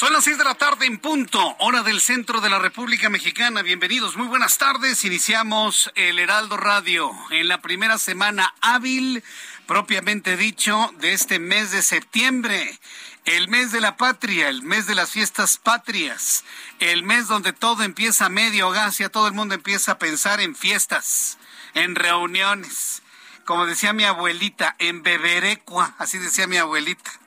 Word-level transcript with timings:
Son 0.00 0.14
las 0.14 0.24
6 0.24 0.38
de 0.38 0.44
la 0.44 0.54
tarde 0.54 0.86
en 0.86 0.96
punto, 0.96 1.56
hora 1.58 1.82
del 1.82 2.00
centro 2.00 2.40
de 2.40 2.48
la 2.48 2.58
República 2.58 3.10
Mexicana. 3.10 3.60
Bienvenidos, 3.60 4.16
muy 4.16 4.28
buenas 4.28 4.56
tardes. 4.56 5.04
Iniciamos 5.04 5.92
el 5.94 6.18
Heraldo 6.18 6.56
Radio 6.56 7.12
en 7.28 7.48
la 7.48 7.60
primera 7.60 7.98
semana 7.98 8.54
hábil, 8.62 9.22
propiamente 9.66 10.38
dicho, 10.38 10.90
de 11.00 11.12
este 11.12 11.38
mes 11.38 11.70
de 11.70 11.82
septiembre. 11.82 12.80
El 13.26 13.48
mes 13.48 13.72
de 13.72 13.82
la 13.82 13.98
patria, 13.98 14.48
el 14.48 14.62
mes 14.62 14.86
de 14.86 14.94
las 14.94 15.10
fiestas 15.10 15.58
patrias, 15.58 16.46
el 16.78 17.02
mes 17.02 17.28
donde 17.28 17.52
todo 17.52 17.82
empieza 17.82 18.24
a 18.24 18.30
medio 18.30 18.70
gas, 18.70 18.96
ya 18.96 19.10
todo 19.10 19.28
el 19.28 19.34
mundo 19.34 19.54
empieza 19.54 19.92
a 19.92 19.98
pensar 19.98 20.40
en 20.40 20.56
fiestas, 20.56 21.36
en 21.74 21.94
reuniones. 21.94 23.02
Como 23.44 23.66
decía 23.66 23.92
mi 23.92 24.04
abuelita, 24.04 24.76
en 24.78 25.02
beberecua, 25.02 25.94
así 25.98 26.16
decía 26.16 26.46
mi 26.46 26.56
abuelita. 26.56 27.19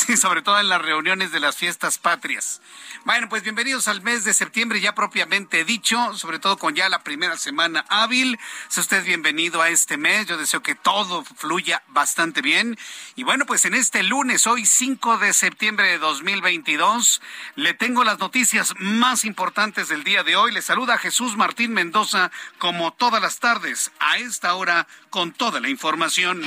Sobre 0.16 0.42
todo 0.42 0.58
en 0.58 0.68
las 0.68 0.80
reuniones 0.80 1.32
de 1.32 1.40
las 1.40 1.56
fiestas 1.56 1.98
patrias. 1.98 2.60
Bueno, 3.04 3.28
pues 3.28 3.42
bienvenidos 3.42 3.88
al 3.88 4.02
mes 4.02 4.24
de 4.24 4.32
septiembre 4.32 4.80
ya 4.80 4.94
propiamente 4.94 5.64
dicho, 5.64 6.14
sobre 6.16 6.38
todo 6.38 6.58
con 6.58 6.74
ya 6.74 6.88
la 6.88 7.02
primera 7.02 7.36
semana 7.36 7.84
hábil. 7.88 8.38
Sea 8.68 8.82
usted 8.82 9.04
bienvenido 9.04 9.62
a 9.62 9.68
este 9.68 9.96
mes. 9.96 10.26
Yo 10.26 10.36
deseo 10.36 10.62
que 10.62 10.74
todo 10.74 11.24
fluya 11.24 11.82
bastante 11.88 12.40
bien. 12.40 12.78
Y 13.16 13.24
bueno, 13.24 13.46
pues 13.46 13.64
en 13.64 13.74
este 13.74 14.02
lunes, 14.02 14.46
hoy 14.46 14.64
5 14.64 15.18
de 15.18 15.32
septiembre 15.32 15.88
de 15.88 15.98
2022, 15.98 17.20
le 17.56 17.74
tengo 17.74 18.04
las 18.04 18.18
noticias 18.18 18.74
más 18.78 19.24
importantes 19.24 19.88
del 19.88 20.04
día 20.04 20.22
de 20.22 20.36
hoy. 20.36 20.52
Le 20.52 20.62
saluda 20.62 20.98
Jesús 20.98 21.36
Martín 21.36 21.72
Mendoza 21.72 22.30
como 22.58 22.92
todas 22.92 23.20
las 23.20 23.38
tardes 23.38 23.90
a 23.98 24.18
esta 24.18 24.54
hora 24.54 24.86
con 25.10 25.32
toda 25.32 25.60
la 25.60 25.68
información. 25.68 26.42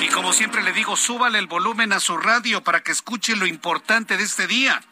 Y 0.00 0.08
como 0.08 0.32
siempre 0.32 0.62
le 0.62 0.72
digo, 0.72 0.96
súbale 0.96 1.38
el 1.38 1.46
volumen 1.46 1.92
a 1.92 2.00
su 2.00 2.16
radio 2.16 2.62
para 2.62 2.82
que 2.82 2.92
escuche 2.92 3.36
lo 3.36 3.46
importante 3.46 4.16
de 4.16 4.22
este 4.22 4.46
día. 4.46 4.82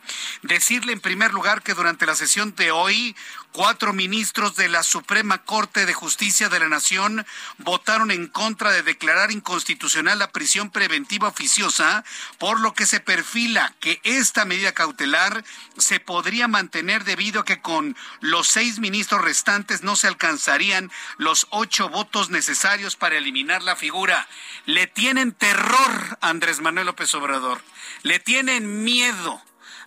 Decirle 0.43 0.93
en 0.93 1.01
primer 1.01 1.33
lugar 1.33 1.63
que 1.63 1.75
durante 1.75 2.05
la 2.05 2.15
sesión 2.15 2.55
de 2.57 2.73
hoy, 2.73 3.17
cuatro 3.53 3.93
ministros 3.93 4.57
de 4.57 4.69
la 4.69 4.83
Suprema 4.83 5.45
Corte 5.45 5.87
de 5.87 5.93
Justicia 5.93 6.49
de 6.49 6.59
la 6.59 6.69
Nación 6.69 7.25
votaron 7.59 8.11
en 8.11 8.27
contra 8.27 8.73
de 8.73 8.83
declarar 8.83 9.31
inconstitucional 9.31 10.19
la 10.19 10.31
prisión 10.31 10.71
preventiva 10.71 11.29
oficiosa, 11.29 12.05
por 12.39 12.61
lo 12.61 12.75
que 12.75 12.87
se 12.87 13.01
perfila 13.01 13.75
que 13.81 14.01
esta 14.05 14.45
medida 14.45 14.73
cautelar 14.73 15.45
se 15.77 16.01
podría 16.01 16.49
mantener 16.49 17.05
debido 17.05 17.41
a 17.41 17.45
que 17.45 17.61
con 17.61 17.97
los 18.21 18.49
seis 18.49 18.79
ministros 18.79 19.23
restantes 19.23 19.83
no 19.83 19.97
se 19.97 20.09
alcanzarían 20.09 20.91
los 21.19 21.47
ocho 21.51 21.89
votos 21.89 22.31
necesarios 22.31 22.97
para 22.97 23.19
eliminar 23.19 23.63
la 23.63 23.77
figura. 23.77 24.27
Le 24.67 24.87
tienen 24.87 25.33
terror 25.33 26.19
Andrés 26.21 26.61
Manuel 26.61 26.87
López 26.87 27.15
Obrador. 27.15 27.61
Le 28.03 28.19
tienen 28.19 28.85
miedo 28.85 29.43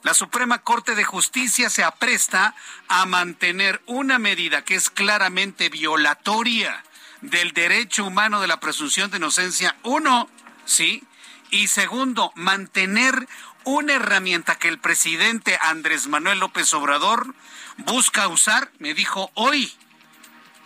la 0.05 0.13
Suprema 0.13 0.59
Corte 0.59 0.93
de 0.93 1.03
Justicia 1.03 1.67
se 1.71 1.83
apresta 1.83 2.53
a 2.87 3.07
mantener 3.07 3.81
una 3.87 4.19
medida 4.19 4.63
que 4.63 4.75
es 4.75 4.91
claramente 4.91 5.69
violatoria 5.69 6.83
del 7.21 7.53
derecho 7.53 8.05
humano 8.05 8.39
de 8.39 8.45
la 8.45 8.59
presunción 8.59 9.09
de 9.09 9.17
inocencia, 9.17 9.75
uno, 9.81 10.29
sí, 10.63 11.03
y 11.49 11.69
segundo, 11.69 12.31
mantener 12.35 13.27
una 13.63 13.93
herramienta 13.93 14.59
que 14.59 14.67
el 14.67 14.77
presidente 14.77 15.57
Andrés 15.59 16.05
Manuel 16.05 16.37
López 16.37 16.71
Obrador 16.75 17.33
busca 17.77 18.27
usar, 18.27 18.69
me 18.77 18.93
dijo 18.93 19.31
hoy. 19.33 19.73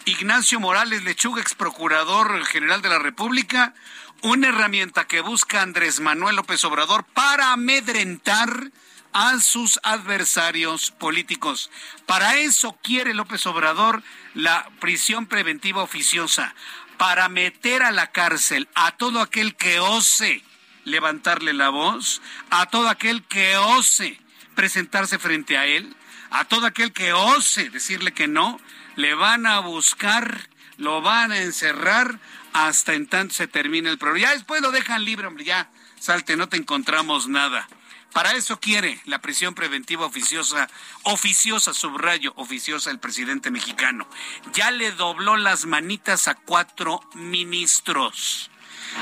Ignacio 0.03 0.59
Morales 0.59 1.03
Lechuga, 1.03 1.41
ex 1.41 1.55
procurador 1.55 2.45
general 2.45 2.81
de 2.81 2.89
la 2.89 2.99
República, 2.99 3.73
una 4.21 4.49
herramienta 4.49 5.07
que 5.07 5.21
busca 5.21 5.61
Andrés 5.61 6.01
Manuel 6.01 6.35
López 6.35 6.61
Obrador 6.65 7.05
para 7.05 7.53
amedrentar 7.53 8.69
a 9.13 9.39
sus 9.39 9.79
adversarios 9.83 10.91
políticos. 10.91 11.69
Para 12.05 12.37
eso 12.37 12.77
quiere 12.83 13.13
López 13.13 13.45
Obrador 13.47 14.03
la 14.33 14.69
prisión 14.79 15.25
preventiva 15.25 15.83
oficiosa, 15.83 16.53
para 16.97 17.29
meter 17.29 17.81
a 17.81 17.91
la 17.91 18.11
cárcel 18.11 18.67
a 18.75 18.91
todo 18.91 19.21
aquel 19.21 19.55
que 19.55 19.79
ose 19.79 20.43
levantarle 20.83 21.53
la 21.53 21.69
voz, 21.69 22.21
a 22.49 22.65
todo 22.65 22.89
aquel 22.89 23.23
que 23.23 23.55
ose 23.57 24.19
presentarse 24.53 25.17
frente 25.17 25.57
a 25.57 25.65
él, 25.65 25.95
a 26.29 26.45
todo 26.45 26.65
aquel 26.65 26.91
que 26.91 27.13
ose 27.13 27.69
decirle 27.69 28.11
que 28.11 28.27
no, 28.27 28.59
le 28.95 29.13
van 29.13 29.45
a 29.45 29.59
buscar, 29.59 30.49
lo 30.77 31.01
van 31.01 31.31
a 31.31 31.41
encerrar 31.41 32.19
hasta 32.51 32.93
en 32.93 33.07
tanto 33.07 33.33
se 33.33 33.47
termine 33.47 33.89
el 33.89 33.97
programa. 33.97 34.27
Ya 34.27 34.33
después 34.33 34.61
lo 34.61 34.71
dejan 34.71 35.05
libre, 35.05 35.27
hombre, 35.27 35.45
ya, 35.45 35.69
salte, 35.99 36.35
no 36.35 36.49
te 36.49 36.57
encontramos 36.57 37.27
nada. 37.27 37.67
Para 38.13 38.33
eso 38.33 38.59
quiere 38.59 38.99
la 39.05 39.19
prisión 39.19 39.53
preventiva 39.53 40.05
oficiosa, 40.05 40.67
oficiosa, 41.03 41.73
subrayo, 41.73 42.33
oficiosa 42.35 42.89
el 42.89 42.99
presidente 42.99 43.51
mexicano. 43.51 44.07
Ya 44.53 44.71
le 44.71 44.91
dobló 44.91 45.37
las 45.37 45.65
manitas 45.65 46.27
a 46.27 46.35
cuatro 46.35 47.01
ministros. 47.13 48.49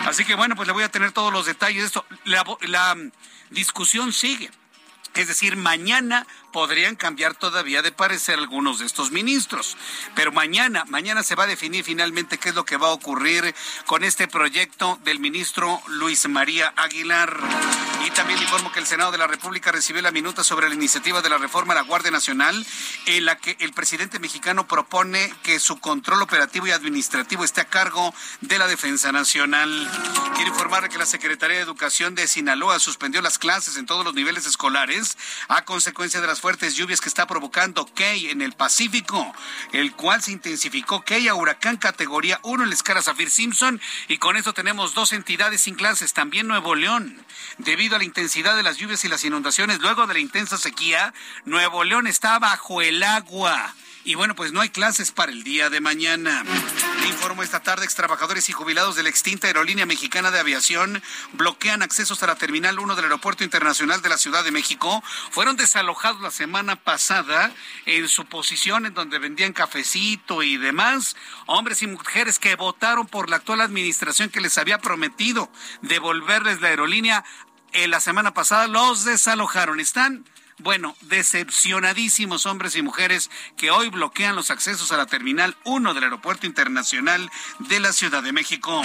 Así 0.06 0.25
que 0.25 0.35
bueno, 0.35 0.56
pues 0.56 0.68
le 0.68 0.73
voy 0.73 0.84
a 0.84 0.91
tener 0.91 1.13
todos 1.13 1.31
los 1.31 1.45
detalles 1.45 1.81
de 1.81 1.88
esto. 1.88 2.06
La, 2.25 2.44
la 2.62 2.95
discusión 3.50 4.12
sigue. 4.12 4.51
Es 5.13 5.28
decir, 5.28 5.56
mañana 5.56 6.28
podrían 6.52 6.96
cambiar 6.96 7.35
todavía 7.35 7.81
de 7.81 7.91
parecer 7.91 8.40
algunos 8.40 8.80
de 8.80 8.85
estos 8.85 9.12
ministros. 9.12 9.78
Pero 10.16 10.31
mañana, 10.31 10.85
mañana 10.88 11.24
se 11.24 11.35
va 11.35 11.44
a 11.44 11.47
definir 11.47 11.84
finalmente 11.84 12.38
qué 12.38 12.50
es 12.50 12.56
lo 12.56 12.66
que 12.66 12.78
va 12.78 12.88
a 12.88 12.94
ocurrir 12.94 13.56
con 13.85 14.03
este 14.03 14.28
proyecto 14.28 15.00
del 15.03 15.19
ministro 15.19 15.81
Luis 15.88 16.28
María 16.28 16.74
Aguilar. 16.75 17.38
Y 18.06 18.12
también 18.12 18.41
informo 18.41 18.72
que 18.72 18.80
el 18.80 18.86
Senado 18.86 19.12
de 19.12 19.18
la 19.18 19.28
República 19.28 19.72
recibió 19.72 20.02
la 20.02 20.12
minuta 20.12 20.44
sobre 20.44 20.69
la 20.69 20.75
iniciativa 20.75 21.22
de 21.22 21.30
la 21.30 21.38
reforma 21.38 21.74
a 21.74 21.75
la 21.75 21.81
Guardia 21.81 22.12
Nacional, 22.12 22.66
en 23.06 23.25
la 23.25 23.38
que 23.38 23.57
el 23.59 23.74
presidente 23.74 24.19
mexicano 24.19 24.68
propone 24.68 25.34
que 25.44 25.59
su 25.59 25.80
control 25.80 26.22
operativo 26.22 26.68
y 26.68 26.72
administrativo 26.72 27.44
esté 27.44 27.62
a 27.62 27.66
cargo 27.69 28.13
de 28.41 28.59
la 28.59 28.68
Defensa 28.68 29.12
Nacional. 29.12 29.89
Quiero 30.36 30.51
informar 30.51 30.88
que 30.89 30.98
la 30.98 31.06
Secretaría 31.06 31.57
de 31.57 31.63
Educación 31.63 32.16
de 32.16 32.27
Sinaloa 32.27 32.80
suspendió 32.80 33.21
las 33.21 33.39
clases 33.39 33.77
en 33.77 33.86
todos 33.86 34.06
los 34.06 34.13
niveles 34.13 34.45
escolares 34.45 35.18
a 35.48 35.66
consecuencia 35.66 36.21
de 36.21 36.27
las 36.27 36.37
fuertes 36.39 36.75
lluvias 36.75 37.01
que 37.01 37.10
está 37.10 37.28
provocando 37.28 37.86
Key 37.86 38.30
en 38.30 38.42
el 38.42 38.54
Pacífico, 38.54 39.34
el 39.72 39.94
cual 39.94 40.22
se 40.22 40.31
intensificó 40.31 41.04
Key 41.04 41.28
a 41.28 41.36
huracán 41.36 41.78
categoría 41.78 42.39
1 42.44 42.63
en 42.63 42.69
la 42.69 42.75
escala 42.75 43.01
Zafir 43.01 43.30
Simpson 43.30 43.81
y 44.07 44.18
con 44.18 44.38
esto 44.38 44.54
tenemos 44.54 44.94
dos 44.94 45.13
entidades 45.13 45.62
sin 45.62 45.75
clases, 45.75 46.13
también 46.13 46.48
Nuevo 46.48 46.75
León. 46.75 47.25
Debido 47.57 47.95
a 47.95 48.00
la 48.00 48.06
intensidad 48.06 48.56
de 48.56 48.63
las 48.63 48.78
lluvias 48.78 49.04
y 49.06 49.10
las 49.10 49.24
inundaciones 49.24 49.80
luego 49.80 50.07
de 50.07 50.13
la 50.13 50.19
intensa 50.19 50.57
sequía, 50.57 51.13
Nuevo 51.45 51.84
León 51.84 52.07
está 52.07 52.40
bajo 52.40 52.81
el 52.81 53.04
agua 53.04 53.74
Y 54.07 54.15
bueno, 54.15 54.36
pues 54.36 54.54
no 54.54 54.62
hay 54.62 54.69
clases 54.69 55.12
para 55.12 55.33
el 55.33 55.44
día 55.44 55.69
de 55.69 55.81
mañana. 55.81 56.45
Le 57.01 57.07
informo 57.09 57.44
esta 57.44 57.59
tarde, 57.59 57.83
ex 57.83 57.94
trabajadores 57.94 58.48
y 58.48 58.54
jubilados 58.54 58.95
de 58.95 59.04
la 59.04 59.09
extinta 59.09 59.48
Aerolínea 59.48 59.86
Mexicana 59.86 60.31
de 60.31 60.39
Aviación 60.39 61.04
bloquean 61.33 61.81
accesos 61.81 62.24
a 62.24 62.27
la 62.27 62.38
Terminal 62.38 62.80
1 62.80 62.95
del 62.95 63.04
Aeropuerto 63.04 63.44
Internacional 63.44 64.01
de 64.01 64.07
la 64.07 64.18
Ciudad 64.18 64.45
de 64.45 64.51
México. 64.51 65.04
Fueron 65.30 65.57
desalojados 65.57 66.21
la 66.21 66.31
semana 66.31 66.77
pasada 66.77 67.51
en 67.86 68.07
su 68.07 68.24
posición 68.24 68.86
en 68.86 68.94
donde 68.94 69.19
vendían 69.19 69.51
cafecito 69.51 70.42
y 70.42 70.56
demás. 70.56 71.18
Hombres 71.45 71.81
y 71.81 71.88
mujeres 71.88 72.39
que 72.39 72.56
votaron 72.56 73.07
por 73.07 73.30
la 73.30 73.36
actual 73.36 73.59
administración 73.59 74.30
que 74.30 74.39
les 74.39 74.57
había 74.57 74.77
prometido 74.77 75.51
devolverles 75.81 76.62
la 76.62 76.69
aerolínea 76.69 77.25
en 77.74 77.92
la 77.92 78.00
semana 78.00 78.33
pasada, 78.33 78.68
los 78.68 79.04
desalojaron. 79.04 79.81
Están 79.81 80.24
bueno, 80.59 80.95
decepcionadísimos 81.01 82.48
hombres 82.48 82.75
y 82.75 82.81
mujeres 82.81 83.30
que 83.57 83.69
hoy 83.69 83.89
bloquean 83.89 84.36
los 84.36 84.50
accesos 84.50 84.92
a 84.92 84.98
la 84.98 85.06
Terminal 85.06 85.56
1 85.65 85.94
del 85.94 86.04
Aeropuerto 86.04 86.48
Internacional 86.48 87.30
de 87.59 87.80
la 87.80 87.94
Ciudad 87.94 88.24
de 88.24 88.31
México. 88.31 88.81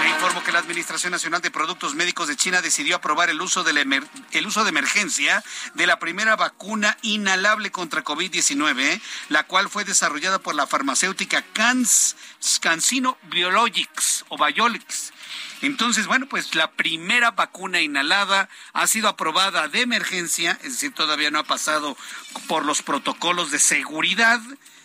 Me 0.00 0.10
informo 0.10 0.44
que 0.44 0.52
la 0.52 0.58
Administración 0.58 1.12
Nacional 1.12 1.40
de 1.40 1.50
Productos 1.50 1.94
Médicos 1.94 2.28
de 2.28 2.36
China 2.36 2.60
decidió 2.60 2.96
aprobar 2.96 3.30
el 3.30 3.40
uso 3.40 3.64
de, 3.64 4.02
uso 4.46 4.64
de 4.64 4.68
emergencia 4.68 5.42
de 5.74 5.86
la 5.86 5.98
primera 5.98 6.36
vacuna 6.36 6.98
inhalable 7.02 7.70
contra 7.70 8.04
COVID-19, 8.04 9.00
la 9.30 9.44
cual 9.44 9.70
fue 9.70 9.84
desarrollada 9.84 10.38
por 10.38 10.54
la 10.54 10.66
farmacéutica 10.66 11.42
Cans, 11.54 12.16
CanSino 12.60 13.16
Biologics 13.30 14.26
o 14.28 14.36
Biologics 14.36 15.12
entonces, 15.60 16.06
bueno, 16.06 16.26
pues 16.26 16.54
la 16.54 16.70
primera 16.72 17.32
vacuna 17.32 17.80
inhalada 17.80 18.48
ha 18.72 18.86
sido 18.86 19.08
aprobada 19.08 19.68
de 19.68 19.80
emergencia, 19.82 20.52
es 20.62 20.72
decir, 20.72 20.92
todavía 20.92 21.30
no 21.30 21.40
ha 21.40 21.44
pasado 21.44 21.96
por 22.46 22.64
los 22.64 22.82
protocolos 22.82 23.50
de 23.50 23.58
seguridad, 23.58 24.40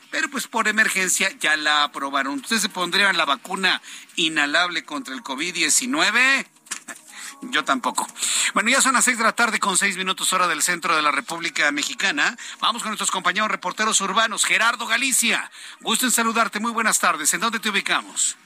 pero 0.10 0.30
pues 0.30 0.48
por 0.48 0.68
emergencia 0.68 1.31
ya 1.40 1.56
la 1.58 1.84
aprobaron. 1.84 2.36
¿Ustedes 2.40 2.64
se 2.64 2.70
pondrían 2.70 3.18
la 3.18 3.25
vacuna 3.25 3.81
inhalable 4.16 4.84
contra 4.84 5.14
el 5.14 5.24
COVID-19? 5.24 6.48
Yo 7.52 7.64
tampoco. 7.64 8.08
Bueno, 8.54 8.70
ya 8.70 8.81
son 8.81 8.94
las 8.94 9.06
seis 9.06 9.18
de 9.18 9.24
la 9.24 9.34
tarde 9.34 9.60
con 9.60 9.78
seis 9.78 9.98
minutos 9.98 10.34
hora 10.34 10.48
del 10.48 10.64
centro 10.64 10.96
de 10.96 11.02
la 11.02 11.12
República 11.12 11.72
Mexicana. 11.72 12.38
Vamos 12.60 12.81
con 12.81 12.90
nuestros 12.90 13.12
compañeros 13.12 13.52
reporteros 13.52 14.02
urbanos. 14.02 14.46
Gerardo 14.46 14.88
Galicia, 14.88 15.52
gusto 15.81 16.06
en 16.06 16.12
saludarte. 16.12 16.60
Muy 16.60 16.72
buenas 16.72 17.00
tardes. 17.00 17.34
¿En 17.34 17.42
dónde 17.42 17.60
te 17.60 17.70
ubicamos? 17.70 18.38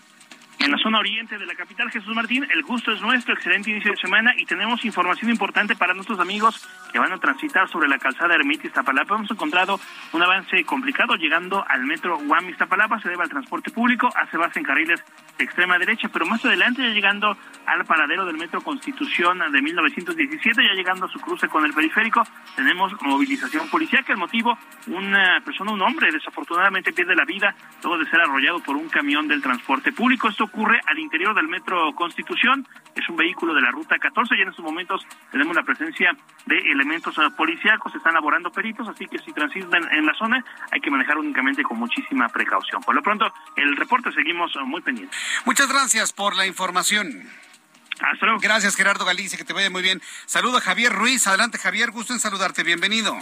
En 0.59 0.71
la 0.71 0.77
zona 0.79 0.97
oriente 0.97 1.37
de 1.37 1.45
la 1.45 1.53
capital, 1.53 1.91
Jesús 1.91 2.15
Martín, 2.15 2.45
el 2.51 2.63
gusto 2.63 2.91
es 2.91 2.99
nuestro, 2.99 3.35
excelente 3.35 3.69
inicio 3.69 3.91
de 3.91 3.97
semana 3.97 4.33
y 4.35 4.45
tenemos 4.45 4.83
información 4.85 5.29
importante 5.29 5.75
para 5.75 5.93
nuestros 5.93 6.19
amigos 6.19 6.67
que 6.91 6.97
van 6.97 7.13
a 7.13 7.19
transitar 7.19 7.69
sobre 7.69 7.87
la 7.87 7.99
calzada 7.99 8.33
Ermita 8.33 8.65
Iztapalapa. 8.65 9.15
Hemos 9.15 9.29
encontrado 9.29 9.79
un 10.13 10.23
avance 10.23 10.63
complicado 10.65 11.15
llegando 11.15 11.63
al 11.67 11.85
metro 11.85 12.17
Guam 12.17 12.49
Iztapalapa, 12.49 12.99
se 12.99 13.09
debe 13.09 13.21
al 13.21 13.29
transporte 13.29 13.69
público, 13.69 14.09
hace 14.15 14.35
base 14.35 14.57
en 14.57 14.65
carriles 14.65 15.03
de 15.37 15.43
extrema 15.43 15.77
derecha, 15.77 16.09
pero 16.09 16.25
más 16.25 16.43
adelante 16.43 16.81
ya 16.81 16.89
llegando 16.89 17.37
al 17.67 17.85
paradero 17.85 18.25
del 18.25 18.37
metro 18.37 18.61
Constitución 18.61 19.39
de 19.51 19.61
1917, 19.61 20.63
ya 20.63 20.73
llegando 20.73 21.05
a 21.05 21.09
su 21.09 21.19
cruce 21.19 21.47
con 21.47 21.65
el 21.65 21.73
periférico, 21.73 22.23
tenemos 22.55 22.93
movilización 23.03 23.69
policial, 23.69 24.03
que 24.03 24.13
el 24.13 24.17
motivo, 24.17 24.57
una 24.87 25.39
persona, 25.45 25.71
un 25.71 25.81
hombre, 25.81 26.11
desafortunadamente 26.11 26.93
pierde 26.93 27.15
la 27.15 27.25
vida 27.25 27.53
luego 27.83 27.99
de 27.99 28.09
ser 28.09 28.21
arrollado 28.21 28.59
por 28.59 28.75
un 28.75 28.89
camión 28.89 29.27
del 29.27 29.41
transporte 29.41 29.91
público. 29.91 30.29
Esto 30.29 30.46
ocurre 30.47 30.79
al 30.87 30.97
interior 30.99 31.35
del 31.35 31.47
Metro 31.47 31.93
Constitución. 31.95 32.67
Es 32.95 33.07
un 33.09 33.15
vehículo 33.15 33.53
de 33.53 33.61
la 33.61 33.71
Ruta 33.71 33.97
14 33.97 34.35
y 34.35 34.41
en 34.41 34.49
estos 34.49 34.65
momentos 34.65 35.05
tenemos 35.31 35.55
la 35.55 35.63
presencia 35.63 36.15
de 36.45 36.57
elementos 36.57 37.17
eh, 37.17 37.21
policíacos. 37.35 37.91
Se 37.91 37.99
están 37.99 38.13
laborando 38.13 38.51
peritos, 38.51 38.87
así 38.87 39.05
que 39.07 39.19
si 39.19 39.31
transitan 39.31 39.83
en 39.91 40.05
la 40.05 40.13
zona 40.15 40.43
hay 40.71 40.81
que 40.81 40.89
manejar 40.89 41.17
únicamente 41.17 41.63
con 41.63 41.77
muchísima 41.77 42.27
precaución. 42.29 42.81
Por 42.81 42.95
lo 42.95 43.01
pronto, 43.01 43.31
el 43.55 43.75
reporte 43.75 44.11
seguimos 44.11 44.51
eh, 44.55 44.59
muy 44.65 44.81
pendientes. 44.81 45.17
Muchas 45.45 45.67
gracias 45.69 46.13
por 46.13 46.35
la 46.35 46.47
información. 46.47 47.29
Hasta 47.99 48.25
luego. 48.25 48.39
Gracias, 48.39 48.75
Gerardo 48.75 49.05
Galicia, 49.05 49.37
que 49.37 49.43
te 49.43 49.53
vaya 49.53 49.69
muy 49.69 49.81
bien. 49.81 50.01
Saludo 50.25 50.57
a 50.57 50.61
Javier 50.61 50.93
Ruiz. 50.93 51.25
Adelante, 51.27 51.57
Javier, 51.57 51.91
gusto 51.91 52.13
en 52.13 52.19
saludarte. 52.19 52.63
Bienvenido. 52.63 53.17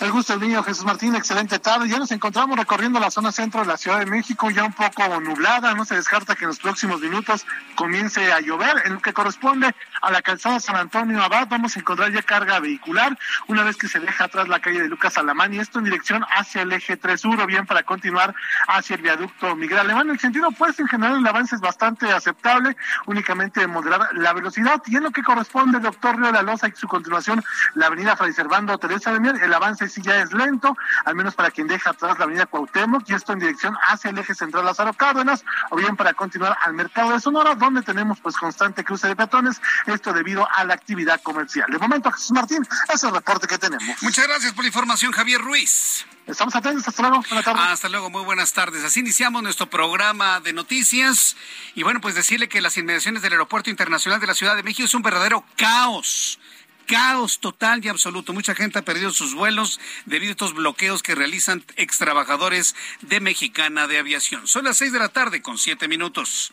El 0.00 0.10
gusto 0.10 0.34
es 0.34 0.40
mío, 0.40 0.62
Jesús 0.64 0.84
Martín, 0.84 1.14
excelente 1.14 1.58
tarde. 1.58 1.88
Ya 1.88 1.98
nos 1.98 2.10
encontramos 2.10 2.58
recorriendo 2.58 2.98
la 2.98 3.10
zona 3.10 3.30
centro 3.30 3.60
de 3.60 3.66
la 3.66 3.76
Ciudad 3.76 4.00
de 4.00 4.06
México, 4.06 4.50
ya 4.50 4.64
un 4.64 4.72
poco 4.72 5.20
nublada, 5.20 5.74
no 5.74 5.84
se 5.84 5.94
descarta 5.94 6.34
que 6.34 6.44
en 6.44 6.48
los 6.48 6.58
próximos 6.58 7.00
minutos 7.00 7.46
comience 7.76 8.32
a 8.32 8.40
llover. 8.40 8.82
En 8.84 8.94
lo 8.94 9.00
que 9.00 9.12
corresponde 9.12 9.74
a 10.00 10.10
la 10.10 10.22
calzada 10.22 10.58
San 10.60 10.76
Antonio 10.76 11.22
Abad, 11.22 11.46
vamos 11.48 11.76
a 11.76 11.80
encontrar 11.80 12.10
ya 12.10 12.22
carga 12.22 12.58
vehicular, 12.58 13.16
una 13.46 13.62
vez 13.62 13.76
que 13.76 13.86
se 13.86 14.00
deja 14.00 14.24
atrás 14.24 14.48
la 14.48 14.60
calle 14.60 14.82
de 14.82 14.88
Lucas 14.88 15.18
Alamán, 15.18 15.54
y 15.54 15.58
esto 15.58 15.78
en 15.78 15.84
dirección 15.84 16.24
hacia 16.36 16.62
el 16.62 16.72
eje 16.72 16.96
3 16.96 17.20
sur, 17.20 17.46
bien 17.46 17.66
para 17.66 17.84
continuar 17.84 18.34
hacia 18.68 18.96
el 18.96 19.02
viaducto 19.02 19.54
Miguel 19.54 19.78
Alemán. 19.78 20.08
En 20.08 20.14
el 20.14 20.20
sentido 20.20 20.48
opuesto, 20.48 20.82
en 20.82 20.88
general, 20.88 21.18
el 21.18 21.26
avance 21.26 21.54
es 21.54 21.60
bastante 21.60 22.10
aceptable, 22.10 22.76
únicamente 23.06 23.66
moderar 23.66 24.08
la 24.14 24.32
velocidad. 24.32 24.82
Y 24.86 24.96
en 24.96 25.04
lo 25.04 25.10
que 25.10 25.22
corresponde, 25.22 25.78
doctor 25.78 26.16
Río 26.16 26.26
de 26.26 26.32
la 26.32 26.42
Loza 26.42 26.66
y 26.66 26.72
su 26.72 26.88
continuación, 26.88 27.44
la 27.74 27.86
avenida 27.86 28.16
Fray 28.16 28.32
Servando 28.32 28.76
Teresa 28.78 29.12
de 29.12 29.20
Mier, 29.20 29.36
el 29.36 29.52
avance 29.52 29.81
sí 29.88 30.02
ya 30.02 30.20
es 30.20 30.32
lento, 30.32 30.76
al 31.04 31.14
menos 31.14 31.34
para 31.34 31.50
quien 31.50 31.66
deja 31.66 31.90
atrás 31.90 32.18
la 32.18 32.24
avenida 32.24 32.46
Cuauhtémoc 32.46 33.08
y 33.08 33.14
esto 33.14 33.32
en 33.32 33.38
dirección 33.38 33.76
hacia 33.86 34.10
el 34.10 34.18
eje 34.18 34.34
central 34.34 34.64
Lázaro 34.64 34.92
Cárdenas, 34.92 35.44
o 35.70 35.76
bien 35.76 35.96
para 35.96 36.14
continuar 36.14 36.56
al 36.62 36.74
mercado 36.74 37.12
de 37.12 37.20
Sonora, 37.20 37.54
donde 37.54 37.82
tenemos 37.82 38.20
pues 38.20 38.36
constante 38.36 38.84
cruce 38.84 39.08
de 39.08 39.16
peatones, 39.16 39.60
esto 39.86 40.12
debido 40.12 40.48
a 40.50 40.64
la 40.64 40.74
actividad 40.74 41.20
comercial. 41.22 41.66
De 41.70 41.78
momento, 41.78 42.10
Jesús 42.10 42.32
Martín, 42.32 42.62
ese 42.62 42.94
es 42.94 43.02
el 43.04 43.12
reporte 43.12 43.46
que 43.46 43.58
tenemos. 43.58 44.02
Muchas 44.02 44.26
gracias 44.26 44.52
por 44.52 44.64
la 44.64 44.68
información, 44.68 45.12
Javier 45.12 45.40
Ruiz. 45.40 46.06
Estamos 46.26 46.54
atentos, 46.54 46.86
hasta 46.86 47.02
luego, 47.02 47.22
buenas 47.28 47.44
tardes. 47.44 47.62
Hasta 47.66 47.88
luego, 47.88 48.10
muy 48.10 48.22
buenas 48.22 48.52
tardes. 48.52 48.84
Así 48.84 49.00
iniciamos 49.00 49.42
nuestro 49.42 49.68
programa 49.68 50.38
de 50.38 50.52
noticias. 50.52 51.36
Y 51.74 51.82
bueno, 51.82 52.00
pues 52.00 52.14
decirle 52.14 52.48
que 52.48 52.60
las 52.60 52.76
inmediaciones 52.76 53.22
del 53.22 53.32
Aeropuerto 53.32 53.70
Internacional 53.70 54.20
de 54.20 54.28
la 54.28 54.34
Ciudad 54.34 54.54
de 54.54 54.62
México 54.62 54.86
es 54.86 54.94
un 54.94 55.02
verdadero 55.02 55.44
caos 55.56 56.38
caos 56.86 57.40
total 57.40 57.84
y 57.84 57.88
absoluto. 57.88 58.32
Mucha 58.32 58.54
gente 58.54 58.78
ha 58.78 58.84
perdido 58.84 59.10
sus 59.10 59.34
vuelos 59.34 59.80
debido 60.06 60.30
a 60.30 60.32
estos 60.32 60.54
bloqueos 60.54 61.02
que 61.02 61.14
realizan 61.14 61.64
ex 61.76 61.98
trabajadores 61.98 62.74
de 63.00 63.20
Mexicana 63.20 63.86
de 63.86 63.98
Aviación. 63.98 64.46
Son 64.46 64.64
las 64.64 64.76
seis 64.76 64.92
de 64.92 64.98
la 64.98 65.08
tarde 65.08 65.42
con 65.42 65.58
siete 65.58 65.88
minutos. 65.88 66.52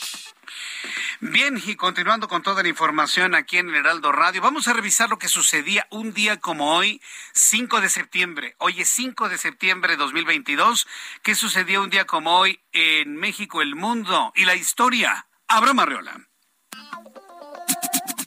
Bien, 1.23 1.61
y 1.63 1.75
continuando 1.75 2.27
con 2.27 2.41
toda 2.41 2.63
la 2.63 2.69
información 2.69 3.35
aquí 3.35 3.59
en 3.59 3.69
el 3.69 3.75
Heraldo 3.75 4.11
Radio, 4.11 4.41
vamos 4.41 4.67
a 4.67 4.73
revisar 4.73 5.07
lo 5.07 5.19
que 5.19 5.27
sucedía 5.27 5.85
un 5.91 6.13
día 6.13 6.37
como 6.37 6.75
hoy, 6.75 6.99
5 7.33 7.79
de 7.79 7.89
septiembre. 7.89 8.55
Hoy 8.57 8.81
es 8.81 8.89
5 8.89 9.29
de 9.29 9.37
septiembre 9.37 9.91
de 9.91 9.97
2022. 9.97 10.87
¿Qué 11.21 11.35
sucedió 11.35 11.83
un 11.83 11.91
día 11.91 12.05
como 12.05 12.39
hoy 12.39 12.59
en 12.71 13.17
México, 13.17 13.61
el 13.61 13.75
mundo 13.75 14.33
y 14.35 14.45
la 14.45 14.55
historia? 14.55 15.27
Abraham 15.47 15.81
Arreola. 15.81 16.30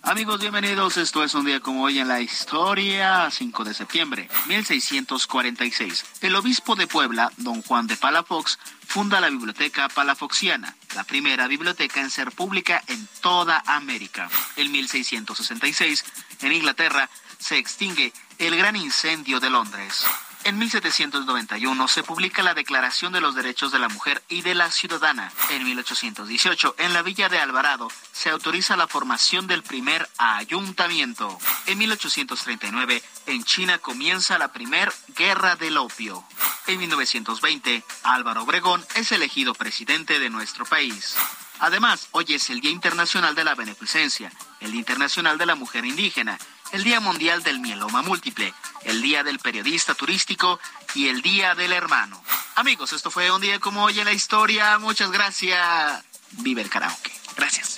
Amigos, 0.06 0.38
bienvenidos. 0.38 0.98
Esto 0.98 1.24
es 1.24 1.34
un 1.34 1.46
día 1.46 1.60
como 1.60 1.82
hoy 1.82 1.98
en 1.98 2.08
la 2.08 2.20
historia, 2.20 3.30
5 3.30 3.64
de 3.64 3.72
septiembre, 3.72 4.28
1646. 4.48 6.04
El 6.20 6.36
obispo 6.36 6.76
de 6.76 6.86
Puebla, 6.86 7.32
don 7.38 7.62
Juan 7.62 7.86
de 7.86 7.96
Palafox, 7.96 8.58
funda 8.86 9.18
la 9.22 9.30
Biblioteca 9.30 9.88
Palafoxiana, 9.88 10.76
la 10.94 11.04
primera 11.04 11.46
biblioteca 11.48 12.02
en 12.02 12.10
ser 12.10 12.32
pública 12.32 12.84
en 12.86 13.08
toda 13.22 13.62
América. 13.66 14.28
En 14.56 14.70
1666, 14.72 16.04
en 16.42 16.52
Inglaterra, 16.52 17.08
se 17.38 17.56
extingue 17.56 18.12
el 18.38 18.56
gran 18.56 18.76
incendio 18.76 19.40
de 19.40 19.48
Londres. 19.48 20.04
En 20.44 20.58
1791 20.58 21.88
se 21.88 22.02
publica 22.02 22.42
la 22.42 22.52
Declaración 22.52 23.14
de 23.14 23.22
los 23.22 23.34
Derechos 23.34 23.72
de 23.72 23.78
la 23.78 23.88
Mujer 23.88 24.22
y 24.28 24.42
de 24.42 24.54
la 24.54 24.70
Ciudadana. 24.70 25.32
En 25.48 25.64
1818, 25.64 26.74
en 26.78 26.92
la 26.92 27.00
Villa 27.00 27.30
de 27.30 27.38
Alvarado, 27.38 27.88
se 28.12 28.28
autoriza 28.28 28.76
la 28.76 28.86
formación 28.86 29.46
del 29.46 29.62
primer 29.62 30.06
ayuntamiento. 30.18 31.38
En 31.64 31.78
1839, 31.78 33.02
en 33.24 33.44
China 33.44 33.78
comienza 33.78 34.36
la 34.36 34.52
primer 34.52 34.92
guerra 35.16 35.56
del 35.56 35.78
opio. 35.78 36.22
En 36.66 36.78
1920, 36.78 37.82
Álvaro 38.02 38.42
Obregón 38.42 38.84
es 38.96 39.12
elegido 39.12 39.54
presidente 39.54 40.18
de 40.18 40.28
nuestro 40.28 40.66
país. 40.66 41.16
Además, 41.60 42.08
hoy 42.10 42.26
es 42.28 42.50
el 42.50 42.60
Día 42.60 42.70
Internacional 42.70 43.34
de 43.34 43.44
la 43.44 43.54
Beneficencia, 43.54 44.30
el 44.64 44.72
Día 44.72 44.80
Internacional 44.80 45.38
de 45.38 45.46
la 45.46 45.54
Mujer 45.54 45.84
Indígena, 45.84 46.38
el 46.72 46.82
Día 46.84 46.98
Mundial 47.00 47.42
del 47.42 47.60
Mieloma 47.60 48.02
Múltiple, 48.02 48.52
el 48.84 49.02
Día 49.02 49.22
del 49.22 49.38
Periodista 49.38 49.94
Turístico 49.94 50.58
y 50.94 51.08
el 51.08 51.22
Día 51.22 51.54
del 51.54 51.72
Hermano. 51.72 52.22
Amigos, 52.56 52.92
esto 52.92 53.10
fue 53.10 53.30
un 53.30 53.40
día 53.40 53.60
como 53.60 53.84
hoy 53.84 54.00
en 54.00 54.06
la 54.06 54.12
historia. 54.12 54.78
Muchas 54.78 55.10
gracias. 55.10 56.02
Vive 56.32 56.62
el 56.62 56.70
karaoke. 56.70 57.12
Gracias. 57.36 57.73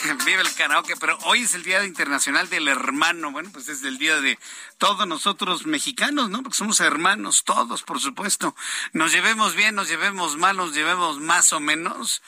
Vive 0.24 0.42
el 0.42 0.54
karaoke, 0.54 0.96
pero 0.96 1.18
hoy 1.24 1.42
es 1.42 1.54
el 1.54 1.62
Día 1.62 1.84
Internacional 1.84 2.48
del 2.48 2.68
Hermano. 2.68 3.32
Bueno, 3.32 3.50
pues 3.52 3.68
es 3.68 3.82
el 3.84 3.98
día 3.98 4.20
de 4.20 4.38
todos 4.78 5.06
nosotros 5.06 5.66
mexicanos, 5.66 6.30
¿no? 6.30 6.42
Porque 6.42 6.56
somos 6.56 6.80
hermanos 6.80 7.44
todos, 7.44 7.82
por 7.82 8.00
supuesto. 8.00 8.54
Nos 8.92 9.12
llevemos 9.12 9.54
bien, 9.54 9.74
nos 9.74 9.88
llevemos 9.88 10.36
mal, 10.36 10.56
nos 10.56 10.74
llevemos 10.74 11.20
más 11.20 11.52
o 11.52 11.60
menos. 11.60 12.22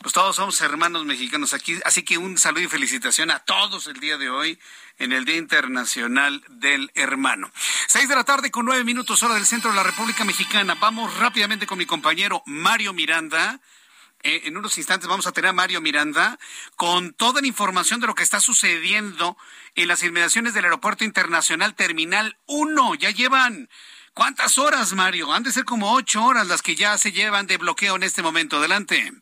Pues 0.00 0.14
todos 0.14 0.36
somos 0.36 0.60
hermanos 0.60 1.04
mexicanos 1.04 1.52
aquí. 1.52 1.78
Así 1.84 2.02
que 2.02 2.18
un 2.18 2.38
saludo 2.38 2.62
y 2.62 2.68
felicitación 2.68 3.30
a 3.30 3.40
todos 3.40 3.86
el 3.88 4.00
día 4.00 4.16
de 4.16 4.30
hoy 4.30 4.58
en 4.98 5.12
el 5.12 5.24
Día 5.24 5.36
Internacional 5.36 6.42
del 6.48 6.90
Hermano. 6.94 7.50
Seis 7.86 8.08
de 8.08 8.16
la 8.16 8.24
tarde 8.24 8.50
con 8.50 8.64
nueve 8.64 8.84
minutos 8.84 9.22
hora 9.22 9.34
del 9.34 9.46
centro 9.46 9.70
de 9.70 9.76
la 9.76 9.82
República 9.82 10.24
Mexicana. 10.24 10.76
Vamos 10.80 11.16
rápidamente 11.18 11.66
con 11.66 11.78
mi 11.78 11.86
compañero 11.86 12.42
Mario 12.46 12.92
Miranda. 12.92 13.60
Eh, 14.22 14.42
en 14.44 14.56
unos 14.56 14.76
instantes 14.78 15.08
vamos 15.08 15.26
a 15.26 15.32
tener 15.32 15.50
a 15.50 15.52
Mario 15.52 15.80
Miranda 15.80 16.38
con 16.76 17.12
toda 17.12 17.40
la 17.40 17.46
información 17.46 18.00
de 18.00 18.08
lo 18.08 18.14
que 18.14 18.24
está 18.24 18.40
sucediendo 18.40 19.36
en 19.74 19.88
las 19.88 20.02
inmediaciones 20.02 20.54
del 20.54 20.64
Aeropuerto 20.64 21.04
Internacional 21.04 21.74
Terminal 21.74 22.36
1. 22.46 22.94
Ya 22.96 23.10
llevan 23.10 23.68
¿Cuántas 24.18 24.58
horas, 24.58 24.94
Mario? 24.94 25.32
Han 25.32 25.44
de 25.44 25.52
ser 25.52 25.64
como 25.64 25.92
ocho 25.92 26.24
horas 26.24 26.48
las 26.48 26.60
que 26.60 26.74
ya 26.74 26.98
se 26.98 27.12
llevan 27.12 27.46
de 27.46 27.56
bloqueo 27.56 27.94
en 27.94 28.02
este 28.02 28.20
momento. 28.20 28.56
Adelante. 28.56 29.12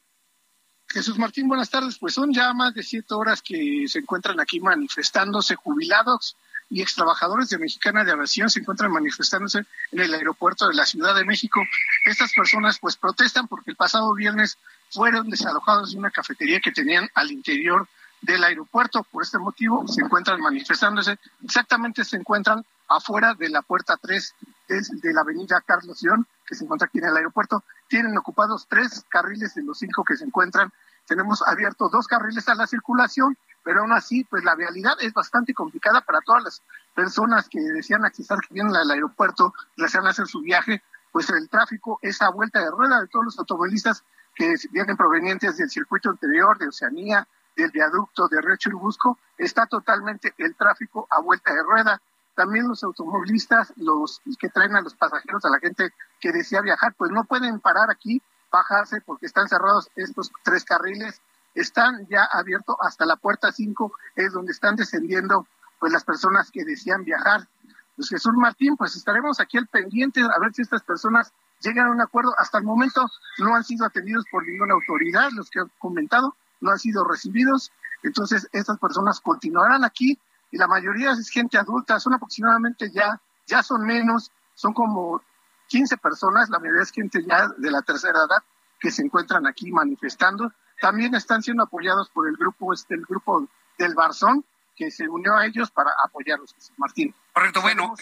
Jesús 0.88 1.18
Martín, 1.18 1.48
buenas 1.48 1.68
tardes. 1.68 1.98
Pues 1.98 2.14
son 2.14 2.32
ya 2.32 2.54
más 2.54 2.72
de 2.72 2.82
siete 2.82 3.12
horas 3.12 3.42
que 3.42 3.84
se 3.88 3.98
encuentran 3.98 4.40
aquí 4.40 4.58
manifestándose 4.58 5.54
jubilados 5.54 6.34
y 6.70 6.80
ex 6.80 6.94
trabajadores 6.94 7.50
de 7.50 7.58
Mexicana 7.58 8.04
de 8.04 8.12
Aviación 8.12 8.48
se 8.48 8.60
encuentran 8.60 8.90
manifestándose 8.90 9.66
en 9.92 10.00
el 10.00 10.14
aeropuerto 10.14 10.66
de 10.66 10.74
la 10.74 10.86
Ciudad 10.86 11.14
de 11.14 11.26
México. 11.26 11.60
Estas 12.06 12.32
personas 12.32 12.78
pues 12.78 12.96
protestan 12.96 13.48
porque 13.48 13.72
el 13.72 13.76
pasado 13.76 14.14
viernes 14.14 14.56
fueron 14.96 15.28
desalojados 15.28 15.92
de 15.92 15.98
una 15.98 16.10
cafetería 16.10 16.58
que 16.58 16.72
tenían 16.72 17.06
al 17.14 17.30
interior 17.30 17.86
del 18.22 18.42
aeropuerto. 18.42 19.02
Por 19.04 19.22
este 19.22 19.38
motivo 19.38 19.86
se 19.86 20.00
encuentran 20.00 20.40
manifestándose. 20.40 21.18
Exactamente 21.44 22.02
se 22.02 22.16
encuentran 22.16 22.64
afuera 22.88 23.34
de 23.34 23.50
la 23.50 23.60
puerta 23.60 23.98
3 24.00 24.34
de 24.68 25.12
la 25.12 25.20
avenida 25.20 25.60
Carlos 25.60 26.02
León, 26.02 26.26
que 26.46 26.54
se 26.54 26.64
encuentra 26.64 26.86
aquí 26.86 26.98
en 26.98 27.04
el 27.04 27.16
aeropuerto. 27.16 27.62
Tienen 27.88 28.16
ocupados 28.16 28.66
tres 28.68 29.04
carriles 29.10 29.54
de 29.54 29.62
los 29.62 29.78
cinco 29.78 30.02
que 30.02 30.16
se 30.16 30.24
encuentran. 30.24 30.72
Tenemos 31.06 31.42
abiertos 31.46 31.92
dos 31.92 32.06
carriles 32.06 32.48
a 32.48 32.54
la 32.54 32.66
circulación, 32.66 33.36
pero 33.62 33.82
aún 33.82 33.92
así, 33.92 34.24
pues 34.24 34.44
la 34.44 34.54
vialidad 34.54 34.94
es 35.00 35.12
bastante 35.12 35.52
complicada 35.52 36.00
para 36.00 36.20
todas 36.22 36.42
las 36.42 36.62
personas 36.94 37.48
que 37.50 37.60
desean 37.60 38.04
accesar, 38.04 38.38
que 38.40 38.54
vienen 38.54 38.74
al 38.74 38.90
aeropuerto, 38.90 39.52
desean 39.76 40.06
hacer 40.06 40.26
su 40.26 40.40
viaje, 40.40 40.82
pues 41.12 41.28
el 41.30 41.48
tráfico, 41.48 41.98
esa 42.02 42.30
vuelta 42.30 42.60
de 42.60 42.70
rueda 42.70 43.00
de 43.00 43.08
todos 43.08 43.26
los 43.26 43.38
automovilistas 43.38 44.02
que 44.36 44.54
vienen 44.70 44.96
provenientes 44.96 45.56
del 45.56 45.70
circuito 45.70 46.10
interior, 46.10 46.58
de 46.58 46.68
Oceanía, 46.68 47.26
del 47.56 47.70
viaducto 47.70 48.28
de 48.28 48.40
Río 48.40 48.56
Churubusco, 48.56 49.18
está 49.38 49.66
totalmente 49.66 50.34
el 50.36 50.54
tráfico 50.54 51.08
a 51.10 51.20
vuelta 51.20 51.52
de 51.52 51.62
rueda. 51.62 52.02
También 52.34 52.68
los 52.68 52.84
automovilistas, 52.84 53.72
los 53.76 54.20
que 54.38 54.50
traen 54.50 54.76
a 54.76 54.82
los 54.82 54.94
pasajeros, 54.94 55.42
a 55.46 55.48
la 55.48 55.58
gente 55.58 55.90
que 56.20 56.32
desea 56.32 56.60
viajar, 56.60 56.94
pues 56.96 57.10
no 57.10 57.24
pueden 57.24 57.60
parar 57.60 57.90
aquí, 57.90 58.22
bajarse 58.52 59.00
porque 59.00 59.24
están 59.24 59.48
cerrados 59.48 59.90
estos 59.96 60.30
tres 60.44 60.64
carriles. 60.64 61.22
Están 61.54 62.06
ya 62.08 62.24
abiertos 62.24 62.76
hasta 62.80 63.06
la 63.06 63.16
puerta 63.16 63.50
5, 63.50 63.90
es 64.16 64.34
donde 64.34 64.52
están 64.52 64.76
descendiendo 64.76 65.46
pues 65.80 65.90
las 65.90 66.04
personas 66.04 66.50
que 66.50 66.66
desean 66.66 67.04
viajar. 67.04 67.48
Pues 67.96 68.10
Jesús 68.10 68.34
Martín, 68.36 68.76
pues 68.76 68.94
estaremos 68.96 69.40
aquí 69.40 69.56
al 69.56 69.66
pendiente 69.66 70.20
a 70.20 70.38
ver 70.38 70.52
si 70.52 70.60
estas 70.60 70.82
personas 70.82 71.32
llegan 71.60 71.86
a 71.86 71.90
un 71.90 72.00
acuerdo. 72.00 72.34
Hasta 72.38 72.58
el 72.58 72.64
momento 72.64 73.06
no 73.38 73.54
han 73.54 73.64
sido 73.64 73.86
atendidos 73.86 74.24
por 74.30 74.46
ninguna 74.46 74.74
autoridad, 74.74 75.30
los 75.32 75.50
que 75.50 75.60
han 75.60 75.70
comentado, 75.78 76.36
no 76.60 76.70
han 76.70 76.78
sido 76.78 77.04
recibidos. 77.04 77.72
Entonces, 78.02 78.48
estas 78.52 78.78
personas 78.78 79.20
continuarán 79.20 79.84
aquí 79.84 80.18
y 80.50 80.58
la 80.58 80.66
mayoría 80.66 81.12
es 81.12 81.28
gente 81.28 81.58
adulta, 81.58 81.98
son 81.98 82.14
aproximadamente 82.14 82.90
ya, 82.90 83.20
ya 83.46 83.62
son 83.62 83.84
menos, 83.84 84.30
son 84.54 84.72
como 84.72 85.22
15 85.68 85.96
personas, 85.96 86.48
la 86.48 86.58
mayoría 86.58 86.82
es 86.82 86.92
gente 86.92 87.24
ya 87.24 87.48
de 87.56 87.70
la 87.70 87.82
tercera 87.82 88.20
edad 88.20 88.42
que 88.78 88.90
se 88.90 89.02
encuentran 89.02 89.46
aquí 89.46 89.72
manifestando. 89.72 90.52
También 90.80 91.14
están 91.14 91.42
siendo 91.42 91.64
apoyados 91.64 92.10
por 92.10 92.28
el 92.28 92.36
grupo, 92.36 92.72
este, 92.72 92.94
el 92.94 93.04
grupo 93.04 93.48
del 93.78 93.94
Barzón, 93.94 94.44
que 94.76 94.90
se 94.90 95.08
unió 95.08 95.34
a 95.36 95.46
ellos 95.46 95.70
para 95.70 95.90
apoyarlos, 96.04 96.54
Martín. 96.76 97.14
Correcto, 97.32 97.60
bueno, 97.60 97.94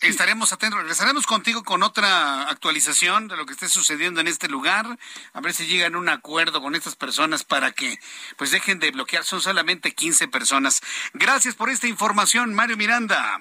estaremos 0.00 0.52
atentos, 0.52 0.80
regresaremos 0.80 1.26
contigo 1.26 1.62
con 1.62 1.82
otra 1.82 2.48
actualización 2.48 3.28
de 3.28 3.36
lo 3.36 3.46
que 3.46 3.52
esté 3.52 3.68
sucediendo 3.68 4.20
en 4.20 4.26
este 4.28 4.48
lugar, 4.48 4.98
a 5.32 5.40
ver 5.40 5.52
si 5.52 5.66
llegan 5.66 5.94
a 5.94 5.98
un 5.98 6.08
acuerdo 6.08 6.60
con 6.60 6.74
estas 6.74 6.96
personas 6.96 7.44
para 7.44 7.72
que 7.72 7.98
pues 8.36 8.50
dejen 8.50 8.78
de 8.78 8.90
bloquear, 8.90 9.24
son 9.24 9.40
solamente 9.40 9.94
15 9.94 10.28
personas. 10.28 10.80
Gracias 11.12 11.54
por 11.54 11.70
esta 11.70 11.86
información, 11.86 12.54
Mario 12.54 12.76
Miranda. 12.76 13.38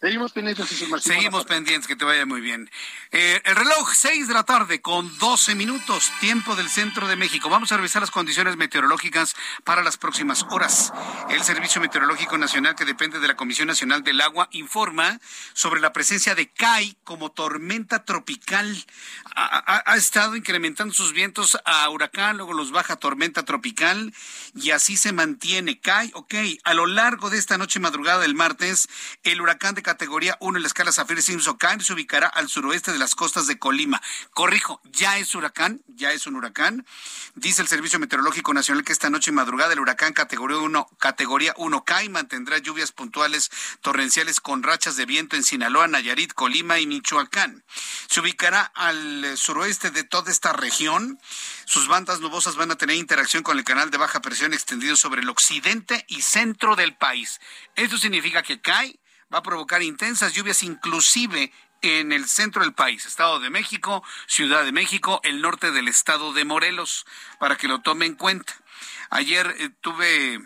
Seguimos 0.00 0.32
pendientes, 0.32 0.66
Seguimos 1.02 1.44
pendientes, 1.44 1.86
que 1.86 1.94
te 1.94 2.06
vaya 2.06 2.24
muy 2.24 2.40
bien. 2.40 2.70
Eh, 3.10 3.38
el 3.44 3.54
reloj, 3.54 3.92
6 3.92 4.28
de 4.28 4.32
la 4.32 4.44
tarde 4.44 4.80
con 4.80 5.18
12 5.18 5.54
minutos, 5.54 6.10
tiempo 6.20 6.56
del 6.56 6.70
centro 6.70 7.06
de 7.06 7.16
México. 7.16 7.50
Vamos 7.50 7.70
a 7.70 7.76
revisar 7.76 8.00
las 8.00 8.10
condiciones 8.10 8.56
meteorológicas 8.56 9.36
para 9.62 9.82
las 9.82 9.98
próximas 9.98 10.46
horas. 10.48 10.94
El 11.28 11.42
Servicio 11.42 11.82
Meteorológico 11.82 12.38
Nacional, 12.38 12.76
que 12.76 12.86
depende 12.86 13.20
de 13.20 13.28
la 13.28 13.36
Comisión 13.36 13.68
Nacional 13.68 14.02
del 14.02 14.22
Agua, 14.22 14.48
informa 14.52 15.20
sobre 15.52 15.82
la 15.82 15.92
presencia 15.92 16.34
de 16.34 16.48
CAI 16.48 16.96
como 17.04 17.30
tormenta 17.30 18.06
tropical. 18.06 18.74
Ha, 19.36 19.82
ha 19.84 19.96
estado 19.96 20.34
incrementando 20.34 20.94
sus 20.94 21.12
vientos 21.12 21.58
a 21.66 21.90
huracán, 21.90 22.38
luego 22.38 22.54
los 22.54 22.70
baja 22.70 22.96
tormenta 22.96 23.44
tropical 23.44 24.14
y 24.54 24.70
así 24.70 24.96
se 24.96 25.12
mantiene. 25.12 25.78
CAI, 25.78 26.10
ok, 26.14 26.34
a 26.64 26.72
lo 26.72 26.86
largo 26.86 27.28
de 27.28 27.36
esta 27.36 27.58
noche 27.58 27.80
madrugada 27.80 28.20
del 28.20 28.34
martes, 28.34 28.88
el 29.24 29.42
huracán 29.42 29.74
de 29.74 29.89
categoría 29.90 30.36
1 30.38 30.56
en 30.56 30.62
la 30.62 30.68
escala 30.68 30.92
Zafir 30.92 31.20
Simpson 31.20 31.58
se 31.80 31.92
ubicará 31.92 32.28
al 32.28 32.48
suroeste 32.48 32.92
de 32.92 32.98
las 32.98 33.16
costas 33.16 33.48
de 33.48 33.58
Colima. 33.58 34.00
Corrijo, 34.32 34.80
ya 34.84 35.18
es 35.18 35.34
huracán, 35.34 35.82
ya 35.88 36.12
es 36.12 36.28
un 36.28 36.36
huracán. 36.36 36.86
Dice 37.34 37.60
el 37.60 37.66
Servicio 37.66 37.98
Meteorológico 37.98 38.54
Nacional 38.54 38.84
que 38.84 38.92
esta 38.92 39.10
noche 39.10 39.32
madrugada 39.32 39.72
el 39.72 39.80
huracán 39.80 40.12
categoría 40.12 40.58
1, 40.58 40.88
categoría 41.00 41.54
1 41.56 41.84
CAI 41.84 42.08
mantendrá 42.08 42.58
lluvias 42.58 42.92
puntuales 42.92 43.50
torrenciales 43.80 44.40
con 44.40 44.62
rachas 44.62 44.94
de 44.94 45.06
viento 45.06 45.34
en 45.34 45.42
Sinaloa, 45.42 45.88
Nayarit, 45.88 46.34
Colima 46.34 46.78
y 46.78 46.86
Michoacán. 46.86 47.64
Se 48.08 48.20
ubicará 48.20 48.70
al 48.76 49.36
suroeste 49.36 49.90
de 49.90 50.04
toda 50.04 50.30
esta 50.30 50.52
región. 50.52 51.18
Sus 51.64 51.88
bandas 51.88 52.20
nubosas 52.20 52.54
van 52.54 52.70
a 52.70 52.76
tener 52.76 52.94
interacción 52.94 53.42
con 53.42 53.58
el 53.58 53.64
canal 53.64 53.90
de 53.90 53.98
baja 53.98 54.20
presión 54.20 54.54
extendido 54.54 54.94
sobre 54.94 55.22
el 55.22 55.28
occidente 55.28 56.04
y 56.06 56.22
centro 56.22 56.76
del 56.76 56.94
país. 56.94 57.40
Esto 57.74 57.98
significa 57.98 58.44
que 58.44 58.60
CAI 58.60 59.00
va 59.32 59.38
a 59.38 59.42
provocar 59.42 59.82
intensas 59.82 60.34
lluvias 60.34 60.62
inclusive 60.62 61.52
en 61.82 62.12
el 62.12 62.28
centro 62.28 62.62
del 62.62 62.74
país, 62.74 63.06
Estado 63.06 63.40
de 63.40 63.50
México, 63.50 64.02
Ciudad 64.26 64.64
de 64.64 64.72
México, 64.72 65.20
el 65.24 65.40
norte 65.40 65.70
del 65.70 65.88
estado 65.88 66.32
de 66.32 66.44
Morelos, 66.44 67.06
para 67.38 67.56
que 67.56 67.68
lo 67.68 67.80
tome 67.80 68.06
en 68.06 68.14
cuenta. 68.14 68.54
Ayer 69.08 69.54
eh, 69.58 69.70
tuve 69.80 70.40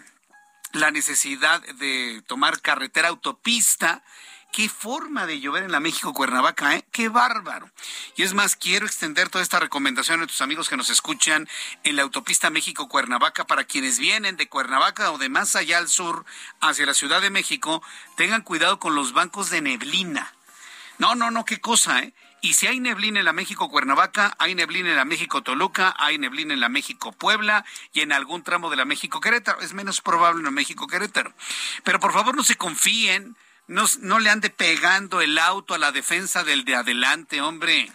la 0.73 0.91
necesidad 0.91 1.61
de 1.75 2.23
tomar 2.27 2.61
carretera 2.61 3.09
autopista 3.09 4.03
Qué 4.55 4.69
forma 4.69 5.27
de 5.27 5.41
llover 5.41 5.65
en 5.65 5.73
la 5.73 5.81
México 5.81 6.15
Cuernavaca, 6.15 6.77
¿eh? 6.77 6.85
Qué 6.93 7.09
bárbaro. 7.09 7.69
Y 8.15 8.23
es 8.23 8.35
más, 8.35 8.55
quiero 8.55 8.87
extender 8.87 9.29
toda 9.29 9.43
esta 9.43 9.59
recomendación 9.59 10.15
a 10.15 10.19
nuestros 10.19 10.43
amigos 10.43 10.69
que 10.69 10.77
nos 10.77 10.91
escuchan 10.91 11.49
en 11.83 11.97
la 11.97 12.03
autopista 12.03 12.51
México 12.51 12.89
Cuernavaca 12.89 13.49
para 13.49 13.65
quienes 13.65 13.99
vienen 13.99 14.37
de 14.37 14.49
Cuernavaca 14.49 15.11
o 15.11 15.19
de 15.19 15.29
más 15.29 15.57
allá 15.57 15.79
al 15.79 15.89
sur 15.89 16.25
hacia 16.61 16.87
la 16.87 16.95
Ciudad 16.95 17.21
de 17.21 17.31
México, 17.31 17.83
tengan 18.17 18.43
cuidado 18.43 18.79
con 18.79 18.95
los 18.95 19.13
bancos 19.13 19.51
de 19.51 19.61
neblina. 19.61 20.33
No, 20.99 21.17
no, 21.17 21.33
no, 21.33 21.45
qué 21.45 21.61
cosa, 21.61 22.05
¿eh? 22.05 22.15
Y 22.41 22.55
si 22.55 22.69
hay 22.69 22.79
neblina 22.79 23.19
en 23.19 23.25
la 23.25 23.33
México 23.33 23.69
Cuernavaca, 23.69 24.37
hay 24.39 24.55
neblina 24.55 24.91
en 24.91 24.97
la 24.97 25.05
México 25.05 25.43
Toluca, 25.43 25.97
hay 25.99 26.17
neblina 26.19 26.55
en 26.55 26.61
la 26.61 26.69
México 26.69 27.11
Puebla 27.11 27.65
y 27.93 28.03
en 28.03 28.13
algún 28.13 28.45
tramo 28.45 28.71
de 28.71 28.77
la 28.77 28.85
México 28.85 29.21
Querétaro. 29.21 29.61
Es 29.63 29.73
menos 29.75 30.01
probable 30.01 30.39
en 30.39 30.45
la 30.45 30.53
México 30.53 30.87
Querétaro. 30.87 31.35
Pero 31.83 31.99
por 31.99 32.13
favor 32.13 32.37
no 32.37 32.45
se 32.45 32.55
confíen 32.55 33.37
no, 33.67 33.85
no 34.01 34.19
le 34.19 34.31
ande 34.31 34.51
pegando 34.51 35.21
el 35.21 35.39
auto 35.39 35.75
a 35.75 35.79
la 35.79 35.93
defensa 35.93 36.45
del 36.45 36.65
de 36.65 36.77
adelante, 36.77 37.41
hombre. 37.41 37.91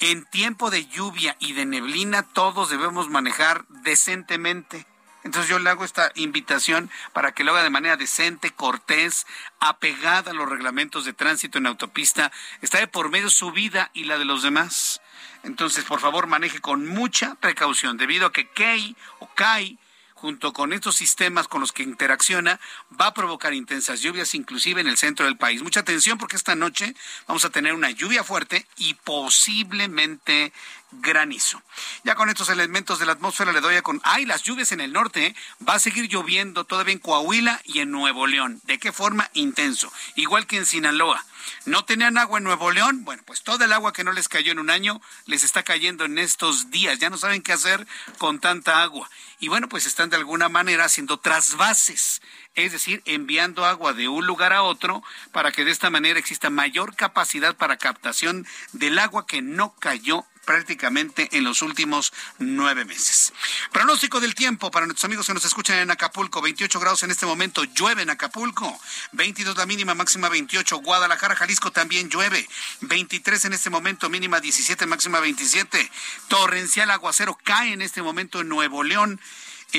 En 0.00 0.24
tiempo 0.26 0.70
de 0.70 0.86
lluvia 0.86 1.36
y 1.38 1.52
de 1.52 1.66
neblina 1.66 2.22
todos 2.22 2.70
debemos 2.70 3.08
manejar 3.08 3.64
decentemente. 3.68 4.86
Entonces 5.22 5.48
yo 5.48 5.58
le 5.58 5.70
hago 5.70 5.84
esta 5.84 6.12
invitación 6.16 6.90
para 7.14 7.32
que 7.32 7.44
lo 7.44 7.52
haga 7.52 7.62
de 7.62 7.70
manera 7.70 7.96
decente, 7.96 8.50
cortés, 8.50 9.26
apegada 9.58 10.32
a 10.32 10.34
los 10.34 10.48
reglamentos 10.48 11.06
de 11.06 11.14
tránsito 11.14 11.56
en 11.56 11.66
autopista. 11.66 12.30
Está 12.60 12.78
de 12.78 12.88
por 12.88 13.08
medio 13.08 13.30
su 13.30 13.50
vida 13.50 13.90
y 13.94 14.04
la 14.04 14.18
de 14.18 14.26
los 14.26 14.42
demás. 14.42 15.00
Entonces, 15.42 15.84
por 15.84 16.00
favor, 16.00 16.26
maneje 16.26 16.60
con 16.60 16.86
mucha 16.86 17.36
precaución, 17.36 17.96
debido 17.96 18.26
a 18.26 18.32
que 18.32 18.48
Key 18.48 18.96
o 19.18 19.28
CAI 19.34 19.78
junto 20.24 20.54
con 20.54 20.72
estos 20.72 20.96
sistemas 20.96 21.48
con 21.48 21.60
los 21.60 21.72
que 21.72 21.82
interacciona, 21.82 22.58
va 22.98 23.08
a 23.08 23.12
provocar 23.12 23.52
intensas 23.52 24.00
lluvias, 24.00 24.34
inclusive 24.34 24.80
en 24.80 24.86
el 24.86 24.96
centro 24.96 25.26
del 25.26 25.36
país. 25.36 25.62
Mucha 25.62 25.80
atención 25.80 26.16
porque 26.16 26.36
esta 26.36 26.54
noche 26.54 26.94
vamos 27.28 27.44
a 27.44 27.50
tener 27.50 27.74
una 27.74 27.90
lluvia 27.90 28.24
fuerte 28.24 28.66
y 28.78 28.94
posiblemente 28.94 30.54
granizo. 31.00 31.62
Ya 32.04 32.14
con 32.14 32.28
estos 32.28 32.48
elementos 32.48 32.98
de 32.98 33.06
la 33.06 33.12
atmósfera 33.12 33.52
le 33.52 33.60
doy 33.60 33.76
a 33.76 33.82
con... 33.82 34.00
¡Ay, 34.04 34.24
las 34.24 34.42
lluvias 34.42 34.72
en 34.72 34.80
el 34.80 34.92
norte! 34.92 35.26
¿eh? 35.26 35.36
Va 35.66 35.74
a 35.74 35.78
seguir 35.78 36.08
lloviendo 36.08 36.64
todavía 36.64 36.92
en 36.92 36.98
Coahuila 36.98 37.60
y 37.64 37.80
en 37.80 37.90
Nuevo 37.90 38.26
León. 38.26 38.60
¿De 38.64 38.78
qué 38.78 38.92
forma? 38.92 39.30
Intenso. 39.34 39.92
Igual 40.16 40.46
que 40.46 40.56
en 40.56 40.66
Sinaloa. 40.66 41.24
¿No 41.66 41.84
tenían 41.84 42.18
agua 42.18 42.38
en 42.38 42.44
Nuevo 42.44 42.70
León? 42.70 43.04
Bueno, 43.04 43.22
pues 43.26 43.42
todo 43.42 43.64
el 43.64 43.72
agua 43.72 43.92
que 43.92 44.04
no 44.04 44.12
les 44.12 44.28
cayó 44.28 44.52
en 44.52 44.58
un 44.58 44.70
año 44.70 45.00
les 45.26 45.44
está 45.44 45.62
cayendo 45.62 46.04
en 46.04 46.18
estos 46.18 46.70
días. 46.70 46.98
Ya 46.98 47.10
no 47.10 47.18
saben 47.18 47.42
qué 47.42 47.52
hacer 47.52 47.86
con 48.18 48.38
tanta 48.38 48.82
agua. 48.82 49.10
Y 49.40 49.48
bueno, 49.48 49.68
pues 49.68 49.86
están 49.86 50.10
de 50.10 50.16
alguna 50.16 50.48
manera 50.48 50.84
haciendo 50.84 51.18
trasvases, 51.18 52.22
es 52.54 52.72
decir, 52.72 53.02
enviando 53.04 53.64
agua 53.64 53.92
de 53.92 54.08
un 54.08 54.26
lugar 54.26 54.52
a 54.52 54.62
otro 54.62 55.02
para 55.32 55.52
que 55.52 55.64
de 55.64 55.70
esta 55.70 55.90
manera 55.90 56.18
exista 56.18 56.50
mayor 56.50 56.94
capacidad 56.96 57.56
para 57.56 57.76
captación 57.76 58.46
del 58.72 58.98
agua 58.98 59.26
que 59.26 59.42
no 59.42 59.74
cayó 59.78 60.24
prácticamente 60.44 61.28
en 61.32 61.44
los 61.44 61.62
últimos 61.62 62.12
nueve 62.38 62.84
meses. 62.84 63.32
Pronóstico 63.72 64.20
del 64.20 64.34
tiempo 64.34 64.70
para 64.70 64.86
nuestros 64.86 65.04
amigos 65.04 65.26
que 65.26 65.34
nos 65.34 65.44
escuchan 65.44 65.78
en 65.78 65.90
Acapulco, 65.90 66.40
28 66.42 66.80
grados 66.80 67.02
en 67.02 67.10
este 67.10 67.26
momento, 67.26 67.64
llueve 67.64 68.02
en 68.02 68.10
Acapulco, 68.10 68.78
22 69.12 69.56
la 69.56 69.66
mínima, 69.66 69.94
máxima 69.94 70.28
28, 70.28 70.78
Guadalajara, 70.78 71.36
Jalisco 71.36 71.72
también 71.72 72.08
llueve, 72.08 72.48
23 72.82 73.46
en 73.46 73.52
este 73.54 73.70
momento, 73.70 74.08
mínima 74.08 74.40
17, 74.40 74.86
máxima 74.86 75.20
27, 75.20 75.90
torrencial 76.28 76.90
aguacero 76.90 77.38
cae 77.42 77.72
en 77.72 77.82
este 77.82 78.02
momento 78.02 78.40
en 78.40 78.48
Nuevo 78.48 78.82
León, 78.82 79.20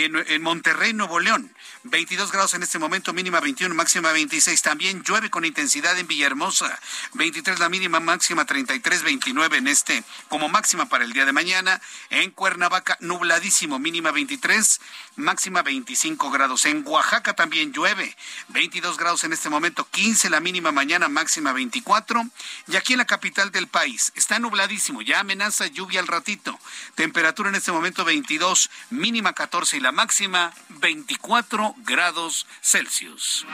en, 0.03 0.41
Monterrey, 0.41 0.93
Nuevo 0.93 1.19
León. 1.19 1.53
22 1.83 2.31
grados 2.31 2.53
en 2.53 2.63
este 2.63 2.79
momento, 2.79 3.13
mínima 3.13 3.39
21, 3.39 3.73
máxima 3.73 4.11
26. 4.11 4.61
También 4.61 5.03
llueve 5.03 5.29
con 5.29 5.45
intensidad 5.45 5.97
en 5.97 6.07
Villahermosa. 6.07 6.79
23 7.13 7.59
la 7.59 7.69
mínima, 7.69 7.99
máxima 7.99 8.45
33, 8.45 9.03
29 9.03 9.57
en 9.57 9.67
este 9.67 10.03
como 10.27 10.49
máxima 10.49 10.89
para 10.89 11.05
el 11.05 11.13
día 11.13 11.25
de 11.25 11.31
mañana. 11.31 11.81
En 12.09 12.31
Cuernavaca, 12.31 12.97
nubladísimo, 12.99 13.79
mínima 13.79 14.11
23, 14.11 14.81
máxima 15.15 15.61
25 15.61 16.31
grados. 16.31 16.65
En 16.65 16.83
Oaxaca 16.85 17.33
también 17.33 17.73
llueve. 17.73 18.15
22 18.49 18.97
grados 18.97 19.23
en 19.23 19.33
este 19.33 19.49
momento, 19.49 19.87
15 19.89 20.29
la 20.29 20.39
mínima 20.39 20.71
mañana, 20.71 21.07
máxima 21.07 21.53
24. 21.53 22.23
Y 22.67 22.75
aquí 22.75 22.93
en 22.93 22.99
la 22.99 23.05
capital 23.05 23.51
del 23.51 23.67
país 23.67 24.11
está 24.15 24.39
nubladísimo, 24.39 25.01
ya 25.01 25.19
amenaza 25.19 25.67
lluvia 25.67 25.99
al 25.99 26.07
ratito. 26.07 26.57
Temperatura 26.95 27.49
en 27.49 27.55
este 27.55 27.71
momento 27.71 28.05
22, 28.05 28.69
mínima 28.89 29.33
14 29.33 29.77
y 29.77 29.79
la 29.79 29.91
máxima 29.91 30.53
24 30.69 31.75
grados 31.79 32.47
Celsius. 32.61 33.45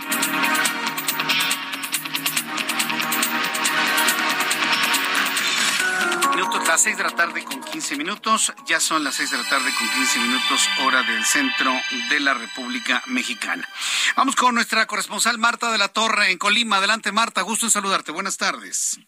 Las 6.71 6.83
6 6.83 6.97
de 6.97 7.03
la 7.03 7.09
tarde 7.09 7.43
con 7.43 7.61
15 7.61 7.97
minutos, 7.97 8.53
ya 8.65 8.79
son 8.79 9.03
las 9.03 9.15
6 9.15 9.31
de 9.31 9.37
la 9.37 9.49
tarde 9.49 9.73
con 9.77 9.89
15 9.89 10.19
minutos, 10.19 10.69
hora 10.83 11.03
del 11.03 11.25
centro 11.25 11.73
de 12.09 12.19
la 12.19 12.33
República 12.33 13.03
Mexicana. 13.07 13.67
Vamos 14.15 14.35
con 14.35 14.55
nuestra 14.55 14.85
corresponsal 14.85 15.37
Marta 15.37 15.69
de 15.71 15.77
la 15.77 15.89
Torre 15.89 16.31
en 16.31 16.37
Colima. 16.37 16.77
Adelante 16.77 17.11
Marta, 17.11 17.41
gusto 17.41 17.65
en 17.65 17.71
saludarte. 17.71 18.13
Buenas 18.13 18.37
tardes. 18.37 18.99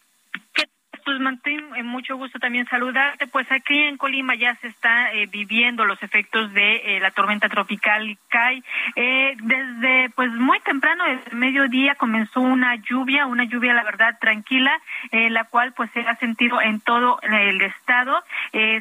Pues 1.04 1.20
Martín, 1.20 1.62
eh, 1.76 1.82
mucho 1.82 2.16
gusto 2.16 2.38
también 2.38 2.66
saludarte. 2.66 3.26
Pues 3.26 3.50
aquí 3.52 3.78
en 3.78 3.98
Colima 3.98 4.34
ya 4.36 4.54
se 4.56 4.68
está 4.68 5.12
eh, 5.12 5.26
viviendo 5.26 5.84
los 5.84 6.02
efectos 6.02 6.50
de 6.54 6.76
eh, 6.76 7.00
la 7.00 7.10
tormenta 7.10 7.50
tropical 7.50 8.16
Kai. 8.30 8.64
desde 8.96 10.08
pues 10.14 10.30
muy 10.32 10.58
temprano, 10.60 11.04
desde 11.04 11.36
mediodía 11.36 11.94
comenzó 11.96 12.40
una 12.40 12.76
lluvia, 12.76 13.26
una 13.26 13.44
lluvia 13.44 13.74
la 13.74 13.84
verdad 13.84 14.18
tranquila, 14.18 14.80
la 15.10 15.44
cual 15.44 15.72
pues 15.72 15.90
se 15.92 16.00
ha 16.00 16.16
sentido 16.16 16.60
en 16.60 16.80
todo 16.80 17.18
el 17.22 17.60
estado. 17.60 18.22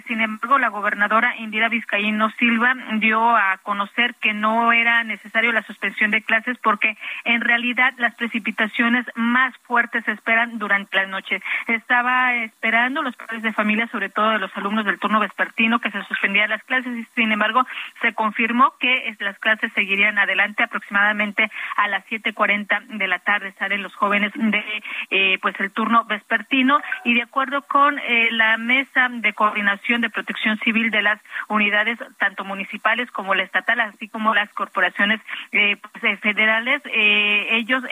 sin 0.07 0.21
embargo, 0.21 0.57
la 0.59 0.69
gobernadora 0.69 1.35
Indira 1.37 1.69
Vizcaíno 1.69 2.29
Silva 2.31 2.73
dio 2.99 3.35
a 3.35 3.57
conocer 3.63 4.15
que 4.15 4.33
no 4.33 4.71
era 4.71 5.03
necesario 5.03 5.51
la 5.51 5.63
suspensión 5.63 6.11
de 6.11 6.21
clases 6.21 6.57
porque 6.59 6.97
en 7.25 7.41
realidad 7.41 7.93
las 7.97 8.15
precipitaciones 8.15 9.05
más 9.15 9.55
fuertes 9.63 10.05
se 10.05 10.11
esperan 10.11 10.57
durante 10.57 10.97
la 10.97 11.07
noche. 11.07 11.41
Estaba 11.67 12.12
esperando 12.43 13.01
los 13.01 13.15
padres 13.15 13.43
de 13.43 13.53
familia, 13.53 13.87
sobre 13.87 14.09
todo 14.09 14.31
de 14.31 14.39
los 14.39 14.55
alumnos 14.55 14.85
del 14.85 14.99
turno 14.99 15.19
vespertino, 15.19 15.79
que 15.79 15.91
se 15.91 16.03
suspendían 16.03 16.49
las 16.49 16.63
clases 16.63 16.95
y 16.97 17.05
sin 17.15 17.31
embargo 17.31 17.65
se 18.01 18.13
confirmó 18.13 18.73
que 18.79 19.15
las 19.19 19.37
clases 19.39 19.71
seguirían 19.73 20.17
adelante 20.17 20.63
aproximadamente 20.63 21.49
a 21.77 21.87
las 21.87 22.05
7.40 22.07 22.97
de 22.97 23.07
la 23.07 23.19
tarde. 23.19 23.53
Salen 23.57 23.83
los 23.83 23.95
jóvenes 23.95 24.31
de 24.35 24.63
eh, 25.09 25.37
pues 25.41 25.55
el 25.59 25.71
turno 25.71 26.05
vespertino 26.05 26.79
y 27.03 27.13
de 27.13 27.23
acuerdo 27.23 27.61
con 27.63 27.99
eh, 27.99 28.29
la 28.31 28.57
mesa 28.57 29.09
de 29.09 29.33
coordinación 29.33 30.01
de 30.01 30.09
protección 30.09 30.57
civil 30.59 30.91
de 30.91 31.01
las 31.01 31.19
unidades 31.47 31.99
tanto 32.17 32.43
municipales 32.43 33.09
como 33.11 33.35
la 33.35 33.43
estatal, 33.43 33.79
así 33.79 34.07
como 34.09 34.33
las 34.33 34.49
corporaciones 34.53 35.19
eh, 35.51 35.77
pues, 35.77 36.19
federales, 36.19 36.81
ellos 36.85 37.83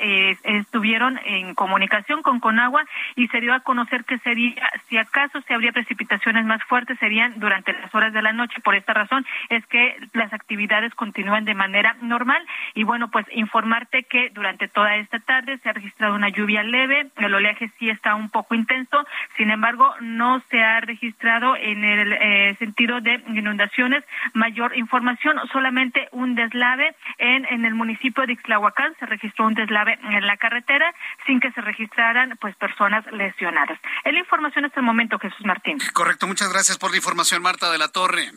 estuvieron 0.44 1.20
en 1.26 1.54
comunicación 1.56 2.22
con 2.22 2.40
Conagua 2.40 2.84
y 3.16 3.28
se 3.28 3.42
dio 3.42 3.54
a 3.54 3.62
conocer 3.62 4.04
que 4.12 4.18
sería, 4.18 4.70
si 4.90 4.98
acaso 4.98 5.40
se 5.48 5.54
habría 5.54 5.72
precipitaciones 5.72 6.44
más 6.44 6.62
fuertes, 6.66 7.00
serían 7.00 7.40
durante 7.40 7.72
las 7.72 7.96
horas 7.96 8.12
de 8.12 8.22
la 8.22 8.34
noche. 8.34 8.60
Por 8.60 8.76
esta 8.76 8.94
razón 8.94 9.26
es 9.48 9.66
que 9.68 9.96
las 10.12 10.34
actividades 10.34 10.94
continúan 10.96 11.46
de 11.46 11.54
manera 11.54 11.96
normal. 12.02 12.46
Y 12.74 12.84
bueno, 12.84 13.10
pues 13.10 13.26
informarte 13.32 14.04
que 14.04 14.30
durante 14.32 14.68
toda 14.68 14.98
esta 14.98 15.20
tarde 15.20 15.60
se 15.60 15.70
ha 15.70 15.72
registrado 15.72 16.14
una 16.14 16.28
lluvia 16.28 16.62
leve, 16.62 17.08
el 17.16 17.34
oleaje 17.34 17.72
sí 17.80 17.90
está 17.90 18.16
un 18.16 18.30
poco 18.30 18.54
intenso, 18.54 19.08
sin 19.38 19.50
embargo, 19.50 19.96
no 20.02 20.42
se 20.50 20.62
ha 20.62 20.82
registrado 20.82 21.56
en 21.56 21.86
el 21.86 22.12
eh, 22.12 22.56
sentido 22.60 23.00
de 23.00 23.24
inundaciones 23.28 24.04
mayor 24.34 24.76
información, 24.76 25.40
solamente 25.54 26.10
un 26.12 26.36
deslave 26.36 26.96
en, 27.18 27.46
en 27.46 27.64
el 27.64 27.76
municipio 27.76 28.26
de 28.26 28.34
Ixtlahuacán, 28.34 28.94
se 29.00 29.06
registró 29.06 29.48
un 29.48 29.54
deslave 29.54 29.98
en 30.04 30.28
la 30.28 30.36
carretera 30.36 30.94
sin 31.26 31.40
que 31.40 31.52
se 31.52 31.62
registraran 31.62 32.38
pues 32.42 32.58
personas 32.58 33.10
lesionadas. 33.14 33.80
Es 34.04 34.14
la 34.14 34.20
información 34.20 34.66
hasta 34.66 34.80
el 34.80 34.86
momento, 34.86 35.20
Jesús 35.20 35.46
Martín. 35.46 35.78
Correcto, 35.94 36.28
muchas 36.28 36.52
gracias 36.52 36.78
por 36.78 36.92
la 36.92 36.98
información, 36.98 37.42
Marta 37.42 37.72
de 37.72 37.78
la 37.78 37.90
Torre. 37.90 38.32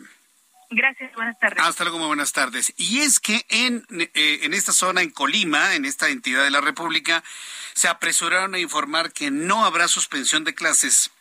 Gracias, 0.69 1.13
buenas 1.13 1.37
tardes. 1.39 1.63
Hasta 1.63 1.83
luego, 1.83 1.99
muy 1.99 2.07
buenas 2.07 2.33
tardes. 2.33 2.73
Y 2.77 2.99
es 2.99 3.19
que 3.19 3.45
en, 3.49 3.85
eh, 3.89 4.39
en 4.43 4.53
esta 4.53 4.71
zona, 4.71 5.01
en 5.01 5.11
Colima, 5.11 5.75
en 5.75 5.85
esta 5.85 6.09
entidad 6.09 6.43
de 6.43 6.51
la 6.51 6.61
República, 6.61 7.23
se 7.73 7.87
apresuraron 7.87 8.55
a 8.55 8.59
informar 8.59 9.11
que 9.13 9.31
no 9.31 9.65
habrá 9.65 9.87
suspensión 9.87 10.43
de 10.43 10.55
clases 10.55 11.11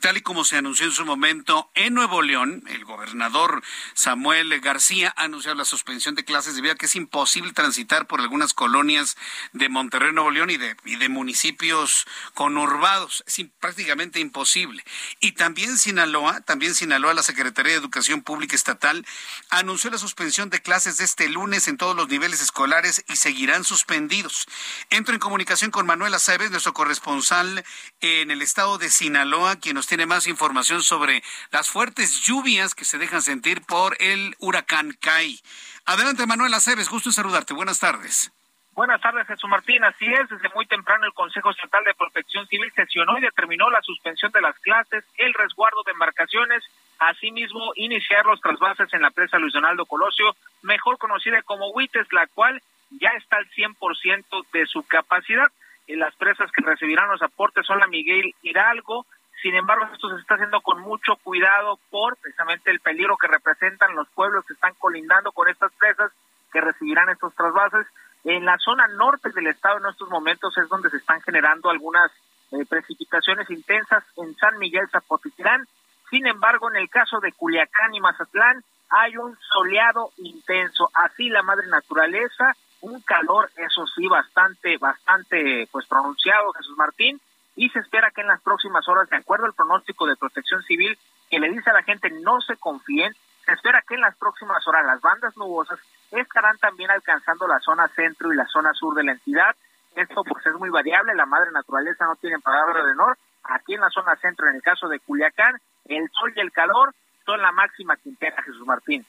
Tal 0.00 0.16
y 0.16 0.22
como 0.22 0.44
se 0.44 0.56
anunció 0.56 0.86
en 0.86 0.92
su 0.92 1.04
momento 1.06 1.70
en 1.74 1.94
Nuevo 1.94 2.20
León, 2.20 2.64
el 2.68 2.84
gobernador 2.84 3.62
Samuel 3.94 4.60
García 4.60 5.14
ha 5.16 5.24
anunciado 5.24 5.56
la 5.56 5.64
suspensión 5.64 6.16
de 6.16 6.24
clases 6.24 6.56
debido 6.56 6.74
a 6.74 6.76
que 6.76 6.86
es 6.86 6.96
imposible 6.96 7.52
transitar 7.52 8.06
por 8.06 8.20
algunas 8.20 8.54
colonias 8.54 9.16
de 9.52 9.68
Monterrey, 9.68 10.12
Nuevo 10.12 10.32
León 10.32 10.50
y 10.50 10.56
de, 10.56 11.08
municipios 11.08 12.06
conurbados. 12.34 13.22
Es 13.26 13.40
prácticamente 13.60 14.18
imposible. 14.18 14.84
Y 15.20 15.32
también 15.32 15.78
Sinaloa, 15.78 16.40
también 16.40 16.74
Sinaloa, 16.74 17.14
la 17.14 17.22
Secretaría 17.22 17.72
de 17.72 17.78
Educación 17.78 18.22
Pública 18.22 18.56
Estatal, 18.56 19.06
anunció 19.50 19.90
la 19.90 19.98
suspensión 19.98 20.50
de 20.50 20.60
clases 20.60 20.98
este 21.00 21.28
lunes 21.28 21.68
en 21.68 21.76
todos 21.76 21.94
los 21.94 22.08
niveles 22.08 22.40
escolares 22.40 23.04
y 23.08 23.16
seguirán 23.16 23.64
suspendidos. 23.64 24.46
Entro 24.90 25.14
en 25.14 25.20
comunicación 25.20 25.70
con 25.70 25.86
Manuel 25.86 26.14
Aceves, 26.14 26.50
nuestro 26.50 26.74
corresponsal 26.74 27.64
en 28.00 28.30
el 28.30 28.42
estado 28.42 28.76
de 28.78 28.90
Sinaloa, 28.90 29.56
quien 29.56 29.76
nos 29.76 29.83
tiene 29.86 30.06
más 30.06 30.26
información 30.26 30.82
sobre 30.82 31.22
las 31.50 31.68
fuertes 31.68 32.22
lluvias 32.22 32.74
que 32.74 32.84
se 32.84 32.98
dejan 32.98 33.22
sentir 33.22 33.62
por 33.62 33.96
el 34.00 34.34
huracán 34.38 34.96
Kai. 35.00 35.40
Adelante, 35.86 36.26
Manuel 36.26 36.54
Aceves, 36.54 36.88
gusto 36.88 37.08
en 37.10 37.14
saludarte. 37.14 37.54
Buenas 37.54 37.80
tardes. 37.80 38.32
Buenas 38.74 39.00
tardes, 39.00 39.26
Jesús 39.28 39.48
Martín. 39.48 39.84
Así 39.84 40.04
es, 40.04 40.28
desde 40.28 40.48
muy 40.52 40.66
temprano 40.66 41.06
el 41.06 41.12
Consejo 41.12 41.50
Estatal 41.50 41.84
de 41.84 41.94
Protección 41.94 42.44
Civil 42.48 42.72
sesionó 42.74 43.16
y 43.16 43.20
determinó 43.20 43.70
la 43.70 43.80
suspensión 43.82 44.32
de 44.32 44.40
las 44.40 44.58
clases, 44.58 45.04
el 45.16 45.32
resguardo 45.32 45.84
de 45.84 45.92
embarcaciones, 45.92 46.64
asimismo 46.98 47.70
iniciar 47.76 48.26
los 48.26 48.40
trasvases 48.40 48.92
en 48.92 49.02
la 49.02 49.12
presa 49.12 49.38
Luis 49.38 49.52
Donaldo 49.52 49.86
Colosio, 49.86 50.34
mejor 50.62 50.98
conocida 50.98 51.40
como 51.42 51.70
Huites, 51.70 52.12
la 52.12 52.26
cual 52.26 52.60
ya 52.90 53.10
está 53.10 53.36
al 53.36 53.48
100% 53.50 54.46
de 54.52 54.66
su 54.66 54.82
capacidad. 54.82 55.46
En 55.86 56.00
las 56.00 56.14
presas 56.16 56.50
que 56.50 56.64
recibirán 56.64 57.10
los 57.10 57.22
aportes 57.22 57.64
son 57.66 57.78
la 57.78 57.86
Miguel 57.86 58.34
Hidalgo, 58.42 59.06
sin 59.44 59.54
embargo, 59.56 59.86
esto 59.92 60.08
se 60.08 60.22
está 60.22 60.36
haciendo 60.36 60.62
con 60.62 60.80
mucho 60.80 61.16
cuidado 61.22 61.78
por 61.90 62.16
precisamente 62.16 62.70
el 62.70 62.80
peligro 62.80 63.18
que 63.18 63.26
representan 63.26 63.94
los 63.94 64.08
pueblos 64.14 64.42
que 64.46 64.54
están 64.54 64.72
colindando 64.78 65.32
con 65.32 65.50
estas 65.50 65.70
presas 65.74 66.10
que 66.50 66.62
recibirán 66.62 67.10
estos 67.10 67.34
trasvases. 67.34 67.86
En 68.24 68.46
la 68.46 68.56
zona 68.56 68.86
norte 68.86 69.28
del 69.34 69.48
estado 69.48 69.76
en 69.76 69.84
estos 69.84 70.08
momentos 70.08 70.56
es 70.56 70.66
donde 70.70 70.88
se 70.88 70.96
están 70.96 71.20
generando 71.20 71.68
algunas 71.68 72.10
eh, 72.52 72.64
precipitaciones 72.66 73.50
intensas 73.50 74.02
en 74.16 74.34
San 74.36 74.56
Miguel 74.58 74.88
Zapotitlán. 74.90 75.68
Sin 76.08 76.26
embargo, 76.26 76.70
en 76.70 76.76
el 76.76 76.88
caso 76.88 77.20
de 77.20 77.32
Culiacán 77.32 77.94
y 77.94 78.00
Mazatlán, 78.00 78.64
hay 78.88 79.18
un 79.18 79.36
soleado 79.52 80.08
intenso. 80.16 80.88
Así 80.94 81.28
la 81.28 81.42
madre 81.42 81.66
naturaleza, 81.66 82.54
un 82.80 83.02
calor, 83.02 83.50
eso 83.56 83.86
sí, 83.88 84.08
bastante, 84.08 84.78
bastante, 84.78 85.68
pues 85.70 85.86
pronunciado, 85.86 86.50
Jesús 86.54 86.78
Martín, 86.78 87.20
y 87.56 87.68
se 87.70 87.78
espera 87.78 88.10
que 88.10 88.20
en 88.20 88.28
las 88.28 88.40
próximas 88.42 88.88
horas, 88.88 89.08
de 89.08 89.16
acuerdo 89.16 89.46
al 89.46 89.54
pronóstico 89.54 90.06
de 90.06 90.16
protección 90.16 90.62
civil, 90.62 90.98
que 91.30 91.38
le 91.38 91.50
dice 91.50 91.70
a 91.70 91.74
la 91.74 91.82
gente 91.82 92.10
no 92.10 92.40
se 92.40 92.56
confíen, 92.56 93.14
se 93.44 93.52
espera 93.52 93.82
que 93.86 93.94
en 93.94 94.00
las 94.00 94.16
próximas 94.16 94.66
horas 94.66 94.86
las 94.86 95.00
bandas 95.00 95.36
nubosas 95.36 95.78
estarán 96.10 96.58
también 96.58 96.90
alcanzando 96.90 97.46
la 97.46 97.60
zona 97.60 97.88
centro 97.88 98.32
y 98.32 98.36
la 98.36 98.46
zona 98.46 98.72
sur 98.72 98.94
de 98.94 99.04
la 99.04 99.12
entidad. 99.12 99.54
Esto 99.94 100.24
pues 100.24 100.44
es 100.46 100.54
muy 100.54 100.70
variable, 100.70 101.14
la 101.14 101.26
madre 101.26 101.50
naturaleza 101.52 102.06
no 102.06 102.16
tiene 102.16 102.38
palabra 102.40 102.84
de 102.84 102.92
honor. 102.92 103.16
Aquí 103.44 103.74
en 103.74 103.80
la 103.80 103.90
zona 103.90 104.16
centro, 104.16 104.48
en 104.48 104.56
el 104.56 104.62
caso 104.62 104.88
de 104.88 104.98
Culiacán, 105.00 105.60
el 105.84 106.08
sol 106.10 106.32
y 106.34 106.40
el 106.40 106.52
calor 106.52 106.94
son 107.24 107.40
la 107.42 107.52
máxima 107.52 107.96
quintera, 107.96 108.42
Jesús 108.42 108.66
Martín. 108.66 109.04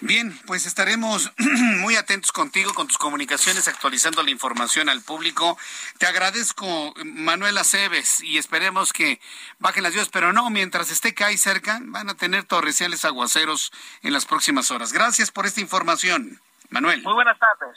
Bien, 0.00 0.36
pues 0.46 0.66
estaremos 0.66 1.30
muy 1.78 1.96
atentos 1.96 2.32
contigo, 2.32 2.74
con 2.74 2.88
tus 2.88 2.98
comunicaciones, 2.98 3.68
actualizando 3.68 4.22
la 4.22 4.30
información 4.30 4.88
al 4.88 5.02
público. 5.02 5.56
Te 5.98 6.06
agradezco, 6.06 6.94
Manuel 7.04 7.58
Aceves, 7.58 8.20
y 8.20 8.38
esperemos 8.38 8.92
que 8.92 9.20
bajen 9.58 9.82
las 9.82 9.92
lluvias, 9.92 10.08
pero 10.08 10.32
no, 10.32 10.50
mientras 10.50 10.90
esté 10.90 11.14
ahí 11.24 11.36
cerca, 11.36 11.80
van 11.82 12.08
a 12.08 12.14
tener 12.14 12.44
torrenciales 12.44 13.04
aguaceros 13.04 13.72
en 14.02 14.12
las 14.12 14.26
próximas 14.26 14.70
horas. 14.70 14.92
Gracias 14.92 15.30
por 15.30 15.46
esta 15.46 15.60
información, 15.60 16.40
Manuel. 16.72 17.02
Muy 17.02 17.14
buenas 17.14 17.38
tardes. 17.38 17.76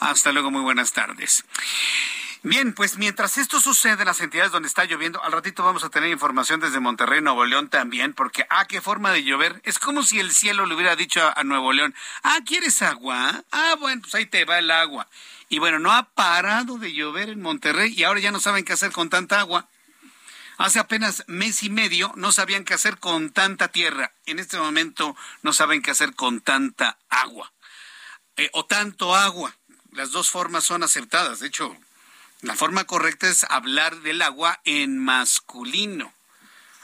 Hasta 0.00 0.32
luego, 0.32 0.50
muy 0.50 0.62
buenas 0.62 0.92
tardes. 0.92 1.44
Bien, 2.42 2.72
pues 2.72 2.96
mientras 2.96 3.36
esto 3.36 3.60
sucede 3.60 4.00
en 4.00 4.06
las 4.06 4.22
entidades 4.22 4.50
donde 4.50 4.66
está 4.66 4.86
lloviendo, 4.86 5.22
al 5.22 5.32
ratito 5.32 5.62
vamos 5.62 5.84
a 5.84 5.90
tener 5.90 6.08
información 6.08 6.58
desde 6.58 6.80
Monterrey, 6.80 7.20
Nuevo 7.20 7.44
León 7.44 7.68
también, 7.68 8.14
porque, 8.14 8.46
ah, 8.48 8.64
qué 8.64 8.80
forma 8.80 9.12
de 9.12 9.24
llover. 9.24 9.60
Es 9.64 9.78
como 9.78 10.02
si 10.02 10.20
el 10.20 10.30
cielo 10.30 10.64
le 10.64 10.74
hubiera 10.74 10.96
dicho 10.96 11.20
a, 11.36 11.44
Nuevo 11.44 11.74
León, 11.74 11.94
ah, 12.22 12.38
¿quieres 12.46 12.80
agua? 12.80 13.44
Ah, 13.52 13.76
bueno, 13.78 14.00
pues 14.00 14.14
ahí 14.14 14.24
te 14.24 14.46
va 14.46 14.58
el 14.58 14.70
agua. 14.70 15.06
Y 15.50 15.58
bueno, 15.58 15.78
no 15.80 15.92
ha 15.92 16.04
parado 16.04 16.78
de 16.78 16.94
llover 16.94 17.28
en 17.28 17.42
Monterrey 17.42 17.92
y 17.94 18.04
ahora 18.04 18.20
ya 18.20 18.32
no 18.32 18.40
saben 18.40 18.64
qué 18.64 18.72
hacer 18.72 18.90
con 18.90 19.10
tanta 19.10 19.38
agua. 19.38 19.68
Hace 20.56 20.78
apenas 20.78 21.24
mes 21.26 21.62
y 21.62 21.68
medio 21.68 22.10
no 22.16 22.32
sabían 22.32 22.64
qué 22.64 22.72
hacer 22.72 22.98
con 22.98 23.30
tanta 23.30 23.68
tierra. 23.68 24.12
En 24.24 24.38
este 24.38 24.58
momento 24.58 25.14
no 25.42 25.52
saben 25.52 25.82
qué 25.82 25.90
hacer 25.90 26.14
con 26.14 26.40
tanta 26.40 26.96
agua. 27.10 27.52
Eh, 28.40 28.48
o 28.54 28.64
tanto 28.64 29.14
agua. 29.14 29.54
Las 29.92 30.12
dos 30.12 30.30
formas 30.30 30.64
son 30.64 30.82
aceptadas. 30.82 31.40
De 31.40 31.48
hecho, 31.48 31.76
la 32.40 32.56
forma 32.56 32.84
correcta 32.84 33.28
es 33.28 33.44
hablar 33.44 34.00
del 34.00 34.22
agua 34.22 34.62
en 34.64 34.96
masculino. 34.96 36.10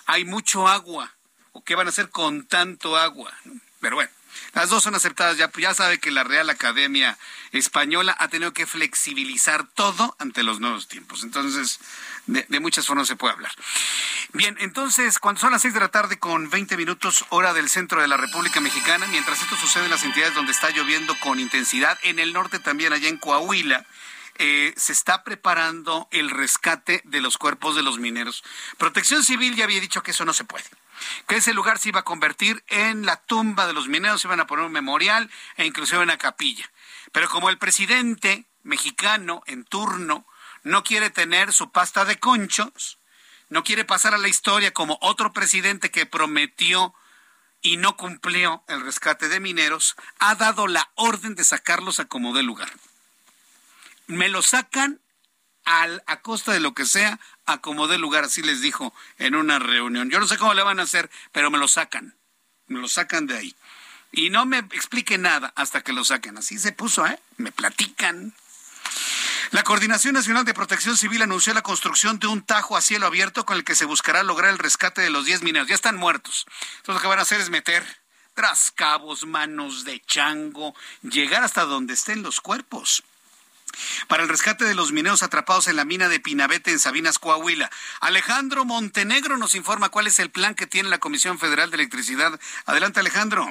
Hay 0.05 0.27
mucho 0.27 0.69
agua. 0.69 1.15
¿O 1.53 1.65
qué 1.65 1.75
van 1.75 1.87
a 1.87 1.91
hacer 1.91 2.11
con 2.11 2.47
tanto 2.47 2.99
agua? 2.99 3.33
Pero 3.81 3.97
bueno, 3.97 4.11
las 4.53 4.69
dos 4.69 4.83
son 4.83 4.97
aceptadas. 4.97 5.39
Ya, 5.39 5.51
ya 5.57 5.73
sabe 5.73 5.99
que 5.99 6.11
la 6.11 6.25
Real 6.25 6.51
Academia 6.51 7.17
Española 7.53 8.15
ha 8.19 8.29
tenido 8.29 8.53
que 8.53 8.67
flexibilizar 8.67 9.67
todo 9.67 10.15
ante 10.19 10.43
los 10.43 10.61
nuevos 10.61 10.89
tiempos. 10.89 11.23
Entonces, 11.23 11.81
de, 12.27 12.61
muchas 12.61 12.87
formas 12.87 13.09
se 13.09 13.17
puede 13.17 13.35
hablar. 13.35 13.53
Bien, 14.33 14.57
entonces, 14.61 15.19
cuando 15.19 15.41
son 15.41 15.53
las 15.53 15.63
seis 15.63 15.75
de 15.75 15.81
la 15.81 15.89
tarde 15.89 16.19
con 16.19 16.51
20 16.51 16.77
minutos 16.77 17.25
hora 17.31 17.53
del 17.53 17.69
centro 17.69 18.01
de 18.01 18.09
la 18.09 18.17
República 18.17 18.61
Mexicana, 18.61 19.07
mientras 19.09 19.41
esto 19.41 19.57
sucede 19.57 19.85
en 19.85 19.91
las 19.91 20.05
entidades 20.05 20.35
donde 20.35 20.53
está 20.53 20.71
lloviendo 20.71 21.19
con 21.21 21.41
intensidad, 21.41 21.99
en 22.03 22.19
el 22.19 22.33
norte 22.33 22.59
también, 22.59 22.93
allá 22.93 23.09
en 23.09 23.19
Coahuila, 23.19 23.87
eh, 24.39 24.75
se 24.77 24.93
está 24.93 25.25
preparando 25.25 26.09
el 26.11 26.31
rescate 26.31 27.01
de 27.05 27.21
los 27.21 27.39
cuerpos 27.39 27.75
de 27.75 27.83
los 27.83 27.99
mineros. 27.99 28.45
Protección 28.77 29.25
Civil 29.25 29.57
ya 29.57 29.65
había 29.65 29.81
dicho 29.81 30.03
que 30.03 30.11
eso 30.11 30.25
no 30.25 30.35
se 30.35 30.45
puede 30.45 30.65
que 31.27 31.37
ese 31.37 31.55
lugar 31.55 31.79
se 31.79 31.91
iba 31.91 32.01
a 32.01 32.05
convertir 32.05 32.65
en 32.69 33.07
la 33.07 33.17
tumba 33.17 33.67
de 33.67 33.73
los 33.73 33.89
mineros, 33.89 34.21
se 34.21 34.29
iban 34.29 34.41
a 34.41 34.47
poner 34.47 34.65
un 34.65 34.73
memorial 34.73 35.31
e 35.57 35.67
inclusive 35.67 36.03
una 36.03 36.19
capilla. 36.19 36.71
Pero 37.13 37.29
como 37.29 37.51
el 37.51 37.59
presidente 37.59 38.47
mexicano 38.63 39.43
en 39.47 39.65
turno 39.65 40.27
no 40.67 40.85
quiere 40.85 41.11
tener 41.11 41.53
su 41.53 41.71
pasta 41.71 42.05
de 42.05 42.19
conchos, 42.19 42.99
no 43.49 43.65
quiere 43.65 43.85
pasar 43.85 44.15
a 44.15 44.19
la 44.19 44.29
historia 44.29 44.73
como 44.73 44.99
otro 45.01 45.33
presidente 45.33 45.91
que 45.91 46.07
prometió 46.07 46.95
y 47.63 47.77
no 47.77 47.97
cumplió 47.97 48.65
el 48.69 48.83
rescate 48.83 49.29
de 49.29 49.41
mineros, 49.41 49.97
ha 50.19 50.35
dado 50.35 50.67
la 50.67 50.91
orden 50.95 51.35
de 51.35 51.45
sacarlos 51.45 52.01
a 52.01 52.05
como 52.05 52.35
dé 52.35 52.43
lugar 52.43 52.71
me 54.07 54.29
lo 54.29 54.43
sacan 54.43 55.01
al, 55.65 56.03
a 56.07 56.21
costa 56.21 56.53
de 56.53 56.61
lo 56.61 56.75
que 56.75 56.87
sea, 56.87 57.19
a 57.45 57.61
como 57.61 57.89
dé 57.89 57.99
lugar, 57.99 58.25
así 58.25 58.43
les 58.43 58.61
dijo 58.61 58.95
en 59.19 59.35
una 59.35 59.59
reunión. 59.59 60.11
Yo 60.11 60.21
no 60.21 60.27
sé 60.27 60.39
cómo 60.39 60.55
le 60.55 60.63
van 60.63 60.79
a 60.79 60.85
hacer, 60.85 61.11
pero 61.33 61.51
me 61.51 61.59
lo 61.59 61.69
sacan, 61.69 62.17
me 62.69 62.81
lo 62.81 62.89
sacan 62.89 63.27
de 63.27 63.37
ahí. 63.37 63.57
Y 64.13 64.31
no 64.31 64.47
me 64.47 64.59
explique 64.59 65.19
nada 65.19 65.53
hasta 65.57 65.83
que 65.83 65.93
lo 65.93 66.05
saquen. 66.05 66.39
Así 66.39 66.59
se 66.59 66.73
puso, 66.73 67.05
¿eh? 67.07 67.19
Me 67.37 67.51
platican. 67.53 68.35
La 69.51 69.63
Coordinación 69.63 70.15
Nacional 70.15 70.45
de 70.45 70.55
Protección 70.55 70.97
Civil 70.97 71.23
anunció 71.23 71.55
la 71.55 71.63
construcción 71.63 72.19
de 72.19 72.27
un 72.27 72.43
tajo 72.43 72.77
a 72.77 72.81
cielo 72.81 73.07
abierto 73.07 73.47
con 73.47 73.57
el 73.57 73.65
que 73.65 73.75
se 73.75 73.85
buscará 73.85 74.23
lograr 74.23 74.51
el 74.51 74.59
rescate 74.59 75.03
de 75.03 75.11
los 75.11 75.25
10 75.25 75.43
mineros. 75.43 75.69
Ya 75.69 75.75
están 75.75 75.97
muertos. 75.97 76.47
Entonces 76.79 76.95
lo 76.97 77.01
que 77.01 77.09
van 77.09 77.19
a 77.19 77.23
hacer 77.23 77.41
es 77.41 77.51
meter 77.51 77.85
tras 78.35 78.71
cabos, 78.71 79.25
manos 79.25 79.85
de 79.85 80.03
chango, 80.07 80.75
llegar 81.03 81.43
hasta 81.43 81.65
donde 81.65 81.95
estén 81.95 82.23
los 82.23 82.41
cuerpos 82.41 83.03
para 84.09 84.23
el 84.23 84.29
rescate 84.29 84.65
de 84.65 84.75
los 84.75 84.93
mineros 84.93 85.23
atrapados 85.23 85.69
en 85.69 85.77
la 85.77 85.85
mina 85.85 86.09
de 86.09 86.21
Pinabete 86.21 86.71
en 86.71 86.79
Sabinas, 86.79 87.19
Coahuila. 87.19 87.71
Alejandro 88.01 88.65
Montenegro 88.65 89.37
nos 89.37 89.55
informa 89.55 89.91
cuál 89.91 90.07
es 90.07 90.19
el 90.19 90.31
plan 90.31 90.55
que 90.55 90.67
tiene 90.67 90.89
la 90.89 90.99
Comisión 90.99 91.39
Federal 91.39 91.71
de 91.71 91.77
Electricidad. 91.77 92.39
Adelante, 92.65 93.01
Alejandro. 93.01 93.47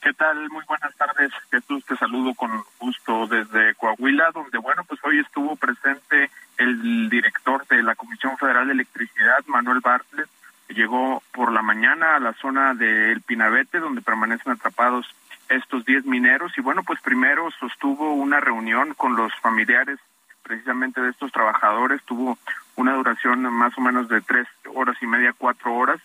¿Qué 0.00 0.14
tal? 0.14 0.48
Muy 0.48 0.64
buenas 0.66 0.96
tardes, 0.96 1.30
Jesús. 1.50 1.84
Te 1.84 1.94
saludo 1.94 2.32
con 2.32 2.50
gusto 2.78 3.26
desde 3.26 3.74
Coahuila, 3.74 4.30
donde, 4.32 4.56
bueno, 4.56 4.82
pues 4.84 4.98
hoy 5.04 5.18
estuvo 5.18 5.56
presente 5.56 6.30
el 6.56 7.10
director 7.10 7.66
de 7.66 7.82
la 7.82 7.94
Comisión 7.94 8.38
Federal 8.38 8.66
de 8.66 8.72
Electricidad, 8.72 9.44
Manuel 9.46 9.80
Bartlett. 9.80 10.28
Llegó 10.70 11.22
por 11.32 11.52
la 11.52 11.60
mañana 11.60 12.16
a 12.16 12.18
la 12.18 12.32
zona 12.32 12.72
del 12.72 13.20
Pinabete, 13.20 13.78
donde 13.78 14.00
permanecen 14.00 14.52
atrapados 14.52 15.06
estos 15.50 15.84
10 15.84 16.06
mineros 16.06 16.56
y 16.56 16.62
bueno, 16.62 16.82
pues 16.82 17.00
primero 17.02 17.50
sostuvo 17.58 18.14
una 18.14 18.40
reunión 18.40 18.94
con 18.94 19.16
los 19.16 19.34
familiares 19.40 19.98
precisamente 20.42 21.02
de 21.02 21.10
estos 21.10 21.30
trabajadores, 21.30 22.02
tuvo 22.04 22.38
una 22.76 22.94
duración 22.94 23.42
más 23.52 23.76
o 23.76 23.82
menos 23.82 24.08
de 24.08 24.22
tres 24.22 24.48
horas 24.74 24.96
y 25.02 25.06
media, 25.06 25.34
cuatro 25.36 25.74
horas 25.74 26.00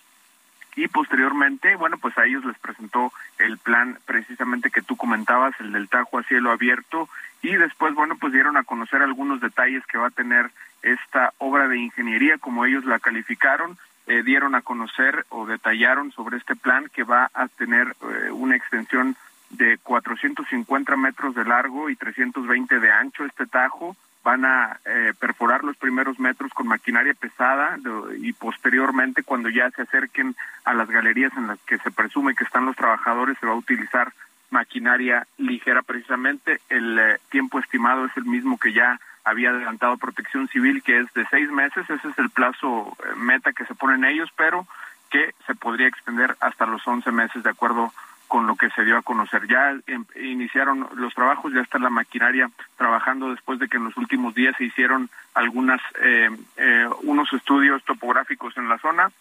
y 0.76 0.88
posteriormente, 0.88 1.76
bueno, 1.76 1.98
pues 1.98 2.18
a 2.18 2.26
ellos 2.26 2.44
les 2.46 2.58
presentó 2.60 3.12
el 3.40 3.58
plan 3.58 3.98
precisamente 4.06 4.72
que 4.72 4.82
tú 4.82 4.98
comentabas, 4.98 5.54
el 5.60 5.72
del 5.72 5.90
Tajo 5.90 6.20
a 6.20 6.24
cielo 6.24 6.52
abierto 6.52 7.10
y 7.42 7.56
después, 7.56 7.94
bueno, 7.94 8.16
pues 8.20 8.34
dieron 8.34 8.58
a 8.58 8.64
conocer 8.64 9.02
algunos 9.02 9.40
detalles 9.40 9.86
que 9.86 9.98
va 9.98 10.08
a 10.08 10.12
tener 10.12 10.52
esta 10.82 11.34
obra 11.38 11.68
de 11.68 11.78
ingeniería, 11.78 12.38
como 12.38 12.66
ellos 12.66 12.86
la 12.86 13.00
calificaron, 13.00 13.78
eh, 14.08 14.22
dieron 14.24 14.54
a 14.56 14.62
conocer 14.62 15.26
o 15.30 15.46
detallaron 15.46 16.12
sobre 16.12 16.38
este 16.38 16.56
plan 16.56 16.90
que 16.94 17.04
va 17.04 17.32
a 17.34 17.48
tener 17.48 17.96
eh, 18.02 18.32
una 18.32 18.56
extensión 18.56 19.16
de 19.50 19.78
450 19.80 20.96
metros 20.96 21.36
de 21.36 21.46
largo 21.46 21.90
y 21.90 21.96
320 21.96 22.80
de 22.80 22.92
ancho 22.92 23.26
este 23.26 23.48
tajo. 23.48 23.96
Van 24.26 24.44
a 24.44 24.80
eh, 24.86 25.14
perforar 25.20 25.64
los 25.64 25.78
primeros 25.78 26.20
metros 26.20 26.52
con 26.52 26.68
maquinaria 26.68 27.14
pesada 27.14 27.78
y 28.20 28.34
posteriormente 28.34 29.22
cuando 29.22 29.50
ya 29.50 29.70
se 29.70 29.84
acerquen 29.84 30.36
a 30.66 30.74
las 30.74 30.90
galerías 30.90 31.32
en 31.38 31.46
las 31.48 31.60
que 31.60 31.78
se 31.78 31.92
presume 31.92 32.34
que 32.34 32.44
están 32.44 32.66
los 32.66 32.76
trabajadores 32.76 33.38
se 33.40 33.46
va 33.46 33.54
a 33.54 33.56
utilizar 33.56 34.12
maquinaria 34.50 35.28
ligera 35.38 35.84
precisamente. 35.84 36.60
El 36.70 36.98
eh, 36.98 37.20
tiempo 37.30 37.60
estimado 37.60 38.06
es 38.06 38.18
el 38.18 38.26
mismo 38.26 38.58
que 38.58 38.74
ya 38.74 39.00
había 39.24 39.52
adelantado 39.52 39.98
Protección 39.98 40.48
Civil, 40.48 40.82
que 40.84 41.00
es 41.00 41.14
de 41.14 41.26
seis 41.30 41.50
meses. 41.52 41.90
Ese 41.90 42.08
es 42.08 42.18
el 42.18 42.30
plazo 42.32 42.98
eh, 43.00 43.16
meta 43.16 43.54
que 43.54 43.66
se 43.66 43.76
ponen 43.76 44.06
ellos, 44.06 44.30
pero 44.36 44.68
que 45.12 45.34
se 45.46 45.56
podría 45.56 45.88
extender 45.88 46.36
hasta 46.40 46.66
los 46.66 46.86
11 46.88 47.12
meses 47.12 47.44
de 47.44 47.50
acuerdo 47.50 47.94
con 48.28 48.48
lo 48.48 48.56
que 48.56 48.70
se 48.72 48.84
dio 48.84 48.98
a 48.98 49.02
conocer. 49.02 49.48
Ya 49.48 49.72
em, 49.88 50.06
iniciaron 50.16 50.88
los 50.96 51.14
trabajos, 51.14 51.54
ya 51.54 51.62
está 51.62 51.80
la 51.80 51.90
maquinaria 51.90 52.50
trabajando 52.78 53.30
después 53.30 53.60
de 53.60 53.68
que 53.68 53.78
en 53.78 53.86
los 53.86 53.98
últimos 53.98 54.34
días 54.34 54.56
se 54.58 54.66
hicieron 54.66 55.10
algunas 55.34 55.82
eh, 56.02 56.30
eh, 56.58 56.88
unos 57.04 57.32
estudios 57.34 57.84
topográficos 57.84 58.58
en 58.58 58.70
la 58.70 58.78
zona 58.80 59.12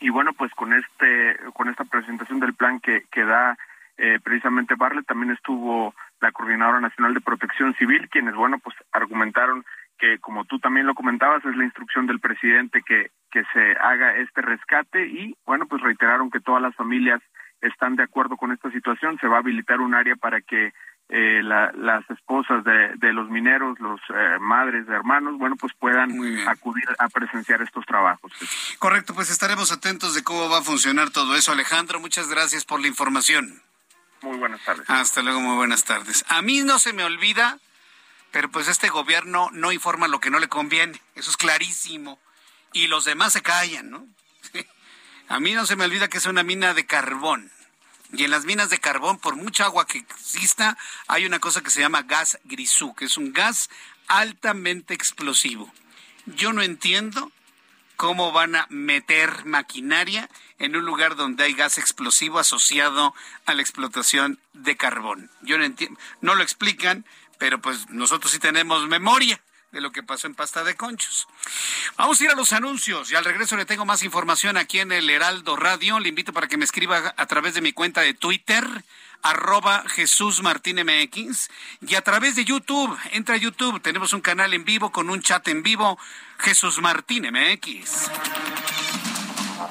y 0.00 0.10
bueno 0.10 0.32
pues 0.32 0.52
con 0.52 0.72
este 0.72 1.36
con 1.54 1.68
esta 1.68 1.84
presentación 1.84 2.40
del 2.40 2.54
plan 2.54 2.80
que, 2.80 3.04
que 3.10 3.24
da 3.24 3.56
eh, 3.96 4.18
precisamente 4.22 4.74
Barlet 4.74 5.06
también 5.06 5.32
estuvo 5.32 5.94
la 6.20 6.32
coordinadora 6.32 6.80
nacional 6.80 7.14
de 7.14 7.20
Protección 7.20 7.74
Civil 7.74 8.08
quienes 8.10 8.34
bueno 8.34 8.58
pues 8.58 8.76
argumentaron 8.92 9.64
que 9.98 10.18
como 10.18 10.44
tú 10.44 10.58
también 10.58 10.86
lo 10.86 10.94
comentabas 10.94 11.44
es 11.44 11.56
la 11.56 11.64
instrucción 11.64 12.06
del 12.06 12.20
presidente 12.20 12.82
que 12.82 13.10
que 13.30 13.44
se 13.52 13.72
haga 13.80 14.16
este 14.16 14.42
rescate 14.42 15.06
y 15.06 15.36
bueno 15.46 15.66
pues 15.66 15.82
reiteraron 15.82 16.30
que 16.30 16.40
todas 16.40 16.60
las 16.60 16.74
familias 16.74 17.22
están 17.66 17.96
de 17.96 18.04
acuerdo 18.04 18.36
con 18.36 18.52
esta 18.52 18.70
situación, 18.70 19.18
se 19.20 19.28
va 19.28 19.36
a 19.36 19.40
habilitar 19.40 19.80
un 19.80 19.94
área 19.94 20.16
para 20.16 20.40
que 20.40 20.72
eh, 21.10 21.42
las 21.42 22.08
esposas 22.10 22.64
de, 22.64 23.12
los 23.12 23.28
mineros, 23.28 23.78
los 23.78 24.00
eh, 24.08 24.38
madres 24.40 24.86
de 24.86 24.94
hermanos, 24.94 25.38
bueno, 25.38 25.54
pues 25.56 25.72
puedan 25.78 26.10
acudir 26.48 26.84
a 26.98 27.08
presenciar 27.08 27.60
estos 27.62 27.84
trabajos. 27.84 28.32
Correcto, 28.78 29.14
pues 29.14 29.30
estaremos 29.30 29.70
atentos 29.70 30.14
de 30.14 30.24
cómo 30.24 30.48
va 30.48 30.58
a 30.58 30.62
funcionar 30.62 31.10
todo 31.10 31.36
eso. 31.36 31.52
Alejandro, 31.52 32.00
muchas 32.00 32.28
gracias 32.28 32.64
por 32.64 32.80
la 32.80 32.88
información. 32.88 33.62
Muy 34.22 34.38
buenas 34.38 34.64
tardes. 34.64 34.88
Hasta 34.88 35.22
luego, 35.22 35.40
muy 35.40 35.56
buenas 35.56 35.84
tardes. 35.84 36.24
A 36.28 36.40
mí 36.40 36.62
no 36.62 36.78
se 36.78 36.94
me 36.94 37.04
olvida, 37.04 37.58
pero 38.30 38.50
pues 38.50 38.68
este 38.68 38.88
gobierno 38.88 39.50
no 39.52 39.72
informa 39.72 40.08
lo 40.08 40.20
que 40.20 40.30
no 40.30 40.38
le 40.38 40.48
conviene, 40.48 41.00
eso 41.14 41.30
es 41.30 41.36
clarísimo. 41.36 42.18
Y 42.72 42.86
los 42.86 43.04
demás 43.04 43.34
se 43.34 43.42
callan, 43.42 43.90
¿no? 43.90 44.06
A 45.28 45.40
mí 45.40 45.52
no 45.52 45.66
se 45.66 45.76
me 45.76 45.84
olvida 45.84 46.08
que 46.08 46.18
es 46.18 46.26
una 46.26 46.42
mina 46.42 46.74
de 46.74 46.86
carbón 46.86 47.50
y 48.16 48.24
en 48.24 48.30
las 48.30 48.44
minas 48.44 48.70
de 48.70 48.78
carbón, 48.78 49.18
por 49.18 49.34
mucha 49.34 49.64
agua 49.64 49.86
que 49.86 49.98
exista, 49.98 50.78
hay 51.08 51.26
una 51.26 51.40
cosa 51.40 51.62
que 51.62 51.70
se 51.70 51.80
llama 51.80 52.02
gas 52.02 52.38
grisú, 52.44 52.94
que 52.94 53.06
es 53.06 53.16
un 53.16 53.32
gas 53.32 53.70
altamente 54.06 54.94
explosivo. 54.94 55.72
Yo 56.26 56.52
no 56.52 56.62
entiendo 56.62 57.32
cómo 57.96 58.30
van 58.30 58.54
a 58.54 58.66
meter 58.70 59.44
maquinaria 59.44 60.28
en 60.58 60.76
un 60.76 60.84
lugar 60.84 61.16
donde 61.16 61.44
hay 61.44 61.54
gas 61.54 61.78
explosivo 61.78 62.38
asociado 62.38 63.14
a 63.46 63.54
la 63.54 63.62
explotación 63.62 64.38
de 64.52 64.76
carbón. 64.76 65.30
Yo 65.42 65.58
no 65.58 65.64
entiendo, 65.64 65.98
no 66.20 66.36
lo 66.36 66.42
explican, 66.42 67.04
pero 67.38 67.60
pues 67.60 67.88
nosotros 67.90 68.30
sí 68.32 68.38
tenemos 68.38 68.86
memoria 68.86 69.40
de 69.74 69.80
lo 69.80 69.92
que 69.92 70.02
pasó 70.02 70.26
en 70.26 70.34
Pasta 70.34 70.64
de 70.64 70.76
Conchos. 70.76 71.28
Vamos 71.98 72.20
a 72.20 72.24
ir 72.24 72.30
a 72.30 72.34
los 72.34 72.52
anuncios 72.52 73.10
y 73.10 73.16
al 73.16 73.24
regreso 73.24 73.56
le 73.56 73.66
tengo 73.66 73.84
más 73.84 74.02
información 74.02 74.56
aquí 74.56 74.78
en 74.78 74.92
el 74.92 75.10
Heraldo 75.10 75.56
Radio. 75.56 75.98
Le 75.98 76.08
invito 76.08 76.32
para 76.32 76.46
que 76.46 76.56
me 76.56 76.64
escriba 76.64 77.12
a 77.16 77.26
través 77.26 77.54
de 77.54 77.60
mi 77.60 77.72
cuenta 77.72 78.00
de 78.00 78.14
Twitter 78.14 78.64
arroba 79.22 79.84
Jesús 79.88 80.42
Martín 80.42 80.76
MX 80.84 81.50
y 81.80 81.94
a 81.96 82.02
través 82.02 82.36
de 82.36 82.44
YouTube. 82.44 82.96
Entra 83.10 83.34
a 83.34 83.38
YouTube, 83.38 83.82
tenemos 83.82 84.12
un 84.12 84.20
canal 84.20 84.54
en 84.54 84.64
vivo 84.64 84.92
con 84.92 85.10
un 85.10 85.20
chat 85.22 85.46
en 85.48 85.62
vivo, 85.62 85.98
Jesús 86.38 86.78
Martín 86.80 87.26
MX. 87.32 88.10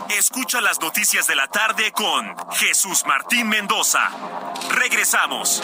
Escucha 0.10 0.60
las 0.60 0.82
noticias 0.82 1.28
de 1.28 1.36
la 1.36 1.48
tarde 1.48 1.92
con 1.92 2.36
Jesús 2.52 3.04
Martín 3.06 3.48
Mendoza. 3.48 4.10
Regresamos. 4.72 5.62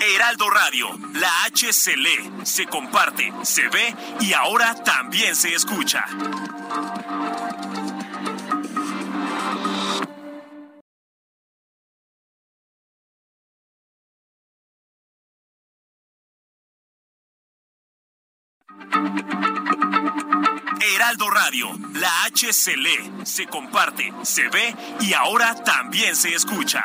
Heraldo 0.00 0.48
Radio, 0.48 0.88
la 1.14 1.44
H 1.46 1.72
se 1.72 1.96
lee, 1.96 2.30
se 2.44 2.66
comparte, 2.66 3.32
se 3.42 3.68
ve 3.68 3.92
y 4.20 4.32
ahora 4.32 4.74
también 4.84 5.34
se 5.34 5.52
escucha. 5.52 6.04
Heraldo 20.80 21.30
Radio, 21.30 21.76
la 21.94 22.24
H 22.24 22.52
se 22.52 22.76
lee, 22.76 23.12
se 23.24 23.46
comparte, 23.46 24.12
se 24.22 24.48
ve 24.48 24.74
y 25.00 25.14
ahora 25.14 25.54
también 25.64 26.14
se 26.14 26.32
escucha. 26.32 26.84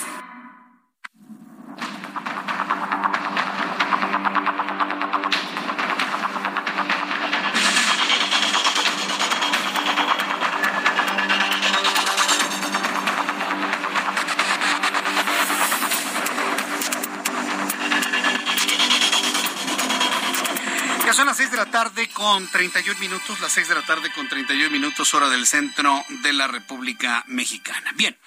Con 22.41 22.49
31 22.49 22.99
minutos, 22.99 23.39
las 23.39 23.51
6 23.53 23.67
de 23.67 23.75
la 23.75 23.85
tarde 23.85 24.11
con 24.13 24.27
31 24.27 24.71
minutos, 24.71 25.13
hora 25.13 25.29
del 25.29 25.45
centro 25.45 26.03
de 26.23 26.33
la 26.33 26.47
República 26.47 27.23
Mexicana. 27.27 27.91
Bien, 27.95 28.17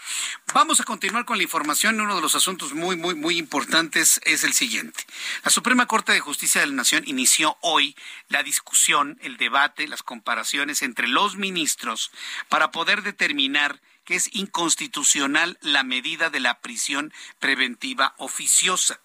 vamos 0.53 0.81
a 0.81 0.85
continuar 0.85 1.25
con 1.25 1.37
la 1.37 1.43
información. 1.43 2.01
Uno 2.01 2.15
de 2.15 2.21
los 2.21 2.37
asuntos 2.37 2.75
muy, 2.75 2.97
muy, 2.97 3.17
muy 3.17 3.39
importantes 3.39 4.21
es 4.25 4.45
el 4.45 4.53
siguiente. 4.53 5.05
La 5.43 5.51
Suprema 5.51 5.87
Corte 5.87 6.13
de 6.13 6.21
Justicia 6.21 6.61
de 6.61 6.69
la 6.69 6.75
Nación 6.75 7.03
inició 7.07 7.57
hoy 7.61 7.97
la 8.29 8.45
discusión, 8.45 9.19
el 9.21 9.37
debate, 9.37 9.89
las 9.89 10.05
comparaciones 10.05 10.83
entre 10.83 11.09
los 11.09 11.35
ministros 11.35 12.13
para 12.49 12.71
poder 12.71 13.03
determinar 13.03 13.81
que 14.05 14.15
es 14.15 14.33
inconstitucional 14.33 15.59
la 15.61 15.83
medida 15.83 16.31
de 16.31 16.39
la 16.39 16.61
prisión 16.61 17.13
preventiva 17.41 18.15
oficiosa. 18.19 19.01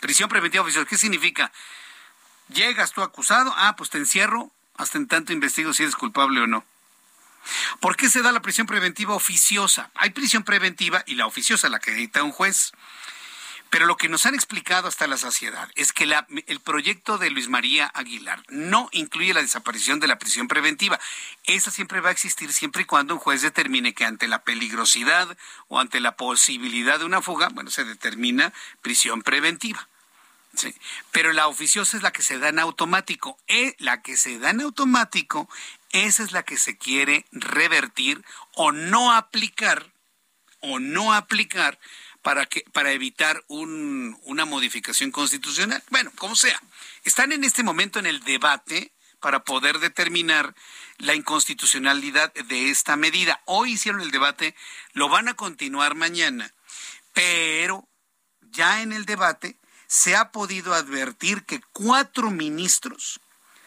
prisión 0.00 0.30
preventiva 0.30 0.62
oficiosa, 0.62 0.88
¿qué 0.88 0.96
significa? 0.96 1.52
Llegas 2.48 2.92
tú 2.92 3.02
acusado, 3.02 3.52
ah, 3.56 3.74
pues 3.76 3.90
te 3.90 3.98
encierro 3.98 4.50
hasta 4.76 4.98
en 4.98 5.08
tanto 5.08 5.32
investigo 5.32 5.72
si 5.72 5.82
eres 5.82 5.96
culpable 5.96 6.40
o 6.40 6.46
no. 6.46 6.64
¿Por 7.80 7.96
qué 7.96 8.08
se 8.08 8.22
da 8.22 8.32
la 8.32 8.42
prisión 8.42 8.66
preventiva 8.66 9.14
oficiosa? 9.14 9.90
Hay 9.94 10.10
prisión 10.10 10.42
preventiva 10.42 11.02
y 11.06 11.14
la 11.14 11.26
oficiosa, 11.26 11.68
la 11.68 11.78
que 11.78 11.92
edita 11.92 12.22
un 12.22 12.32
juez. 12.32 12.72
Pero 13.68 13.86
lo 13.86 13.96
que 13.96 14.08
nos 14.08 14.26
han 14.26 14.34
explicado 14.34 14.86
hasta 14.86 15.08
la 15.08 15.16
saciedad 15.16 15.68
es 15.74 15.92
que 15.92 16.08
el 16.46 16.60
proyecto 16.60 17.18
de 17.18 17.30
Luis 17.30 17.48
María 17.48 17.90
Aguilar 17.94 18.42
no 18.48 18.88
incluye 18.92 19.34
la 19.34 19.42
desaparición 19.42 19.98
de 19.98 20.06
la 20.06 20.18
prisión 20.18 20.46
preventiva. 20.46 21.00
Esa 21.44 21.72
siempre 21.72 22.00
va 22.00 22.10
a 22.10 22.12
existir 22.12 22.52
siempre 22.52 22.82
y 22.82 22.84
cuando 22.84 23.14
un 23.14 23.20
juez 23.20 23.42
determine 23.42 23.92
que 23.92 24.04
ante 24.04 24.28
la 24.28 24.44
peligrosidad 24.44 25.36
o 25.66 25.80
ante 25.80 25.98
la 25.98 26.16
posibilidad 26.16 27.00
de 27.00 27.06
una 27.06 27.22
fuga, 27.22 27.48
bueno, 27.48 27.70
se 27.70 27.84
determina 27.84 28.52
prisión 28.82 29.22
preventiva. 29.22 29.88
Pero 31.10 31.32
la 31.32 31.48
oficiosa 31.48 31.96
es 31.96 32.02
la 32.02 32.12
que 32.12 32.22
se 32.22 32.38
da 32.38 32.48
en 32.48 32.58
automático. 32.58 33.38
Eh, 33.46 33.74
la 33.78 34.02
que 34.02 34.16
se 34.16 34.38
da 34.38 34.50
en 34.50 34.60
automático, 34.60 35.48
esa 35.90 36.22
es 36.22 36.32
la 36.32 36.42
que 36.44 36.56
se 36.56 36.76
quiere 36.76 37.26
revertir 37.32 38.24
o 38.54 38.72
no 38.72 39.12
aplicar, 39.12 39.92
o 40.60 40.78
no 40.78 41.12
aplicar 41.14 41.78
para, 42.22 42.46
que, 42.46 42.64
para 42.72 42.92
evitar 42.92 43.44
una 43.48 44.44
modificación 44.44 45.10
constitucional. 45.10 45.82
Bueno, 45.90 46.10
como 46.16 46.34
sea. 46.34 46.60
Están 47.04 47.32
en 47.32 47.44
este 47.44 47.62
momento 47.62 47.98
en 47.98 48.06
el 48.06 48.20
debate 48.24 48.92
para 49.20 49.44
poder 49.44 49.78
determinar 49.78 50.54
la 50.98 51.14
inconstitucionalidad 51.14 52.32
de 52.32 52.70
esta 52.70 52.96
medida. 52.96 53.42
Hoy 53.44 53.72
hicieron 53.72 54.00
el 54.00 54.10
debate, 54.10 54.54
lo 54.92 55.08
van 55.08 55.28
a 55.28 55.34
continuar 55.34 55.94
mañana, 55.94 56.52
pero 57.12 57.88
ya 58.40 58.82
en 58.82 58.92
el 58.92 59.04
debate 59.04 59.56
se 59.86 60.16
ha 60.16 60.30
podido 60.32 60.74
advertir 60.74 61.44
que 61.44 61.60
cuatro 61.72 62.30
ministros, 62.30 63.20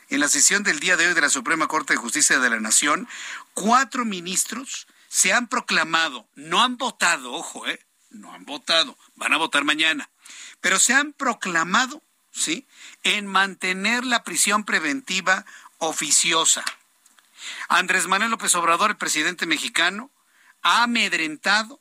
en 0.10 0.20
la 0.20 0.28
sesión 0.28 0.64
del 0.64 0.80
día 0.80 0.98
de 0.98 1.08
hoy 1.08 1.14
de 1.14 1.22
la 1.22 1.30
Suprema 1.30 1.68
Corte 1.68 1.94
de 1.94 1.98
Justicia 1.98 2.40
de 2.40 2.50
la 2.50 2.60
Nación, 2.60 3.08
cuatro 3.54 4.06
ministros 4.06 4.88
se 5.08 5.34
han 5.34 5.48
proclamado, 5.48 6.28
no 6.36 6.62
han 6.64 6.78
votado, 6.78 7.34
ojo, 7.34 7.68
eh, 7.68 7.86
no 8.10 8.34
han 8.34 8.46
votado, 8.46 8.98
van 9.16 9.34
a 9.34 9.38
votar 9.38 9.64
mañana, 9.64 10.10
pero 10.62 10.80
se 10.80 10.94
han 10.94 11.14
proclamado, 11.14 12.02
¿sí?, 12.32 12.68
en 13.04 13.28
mantener 13.28 14.06
la 14.06 14.24
prisión 14.24 14.64
preventiva 14.64 15.46
oficiosa. 15.78 16.64
Andrés 17.68 18.08
Manuel 18.08 18.32
López 18.32 18.54
Obrador, 18.56 18.92
el 18.92 18.98
presidente 18.98 19.46
mexicano, 19.46 20.12
ha 20.62 20.84
amedrentado 20.84 21.80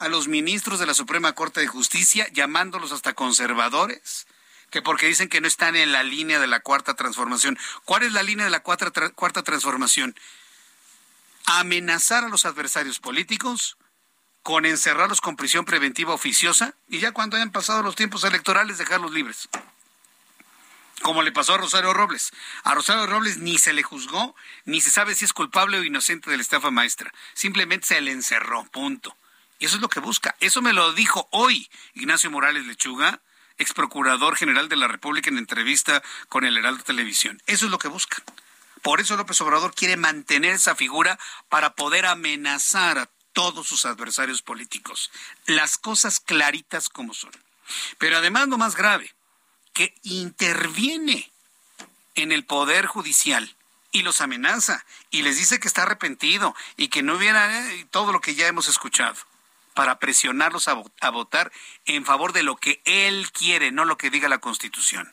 a 0.00 0.08
los 0.08 0.28
ministros 0.28 0.80
de 0.80 0.86
la 0.86 0.94
Suprema 0.94 1.34
Corte 1.34 1.60
de 1.60 1.66
Justicia 1.66 2.26
llamándolos 2.32 2.90
hasta 2.90 3.12
conservadores, 3.12 4.26
que 4.70 4.80
porque 4.82 5.06
dicen 5.06 5.28
que 5.28 5.40
no 5.40 5.46
están 5.46 5.76
en 5.76 5.92
la 5.92 6.02
línea 6.02 6.40
de 6.40 6.46
la 6.46 6.60
cuarta 6.60 6.94
transformación. 6.94 7.58
¿Cuál 7.84 8.02
es 8.04 8.12
la 8.12 8.22
línea 8.22 8.46
de 8.46 8.50
la 8.50 8.60
cuarta, 8.60 9.10
cuarta 9.10 9.42
transformación? 9.42 10.16
Amenazar 11.44 12.24
a 12.24 12.28
los 12.28 12.46
adversarios 12.46 12.98
políticos 12.98 13.76
con 14.42 14.64
encerrarlos 14.64 15.20
con 15.20 15.36
prisión 15.36 15.66
preventiva 15.66 16.14
oficiosa 16.14 16.74
y 16.88 16.98
ya 16.98 17.12
cuando 17.12 17.36
hayan 17.36 17.52
pasado 17.52 17.82
los 17.82 17.94
tiempos 17.94 18.24
electorales 18.24 18.78
dejarlos 18.78 19.12
libres 19.12 19.48
como 21.02 21.22
le 21.22 21.32
pasó 21.32 21.54
a 21.54 21.56
Rosario 21.58 21.94
Robles. 21.94 22.30
A 22.62 22.74
Rosario 22.74 23.06
Robles 23.06 23.38
ni 23.38 23.56
se 23.56 23.72
le 23.72 23.82
juzgó, 23.82 24.36
ni 24.66 24.82
se 24.82 24.90
sabe 24.90 25.14
si 25.14 25.24
es 25.24 25.32
culpable 25.32 25.78
o 25.78 25.82
inocente 25.82 26.30
de 26.30 26.36
la 26.36 26.42
estafa 26.42 26.70
maestra. 26.70 27.10
Simplemente 27.32 27.86
se 27.86 28.00
le 28.02 28.12
encerró, 28.12 28.64
punto. 28.66 29.16
Y 29.60 29.66
eso 29.66 29.76
es 29.76 29.82
lo 29.82 29.90
que 29.90 30.00
busca. 30.00 30.34
Eso 30.40 30.62
me 30.62 30.72
lo 30.72 30.92
dijo 30.94 31.28
hoy 31.30 31.70
Ignacio 31.94 32.30
Morales 32.30 32.66
Lechuga, 32.66 33.20
ex 33.58 33.74
procurador 33.74 34.34
general 34.34 34.70
de 34.70 34.76
la 34.76 34.88
República 34.88 35.28
en 35.28 35.36
entrevista 35.36 36.02
con 36.30 36.44
el 36.44 36.56
Heraldo 36.56 36.82
Televisión. 36.82 37.40
Eso 37.46 37.66
es 37.66 37.70
lo 37.70 37.78
que 37.78 37.88
busca. 37.88 38.22
Por 38.80 39.00
eso 39.02 39.18
López 39.18 39.38
Obrador 39.42 39.74
quiere 39.74 39.98
mantener 39.98 40.54
esa 40.54 40.74
figura 40.74 41.18
para 41.50 41.74
poder 41.74 42.06
amenazar 42.06 42.98
a 42.98 43.10
todos 43.34 43.68
sus 43.68 43.84
adversarios 43.84 44.40
políticos. 44.40 45.10
Las 45.44 45.76
cosas 45.76 46.20
claritas 46.20 46.88
como 46.88 47.12
son. 47.12 47.32
Pero 47.98 48.16
además 48.16 48.48
lo 48.48 48.56
más 48.56 48.74
grave, 48.74 49.14
que 49.74 49.94
interviene 50.04 51.30
en 52.14 52.32
el 52.32 52.46
Poder 52.46 52.86
Judicial 52.86 53.54
y 53.92 54.02
los 54.02 54.22
amenaza 54.22 54.86
y 55.10 55.20
les 55.20 55.36
dice 55.36 55.60
que 55.60 55.68
está 55.68 55.82
arrepentido 55.82 56.56
y 56.78 56.88
que 56.88 57.02
no 57.02 57.16
hubiera 57.16 57.70
eh, 57.72 57.86
todo 57.90 58.10
lo 58.10 58.22
que 58.22 58.34
ya 58.34 58.46
hemos 58.46 58.66
escuchado 58.66 59.16
para 59.74 59.98
presionarlos 59.98 60.68
a, 60.68 60.74
votar 61.10 61.52
en 61.84 62.04
favor 62.04 62.32
de 62.32 62.42
lo 62.42 62.56
que 62.56 62.82
él 62.84 63.30
quiere, 63.32 63.70
no 63.72 63.84
lo 63.84 63.96
que 63.96 64.10
diga 64.10 64.28
la 64.28 64.38
Constitución. 64.38 65.12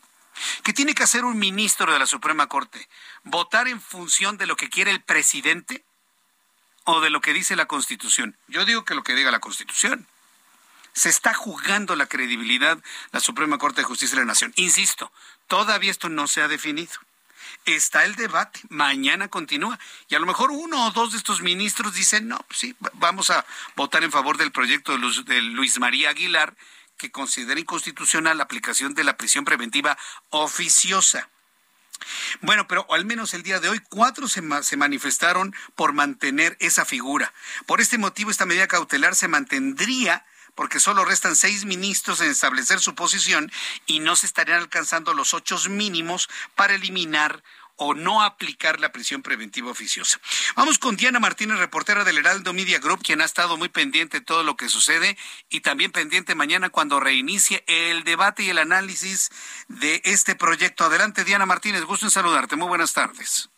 ¿Qué 0.64 0.74
tiene 0.74 0.94
que 0.94 1.04
hacer 1.04 1.26
un 1.26 1.40
ministro 1.40 1.92
de 1.92 2.00
la 2.00 2.06
Suprema 2.06 2.48
Corte? 2.48 2.88
¿Votar 3.24 3.68
en 3.68 3.82
función 3.82 4.38
de 4.38 4.46
lo 4.46 4.56
que 4.56 4.70
quiere 4.70 4.92
el 4.92 5.02
presidente 5.02 5.84
o 6.84 7.02
de 7.02 7.10
lo 7.10 7.22
que 7.22 7.34
dice 7.34 7.56
la 7.56 7.66
Constitución? 7.66 8.38
Yo 8.48 8.66
digo 8.66 8.86
que 8.86 8.96
lo 8.96 9.04
que 9.04 9.16
diga 9.16 9.32
la 9.32 9.40
Constitución 9.40 10.08
se 10.94 11.10
está 11.10 11.34
jugando 11.36 11.96
la 11.96 12.08
credibilidad 12.08 12.80
la 13.12 13.20
Suprema 13.20 13.60
Corte 13.60 13.82
de 13.82 13.86
Justicia 13.86 14.16
de 14.16 14.22
la 14.22 14.30
Nación. 14.30 14.52
Insisto, 14.56 15.12
todavía 15.48 15.92
esto 15.92 16.10
no 16.10 16.28
se 16.28 16.42
ha 16.42 16.48
definido. 16.48 16.94
Está 17.66 18.06
el 18.06 18.16
debate, 18.16 18.62
mañana 18.70 19.28
continúa. 19.28 19.78
Y 20.10 20.16
a 20.16 20.20
lo 20.20 20.26
mejor 20.26 20.52
uno 20.52 20.88
o 20.88 20.92
dos 20.92 21.12
de 21.12 21.18
estos 21.18 21.42
ministros 21.42 21.94
dicen, 21.94 22.28
no, 22.28 22.38
pues 22.48 22.60
sí, 22.60 22.76
vamos 22.94 23.30
a 23.30 23.46
votar 23.76 24.04
en 24.04 24.12
favor 24.12 24.38
del 24.38 24.52
proyecto 24.52 24.98
de 24.98 25.42
Luis 25.42 25.80
María 25.80 26.10
Aguilar, 26.10 26.56
que 26.98 27.12
considera 27.12 27.60
inconstitucional 27.60 28.38
la 28.38 28.44
aplicación 28.44 28.94
de 28.94 29.04
la 29.04 29.18
prisión 29.18 29.46
preventiva 29.46 29.98
oficiosa. 30.30 31.30
Bueno, 32.42 32.68
pero 32.68 32.86
al 32.94 33.06
menos 33.06 33.34
el 33.34 33.44
día 33.44 33.60
de 33.60 33.70
hoy 33.70 33.80
cuatro 33.90 34.28
se, 34.28 34.42
se, 34.64 34.78
manifestaron 34.78 35.56
por 35.76 35.94
mantener 35.94 36.56
esa 36.60 36.86
figura. 36.86 37.34
Por 37.66 37.82
este 37.82 37.98
motivo, 37.98 38.32
esta 38.32 38.46
medida 38.46 38.68
cautelar 38.68 39.16
se 39.16 39.28
mantendría 39.28 40.26
porque 40.58 40.80
solo 40.80 41.06
restan 41.06 41.36
seis 41.36 41.66
ministros 41.66 42.20
en 42.20 42.32
establecer 42.32 42.80
su 42.80 42.96
posición 42.96 43.52
y 43.86 44.00
no 44.00 44.16
se 44.16 44.26
estarían 44.26 44.58
alcanzando 44.58 45.14
los 45.14 45.36
ocho 45.36 45.58
mínimos 45.70 46.28
para 46.56 46.74
eliminar 46.74 47.44
o 47.76 47.94
no 47.94 48.24
aplicar 48.24 48.80
la 48.80 48.92
prisión 48.92 49.22
preventiva 49.22 49.70
oficiosa. 49.70 50.20
Vamos 50.56 50.80
con 50.80 50.98
Diana 50.98 51.20
Martínez, 51.20 51.60
reportera 51.60 52.04
del 52.04 52.18
Heraldo 52.18 52.52
Media 52.52 52.80
Group, 52.80 53.04
quien 53.04 53.22
ha 53.22 53.26
estado 53.26 53.56
muy 53.56 53.70
pendiente 53.70 54.18
de 54.18 54.26
todo 54.26 54.42
lo 54.42 54.58
que 54.58 54.68
sucede 54.68 55.16
y 55.50 55.62
también 55.62 55.92
pendiente 55.92 56.34
mañana 56.34 56.70
cuando 56.70 57.00
reinicie 57.00 57.64
el 57.68 58.04
debate 58.04 58.42
y 58.42 58.50
el 58.50 58.58
análisis 58.58 59.30
de 59.68 60.02
este 60.06 60.34
proyecto. 60.36 60.86
Adelante, 60.86 61.24
Diana 61.24 61.46
Martínez, 61.46 61.84
gusto 61.84 62.08
en 62.08 62.12
saludarte. 62.12 62.56
Muy 62.56 62.68
buenas 62.68 62.94
tardes. 62.94 63.50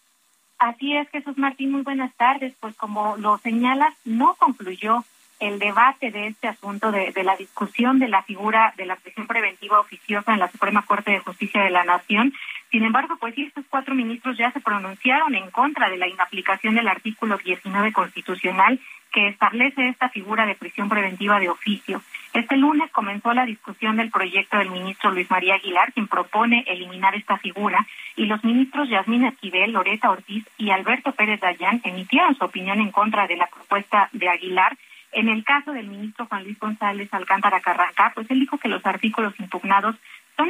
Así 0.58 0.94
es, 0.98 1.10
Jesús 1.12 1.38
Martín, 1.38 1.72
muy 1.72 1.84
buenas 1.84 2.14
tardes. 2.18 2.54
Pues 2.60 2.76
como 2.76 3.16
lo 3.16 3.38
señalas, 3.38 3.94
no 4.04 4.36
concluyó 4.36 5.06
el 5.40 5.58
debate 5.60 6.12
de 6.12 6.28
este 6.28 6.48
asunto, 6.48 6.92
de, 6.92 7.14
la 7.24 7.36
discusión 7.38 8.00
de 8.00 8.08
la 8.08 8.24
figura 8.24 8.74
de 8.78 8.86
la 8.86 8.98
prisión 8.98 9.26
preventiva 9.26 9.80
oficiosa 9.80 10.34
en 10.34 10.40
la 10.40 10.52
Suprema 10.52 10.86
Corte 10.86 11.12
de 11.12 11.20
Justicia 11.20 11.64
de 11.64 11.70
la 11.70 11.86
Nación. 11.86 12.34
Sin 12.72 12.84
embargo, 12.84 13.18
pues 13.20 13.38
estos 13.38 13.66
cuatro 13.70 13.96
ministros 13.96 14.38
ya 14.38 14.52
se 14.52 14.60
pronunciaron 14.60 15.34
en 15.36 15.50
contra 15.50 15.90
de 15.90 15.98
la 15.98 16.08
inaplicación 16.08 16.76
del 16.76 16.88
artículo 16.88 17.38
19 17.38 17.94
constitucional 17.94 18.80
que 19.12 19.28
establece 19.28 19.88
esta 19.88 20.10
figura 20.10 20.46
de 20.46 20.56
prisión 20.56 20.88
preventiva 20.88 21.40
de 21.40 21.50
oficio. 21.50 22.02
Este 22.34 22.58
lunes 22.58 22.92
comenzó 22.92 23.34
la 23.34 23.46
discusión 23.46 23.98
del 23.98 24.12
proyecto 24.12 24.58
del 24.58 24.70
ministro 24.70 25.10
Luis 25.10 25.32
María 25.32 25.56
Aguilar, 25.56 25.94
quien 25.94 26.08
propone 26.08 26.64
eliminar 26.68 27.16
esta 27.16 27.38
figura, 27.38 27.88
y 28.16 28.26
los 28.26 28.44
ministros 28.44 28.88
Yasmín 28.90 29.26
Esquivel, 29.26 29.72
Loreta 29.72 30.12
Ortiz 30.12 30.46
y 30.58 30.70
Alberto 30.70 31.14
Pérez 31.14 31.40
Dayán 31.40 31.82
emitieron 31.84 32.36
su 32.36 32.46
opinión 32.46 32.82
en 32.82 32.92
contra 32.92 33.26
de 33.26 33.38
la 33.38 33.48
propuesta 33.48 34.10
de 34.12 34.30
Aguilar 34.30 34.78
en 35.12 35.30
el 35.30 35.44
caso 35.44 35.72
del 35.72 35.88
ministro 35.88 36.26
Juan 36.28 36.44
Luis 36.44 36.60
González 36.60 37.10
Alcántara 37.12 37.62
Carranca, 37.62 38.12
pues 38.14 38.30
él 38.30 38.40
dijo 38.40 38.58
que 38.58 38.70
los 38.70 38.86
artículos 38.86 39.34
impugnados 39.40 39.96
son 40.38 40.50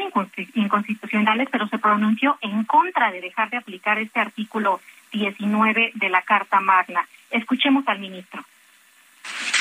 inconstitucionales, 0.54 1.48
pero 1.52 1.68
se 1.68 1.80
pronunció 1.80 2.38
en 2.42 2.64
contra 2.66 3.12
de 3.12 3.22
dejar 3.22 3.50
de 3.50 3.58
aplicar 3.58 3.98
este 3.98 4.20
artículo 4.20 4.82
19 5.12 5.92
de 5.96 6.10
la 6.10 6.22
Carta 6.22 6.60
Magna. 6.60 7.08
Escuchemos 7.32 7.88
al 7.88 8.00
ministro. 8.00 8.44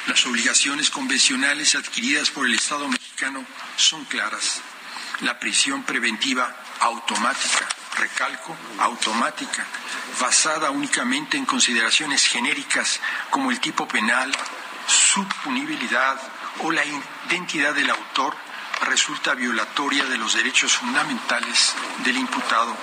Las 0.06 0.26
obligaciones 0.26 0.90
convencionales 0.90 1.74
adquiridas 1.74 2.30
por 2.30 2.46
el 2.46 2.54
Estado 2.54 2.88
mexicano 2.88 3.44
son 3.76 4.04
claras. 4.04 4.62
La 5.22 5.38
prisión 5.38 5.82
preventiva 5.82 6.54
automática, 6.80 7.68
recalco, 7.96 8.56
automática, 8.78 9.66
basada 10.20 10.70
únicamente 10.70 11.36
en 11.36 11.44
consideraciones 11.44 12.26
genéricas 12.26 13.00
como 13.30 13.50
el 13.50 13.60
tipo 13.60 13.88
penal, 13.88 14.30
su 14.88 15.26
punibilidad 15.44 16.18
o 16.64 16.72
la 16.72 16.82
identidad 17.28 17.74
del 17.74 17.90
autor 17.90 18.34
resulta 18.86 19.34
violatoria 19.34 20.04
de 20.06 20.16
los 20.16 20.34
derechos 20.34 20.76
fundamentales 20.76 21.76
del 22.04 22.16
imputado. 22.16 22.74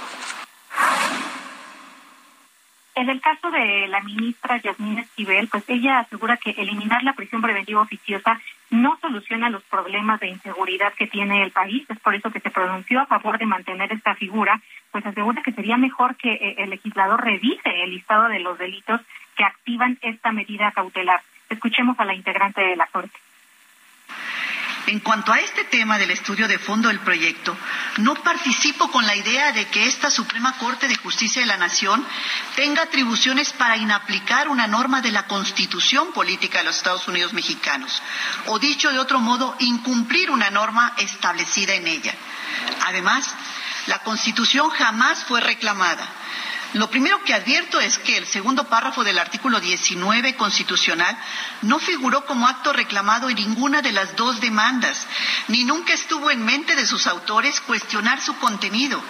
En 2.96 3.10
el 3.10 3.20
caso 3.20 3.52
de 3.52 3.88
la 3.88 4.00
ministra 4.02 4.58
Yasmín 4.58 5.00
Esquivel, 5.00 5.50
pues 5.50 5.64
ella 5.68 6.00
asegura 6.00 6.38
que 6.38 6.52
eliminar 6.52 7.04
la 7.04 7.14
prisión 7.14 7.42
preventiva 7.42 7.82
oficiosa 7.82 8.40
no 8.70 8.98
soluciona 9.02 9.50
los 9.50 9.64
problemas 9.64 10.20
de 10.22 10.30
inseguridad 10.30 10.94
que 10.94 11.08
tiene 11.08 11.44
el 11.44 11.52
país. 11.52 11.86
Es 11.90 12.00
por 12.00 12.16
eso 12.16 12.32
que 12.32 12.40
se 12.40 12.52
pronunció 12.52 13.02
a 13.02 13.06
favor 13.06 13.38
de 13.38 13.46
mantener 13.46 13.92
esta 13.92 14.16
figura, 14.16 14.62
pues 14.92 15.06
asegura 15.06 15.42
que 15.44 15.52
sería 15.52 15.76
mejor 15.76 16.16
que 16.16 16.34
eh, 16.34 16.56
el 16.60 16.70
legislador 16.70 17.22
revise 17.22 17.84
el 17.84 17.92
listado 17.92 18.30
de 18.30 18.40
los 18.40 18.58
delitos 18.58 19.02
que 19.36 19.44
activan 19.44 19.98
esta 20.02 20.32
medida 20.32 20.72
cautelar. 20.72 21.22
Escuchemos 21.50 22.00
a 22.00 22.06
la 22.06 22.14
integrante 22.14 22.62
de 22.62 22.76
la 22.76 22.88
Corte. 22.88 23.20
En 24.88 25.00
cuanto 25.00 25.34
a 25.34 25.40
este 25.40 25.64
tema 25.64 25.98
del 25.98 26.12
estudio 26.12 26.48
de 26.48 26.60
fondo 26.60 26.90
del 26.90 27.00
proyecto, 27.00 27.58
no 27.98 28.14
participo 28.16 28.92
con 28.92 29.04
la 29.04 29.16
idea 29.16 29.52
de 29.52 29.66
que 29.68 29.88
esta 29.88 30.12
Suprema 30.12 30.60
Corte 30.60 30.88
de 30.88 30.96
Justicia 30.96 31.42
de 31.42 31.48
la 31.48 31.58
Nación 31.58 32.06
tenga 32.56 32.84
atribuciones 32.84 33.52
para 33.54 33.78
inaplicar 33.78 34.48
una 34.48 34.68
norma 34.68 35.02
de 35.02 35.12
la 35.12 35.26
Constitución 35.26 36.14
Política 36.14 36.60
de 36.60 36.66
los 36.66 36.78
Estados 36.78 37.08
Unidos 37.08 37.34
Mexicanos, 37.34 38.04
o 38.46 38.60
dicho 38.60 38.92
de 38.92 39.00
otro 39.00 39.20
modo, 39.20 39.56
incumplir 39.58 40.30
una 40.30 40.52
norma 40.52 40.94
establecida 41.00 41.74
en 41.74 41.88
ella. 41.88 42.14
Además, 42.86 43.34
la 43.88 44.00
Constitución 44.00 44.70
jamás 44.70 45.24
fue 45.24 45.42
reclamada 45.42 46.08
lo 46.74 46.90
primero 46.90 47.24
que 47.24 47.34
advierto 47.34 47.80
es 47.80 47.98
que 48.00 48.18
el 48.18 48.26
segundo 48.26 48.68
párrafo 48.68 49.04
del 49.04 49.20
artículo 49.20 49.60
19 49.60 50.36
constitucional 50.36 51.18
no 51.62 51.80
figuró 51.80 52.26
como 52.26 52.48
acto 52.48 52.74
reclamado 52.74 53.30
en 53.30 53.36
ninguna 53.36 53.82
de 53.82 53.92
las 53.92 54.16
dos 54.16 54.42
demandas, 54.42 55.08
ni 55.48 55.64
nunca 55.64 55.94
estuvo 55.94 56.32
en 56.32 56.44
mente 56.44 56.76
de 56.76 56.86
sus 56.86 57.08
autores 57.08 57.62
cuestionar 57.62 58.20
su 58.22 58.38
contenido. 58.40 59.02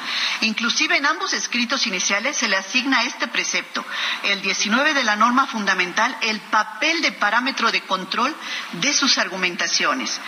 Inclusive 0.41 0.97
en 0.97 1.05
ambos 1.05 1.33
escritos 1.33 1.87
iniciales 1.87 2.37
se 2.37 2.47
le 2.47 2.57
asigna 2.57 3.03
este 3.03 3.27
precepto, 3.27 3.83
el 4.23 4.41
19 4.41 4.93
de 4.93 5.03
la 5.03 5.15
norma 5.15 5.47
fundamental, 5.47 6.15
el 6.21 6.39
papel 6.41 7.01
de 7.01 7.13
parámetro 7.13 7.71
de 7.71 7.81
control 7.81 8.35
de 8.73 8.93
sus 8.93 9.17
argumentaciones. 9.17 10.21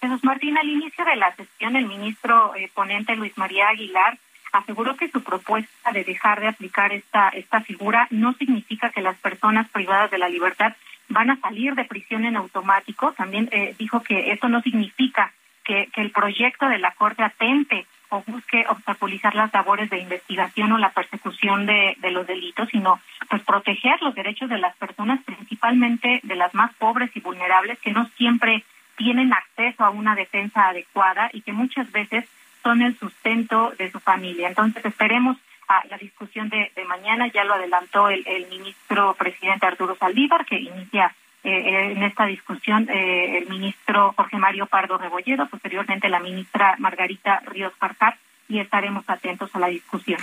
Jesús 0.00 0.24
Martín, 0.24 0.58
al 0.58 0.68
inicio 0.68 1.04
de 1.04 1.16
la 1.16 1.34
sesión, 1.36 1.76
el 1.76 1.86
ministro 1.86 2.54
eh, 2.56 2.70
ponente 2.74 3.14
Luis 3.14 3.36
María 3.38 3.68
Aguilar 3.68 4.18
aseguró 4.52 4.96
que 4.96 5.10
su 5.10 5.22
propuesta 5.22 5.92
de 5.92 6.04
dejar 6.04 6.40
de 6.40 6.48
aplicar 6.48 6.92
esta, 6.92 7.30
esta 7.30 7.60
figura 7.62 8.06
no 8.10 8.34
significa 8.34 8.90
que 8.90 9.00
las 9.00 9.16
personas 9.18 9.68
privadas 9.70 10.10
de 10.10 10.18
la 10.18 10.28
libertad 10.28 10.74
van 11.08 11.30
a 11.30 11.40
salir 11.40 11.74
de 11.74 11.84
prisión 11.84 12.24
en 12.24 12.36
automático. 12.36 13.12
También 13.12 13.48
eh, 13.52 13.74
dijo 13.78 14.02
que 14.02 14.32
eso 14.32 14.48
no 14.48 14.60
significa 14.60 15.32
que, 15.64 15.88
el 15.96 16.10
proyecto 16.10 16.68
de 16.68 16.78
la 16.78 16.92
Corte 16.92 17.22
atente 17.22 17.86
o 18.10 18.22
busque 18.26 18.66
obstaculizar 18.68 19.34
las 19.34 19.52
labores 19.54 19.88
de 19.88 19.98
investigación 19.98 20.72
o 20.72 20.78
la 20.78 20.90
persecución 20.90 21.64
de, 21.64 21.96
de 21.98 22.10
los 22.10 22.26
delitos, 22.26 22.68
sino 22.68 23.00
pues 23.30 23.42
proteger 23.42 24.02
los 24.02 24.14
derechos 24.14 24.50
de 24.50 24.58
las 24.58 24.76
personas, 24.76 25.22
principalmente 25.24 26.20
de 26.22 26.36
las 26.36 26.52
más 26.52 26.74
pobres 26.74 27.10
y 27.14 27.20
vulnerables, 27.20 27.78
que 27.78 27.92
no 27.92 28.06
siempre 28.16 28.64
tienen 28.96 29.32
acceso 29.32 29.82
a 29.84 29.90
una 29.90 30.14
defensa 30.14 30.68
adecuada 30.68 31.30
y 31.32 31.40
que 31.40 31.52
muchas 31.52 31.90
veces 31.90 32.26
son 32.62 32.82
el 32.82 32.98
sustento 32.98 33.72
de 33.78 33.90
su 33.90 34.00
familia. 34.00 34.48
Entonces 34.48 34.84
esperemos 34.84 35.36
a 35.68 35.86
la 35.88 35.96
discusión 35.96 36.48
de, 36.48 36.72
de 36.74 36.84
mañana, 36.84 37.30
ya 37.32 37.44
lo 37.44 37.54
adelantó 37.54 38.08
el, 38.08 38.22
el 38.26 38.46
ministro 38.48 39.14
presidente 39.14 39.66
Arturo 39.66 39.96
Saldívar, 39.96 40.44
que 40.44 40.56
inicia 40.56 41.14
eh, 41.44 41.92
en 41.92 42.02
esta 42.02 42.26
discusión 42.26 42.88
eh, 42.90 43.38
el 43.38 43.48
ministro 43.48 44.12
Jorge 44.16 44.36
Mario 44.36 44.66
Pardo 44.66 44.98
Rebolledo, 44.98 45.48
posteriormente 45.48 46.08
la 46.08 46.20
ministra 46.20 46.76
Margarita 46.78 47.40
Ríos 47.46 47.72
Farcar, 47.78 48.18
y 48.48 48.58
estaremos 48.58 49.04
atentos 49.08 49.50
a 49.54 49.58
la 49.58 49.68
discusión. 49.68 50.20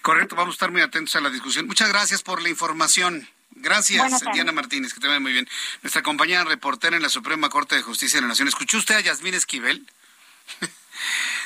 Correcto, 0.00 0.36
vamos 0.36 0.54
a 0.54 0.56
estar 0.56 0.70
muy 0.70 0.80
atentos 0.80 1.14
a 1.16 1.20
la 1.20 1.28
discusión. 1.28 1.66
Muchas 1.66 1.90
gracias 1.90 2.22
por 2.22 2.40
la 2.40 2.48
información. 2.48 3.28
Gracias, 3.50 4.24
Diana 4.32 4.52
Martínez, 4.52 4.94
que 4.94 5.00
te 5.00 5.08
vaya 5.08 5.20
muy 5.20 5.32
bien. 5.32 5.46
Nuestra 5.82 6.02
compañera 6.02 6.44
reportera 6.44 6.96
en 6.96 7.02
la 7.02 7.10
Suprema 7.10 7.50
Corte 7.50 7.74
de 7.74 7.82
Justicia 7.82 8.18
de 8.18 8.22
la 8.22 8.28
Nación. 8.28 8.48
¿Escuchó 8.48 8.78
usted 8.78 8.94
a 8.94 9.00
Yasmín 9.00 9.34
Esquivel? 9.34 9.86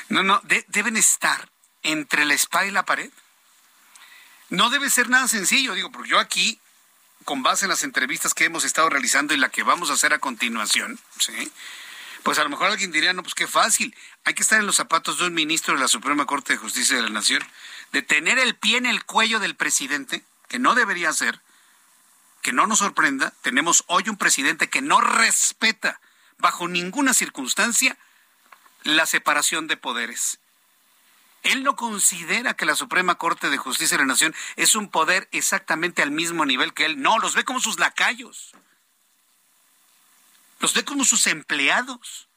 No, 0.09 0.23
no, 0.23 0.41
deben 0.67 0.97
estar 0.97 1.49
entre 1.83 2.25
la 2.25 2.33
espada 2.33 2.65
y 2.65 2.71
la 2.71 2.85
pared. 2.85 3.11
No 4.49 4.69
debe 4.69 4.89
ser 4.89 5.09
nada 5.09 5.27
sencillo, 5.27 5.73
digo, 5.73 5.91
porque 5.91 6.09
yo 6.09 6.19
aquí 6.19 6.59
con 7.23 7.41
base 7.41 7.65
en 7.65 7.69
las 7.69 7.83
entrevistas 7.83 8.33
que 8.33 8.45
hemos 8.45 8.63
estado 8.63 8.89
realizando 8.89 9.33
y 9.33 9.37
la 9.37 9.49
que 9.49 9.63
vamos 9.63 9.89
a 9.89 9.93
hacer 9.93 10.13
a 10.13 10.19
continuación, 10.19 10.99
¿sí? 11.19 11.51
Pues 12.23 12.39
a 12.39 12.43
lo 12.43 12.49
mejor 12.49 12.67
alguien 12.71 12.91
diría, 12.91 13.13
no, 13.13 13.23
pues 13.23 13.35
qué 13.35 13.47
fácil. 13.47 13.95
Hay 14.23 14.33
que 14.33 14.43
estar 14.43 14.59
en 14.59 14.65
los 14.65 14.75
zapatos 14.75 15.19
de 15.19 15.27
un 15.27 15.33
ministro 15.33 15.73
de 15.73 15.79
la 15.79 15.87
Suprema 15.87 16.25
Corte 16.25 16.53
de 16.53 16.57
Justicia 16.57 16.95
de 16.95 17.03
la 17.03 17.09
Nación, 17.09 17.43
de 17.91 18.01
tener 18.01 18.39
el 18.39 18.55
pie 18.55 18.77
en 18.77 18.85
el 18.85 19.05
cuello 19.05 19.39
del 19.39 19.55
presidente, 19.55 20.23
que 20.47 20.59
no 20.59 20.75
debería 20.75 21.11
ser, 21.13 21.41
que 22.41 22.53
no 22.53 22.67
nos 22.67 22.79
sorprenda, 22.79 23.33
tenemos 23.41 23.83
hoy 23.87 24.07
un 24.07 24.17
presidente 24.17 24.69
que 24.69 24.81
no 24.81 25.01
respeta 25.01 25.99
bajo 26.37 26.67
ninguna 26.67 27.13
circunstancia 27.13 27.97
la 28.85 29.05
separación 29.05 29.67
de 29.67 29.77
poderes. 29.77 30.39
Él 31.43 31.63
no 31.63 31.75
considera 31.75 32.55
que 32.55 32.65
la 32.65 32.75
Suprema 32.75 33.15
Corte 33.15 33.49
de 33.49 33.57
Justicia 33.57 33.97
de 33.97 34.03
la 34.03 34.07
Nación 34.07 34.33
es 34.55 34.73
un 34.73 34.89
poder 34.89 35.27
exactamente 35.31 36.01
al 36.01 36.11
mismo 36.11 36.45
nivel 36.45 36.73
que 36.73 36.85
él. 36.85 37.01
No, 37.01 37.19
los 37.19 37.35
ve 37.35 37.43
como 37.43 37.59
sus 37.59 37.77
lacayos. 37.77 38.53
Los 40.59 40.73
ve 40.73 40.85
como 40.85 41.03
sus 41.03 41.27
empleados. 41.27 42.27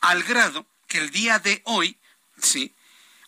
Al 0.00 0.22
grado 0.22 0.66
que 0.88 0.98
el 0.98 1.10
día 1.10 1.38
de 1.38 1.62
hoy, 1.64 1.98
sí, 2.40 2.74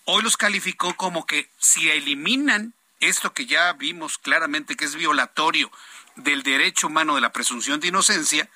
hoy 0.04 0.22
los 0.22 0.36
calificó 0.36 0.94
como 0.96 1.26
que 1.26 1.50
si 1.58 1.90
eliminan 1.90 2.74
esto 3.00 3.32
que 3.32 3.46
ya 3.46 3.72
vimos 3.74 4.18
claramente 4.18 4.76
que 4.76 4.84
es 4.84 4.94
violatorio 4.94 5.70
del 6.16 6.42
derecho 6.42 6.86
humano 6.86 7.14
de 7.14 7.20
la 7.20 7.32
presunción 7.32 7.80
de 7.80 7.88
inocencia, 7.88 8.48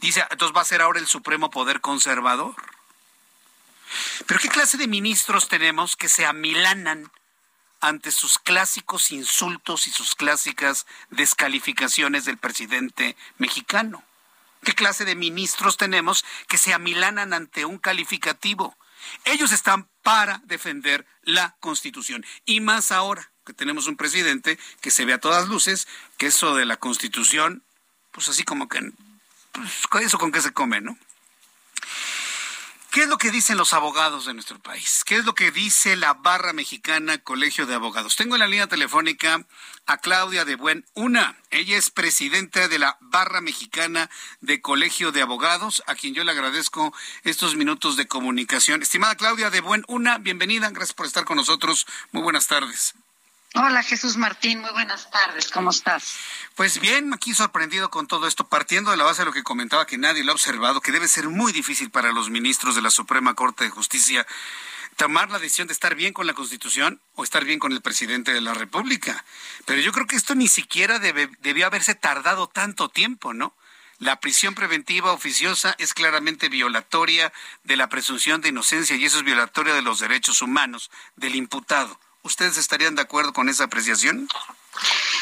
dice, 0.00 0.24
entonces 0.30 0.56
va 0.56 0.62
a 0.62 0.64
ser 0.66 0.82
ahora 0.82 0.98
el 0.98 1.06
Supremo 1.06 1.50
Poder 1.50 1.80
Conservador. 1.80 2.54
Pero 4.26 4.40
¿qué 4.40 4.48
clase 4.48 4.76
de 4.76 4.86
ministros 4.86 5.48
tenemos 5.48 5.96
que 5.96 6.08
se 6.08 6.26
amilanan 6.26 7.10
ante 7.80 8.12
sus 8.12 8.38
clásicos 8.38 9.10
insultos 9.10 9.86
y 9.86 9.90
sus 9.90 10.14
clásicas 10.14 10.86
descalificaciones 11.10 12.24
del 12.24 12.38
presidente 12.38 13.16
mexicano? 13.38 14.04
¿Qué 14.62 14.74
clase 14.74 15.04
de 15.04 15.16
ministros 15.16 15.76
tenemos 15.76 16.24
que 16.48 16.58
se 16.58 16.72
amilanan 16.72 17.32
ante 17.32 17.64
un 17.64 17.78
calificativo? 17.78 18.76
Ellos 19.24 19.50
están 19.50 19.88
para 20.02 20.40
defender 20.44 21.04
la 21.22 21.56
Constitución. 21.60 22.24
Y 22.44 22.60
más 22.60 22.92
ahora 22.92 23.32
que 23.44 23.52
tenemos 23.52 23.88
un 23.88 23.96
presidente 23.96 24.58
que 24.80 24.92
se 24.92 25.04
ve 25.04 25.14
a 25.14 25.20
todas 25.20 25.48
luces 25.48 25.88
que 26.16 26.26
eso 26.26 26.54
de 26.54 26.64
la 26.64 26.76
Constitución, 26.76 27.64
pues 28.12 28.28
así 28.28 28.44
como 28.44 28.68
que, 28.68 28.92
pues, 29.50 30.04
eso 30.04 30.18
con 30.18 30.30
qué 30.30 30.40
se 30.40 30.52
come, 30.52 30.80
¿no? 30.80 30.96
¿Qué 32.92 33.04
es 33.04 33.08
lo 33.08 33.16
que 33.16 33.30
dicen 33.30 33.56
los 33.56 33.72
abogados 33.72 34.26
de 34.26 34.34
nuestro 34.34 34.58
país? 34.58 35.02
¿Qué 35.06 35.16
es 35.16 35.24
lo 35.24 35.34
que 35.34 35.50
dice 35.50 35.96
la 35.96 36.12
barra 36.12 36.52
mexicana 36.52 37.16
Colegio 37.16 37.64
de 37.64 37.74
Abogados? 37.74 38.16
Tengo 38.16 38.34
en 38.34 38.40
la 38.40 38.46
línea 38.46 38.66
telefónica 38.66 39.46
a 39.86 39.96
Claudia 39.96 40.44
de 40.44 40.56
Buen 40.56 40.84
Una. 40.92 41.38
Ella 41.50 41.78
es 41.78 41.88
presidenta 41.88 42.68
de 42.68 42.78
la 42.78 42.98
barra 43.00 43.40
mexicana 43.40 44.10
de 44.42 44.60
Colegio 44.60 45.10
de 45.10 45.22
Abogados, 45.22 45.82
a 45.86 45.94
quien 45.94 46.12
yo 46.12 46.22
le 46.22 46.32
agradezco 46.32 46.92
estos 47.24 47.56
minutos 47.56 47.96
de 47.96 48.08
comunicación. 48.08 48.82
Estimada 48.82 49.14
Claudia 49.14 49.48
de 49.48 49.62
Buen 49.62 49.86
Una, 49.88 50.18
bienvenida. 50.18 50.68
Gracias 50.68 50.92
por 50.92 51.06
estar 51.06 51.24
con 51.24 51.38
nosotros. 51.38 51.86
Muy 52.10 52.22
buenas 52.22 52.46
tardes. 52.46 52.94
Hola 53.54 53.82
Jesús 53.82 54.16
Martín, 54.16 54.60
muy 54.60 54.70
buenas 54.70 55.10
tardes, 55.10 55.50
¿cómo 55.50 55.70
estás? 55.70 56.16
Pues 56.54 56.80
bien, 56.80 57.12
aquí 57.12 57.34
sorprendido 57.34 57.90
con 57.90 58.06
todo 58.06 58.26
esto, 58.26 58.48
partiendo 58.48 58.90
de 58.90 58.96
la 58.96 59.04
base 59.04 59.20
de 59.20 59.26
lo 59.26 59.32
que 59.32 59.42
comentaba 59.42 59.86
que 59.86 59.98
nadie 59.98 60.24
lo 60.24 60.32
ha 60.32 60.34
observado, 60.34 60.80
que 60.80 60.90
debe 60.90 61.06
ser 61.06 61.28
muy 61.28 61.52
difícil 61.52 61.90
para 61.90 62.12
los 62.12 62.30
ministros 62.30 62.74
de 62.74 62.80
la 62.80 62.90
Suprema 62.90 63.34
Corte 63.34 63.64
de 63.64 63.70
Justicia 63.70 64.26
tomar 64.96 65.30
la 65.30 65.38
decisión 65.38 65.68
de 65.68 65.74
estar 65.74 65.94
bien 65.94 66.14
con 66.14 66.26
la 66.26 66.32
Constitución 66.32 67.02
o 67.14 67.24
estar 67.24 67.44
bien 67.44 67.58
con 67.58 67.72
el 67.72 67.82
presidente 67.82 68.32
de 68.32 68.40
la 68.40 68.54
República. 68.54 69.22
Pero 69.66 69.82
yo 69.82 69.92
creo 69.92 70.06
que 70.06 70.16
esto 70.16 70.34
ni 70.34 70.48
siquiera 70.48 70.98
debió 70.98 71.66
haberse 71.66 71.94
tardado 71.94 72.46
tanto 72.46 72.88
tiempo, 72.88 73.34
¿no? 73.34 73.54
La 73.98 74.18
prisión 74.18 74.54
preventiva 74.54 75.12
oficiosa 75.12 75.74
es 75.76 75.92
claramente 75.92 76.48
violatoria 76.48 77.34
de 77.64 77.76
la 77.76 77.90
presunción 77.90 78.40
de 78.40 78.48
inocencia 78.48 78.96
y 78.96 79.04
eso 79.04 79.18
es 79.18 79.24
violatoria 79.24 79.74
de 79.74 79.82
los 79.82 80.00
derechos 80.00 80.40
humanos 80.40 80.90
del 81.16 81.34
imputado. 81.34 82.00
¿Ustedes 82.22 82.56
estarían 82.56 82.94
de 82.94 83.02
acuerdo 83.02 83.32
con 83.32 83.48
esa 83.48 83.64
apreciación? 83.64 84.28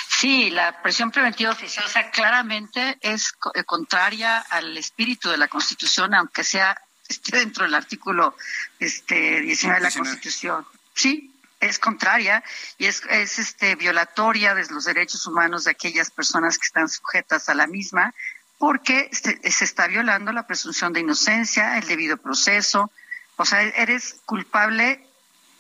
Sí, 0.09 0.51
la 0.51 0.83
presión 0.83 1.11
preventiva 1.11 1.51
oficiosa 1.51 2.11
claramente 2.11 2.99
es 3.01 3.33
eh, 3.55 3.65
contraria 3.65 4.39
al 4.39 4.77
espíritu 4.77 5.31
de 5.31 5.39
la 5.39 5.49
Constitución, 5.49 6.15
aunque 6.15 6.45
sea 6.45 6.79
esté 7.09 7.39
dentro 7.39 7.65
del 7.65 7.75
artículo 7.75 8.37
este 8.79 9.41
19 9.41 9.81
de 9.81 9.85
la 9.85 9.91
Constitución. 9.91 10.67
Sí, 10.95 11.35
es 11.59 11.79
contraria 11.79 12.45
y 12.79 12.87
es, 12.87 13.03
es 13.11 13.39
este 13.39 13.75
violatoria 13.77 14.55
de 14.55 14.67
los 14.69 14.85
derechos 14.85 15.27
humanos 15.27 15.65
de 15.65 15.73
aquellas 15.73 16.11
personas 16.11 16.59
que 16.59 16.67
están 16.67 16.89
sujetas 16.89 17.49
a 17.49 17.55
la 17.55 17.67
misma, 17.67 18.15
porque 18.59 19.11
se, 19.13 19.51
se 19.51 19.65
está 19.65 19.87
violando 19.87 20.33
la 20.33 20.47
presunción 20.47 20.93
de 20.93 21.01
inocencia, 21.01 21.79
el 21.79 21.87
debido 21.87 22.17
proceso. 22.19 22.91
O 23.37 23.45
sea, 23.45 23.63
eres 23.63 24.17
culpable 24.27 25.07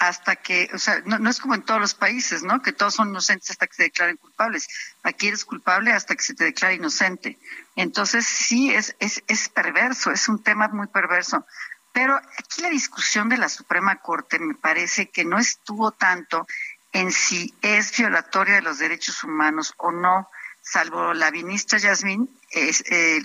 hasta 0.00 0.36
que, 0.36 0.70
o 0.72 0.78
sea, 0.78 1.02
no, 1.04 1.28
es 1.28 1.40
como 1.40 1.54
en 1.54 1.62
todos 1.62 1.78
los 1.78 1.92
países, 1.92 2.42
¿no? 2.42 2.62
Que 2.62 2.72
todos 2.72 2.94
son 2.94 3.10
inocentes 3.10 3.50
hasta 3.50 3.66
que 3.66 3.74
se 3.74 3.82
declaren 3.82 4.16
culpables. 4.16 4.66
Aquí 5.02 5.28
eres 5.28 5.44
culpable 5.44 5.92
hasta 5.92 6.16
que 6.16 6.22
se 6.22 6.34
te 6.34 6.44
declare 6.44 6.76
inocente. 6.76 7.38
Entonces, 7.76 8.26
sí, 8.26 8.72
es, 8.72 8.96
es, 8.98 9.22
es 9.28 9.50
perverso, 9.50 10.10
es 10.10 10.26
un 10.30 10.42
tema 10.42 10.68
muy 10.68 10.86
perverso. 10.86 11.46
Pero 11.92 12.16
aquí 12.16 12.62
la 12.62 12.70
discusión 12.70 13.28
de 13.28 13.36
la 13.36 13.50
Suprema 13.50 13.96
Corte 13.96 14.38
me 14.38 14.54
parece 14.54 15.10
que 15.10 15.26
no 15.26 15.38
estuvo 15.38 15.90
tanto 15.92 16.46
en 16.92 17.12
si 17.12 17.54
es 17.60 17.94
violatoria 17.94 18.54
de 18.54 18.62
los 18.62 18.78
derechos 18.78 19.22
humanos 19.22 19.74
o 19.76 19.92
no, 19.92 20.30
salvo 20.62 21.12
la 21.12 21.30
ministra 21.30 21.78
Yasmín, 21.78 22.26
eh, 22.52 23.20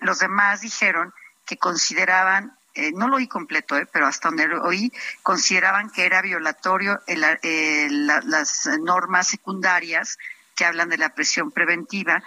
los 0.00 0.20
demás 0.20 0.60
dijeron 0.60 1.12
que 1.44 1.56
consideraban 1.56 2.56
eh, 2.74 2.92
no 2.92 3.08
lo 3.08 3.16
oí 3.16 3.28
completo, 3.28 3.76
eh, 3.76 3.86
pero 3.90 4.06
hasta 4.06 4.28
donde 4.28 4.48
lo 4.48 4.62
oí, 4.64 4.92
consideraban 5.22 5.90
que 5.90 6.04
era 6.04 6.22
violatorio 6.22 7.00
las 7.06 8.68
normas 8.80 9.28
secundarias 9.28 10.18
que 10.54 10.64
hablan 10.64 10.88
de 10.88 10.98
la 10.98 11.14
presión 11.14 11.50
preventiva 11.50 12.22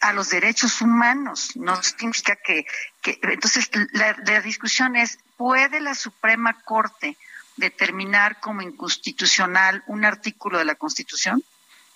a 0.00 0.12
los 0.12 0.30
derechos 0.30 0.80
humanos. 0.80 1.52
No 1.56 1.80
significa 1.82 2.36
que, 2.36 2.66
que 3.00 3.18
entonces 3.22 3.70
la, 3.92 4.16
la 4.24 4.40
discusión 4.40 4.96
es, 4.96 5.18
¿puede 5.36 5.80
la 5.80 5.94
Suprema 5.94 6.60
Corte 6.64 7.16
determinar 7.56 8.40
como 8.40 8.62
inconstitucional 8.62 9.82
un 9.86 10.04
artículo 10.04 10.58
de 10.58 10.64
la 10.64 10.74
Constitución? 10.74 11.42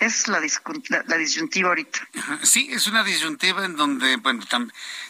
Es 0.00 0.28
la, 0.28 0.40
la, 1.06 1.16
disyuntiva 1.16 1.68
ahorita. 1.68 2.08
Sí, 2.42 2.68
es 2.72 2.86
una 2.86 3.04
disyuntiva 3.04 3.64
en 3.66 3.76
donde, 3.76 4.16
bueno, 4.16 4.42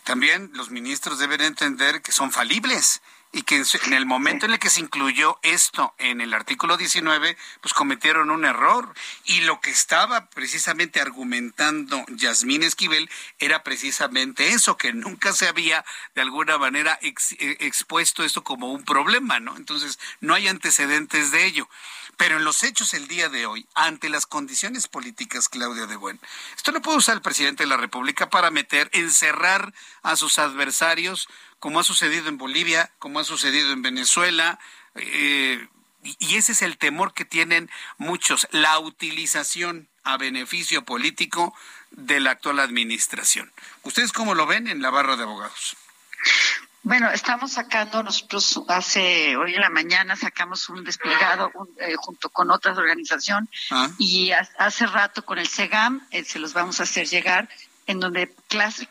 también 0.05 0.51
los 0.55 0.71
ministros 0.71 1.19
deben 1.19 1.41
entender 1.41 2.03
que 2.03 2.13
son 2.13 2.33
falibles 2.33 3.01
y 3.33 3.43
que 3.43 3.63
en, 3.85 3.93
el 3.93 4.07
momento 4.07 4.47
en 4.47 4.53
el 4.53 4.59
que 4.59 4.71
se 4.71 4.81
incluyó 4.81 5.39
esto 5.43 5.95
en 5.99 6.21
el 6.21 6.35
artículo 6.35 6.77
19, 6.77 7.37
pues 7.61 7.73
cometieron 7.75 8.31
un 8.31 8.45
error. 8.45 8.93
Y 9.25 9.43
lo 9.43 9.61
que 9.61 9.71
estaba 9.71 10.27
precisamente 10.31 11.01
argumentando 11.01 12.05
Yasmín 12.09 12.65
Esquivel 12.65 13.09
era 13.39 13.63
precisamente 13.63 14.49
eso, 14.49 14.77
que 14.77 14.93
nunca 14.93 15.33
se 15.33 15.47
había 15.47 15.85
de 16.17 16.23
alguna 16.23 16.59
manera 16.59 16.99
eh, 17.03 17.57
expuesto 17.61 18.25
esto 18.25 18.43
como 18.43 18.73
un 18.73 18.85
problema, 18.85 19.39
¿no? 19.39 19.57
Entonces, 19.57 20.01
no 20.21 20.35
hay 20.35 20.49
antecedentes 20.49 21.31
de 21.31 21.47
ello. 21.47 21.69
Pero 22.17 22.37
en 22.37 22.45
los 22.45 22.65
hechos 22.65 22.93
el 22.95 23.09
día 23.09 23.29
de 23.29 23.47
hoy, 23.47 23.67
ante 23.75 24.11
las 24.11 24.27
condiciones 24.27 24.89
políticas, 24.89 25.49
Claudia 25.49 25.87
de 25.87 25.97
Buen, 25.97 26.21
esto 26.55 26.71
lo 26.71 26.83
puede 26.83 26.99
usar 26.99 27.15
el 27.15 27.23
presidente 27.23 27.63
de 27.63 27.69
la 27.69 27.79
República 27.79 28.29
para 28.29 28.51
meter, 28.51 28.91
encerrar 28.93 29.73
a 30.03 30.17
sus 30.17 30.39
adversarios, 30.39 31.29
como 31.61 31.79
ha 31.79 31.85
sucedido 31.85 32.29
en 32.29 32.39
Bolivia, 32.39 32.91
como 32.99 33.21
ha 33.21 33.25
sucedido 33.25 33.73
en 33.73 33.83
Venezuela, 33.83 34.59
eh, 34.97 35.69
y 36.03 36.37
ese 36.37 36.53
es 36.53 36.63
el 36.63 36.79
temor 36.79 37.13
que 37.13 37.25
tienen 37.25 37.71
muchos, 37.99 38.49
la 38.51 38.79
utilización 38.79 39.89
a 40.03 40.17
beneficio 40.17 40.85
político 40.85 41.55
de 41.91 42.21
la 42.21 42.33
actual 42.33 42.59
administración. 42.61 43.53
¿Ustedes 43.83 44.13
cómo 44.13 44.35
lo 44.35 44.47
ven 44.47 44.67
en 44.67 44.81
la 44.81 44.91
barra 44.91 45.17
de 45.17 45.25
abogados? 45.25 45.77
Bueno, 46.83 47.11
estamos 47.11 47.53
sacando, 47.53 48.03
nosotros 48.03 48.63
hace, 48.69 49.37
hoy 49.37 49.55
en 49.55 49.61
la 49.61 49.69
mañana 49.69 50.17
sacamos 50.17 50.71
un 50.71 50.83
desplegado 50.83 51.53
eh, 51.79 51.95
junto 51.99 52.31
con 52.31 52.51
otras 52.51 52.79
organizaciones 52.79 53.51
ah. 53.71 53.91
y 53.99 54.33
hace 54.33 54.87
rato 54.87 55.23
con 55.23 55.39
el 55.39 55.47
SEGAM 55.47 56.07
eh, 56.11 56.25
se 56.25 56.39
los 56.39 56.55
vamos 56.55 56.81
a 56.81 56.85
hacer 56.85 57.07
llegar 57.07 57.51
en 57.87 58.01
donde 58.01 58.35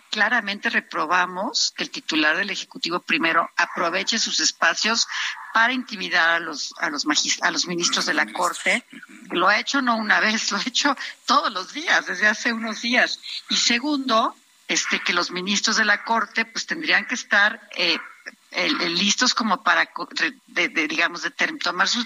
claramente 0.10 0.70
reprobamos 0.70 1.74
que 1.76 1.84
el 1.84 1.90
titular 1.90 2.36
del 2.36 2.50
Ejecutivo 2.50 3.00
primero 3.00 3.50
aproveche 3.56 4.20
sus 4.20 4.40
espacios 4.40 5.08
para 5.54 5.74
intimidar 5.74 6.30
a 6.30 6.40
los 6.40 6.74
a 6.80 6.90
los 6.90 7.06
a 7.42 7.52
los 7.52 7.66
ministros 7.68 8.06
de 8.06 8.14
la 8.14 8.32
Corte. 8.32 8.86
Lo 9.32 9.48
ha 9.48 9.60
hecho 9.60 9.82
no 9.82 9.96
una 9.96 10.20
vez, 10.20 10.52
lo 10.52 10.58
ha 10.58 10.64
hecho 10.66 10.96
todos 11.26 11.52
los 11.52 11.74
días, 11.74 12.08
desde 12.08 12.28
hace 12.28 12.54
unos 12.54 12.82
días. 12.82 13.20
Y 13.50 13.56
segundo, 13.58 14.36
este 14.68 15.00
que 15.00 15.14
los 15.14 15.32
ministros 15.32 15.78
de 15.78 15.86
la 15.86 16.04
Corte 16.04 16.46
pues 16.46 16.66
tendrían 16.66 17.06
que 17.08 17.16
estar 17.16 17.70
eh, 17.76 17.98
listos 18.90 19.34
como 19.34 19.64
para, 19.64 19.90
digamos, 20.48 21.22
de, 21.24 21.32
tomar 21.62 21.88
sus 21.88 22.06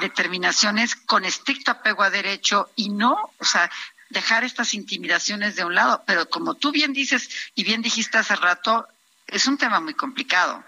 determinaciones 0.00 0.96
con 0.96 1.24
estricto 1.24 1.70
apego 1.70 2.02
a 2.02 2.10
derecho 2.10 2.70
y 2.76 2.88
no, 2.88 3.32
o 3.38 3.44
sea, 3.44 3.70
dejar 4.12 4.44
estas 4.44 4.74
intimidaciones 4.74 5.56
de 5.56 5.64
un 5.64 5.74
lado. 5.74 6.02
Pero 6.06 6.28
como 6.28 6.54
tú 6.54 6.70
bien 6.70 6.92
dices 6.92 7.28
y 7.54 7.64
bien 7.64 7.82
dijiste 7.82 8.18
hace 8.18 8.36
rato, 8.36 8.86
es 9.26 9.46
un 9.46 9.58
tema 9.58 9.80
muy 9.80 9.94
complicado. 9.94 10.64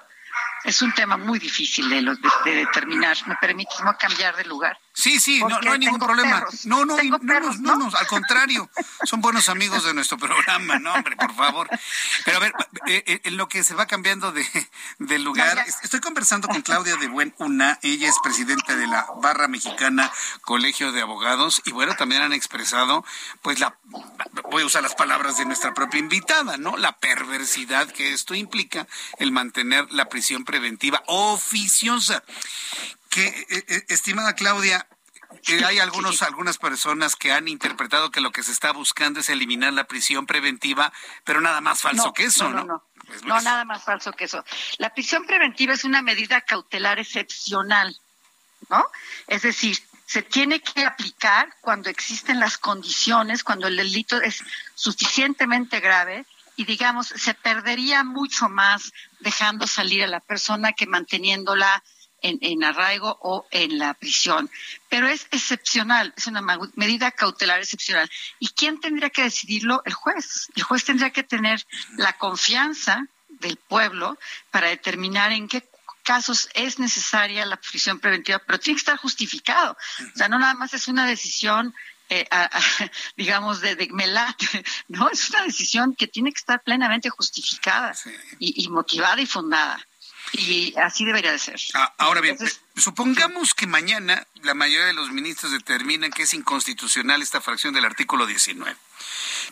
Es 0.64 0.80
un 0.82 0.92
tema 0.92 1.16
muy 1.16 1.38
difícil 1.38 1.88
de, 1.90 2.02
de 2.44 2.54
determinar. 2.54 3.16
¿Me 3.26 3.36
permites 3.36 3.80
no 3.84 3.96
cambiar 3.98 4.34
de 4.36 4.44
lugar? 4.44 4.78
Sí, 4.96 5.18
sí, 5.18 5.40
no, 5.40 5.60
no, 5.60 5.72
hay 5.72 5.78
ningún 5.80 5.98
problema. 5.98 6.46
No, 6.66 6.84
no, 6.84 6.96
no, 7.02 7.18
no, 7.18 7.76
no, 7.76 7.90
al 7.96 8.06
contrario, 8.06 8.70
son 9.02 9.20
buenos 9.20 9.48
amigos 9.48 9.82
de 9.82 9.92
nuestro 9.92 10.16
programa, 10.16 10.78
no, 10.78 10.94
hombre, 10.94 11.16
por 11.16 11.34
favor. 11.34 11.68
Pero 12.24 12.36
a 12.36 12.40
ver, 12.40 12.52
eh, 12.86 13.02
eh, 13.04 13.20
en 13.24 13.36
lo 13.36 13.48
que 13.48 13.64
se 13.64 13.74
va 13.74 13.86
cambiando 13.86 14.30
de, 14.30 14.46
de 15.00 15.18
lugar, 15.18 15.58
estoy 15.82 15.98
conversando 15.98 16.46
con 16.46 16.62
Claudia 16.62 16.94
de 16.94 17.08
Buen 17.08 17.34
Una, 17.38 17.80
ella 17.82 18.08
es 18.08 18.14
presidenta 18.22 18.76
de 18.76 18.86
la 18.86 19.04
Barra 19.20 19.48
Mexicana 19.48 20.12
Colegio 20.42 20.92
de 20.92 21.02
Abogados, 21.02 21.60
y 21.64 21.72
bueno, 21.72 21.96
también 21.96 22.22
han 22.22 22.32
expresado, 22.32 23.04
pues 23.42 23.58
la, 23.58 23.76
voy 24.52 24.62
a 24.62 24.66
usar 24.66 24.84
las 24.84 24.94
palabras 24.94 25.38
de 25.38 25.44
nuestra 25.44 25.74
propia 25.74 25.98
invitada, 25.98 26.56
¿no? 26.56 26.76
La 26.76 26.92
perversidad 26.98 27.90
que 27.90 28.12
esto 28.12 28.36
implica, 28.36 28.86
el 29.18 29.32
mantener 29.32 29.90
la 29.90 30.08
prisión 30.08 30.44
preventiva 30.44 31.02
oficiosa 31.08 32.22
que, 33.14 33.28
eh, 33.28 33.64
eh, 33.68 33.84
estimada 33.90 34.34
Claudia, 34.34 34.88
eh, 35.46 35.64
hay 35.64 35.78
algunos, 35.78 36.20
algunas 36.22 36.58
personas 36.58 37.14
que 37.14 37.30
han 37.30 37.46
interpretado 37.46 38.10
que 38.10 38.20
lo 38.20 38.32
que 38.32 38.42
se 38.42 38.50
está 38.50 38.72
buscando 38.72 39.20
es 39.20 39.28
eliminar 39.28 39.72
la 39.72 39.84
prisión 39.84 40.26
preventiva, 40.26 40.92
pero 41.22 41.40
nada 41.40 41.60
más 41.60 41.80
falso 41.80 42.12
que 42.12 42.24
eso, 42.24 42.48
¿no? 42.50 42.64
No, 42.64 42.82
pues, 43.06 43.22
no, 43.22 43.34
pues, 43.34 43.44
nada 43.44 43.64
más 43.64 43.84
falso 43.84 44.12
que 44.14 44.24
eso. 44.24 44.44
La 44.78 44.92
prisión 44.92 45.26
preventiva 45.26 45.74
es 45.74 45.84
una 45.84 46.02
medida 46.02 46.40
cautelar 46.40 46.98
excepcional, 46.98 47.96
¿no? 48.68 48.84
Es 49.28 49.42
decir, 49.42 49.78
se 50.06 50.22
tiene 50.22 50.58
que 50.58 50.84
aplicar 50.84 51.54
cuando 51.60 51.90
existen 51.90 52.40
las 52.40 52.58
condiciones, 52.58 53.44
cuando 53.44 53.68
el 53.68 53.76
delito 53.76 54.20
es 54.20 54.42
suficientemente 54.74 55.78
grave 55.78 56.26
y 56.56 56.64
digamos, 56.64 57.08
se 57.08 57.34
perdería 57.34 58.02
mucho 58.02 58.48
más 58.48 58.92
dejando 59.20 59.68
salir 59.68 60.02
a 60.02 60.08
la 60.08 60.20
persona 60.20 60.72
que 60.72 60.86
manteniéndola 60.86 61.82
en, 62.24 62.64
arraigo 62.64 63.18
o 63.22 63.46
en 63.50 63.78
la 63.78 63.94
prisión. 63.94 64.50
Pero 64.88 65.06
es 65.06 65.26
excepcional, 65.30 66.12
es 66.16 66.26
una 66.26 66.42
medida 66.74 67.10
cautelar 67.10 67.60
excepcional. 67.60 68.10
¿Y 68.38 68.48
quién 68.48 68.80
tendría 68.80 69.10
que 69.10 69.22
decidirlo? 69.22 69.82
El 69.84 69.92
juez. 69.92 70.48
El 70.56 70.62
juez 70.62 70.84
tendría 70.84 71.10
que 71.10 71.22
tener 71.22 71.64
la 71.96 72.14
confianza 72.14 73.06
del 73.28 73.56
pueblo 73.56 74.18
para 74.50 74.68
determinar 74.68 75.32
en 75.32 75.48
qué 75.48 75.68
casos 76.02 76.48
es 76.54 76.78
necesaria 76.78 77.46
la 77.46 77.56
prisión 77.56 77.98
preventiva, 77.98 78.38
pero 78.38 78.58
tiene 78.58 78.76
que 78.76 78.80
estar 78.80 78.98
justificado. 78.98 79.76
O 80.14 80.16
sea, 80.18 80.28
no 80.28 80.38
nada 80.38 80.54
más 80.54 80.74
es 80.74 80.88
una 80.88 81.06
decisión 81.06 81.74
eh, 82.10 82.28
digamos, 83.16 83.60
de, 83.60 83.76
de 83.76 83.88
melate, 83.90 84.46
¿no? 84.88 85.08
Es 85.10 85.30
una 85.30 85.42
decisión 85.42 85.94
que 85.94 86.06
tiene 86.06 86.32
que 86.32 86.38
estar 86.38 86.62
plenamente 86.62 87.08
justificada 87.10 87.94
y, 88.38 88.68
motivada 88.68 89.20
y 89.20 89.26
fundada. 89.26 89.84
Y 90.36 90.74
así 90.78 91.04
debería 91.04 91.30
de 91.30 91.38
ser. 91.38 91.60
Ah, 91.74 91.94
ahora 91.96 92.20
bien, 92.20 92.36
supongamos 92.76 93.54
que 93.54 93.68
mañana 93.68 94.26
la 94.42 94.54
mayoría 94.54 94.86
de 94.86 94.92
los 94.92 95.10
ministros 95.12 95.52
determinan 95.52 96.10
que 96.10 96.24
es 96.24 96.34
inconstitucional 96.34 97.22
esta 97.22 97.40
fracción 97.40 97.72
del 97.72 97.84
artículo 97.84 98.26
19. 98.26 98.76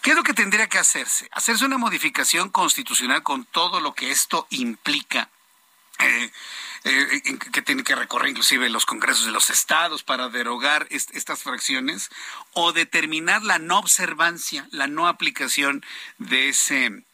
¿Qué 0.02 0.10
es 0.10 0.16
lo 0.16 0.24
que 0.24 0.34
tendría 0.34 0.68
que 0.68 0.78
hacerse? 0.78 1.28
Hacerse 1.32 1.64
una 1.64 1.78
modificación 1.78 2.50
constitucional 2.50 3.22
con 3.22 3.44
todo 3.44 3.80
lo 3.80 3.94
que 3.94 4.10
esto 4.10 4.48
implica. 4.50 5.30
Eh, 6.00 6.32
eh, 6.84 7.38
que 7.52 7.62
tiene 7.62 7.84
que 7.84 7.94
recorrer 7.94 8.30
inclusive 8.30 8.68
los 8.68 8.86
congresos 8.86 9.24
de 9.24 9.30
los 9.30 9.50
estados 9.50 10.02
para 10.02 10.30
derogar 10.30 10.88
estas 10.90 11.42
fracciones 11.42 12.10
o 12.54 12.72
determinar 12.72 13.44
la 13.44 13.60
no 13.60 13.78
observancia, 13.78 14.66
la 14.72 14.88
no 14.88 15.06
aplicación 15.06 15.84
de 16.18 16.48
ese 16.48 17.04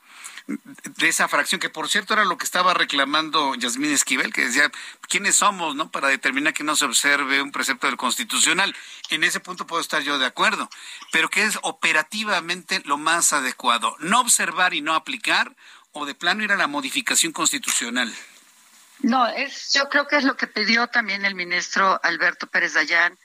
de 0.48 1.08
esa 1.08 1.28
fracción, 1.28 1.60
que 1.60 1.68
por 1.68 1.88
cierto 1.88 2.14
era 2.14 2.24
lo 2.24 2.38
que 2.38 2.44
estaba 2.44 2.72
reclamando 2.72 3.54
Yasmín 3.54 3.92
Esquivel, 3.92 4.32
que 4.32 4.46
decía, 4.46 4.70
¿quiénes 5.02 5.36
somos, 5.36 5.76
no? 5.76 5.90
Para 5.90 6.08
determinar 6.08 6.54
que 6.54 6.64
no 6.64 6.74
se 6.74 6.86
observe 6.86 7.42
un 7.42 7.52
precepto 7.52 7.86
del 7.86 7.98
constitucional. 7.98 8.74
En 9.10 9.24
ese 9.24 9.40
punto 9.40 9.66
puedo 9.66 9.82
estar 9.82 10.02
yo 10.02 10.18
de 10.18 10.24
acuerdo, 10.24 10.70
pero 11.12 11.28
que 11.28 11.44
es 11.44 11.58
operativamente 11.62 12.80
lo 12.86 12.96
más 12.96 13.32
adecuado, 13.34 13.94
no 14.00 14.20
observar 14.20 14.72
y 14.72 14.80
no 14.80 14.94
aplicar, 14.94 15.54
o 15.92 16.06
de 16.06 16.14
plano 16.14 16.42
ir 16.42 16.52
a 16.52 16.56
la 16.56 16.66
modificación 16.66 17.32
constitucional. 17.32 18.12
No, 19.00 19.26
es, 19.28 19.72
yo 19.74 19.88
creo 19.88 20.06
que 20.06 20.16
es 20.16 20.24
lo 20.24 20.36
que 20.36 20.46
pidió 20.46 20.86
también 20.88 21.24
el 21.24 21.34
ministro 21.34 22.00
Alberto 22.02 22.46
Pérez 22.46 22.74
Dayán 22.74 23.18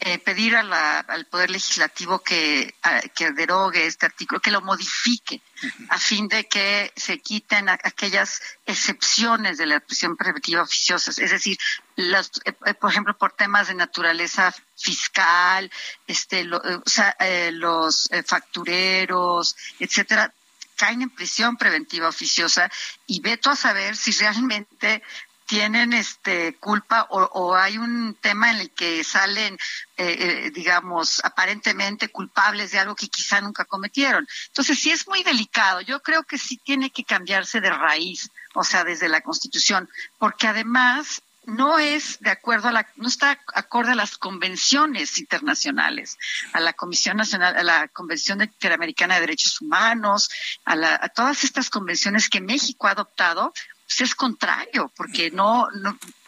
eh, 0.00 0.18
pedir 0.18 0.56
a 0.56 0.62
la, 0.62 1.00
al 1.00 1.26
Poder 1.26 1.50
Legislativo 1.50 2.20
que, 2.20 2.74
que 3.14 3.32
derogue 3.32 3.86
este 3.86 4.06
artículo, 4.06 4.40
que 4.40 4.50
lo 4.50 4.62
modifique, 4.62 5.42
a 5.90 5.98
fin 5.98 6.26
de 6.26 6.48
que 6.48 6.90
se 6.96 7.18
quiten 7.20 7.68
aquellas 7.68 8.40
excepciones 8.64 9.58
de 9.58 9.66
la 9.66 9.80
prisión 9.80 10.16
preventiva 10.16 10.62
oficiosa, 10.62 11.10
es 11.10 11.30
decir, 11.30 11.58
las, 11.96 12.30
eh, 12.46 12.54
eh, 12.64 12.74
por 12.74 12.90
ejemplo, 12.90 13.16
por 13.16 13.32
temas 13.32 13.68
de 13.68 13.74
naturaleza 13.74 14.54
fiscal, 14.74 15.70
este, 16.06 16.48
o 16.50 16.82
sea, 16.86 17.14
los 17.52 18.08
factureros, 18.24 19.54
etcétera, 19.78 20.32
caen 20.80 21.02
en 21.02 21.10
prisión 21.10 21.58
preventiva 21.58 22.08
oficiosa 22.08 22.70
y 23.06 23.20
veto 23.20 23.50
a 23.50 23.56
saber 23.56 23.98
si 23.98 24.12
realmente 24.12 25.02
tienen 25.50 25.92
este 25.92 26.54
culpa 26.60 27.08
o, 27.10 27.56
hay 27.56 27.76
un 27.76 28.14
tema 28.20 28.52
en 28.52 28.60
el 28.60 28.70
que 28.70 29.02
salen 29.02 29.54
eh, 29.96 30.16
eh, 30.46 30.50
digamos 30.54 31.20
aparentemente 31.24 32.06
culpables 32.06 32.70
de 32.70 32.78
algo 32.78 32.94
que 32.94 33.08
quizá 33.08 33.40
nunca 33.40 33.64
cometieron. 33.64 34.28
Entonces 34.46 34.78
sí 34.78 34.92
es 34.92 35.08
muy 35.08 35.24
delicado. 35.24 35.80
Yo 35.80 36.02
creo 36.02 36.22
que 36.22 36.38
sí 36.38 36.56
tiene 36.64 36.90
que 36.90 37.02
cambiarse 37.02 37.60
de 37.60 37.70
raíz 37.70 38.30
o 38.54 38.62
sea 38.62 38.84
desde 38.84 39.08
la 39.08 39.22
constitución 39.22 39.88
porque 40.20 40.46
además 40.46 41.20
no 41.46 41.80
es 41.80 42.20
de 42.20 42.30
acuerdo 42.30 42.68
a 42.68 42.72
la, 42.72 42.86
no 42.94 43.08
está 43.08 43.40
acorde 43.52 43.90
a 43.90 43.96
las 43.96 44.18
convenciones 44.18 45.18
internacionales, 45.18 46.16
a 46.52 46.60
la 46.60 46.74
Comisión 46.74 47.16
Nacional, 47.16 47.56
a 47.56 47.64
la 47.64 47.88
Convención 47.88 48.40
Interamericana 48.40 49.14
de 49.14 49.22
Derechos 49.22 49.60
Humanos, 49.60 50.30
a, 50.64 50.74
a 50.74 51.08
todas 51.08 51.42
estas 51.42 51.70
convenciones 51.70 52.28
que 52.28 52.40
México 52.40 52.86
ha 52.86 52.92
adoptado, 52.92 53.52
pues 53.90 54.08
es 54.08 54.14
contrario, 54.14 54.92
porque 54.96 55.32
no, 55.32 55.68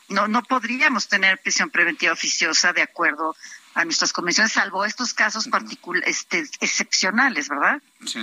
no, 0.09 0.27
no, 0.27 0.43
podríamos 0.43 1.07
tener 1.07 1.39
prisión 1.39 1.71
preventiva 1.71 2.13
oficiosa 2.13 2.73
de 2.73 2.83
acuerdo 2.83 3.37
a 3.75 3.85
nuestras 3.85 4.13
convenciones, 4.13 4.53
salvo 4.53 4.85
estos 4.85 5.15
casos 5.15 5.49
este, 6.05 6.41
excepcionales, 6.61 7.49
¿verdad? 7.49 7.81
Sí. 8.05 8.21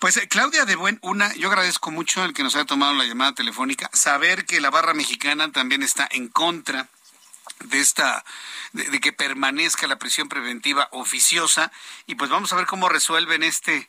Pues 0.00 0.16
eh, 0.16 0.26
Claudia 0.26 0.64
de 0.64 0.74
Buen, 0.74 0.98
una, 1.00 1.32
yo 1.34 1.48
agradezco 1.48 1.92
mucho 1.92 2.24
el 2.24 2.34
que 2.34 2.42
nos 2.42 2.56
haya 2.56 2.64
tomado 2.64 2.92
la 2.94 3.04
llamada 3.04 3.34
telefónica, 3.34 3.88
saber 3.92 4.44
que 4.46 4.60
la 4.60 4.70
barra 4.70 4.94
mexicana 4.94 5.52
también 5.52 5.84
está 5.84 6.08
en 6.10 6.28
contra 6.28 6.88
de 7.66 7.78
esta 7.78 8.24
de, 8.72 9.00
que 9.00 9.12
permanezca 9.12 9.86
la 9.86 9.96
prisión 9.96 10.28
preventiva 10.28 10.88
oficiosa 10.90 11.70
y 12.06 12.16
pues 12.16 12.30
vamos 12.30 12.52
a 12.52 12.56
ver 12.56 12.66
cómo 12.66 12.88
resuelven 12.88 13.44
este 13.44 13.88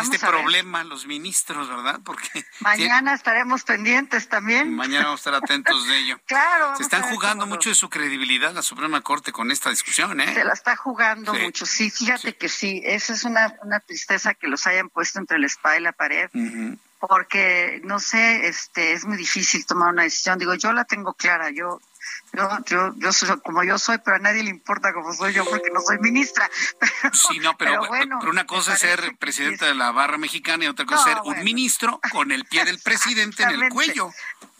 este 0.00 0.18
problema 0.18 0.84
los 0.84 1.06
ministros, 1.06 1.68
¿verdad? 1.68 2.00
Porque 2.04 2.28
mañana 2.60 3.14
estaremos 3.14 3.64
pendientes 3.64 4.28
también. 4.28 4.74
Mañana 4.74 5.06
vamos 5.06 5.20
a 5.20 5.30
estar 5.30 5.34
atentos 5.34 5.86
de 5.86 5.98
ello. 5.98 6.20
claro. 6.26 6.76
Se 6.76 6.82
están 6.82 7.02
jugando 7.02 7.46
mucho 7.46 7.68
de 7.68 7.74
su 7.74 7.88
credibilidad 7.88 8.52
la 8.52 8.62
Suprema 8.62 9.00
Corte 9.00 9.32
con 9.32 9.50
esta 9.50 9.70
discusión, 9.70 10.20
¿eh? 10.20 10.34
Se 10.34 10.44
la 10.44 10.52
está 10.52 10.76
jugando 10.76 11.34
mucho, 11.34 11.66
sí, 11.66 11.90
fíjate 11.90 12.36
que 12.36 12.48
sí, 12.48 12.82
esa 12.84 13.12
es 13.12 13.24
una, 13.24 13.54
una 13.62 13.80
tristeza 13.80 14.34
que 14.34 14.48
los 14.48 14.66
hayan 14.66 14.88
puesto 14.88 15.18
entre 15.18 15.38
la 15.38 15.46
espada 15.46 15.78
y 15.78 15.80
la 15.80 15.92
pared. 15.92 16.30
Porque, 17.00 17.80
no 17.82 17.98
sé, 17.98 18.46
este, 18.46 18.92
es 18.92 19.06
muy 19.06 19.16
difícil 19.16 19.64
tomar 19.64 19.90
una 19.90 20.02
decisión. 20.02 20.38
Digo, 20.38 20.54
yo 20.54 20.74
la 20.74 20.84
tengo 20.84 21.14
clara, 21.14 21.50
yo 21.50 21.80
yo, 22.32 22.48
yo, 22.66 22.94
yo 22.96 23.12
soy 23.12 23.40
como 23.40 23.64
yo 23.64 23.78
soy, 23.78 23.98
pero 23.98 24.16
a 24.16 24.20
nadie 24.20 24.42
le 24.42 24.50
importa 24.50 24.92
como 24.92 25.12
soy 25.12 25.32
yo 25.32 25.44
porque 25.44 25.70
no 25.72 25.80
soy 25.80 25.98
ministra. 25.98 26.48
sí, 27.12 27.38
no, 27.40 27.56
pero, 27.56 27.86
bueno, 27.86 28.18
pero 28.20 28.30
una 28.30 28.46
cosa 28.46 28.74
es 28.74 28.80
ser 28.80 29.16
presidenta 29.18 29.66
de 29.66 29.74
la 29.74 29.90
barra 29.90 30.18
mexicana 30.18 30.64
y 30.64 30.68
otra 30.68 30.86
cosa 30.86 31.10
es 31.10 31.16
ser 31.16 31.22
un 31.24 31.44
ministro 31.44 32.00
con 32.12 32.32
el 32.32 32.44
pie 32.44 32.64
del 32.64 32.78
presidente 32.78 33.42
en 33.42 33.50
el 33.50 33.68
cuello. 33.70 34.10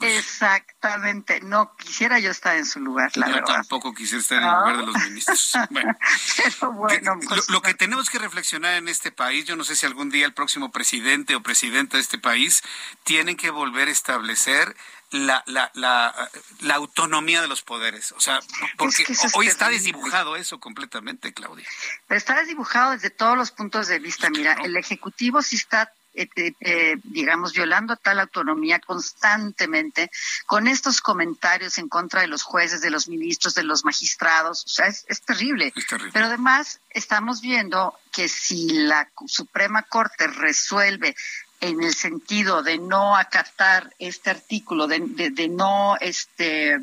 Exactamente, 0.00 1.40
no 1.42 1.76
quisiera 1.76 2.18
yo 2.18 2.30
estar 2.30 2.56
en 2.56 2.64
su 2.64 2.80
lugar, 2.80 3.14
la 3.16 3.28
yo 3.28 3.44
tampoco 3.44 3.92
quisiera 3.92 4.22
estar 4.22 4.38
en 4.38 4.48
el 4.48 4.54
lugar 4.54 4.76
de 4.78 4.86
los 4.86 4.96
ministros. 5.04 5.52
Bueno, 5.68 5.94
pero 6.36 6.72
bueno 6.72 7.20
pues, 7.28 7.50
lo, 7.50 7.60
que 7.60 7.74
tenemos 7.74 8.08
que 8.08 8.18
reflexionar 8.18 8.74
en 8.74 8.88
este 8.88 9.12
país, 9.12 9.44
yo 9.44 9.56
no 9.56 9.64
sé 9.64 9.76
si 9.76 9.84
algún 9.84 10.08
día 10.08 10.24
el 10.24 10.32
próximo 10.32 10.70
presidente 10.72 11.34
o 11.34 11.42
presidenta 11.42 11.98
de 11.98 12.02
este 12.02 12.18
país 12.18 12.62
tienen 13.04 13.36
que 13.36 13.50
volver 13.50 13.88
a 13.88 13.90
establecer 13.90 14.74
la, 15.10 15.42
la, 15.46 15.70
la, 15.74 16.30
la 16.60 16.74
autonomía 16.74 17.42
de 17.42 17.48
los 17.48 17.62
poderes. 17.62 18.12
O 18.12 18.20
sea, 18.20 18.40
porque 18.76 19.04
hoy 19.34 19.46
está 19.46 19.68
desdibujado 19.68 20.36
eso 20.36 20.60
completamente, 20.60 21.32
Claudia. 21.32 21.66
Pero 22.06 22.18
está 22.18 22.36
desdibujado 22.36 22.92
desde 22.92 23.10
todos 23.10 23.36
los 23.36 23.50
puntos 23.50 23.88
de 23.88 23.98
vista. 23.98 24.30
Mira, 24.30 24.54
el 24.62 24.76
Ejecutivo 24.76 25.42
sí 25.42 25.56
está 25.56 25.92
eh, 26.12 26.28
eh, 26.34 26.52
eh, 26.60 26.96
digamos, 27.04 27.52
violando 27.52 27.96
tal 27.96 28.18
autonomía 28.18 28.80
constantemente, 28.80 30.10
con 30.44 30.66
estos 30.66 31.00
comentarios 31.00 31.78
en 31.78 31.88
contra 31.88 32.20
de 32.20 32.26
los 32.26 32.42
jueces, 32.42 32.80
de 32.80 32.90
los 32.90 33.06
ministros, 33.06 33.54
de 33.54 33.62
los 33.62 33.84
magistrados. 33.84 34.64
O 34.64 34.68
sea, 34.68 34.86
es, 34.88 35.04
terrible. 35.22 35.72
Pero 36.12 36.26
además 36.26 36.80
estamos 36.90 37.40
viendo 37.40 37.96
que 38.10 38.28
si 38.28 38.70
la 38.70 39.08
Suprema 39.26 39.82
Corte 39.82 40.26
resuelve 40.26 41.14
en 41.60 41.82
el 41.82 41.94
sentido 41.94 42.62
de 42.62 42.78
no 42.78 43.16
acatar 43.16 43.94
este 43.98 44.30
artículo, 44.30 44.86
de, 44.86 45.30
de, 45.30 45.48
no 45.48 45.96
este, 46.00 46.78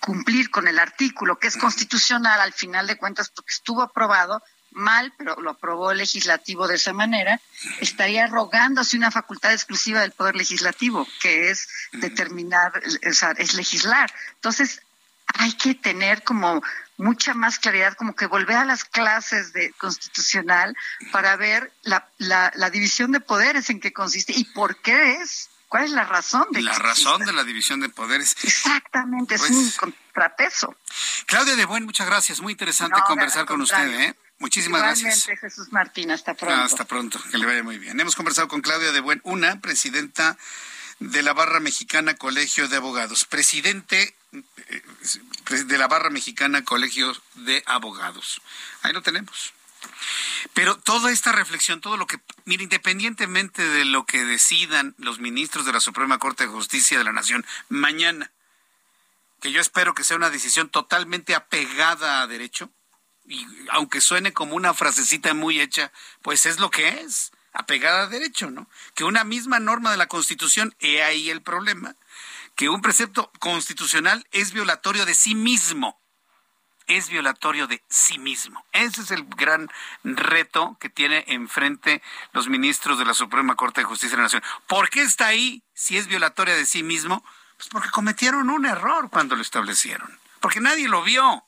cumplir 0.00 0.50
con 0.50 0.68
el 0.68 0.78
artículo 0.78 1.38
que 1.38 1.48
es 1.48 1.56
constitucional 1.56 2.40
al 2.40 2.52
final 2.52 2.86
de 2.86 2.96
cuentas 2.96 3.30
porque 3.30 3.52
estuvo 3.52 3.82
aprobado, 3.82 4.42
mal, 4.72 5.12
pero 5.16 5.40
lo 5.40 5.50
aprobó 5.50 5.92
el 5.92 5.98
legislativo 5.98 6.66
de 6.66 6.74
esa 6.74 6.92
manera, 6.92 7.40
estaría 7.80 8.26
rogándose 8.26 8.96
una 8.96 9.12
facultad 9.12 9.52
exclusiva 9.52 10.00
del 10.00 10.10
Poder 10.10 10.34
Legislativo, 10.34 11.06
que 11.22 11.50
es 11.50 11.68
determinar, 11.92 12.82
o 13.08 13.12
sea, 13.12 13.30
es 13.38 13.54
legislar. 13.54 14.12
Entonces, 14.34 14.82
hay 15.34 15.52
que 15.52 15.74
tener 15.74 16.22
como 16.22 16.62
mucha 16.96 17.34
más 17.34 17.58
claridad, 17.58 17.94
como 17.94 18.14
que 18.14 18.26
volver 18.26 18.56
a 18.56 18.64
las 18.64 18.84
clases 18.84 19.52
de 19.52 19.72
constitucional 19.72 20.76
para 21.12 21.36
ver 21.36 21.72
la, 21.82 22.08
la, 22.18 22.70
división 22.70 23.12
de 23.12 23.20
poderes 23.20 23.68
en 23.70 23.80
qué 23.80 23.92
consiste 23.92 24.32
y 24.34 24.44
por 24.44 24.80
qué 24.80 25.16
es. 25.16 25.50
¿Cuál 25.68 25.84
es 25.84 25.90
la 25.90 26.04
razón 26.04 26.46
de 26.52 26.62
La 26.62 26.78
razón 26.78 27.24
de 27.24 27.32
la 27.32 27.42
división 27.42 27.80
de 27.80 27.88
poderes. 27.88 28.36
Exactamente, 28.44 29.34
es 29.34 29.40
pues 29.40 29.50
un 29.50 29.70
contrapeso. 29.72 30.76
Claudia 31.26 31.56
de 31.56 31.64
Buen, 31.64 31.84
muchas 31.84 32.06
gracias. 32.06 32.40
Muy 32.40 32.52
interesante 32.52 33.00
conversar 33.08 33.44
con 33.44 33.60
usted. 33.60 33.88
¿eh? 33.88 34.14
Muchísimas 34.38 34.78
Igualmente, 34.80 35.10
gracias. 35.10 35.40
Jesús 35.40 35.72
Martín, 35.72 36.12
hasta 36.12 36.34
pronto. 36.34 36.62
hasta 36.62 36.84
pronto, 36.84 37.20
que 37.28 37.38
le 37.38 37.46
vaya 37.46 37.64
muy 37.64 37.78
bien. 37.78 37.98
Hemos 37.98 38.14
conversado 38.14 38.46
con 38.46 38.60
Claudia 38.60 38.92
de 38.92 39.00
Buen, 39.00 39.20
una 39.24 39.60
presidenta 39.60 40.36
de 40.98 41.22
la 41.22 41.32
Barra 41.32 41.60
Mexicana 41.60 42.14
Colegio 42.14 42.68
de 42.68 42.76
Abogados, 42.76 43.24
presidente 43.24 44.16
eh, 44.32 44.82
de 45.64 45.78
la 45.78 45.88
Barra 45.88 46.10
Mexicana 46.10 46.64
Colegio 46.64 47.14
de 47.34 47.62
Abogados. 47.66 48.40
Ahí 48.82 48.92
lo 48.92 49.02
tenemos. 49.02 49.52
Pero 50.52 50.78
toda 50.78 51.10
esta 51.10 51.32
reflexión, 51.32 51.80
todo 51.80 51.96
lo 51.96 52.06
que, 52.06 52.20
mire, 52.44 52.62
independientemente 52.64 53.66
de 53.66 53.84
lo 53.84 54.06
que 54.06 54.24
decidan 54.24 54.94
los 54.98 55.18
ministros 55.18 55.66
de 55.66 55.72
la 55.72 55.80
Suprema 55.80 56.18
Corte 56.18 56.44
de 56.44 56.52
Justicia 56.52 56.98
de 56.98 57.04
la 57.04 57.12
Nación 57.12 57.44
mañana, 57.68 58.30
que 59.40 59.52
yo 59.52 59.60
espero 59.60 59.94
que 59.94 60.04
sea 60.04 60.16
una 60.16 60.30
decisión 60.30 60.70
totalmente 60.70 61.34
apegada 61.34 62.22
a 62.22 62.26
derecho, 62.26 62.70
y 63.26 63.46
aunque 63.70 64.00
suene 64.00 64.32
como 64.32 64.54
una 64.54 64.74
frasecita 64.74 65.34
muy 65.34 65.60
hecha, 65.60 65.92
pues 66.22 66.46
es 66.46 66.60
lo 66.60 66.70
que 66.70 67.00
es, 67.00 67.32
apegada 67.54 68.02
a 68.02 68.06
derecho, 68.08 68.50
¿no? 68.50 68.68
Que 68.94 69.04
una 69.04 69.24
misma 69.24 69.60
norma 69.60 69.90
de 69.90 69.96
la 69.96 70.08
Constitución, 70.08 70.74
he 70.80 71.02
ahí 71.02 71.30
el 71.30 71.40
problema, 71.40 71.94
que 72.56 72.68
un 72.68 72.82
precepto 72.82 73.32
constitucional 73.38 74.26
es 74.32 74.52
violatorio 74.52 75.06
de 75.06 75.14
sí 75.14 75.34
mismo, 75.34 75.98
es 76.86 77.08
violatorio 77.08 77.66
de 77.66 77.82
sí 77.88 78.18
mismo. 78.18 78.64
Ese 78.72 79.00
es 79.00 79.10
el 79.10 79.24
gran 79.24 79.70
reto 80.02 80.76
que 80.80 80.90
tiene 80.90 81.24
enfrente 81.28 82.02
los 82.32 82.48
ministros 82.48 82.98
de 82.98 83.06
la 83.06 83.14
Suprema 83.14 83.54
Corte 83.54 83.80
de 83.80 83.86
Justicia 83.86 84.16
de 84.16 84.18
la 84.18 84.24
Nación. 84.24 84.42
¿Por 84.66 84.90
qué 84.90 85.02
está 85.02 85.28
ahí 85.28 85.62
si 85.72 85.96
es 85.96 86.06
violatoria 86.06 86.54
de 86.54 86.66
sí 86.66 86.82
mismo? 86.82 87.24
Pues 87.56 87.68
porque 87.70 87.90
cometieron 87.90 88.50
un 88.50 88.66
error 88.66 89.08
cuando 89.10 89.36
lo 89.36 89.42
establecieron, 89.42 90.18
porque 90.40 90.60
nadie 90.60 90.88
lo 90.88 91.02
vio 91.02 91.44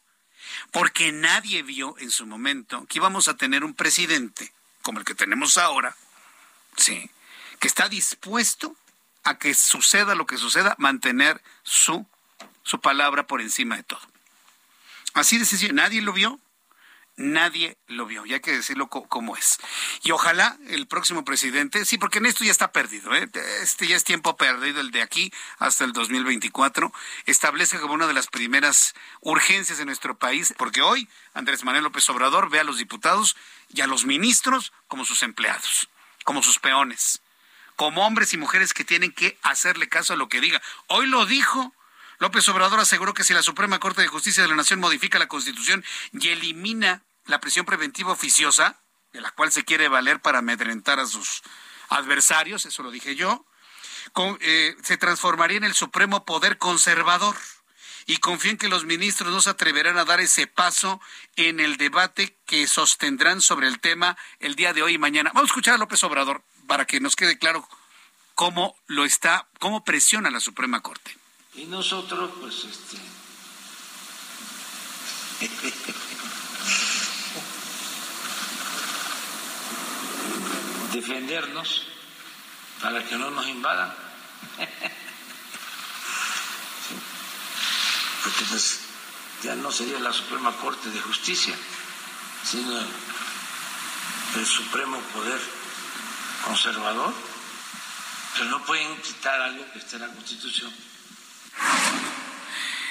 porque 0.71 1.13
nadie 1.13 1.63
vio 1.63 1.97
en 1.99 2.11
su 2.11 2.27
momento 2.27 2.87
que 2.87 2.99
íbamos 2.99 3.29
a 3.29 3.37
tener 3.37 3.65
un 3.65 3.75
presidente 3.75 4.53
como 4.87 5.01
el 5.01 5.05
que 5.05 5.17
tenemos 5.17 5.59
ahora, 5.59 5.97
sí, 6.77 7.11
que 7.59 7.67
está 7.67 7.89
dispuesto 7.89 8.77
a 9.25 9.37
que 9.37 9.53
suceda 9.53 10.15
lo 10.15 10.27
que 10.27 10.37
suceda, 10.37 10.77
mantener 10.79 11.43
su, 11.65 12.07
su 12.63 12.81
palabra 12.81 13.27
por 13.27 13.41
encima 13.41 13.77
de 13.77 13.83
todo. 13.83 13.99
Así 15.13 15.39
de 15.39 15.45
sencillo, 15.45 15.73
nadie 15.73 16.03
lo 16.03 16.13
vio, 16.13 16.39
nadie 17.17 17.79
lo 17.87 18.07
vio, 18.07 18.27
y 18.27 18.35
hay 18.35 18.41
que 18.41 18.53
decirlo 18.53 18.89
como 18.89 19.37
es. 19.37 19.59
Y 20.03 20.11
ojalá 20.11 20.57
el 20.69 20.87
próximo 20.87 21.25
presidente, 21.25 21.85
sí, 21.85 21.99
porque 21.99 22.19
en 22.19 22.27
esto 22.27 22.45
ya 22.45 22.51
está 22.51 22.73
perdido, 22.73 23.15
¿eh? 23.15 23.29
este 23.63 23.87
ya 23.87 23.97
es 23.97 24.05
tiempo 24.05 24.37
perdido 24.37 24.81
el 24.81 24.91
de 24.91 25.03
aquí 25.03 25.33
hasta 25.59 25.85
el 25.85 25.93
2024, 25.93 26.93
establezca 27.25 27.81
como 27.81 27.95
una 27.95 28.07
de 28.07 28.13
las 28.13 28.29
primeras 28.29 28.95
urgencias 29.21 29.81
en 29.81 29.87
nuestro 29.87 30.19
país, 30.19 30.55
porque 30.57 30.83
hoy 30.83 31.09
Andrés 31.35 31.65
Manuel 31.65 31.85
López 31.85 32.09
Obrador 32.11 32.51
ve 32.51 32.61
a 32.61 32.65
los 32.65 32.79
diputados 32.79 33.37
y 33.73 33.81
a 33.81 33.87
los 33.87 34.05
ministros 34.05 34.73
como 34.87 35.05
sus 35.05 35.23
empleados, 35.23 35.89
como 36.25 36.43
sus 36.43 36.59
peones, 36.59 37.23
como 37.77 38.07
hombres 38.07 38.33
y 38.33 38.37
mujeres 38.37 38.75
que 38.75 38.85
tienen 38.85 39.13
que 39.13 39.39
hacerle 39.43 39.89
caso 39.89 40.13
a 40.13 40.17
lo 40.17 40.29
que 40.29 40.41
diga. 40.41 40.61
Hoy 40.89 41.07
lo 41.07 41.27
dijo 41.27 41.75
López 42.19 42.49
Obrador 42.49 42.81
aseguró 42.81 43.15
que 43.15 43.25
si 43.25 43.35
la 43.35 43.43
Suprema 43.43 43.79
Corte 43.79 44.03
de 44.03 44.09
Justicia 44.09 44.43
de 44.43 44.49
la 44.49 44.57
Nación 44.57 44.81
modifica 44.81 45.19
la 45.19 45.29
Constitución 45.29 45.85
y 46.13 46.29
elimina 46.29 47.05
la 47.27 47.41
prisión 47.41 47.67
preventiva 47.67 48.13
oficiosa, 48.13 48.81
de 49.13 49.21
la 49.21 49.31
cual 49.31 49.53
se 49.53 49.65
quiere 49.65 49.89
valer 49.89 50.21
para 50.21 50.39
amedrentar 50.39 51.01
a 51.01 51.07
sus 51.07 51.43
adversarios, 51.89 52.67
eso 52.67 52.83
lo 52.83 52.91
dije 52.91 53.17
yo, 53.17 53.47
eh, 54.41 54.77
se 54.83 54.97
transformaría 54.97 55.59
en 55.59 55.65
el 55.65 55.75
supremo 55.75 56.25
poder 56.25 56.59
conservador. 56.59 57.37
Y 58.09 58.19
confío 58.19 58.53
en 58.53 58.57
que 58.57 58.69
los 58.69 58.85
ministros 58.85 59.33
no 59.33 59.41
se 59.41 59.51
atreverán 59.51 59.99
a 59.99 60.05
dar 60.05 60.21
ese 60.21 60.47
paso 60.47 61.01
en 61.35 61.59
el 61.59 61.77
debate 61.77 62.39
que 62.47 62.69
sostendrán 62.69 63.41
sobre 63.41 63.67
el 63.67 63.81
tema 63.81 64.17
el 64.39 64.55
día 64.55 64.73
de 64.73 64.83
hoy 64.83 64.95
y 64.95 64.99
mañana. 64.99 65.33
Vamos 65.35 65.49
a 65.49 65.53
escuchar 65.53 65.75
a 65.75 65.79
López 65.79 66.05
Obrador 66.05 66.45
para 66.69 66.85
que 66.85 67.01
nos 67.01 67.17
quede 67.17 67.37
claro 67.37 67.69
cómo 68.37 68.77
lo 68.87 69.05
está, 69.05 69.49
cómo 69.59 69.83
presiona 69.83 70.31
la 70.31 70.39
Suprema 70.39 70.83
Corte. 70.83 71.17
Y 71.57 71.65
nosotros, 71.65 72.31
pues, 72.41 72.65
este, 72.65 72.99
defendernos 80.93 81.83
para 82.81 83.05
que 83.05 83.17
no 83.17 83.31
nos 83.31 83.47
invadan. 83.49 83.95
Porque 88.23 88.45
pues 88.51 88.81
ya 89.43 89.55
no 89.55 89.71
sería 89.71 89.99
la 90.01 90.13
Suprema 90.13 90.53
Corte 90.57 90.91
de 90.91 91.01
Justicia, 91.01 91.55
sino 92.45 92.79
el 94.37 94.47
Supremo 94.47 94.99
Poder 95.15 95.41
Conservador. 96.45 97.15
Pero 98.35 98.47
no 98.47 98.65
pueden 98.65 99.01
quitar 99.01 99.41
algo 99.41 99.65
que 99.73 99.79
esté 99.79 99.97
en 99.97 100.03
la 100.03 100.09
Constitución. 100.09 100.73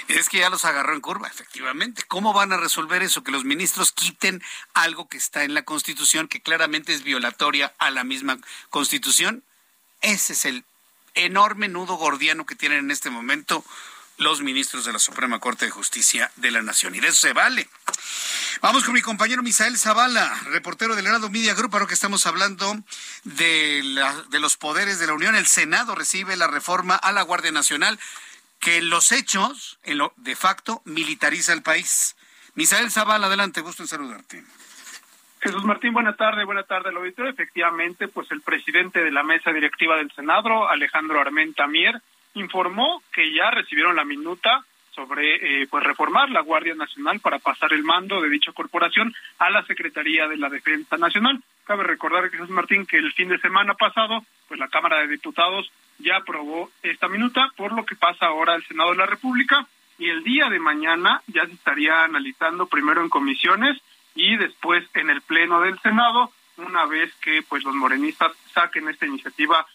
Es 0.08 0.30
que 0.30 0.40
ya 0.40 0.50
los 0.50 0.66
agarró 0.66 0.94
en 0.94 1.02
curva, 1.02 1.28
efectivamente. 1.28 2.04
¿Cómo 2.08 2.32
van 2.32 2.54
a 2.54 2.58
resolver 2.58 3.02
eso? 3.02 3.24
Que 3.24 3.32
los 3.32 3.44
ministros 3.44 3.92
quiten 3.92 4.44
algo 4.74 5.10
que 5.10 5.18
está 5.18 5.44
en 5.44 5.54
la 5.54 5.64
Constitución, 5.64 6.28
que 6.28 6.42
claramente 6.42 6.94
es 6.94 7.04
violatoria 7.04 7.74
a 7.80 7.90
la 7.90 8.04
misma 8.04 8.38
Constitución. 8.70 9.44
Ese 10.02 10.34
es 10.34 10.46
el 10.46 10.64
enorme 11.16 11.70
nudo 11.70 11.96
gordiano 11.96 12.46
que 12.46 12.56
tienen 12.56 12.80
en 12.80 12.92
este 12.92 13.10
momento 13.10 13.66
los 14.18 14.42
ministros 14.42 14.86
de 14.86 14.94
la 14.94 15.00
Suprema 15.00 15.40
Corte 15.40 15.66
de 15.66 15.72
Justicia 15.72 16.32
de 16.36 16.52
la 16.52 16.62
Nación. 16.62 16.96
Y 16.96 17.00
de 17.00 17.08
eso 17.08 17.20
se 17.20 17.34
vale. 17.34 17.68
Vamos 18.62 18.84
con 18.84 18.94
mi 18.94 19.02
compañero 19.02 19.44
Misael 19.44 19.78
Zavala, 19.78 20.34
reportero 20.46 20.96
del 20.96 21.08
Heraldo 21.08 21.30
Media 21.30 21.54
Group, 21.54 21.74
ahora 21.74 21.88
que 21.88 21.94
estamos 21.94 22.26
hablando 22.26 22.78
de, 23.24 23.82
de 24.30 24.40
los 24.40 24.56
poderes 24.56 25.00
de 25.00 25.08
la 25.08 25.14
Unión. 25.14 25.36
El 25.36 25.48
Senado 25.48 25.96
recibe 25.96 26.38
la 26.38 26.48
reforma 26.48 26.96
a 26.96 27.12
la 27.12 27.24
Guardia 27.24 27.52
Nacional 27.52 28.00
que 28.60 28.82
los 28.82 29.12
hechos, 29.12 29.80
en 29.84 29.98
lo 30.00 30.14
de 30.18 30.36
facto, 30.36 30.82
militariza 30.86 31.54
el 31.54 31.62
país. 31.62 32.16
Misael 32.56 32.92
Zavala, 32.92 33.28
adelante, 33.28 33.62
gusto 33.62 33.84
en 33.84 33.88
saludarte. 33.88 34.44
Jesús 35.42 35.64
Martín, 35.64 35.94
buena 35.94 36.16
tarde, 36.16 36.44
buena 36.44 36.64
tarde 36.64 36.90
al 36.90 36.98
auditorio. 36.98 37.32
Efectivamente, 37.32 38.08
pues 38.08 38.32
el 38.32 38.42
presidente 38.42 39.04
de 39.04 39.12
la 39.12 39.22
mesa 39.22 39.52
directiva 39.52 39.98
del 39.98 40.12
Senado, 40.12 40.68
Alejandro 40.68 41.22
Armenta 41.22 41.68
Mier, 41.68 42.02
informó 42.34 43.04
que 43.14 43.32
ya 43.34 43.52
recibieron 43.52 43.96
la 43.96 44.06
minuta 44.06 44.66
sobre 44.96 45.62
eh, 45.62 45.68
pues 45.70 45.84
reformar 45.84 46.30
la 46.30 46.42
Guardia 46.42 46.74
Nacional 46.74 47.20
para 47.20 47.40
pasar 47.40 47.74
el 47.74 47.84
mando 47.84 48.22
de 48.22 48.30
dicha 48.30 48.54
corporación 48.54 49.14
a 49.38 49.50
la 49.50 49.66
Secretaría 49.66 50.28
de 50.28 50.38
la 50.38 50.50
Defensa 50.50 50.98
Nacional. 50.98 51.42
Cabe 51.66 51.84
recordar, 51.84 52.30
Jesús 52.30 52.50
Martín, 52.50 52.86
que 52.86 52.98
el 52.98 53.12
fin 53.14 53.30
de 53.30 53.40
semana 53.40 53.74
pasado, 53.74 54.24
pues 54.48 54.60
la 54.60 54.70
Cámara 54.70 55.00
de 55.02 55.08
Diputados 55.08 55.70
ya 56.00 56.18
aprobó 56.18 56.72
esta 56.82 57.08
minuta, 57.08 57.52
por 57.56 57.74
lo 57.74 57.86
que 57.86 57.96
pasa 57.96 58.28
ahora 58.28 58.54
al 58.54 58.64
Senado 58.64 58.92
de 58.92 58.98
la 58.98 59.06
República 59.06 59.68
y 59.98 60.10
el 60.10 60.24
día 60.24 60.50
de 60.50 60.60
mañana 60.60 61.22
ya 61.28 61.46
se 61.46 61.54
estaría 61.54 62.04
analizando 62.04 62.68
primero 62.68 63.02
en 63.02 63.10
comisiones 63.10 63.78
y 64.14 64.38
después 64.38 64.84
en 64.94 65.10
el 65.10 65.22
Pleno 65.22 65.62
del 65.62 65.80
Senado, 65.80 66.32
una 66.58 66.86
vez 66.86 67.14
que 67.16 67.44
pues 67.48 67.64
los 67.64 67.76
morenistas 67.76 68.32
saquen 68.54 68.88
esta 68.90 69.06
iniciativa 69.06 69.66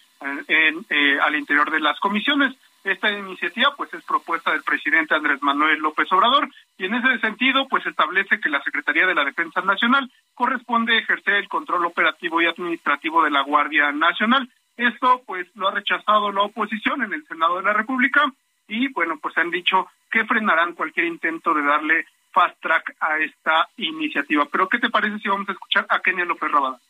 en, 0.48 0.84
eh, 0.88 1.18
al 1.20 1.36
interior 1.36 1.70
de 1.70 1.80
las 1.80 1.98
comisiones. 2.00 2.54
Esta 2.82 3.10
iniciativa 3.10 3.74
pues 3.76 3.92
es 3.92 4.02
propuesta 4.04 4.52
del 4.52 4.62
presidente 4.62 5.14
Andrés 5.14 5.42
Manuel 5.42 5.80
López 5.80 6.10
Obrador 6.12 6.48
y 6.78 6.86
en 6.86 6.94
ese 6.94 7.18
sentido 7.18 7.68
pues 7.68 7.84
establece 7.84 8.40
que 8.40 8.48
la 8.48 8.62
Secretaría 8.62 9.06
de 9.06 9.14
la 9.14 9.24
Defensa 9.24 9.60
Nacional 9.60 10.10
corresponde 10.34 10.96
ejercer 10.96 11.34
el 11.34 11.48
control 11.48 11.84
operativo 11.84 12.40
y 12.40 12.46
administrativo 12.46 13.22
de 13.22 13.30
la 13.30 13.42
Guardia 13.42 13.92
Nacional. 13.92 14.48
Esto 14.78 15.22
pues 15.26 15.46
lo 15.56 15.68
ha 15.68 15.72
rechazado 15.72 16.32
la 16.32 16.42
oposición 16.42 17.02
en 17.02 17.12
el 17.12 17.26
Senado 17.26 17.58
de 17.58 17.64
la 17.64 17.74
República 17.74 18.32
y 18.66 18.88
bueno 18.88 19.18
pues 19.20 19.36
han 19.36 19.50
dicho 19.50 19.88
que 20.10 20.24
frenarán 20.24 20.72
cualquier 20.72 21.04
intento 21.04 21.52
de 21.52 21.62
darle 21.62 22.06
fast 22.32 22.58
track 22.62 22.96
a 23.00 23.18
esta 23.18 23.68
iniciativa. 23.76 24.46
Pero 24.50 24.70
¿qué 24.70 24.78
te 24.78 24.88
parece 24.88 25.18
si 25.18 25.28
vamos 25.28 25.48
a 25.50 25.52
escuchar 25.52 25.84
a 25.90 26.00
Kenia 26.00 26.24
López 26.24 26.50
Rabada? 26.50 26.80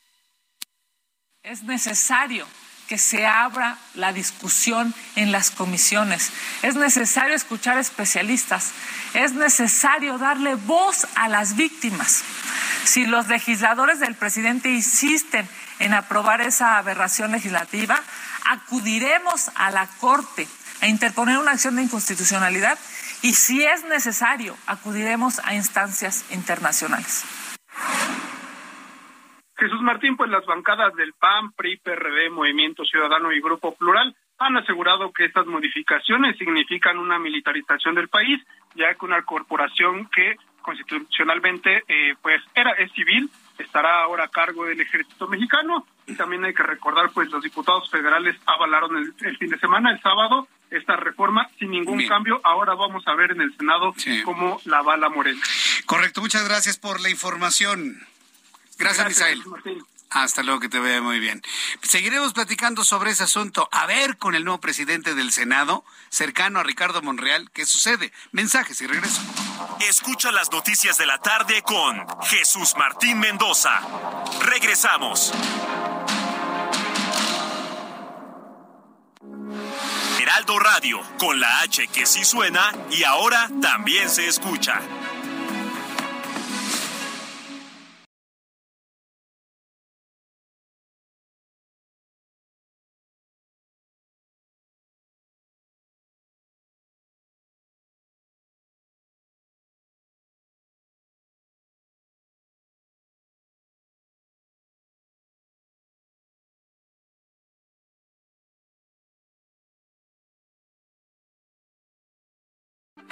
Es 1.42 1.64
necesario 1.64 2.46
que 2.90 2.98
se 2.98 3.24
abra 3.24 3.78
la 3.94 4.12
discusión 4.12 4.92
en 5.14 5.30
las 5.30 5.52
comisiones. 5.52 6.32
Es 6.62 6.74
necesario 6.74 7.36
escuchar 7.36 7.78
especialistas. 7.78 8.72
Es 9.14 9.32
necesario 9.32 10.18
darle 10.18 10.56
voz 10.56 11.06
a 11.14 11.28
las 11.28 11.54
víctimas. 11.54 12.24
Si 12.82 13.06
los 13.06 13.28
legisladores 13.28 14.00
del 14.00 14.16
presidente 14.16 14.70
insisten 14.70 15.48
en 15.78 15.94
aprobar 15.94 16.40
esa 16.40 16.78
aberración 16.78 17.30
legislativa, 17.30 18.02
acudiremos 18.44 19.52
a 19.54 19.70
la 19.70 19.86
Corte 20.00 20.48
a 20.80 20.88
interponer 20.88 21.38
una 21.38 21.52
acción 21.52 21.76
de 21.76 21.84
inconstitucionalidad 21.84 22.76
y 23.22 23.34
si 23.34 23.62
es 23.62 23.84
necesario, 23.84 24.56
acudiremos 24.66 25.40
a 25.44 25.54
instancias 25.54 26.24
internacionales. 26.30 27.22
Jesús 29.60 29.82
Martín, 29.82 30.16
pues 30.16 30.30
las 30.30 30.46
bancadas 30.46 30.94
del 30.94 31.12
PAN, 31.12 31.52
PRI, 31.52 31.76
PRD, 31.76 32.30
Movimiento 32.30 32.82
Ciudadano 32.86 33.30
y 33.30 33.42
Grupo 33.42 33.74
Plural 33.74 34.16
han 34.38 34.56
asegurado 34.56 35.12
que 35.12 35.26
estas 35.26 35.46
modificaciones 35.46 36.38
significan 36.38 36.96
una 36.96 37.18
militarización 37.18 37.94
del 37.94 38.08
país, 38.08 38.40
ya 38.74 38.94
que 38.94 39.04
una 39.04 39.20
corporación 39.22 40.06
que 40.06 40.36
constitucionalmente 40.62 41.84
eh, 41.88 42.14
pues 42.22 42.40
era 42.54 42.72
es 42.72 42.90
civil 42.92 43.30
estará 43.58 44.02
ahora 44.02 44.24
a 44.24 44.28
cargo 44.28 44.64
del 44.64 44.80
ejército 44.80 45.28
mexicano. 45.28 45.86
Y 46.06 46.14
también 46.14 46.42
hay 46.44 46.54
que 46.54 46.62
recordar 46.62 47.10
pues 47.12 47.28
los 47.28 47.42
diputados 47.42 47.90
federales 47.90 48.36
avalaron 48.46 48.96
el, 48.96 49.36
fin 49.36 49.50
de 49.50 49.58
semana 49.58 49.92
el 49.92 50.00
sábado 50.00 50.48
esta 50.70 50.96
reforma 50.96 51.46
sin 51.58 51.72
ningún 51.72 52.06
cambio. 52.06 52.40
Ahora 52.44 52.74
vamos 52.74 53.06
a 53.06 53.14
ver 53.14 53.32
en 53.32 53.42
el 53.42 53.54
senado 53.58 53.92
cómo 54.24 54.58
la 54.64 54.80
bala 54.80 55.10
Morena. 55.10 55.40
Correcto 55.84 56.22
muchas 56.22 56.48
gracias 56.48 56.78
por 56.78 57.02
la 57.02 57.10
información 57.10 58.00
Gracias, 58.80 59.06
Misael. 59.06 59.44
Hasta 60.08 60.42
luego, 60.42 60.58
que 60.58 60.68
te 60.68 60.80
vea 60.80 61.00
muy 61.00 61.20
bien. 61.20 61.40
Seguiremos 61.82 62.32
platicando 62.32 62.82
sobre 62.82 63.12
ese 63.12 63.22
asunto. 63.22 63.68
A 63.70 63.86
ver 63.86 64.16
con 64.16 64.34
el 64.34 64.44
nuevo 64.44 64.60
presidente 64.60 65.14
del 65.14 65.30
Senado, 65.30 65.84
cercano 66.08 66.58
a 66.58 66.64
Ricardo 66.64 67.00
Monreal, 67.00 67.50
qué 67.52 67.64
sucede. 67.64 68.12
Mensajes 68.32 68.80
y 68.80 68.88
regreso. 68.88 69.20
Escucha 69.88 70.32
las 70.32 70.50
noticias 70.50 70.98
de 70.98 71.06
la 71.06 71.18
tarde 71.18 71.62
con 71.62 72.04
Jesús 72.24 72.74
Martín 72.76 73.20
Mendoza. 73.20 73.80
Regresamos. 74.40 75.32
Heraldo 80.20 80.58
Radio, 80.58 81.00
con 81.18 81.38
la 81.38 81.60
H 81.60 81.86
que 81.88 82.06
sí 82.06 82.24
suena 82.24 82.72
y 82.90 83.04
ahora 83.04 83.48
también 83.60 84.10
se 84.10 84.26
escucha. 84.26 84.80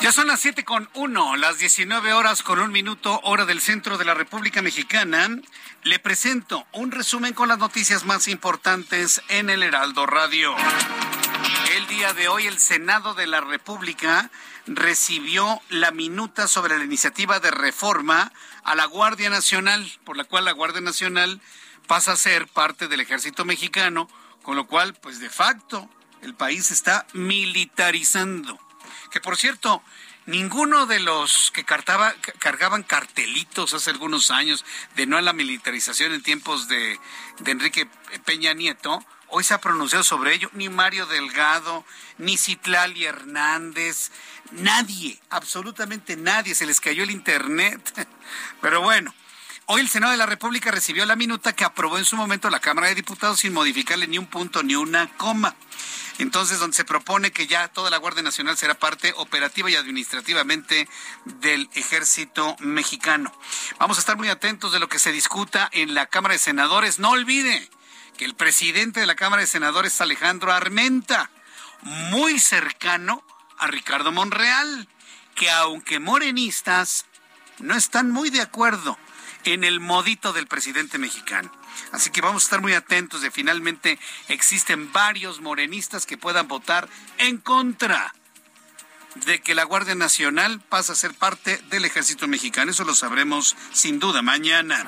Ya 0.00 0.12
son 0.12 0.28
las 0.28 0.40
siete 0.40 0.64
con 0.64 0.88
uno, 0.94 1.36
las 1.36 1.58
19 1.58 2.14
horas 2.14 2.42
con 2.42 2.58
un 2.58 2.72
minuto, 2.72 3.20
hora 3.22 3.44
del 3.44 3.60
centro 3.60 3.98
de 3.98 4.06
la 4.06 4.14
República 4.14 4.62
Mexicana. 4.62 5.28
Le 5.82 5.98
presento 5.98 6.66
un 6.72 6.90
resumen 6.90 7.34
con 7.34 7.48
las 7.48 7.58
noticias 7.58 8.06
más 8.06 8.26
importantes 8.26 9.20
en 9.28 9.50
el 9.50 9.62
Heraldo 9.62 10.06
Radio. 10.06 10.54
El 11.76 11.86
día 11.86 12.14
de 12.14 12.28
hoy 12.28 12.46
el 12.46 12.58
Senado 12.58 13.12
de 13.12 13.26
la 13.26 13.42
República 13.42 14.30
recibió 14.66 15.60
la 15.68 15.90
minuta 15.90 16.48
sobre 16.48 16.78
la 16.78 16.84
iniciativa 16.84 17.38
de 17.38 17.50
reforma 17.50 18.32
a 18.64 18.74
la 18.74 18.86
Guardia 18.86 19.28
Nacional, 19.28 19.86
por 20.04 20.16
la 20.16 20.24
cual 20.24 20.46
la 20.46 20.52
Guardia 20.52 20.80
Nacional 20.80 21.42
pasa 21.86 22.12
a 22.12 22.16
ser 22.16 22.46
parte 22.46 22.88
del 22.88 23.00
ejército 23.00 23.44
mexicano, 23.44 24.08
con 24.42 24.56
lo 24.56 24.66
cual, 24.66 24.94
pues 24.94 25.20
de 25.20 25.28
facto, 25.28 25.90
el 26.22 26.34
país 26.34 26.70
está 26.70 27.06
militarizando 27.12 28.58
que 29.10 29.20
por 29.20 29.36
cierto, 29.36 29.82
ninguno 30.26 30.86
de 30.86 31.00
los 31.00 31.50
que 31.52 31.64
cargaban 31.64 32.82
cartelitos 32.82 33.74
hace 33.74 33.90
algunos 33.90 34.30
años 34.30 34.64
de 34.96 35.06
no 35.06 35.16
a 35.16 35.22
la 35.22 35.32
militarización 35.32 36.12
en 36.12 36.22
tiempos 36.22 36.68
de, 36.68 36.98
Enrique 37.44 37.88
Peña 38.24 38.54
Nieto, 38.54 39.04
hoy 39.28 39.44
se 39.44 39.54
ha 39.54 39.60
pronunciado 39.60 40.04
sobre 40.04 40.34
ello, 40.34 40.50
ni 40.52 40.68
Mario 40.68 41.06
Delgado, 41.06 41.84
ni 42.18 42.36
Citlali 42.36 43.04
Hernández, 43.04 44.10
nadie, 44.52 45.20
absolutamente 45.30 46.16
nadie, 46.16 46.54
se 46.54 46.66
les 46.66 46.80
cayó 46.80 47.02
el 47.02 47.10
internet. 47.10 48.08
Pero 48.60 48.82
bueno, 48.82 49.14
hoy 49.66 49.80
el 49.80 49.88
Senado 49.88 50.12
de 50.12 50.18
la 50.18 50.26
República 50.26 50.70
recibió 50.70 51.04
la 51.06 51.16
minuta 51.16 51.54
que 51.54 51.64
aprobó 51.64 51.98
en 51.98 52.04
su 52.04 52.16
momento 52.16 52.50
la 52.50 52.60
Cámara 52.60 52.88
de 52.88 52.94
Diputados 52.94 53.40
sin 53.40 53.52
modificarle 53.52 54.06
ni 54.06 54.18
un 54.18 54.26
punto 54.26 54.62
ni 54.62 54.76
una 54.76 55.08
coma. 55.16 55.56
Entonces, 56.20 56.58
donde 56.58 56.76
se 56.76 56.84
propone 56.84 57.32
que 57.32 57.46
ya 57.46 57.68
toda 57.68 57.88
la 57.88 57.96
Guardia 57.96 58.22
Nacional 58.22 58.58
será 58.58 58.74
parte 58.74 59.14
operativa 59.16 59.70
y 59.70 59.76
administrativamente 59.76 60.86
del 61.24 61.70
ejército 61.72 62.56
mexicano. 62.60 63.32
Vamos 63.78 63.96
a 63.96 64.00
estar 64.00 64.18
muy 64.18 64.28
atentos 64.28 64.70
de 64.70 64.80
lo 64.80 64.88
que 64.90 64.98
se 64.98 65.12
discuta 65.12 65.70
en 65.72 65.94
la 65.94 66.06
Cámara 66.06 66.34
de 66.34 66.38
Senadores. 66.38 66.98
No 66.98 67.12
olvide 67.12 67.70
que 68.18 68.26
el 68.26 68.34
presidente 68.34 69.00
de 69.00 69.06
la 69.06 69.14
Cámara 69.14 69.40
de 69.40 69.46
Senadores 69.46 69.94
es 69.94 70.00
Alejandro 70.02 70.52
Armenta, 70.52 71.30
muy 71.80 72.38
cercano 72.38 73.24
a 73.56 73.68
Ricardo 73.68 74.12
Monreal, 74.12 74.88
que 75.34 75.50
aunque 75.50 76.00
morenistas 76.00 77.06
no 77.60 77.74
están 77.74 78.10
muy 78.10 78.28
de 78.28 78.42
acuerdo 78.42 78.98
en 79.44 79.64
el 79.64 79.80
modito 79.80 80.34
del 80.34 80.46
presidente 80.46 80.98
mexicano. 80.98 81.50
Así 81.92 82.10
que 82.10 82.20
vamos 82.20 82.42
a 82.42 82.46
estar 82.46 82.60
muy 82.60 82.74
atentos 82.74 83.22
de 83.22 83.30
finalmente 83.30 83.98
existen 84.28 84.92
varios 84.92 85.40
morenistas 85.40 86.06
que 86.06 86.18
puedan 86.18 86.48
votar 86.48 86.88
en 87.18 87.38
contra 87.38 88.14
de 89.26 89.40
que 89.40 89.54
la 89.54 89.64
Guardia 89.64 89.94
Nacional 89.94 90.60
pase 90.60 90.92
a 90.92 90.94
ser 90.94 91.14
parte 91.14 91.60
del 91.70 91.84
ejército 91.84 92.28
mexicano. 92.28 92.70
Eso 92.70 92.84
lo 92.84 92.94
sabremos 92.94 93.56
sin 93.72 93.98
duda 93.98 94.22
mañana. 94.22 94.86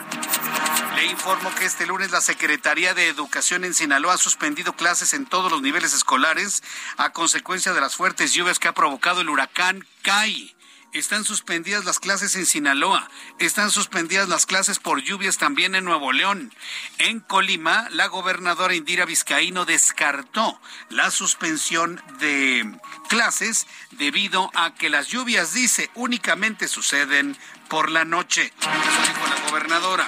Le 0.96 1.06
informo 1.06 1.52
que 1.54 1.64
este 1.64 1.86
lunes 1.86 2.10
la 2.10 2.20
Secretaría 2.20 2.94
de 2.94 3.08
Educación 3.08 3.64
en 3.64 3.74
Sinaloa 3.74 4.14
ha 4.14 4.18
suspendido 4.18 4.74
clases 4.74 5.14
en 5.14 5.26
todos 5.26 5.50
los 5.50 5.62
niveles 5.62 5.94
escolares 5.94 6.62
a 6.96 7.10
consecuencia 7.10 7.72
de 7.72 7.80
las 7.80 7.96
fuertes 7.96 8.32
lluvias 8.32 8.58
que 8.58 8.68
ha 8.68 8.74
provocado 8.74 9.22
el 9.22 9.28
huracán 9.28 9.86
Kai. 10.02 10.54
Están 10.92 11.24
suspendidas 11.24 11.86
las 11.86 11.98
clases 11.98 12.36
en 12.36 12.44
Sinaloa. 12.44 13.10
Están 13.38 13.70
suspendidas 13.70 14.28
las 14.28 14.44
clases 14.44 14.78
por 14.78 15.00
lluvias 15.00 15.38
también 15.38 15.74
en 15.74 15.86
Nuevo 15.86 16.12
León. 16.12 16.52
En 16.98 17.20
Colima, 17.20 17.88
la 17.92 18.08
gobernadora 18.08 18.74
Indira 18.74 19.06
Vizcaíno 19.06 19.64
descartó 19.64 20.60
la 20.90 21.10
suspensión 21.10 22.02
de 22.18 22.70
clases 23.08 23.66
debido 23.92 24.50
a 24.54 24.74
que 24.74 24.90
las 24.90 25.08
lluvias, 25.08 25.54
dice, 25.54 25.90
únicamente 25.94 26.68
suceden 26.68 27.38
por 27.70 27.90
la 27.90 28.04
noche. 28.04 28.52
Eso 28.60 28.70
dijo 28.70 29.26
la 29.28 29.48
gobernadora. 29.48 30.06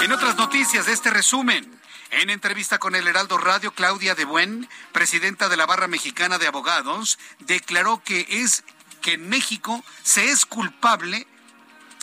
En 0.00 0.12
otras 0.12 0.36
noticias 0.36 0.86
de 0.86 0.92
este 0.92 1.10
resumen. 1.10 1.80
En 2.10 2.30
entrevista 2.30 2.78
con 2.78 2.94
el 2.94 3.08
Heraldo 3.08 3.38
Radio, 3.38 3.72
Claudia 3.72 4.14
de 4.14 4.24
Buen, 4.24 4.68
presidenta 4.92 5.48
de 5.48 5.56
la 5.56 5.66
Barra 5.66 5.88
Mexicana 5.88 6.38
de 6.38 6.46
Abogados, 6.46 7.18
declaró 7.40 8.04
que 8.04 8.24
es 8.28 8.62
que 9.04 9.12
en 9.12 9.28
México 9.28 9.84
se 10.02 10.30
es 10.30 10.46
culpable 10.46 11.26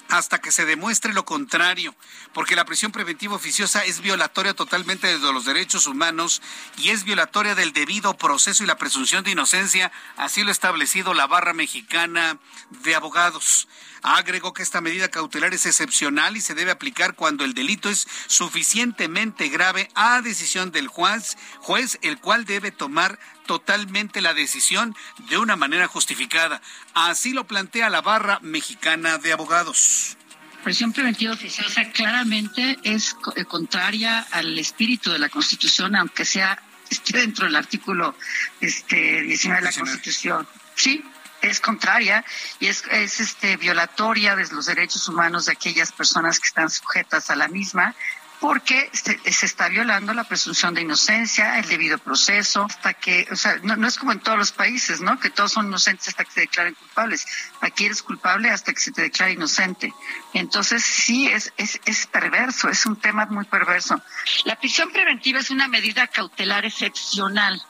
hasta 0.09 0.39
que 0.39 0.51
se 0.51 0.65
demuestre 0.65 1.13
lo 1.13 1.25
contrario, 1.25 1.95
porque 2.31 2.55
la 2.55 2.65
prisión 2.65 2.91
preventiva 2.91 3.35
oficiosa 3.35 3.83
es 3.85 4.01
violatoria 4.01 4.53
totalmente 4.53 5.07
de 5.07 5.33
los 5.33 5.45
derechos 5.45 5.87
humanos 5.87 6.43
y 6.77 6.89
es 6.89 7.03
violatoria 7.03 7.55
del 7.55 7.73
debido 7.73 8.15
proceso 8.17 8.63
y 8.63 8.67
la 8.67 8.77
presunción 8.77 9.23
de 9.23 9.31
inocencia, 9.31 9.91
así 10.15 10.43
lo 10.43 10.49
ha 10.49 10.51
establecido 10.51 11.15
la 11.15 11.25
barra 11.25 11.53
mexicana 11.53 12.37
de 12.83 12.93
abogados. 12.93 13.67
Agregó 14.03 14.53
que 14.53 14.63
esta 14.63 14.81
medida 14.81 15.09
cautelar 15.09 15.55
es 15.55 15.65
excepcional 15.65 16.37
y 16.37 16.41
se 16.41 16.55
debe 16.55 16.71
aplicar 16.71 17.15
cuando 17.15 17.45
el 17.45 17.55
delito 17.55 17.89
es 17.89 18.07
suficientemente 18.27 19.49
grave 19.49 19.89
a 19.95 20.21
decisión 20.21 20.71
del 20.71 20.87
juez, 20.87 21.37
juez 21.59 21.97
el 22.01 22.19
cual 22.19 22.45
debe 22.45 22.71
tomar 22.71 23.17
totalmente 23.51 24.21
la 24.21 24.33
decisión 24.33 24.95
de 25.29 25.37
una 25.37 25.57
manera 25.57 25.85
justificada. 25.85 26.61
Así 26.93 27.33
lo 27.33 27.47
plantea 27.47 27.89
la 27.89 27.99
barra 27.99 28.39
mexicana 28.41 29.17
de 29.17 29.33
abogados 29.33 30.15
prisión 30.63 30.93
preventiva 30.93 31.33
oficiosa 31.33 31.89
claramente 31.91 32.77
es 32.83 33.15
eh, 33.35 33.45
contraria 33.45 34.19
al 34.31 34.59
espíritu 34.59 35.11
de 35.11 35.17
la 35.17 35.27
Constitución, 35.27 35.95
aunque 35.95 36.23
sea 36.23 36.61
esté 36.87 37.17
dentro 37.17 37.45
del 37.45 37.55
artículo 37.55 38.15
este 38.61 39.21
19 39.21 39.59
de 39.59 39.65
la 39.65 39.73
Constitución. 39.73 40.47
Sí, 40.75 41.03
es 41.41 41.59
contraria 41.59 42.23
y 42.59 42.67
es, 42.67 42.83
es 42.91 43.19
este 43.19 43.57
violatoria 43.57 44.35
de 44.35 44.47
los 44.49 44.67
derechos 44.67 45.07
humanos 45.07 45.47
de 45.47 45.53
aquellas 45.53 45.91
personas 45.91 46.39
que 46.39 46.45
están 46.45 46.69
sujetas 46.69 47.31
a 47.31 47.35
la 47.35 47.47
misma 47.47 47.95
porque 48.41 48.89
se, 48.91 49.45
está 49.45 49.69
violando 49.69 50.15
la 50.15 50.23
presunción 50.23 50.73
de 50.73 50.81
inocencia, 50.81 51.59
el 51.59 51.67
debido 51.67 51.99
proceso, 51.99 52.65
hasta 52.67 52.95
que, 52.95 53.27
o 53.31 53.35
sea, 53.35 53.59
no, 53.61 53.87
es 53.87 53.99
como 53.99 54.13
en 54.13 54.19
todos 54.19 54.35
los 54.35 54.51
países, 54.51 54.99
¿no? 54.99 55.19
Que 55.19 55.29
todos 55.29 55.51
son 55.51 55.67
inocentes 55.67 56.07
hasta 56.07 56.25
que 56.25 56.31
se 56.31 56.39
declaren 56.41 56.73
culpables. 56.73 57.27
Aquí 57.61 57.85
eres 57.85 58.01
culpable 58.01 58.49
hasta 58.49 58.73
que 58.73 58.79
se 58.79 58.91
te 58.91 59.03
declare 59.03 59.33
inocente. 59.33 59.93
Entonces, 60.33 60.83
sí, 60.83 61.27
es, 61.27 61.53
es, 61.57 61.79
es 61.85 62.07
perverso, 62.07 62.67
es 62.67 62.83
un 62.87 62.95
tema 62.95 63.27
muy 63.27 63.45
perverso. 63.45 64.01
La 64.45 64.55
prisión 64.55 64.91
preventiva 64.91 65.39
es 65.39 65.51
una 65.51 65.67
medida 65.67 66.07
cautelar 66.07 66.65
excepcional. 66.65 67.61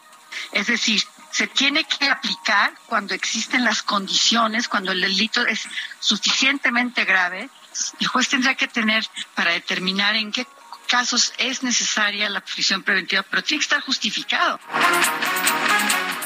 Es 0.54 0.68
decir, 0.68 1.04
se 1.32 1.48
tiene 1.48 1.84
que 1.84 2.06
aplicar 2.08 2.74
cuando 2.86 3.14
existen 3.14 3.66
las 3.66 3.84
condiciones, 3.84 4.70
cuando 4.70 4.94
el 4.94 5.02
delito 5.02 5.46
es 5.46 5.68
suficientemente 6.00 7.04
grave. 7.04 7.50
El 8.00 8.08
juez 8.08 8.30
tendrá 8.30 8.56
que 8.56 8.70
tener 8.70 9.06
para 9.36 9.52
determinar 9.52 10.16
en 10.16 10.32
qué 10.32 10.46
casos 10.92 11.34
es 11.38 11.64
necesaria 11.64 12.30
la 12.30 12.42
prisión 12.42 12.84
preventiva, 12.84 13.24
pero 13.24 13.42
tiene 13.42 13.62
que 13.62 13.64
estar 13.64 13.82
justificado. 13.82 14.60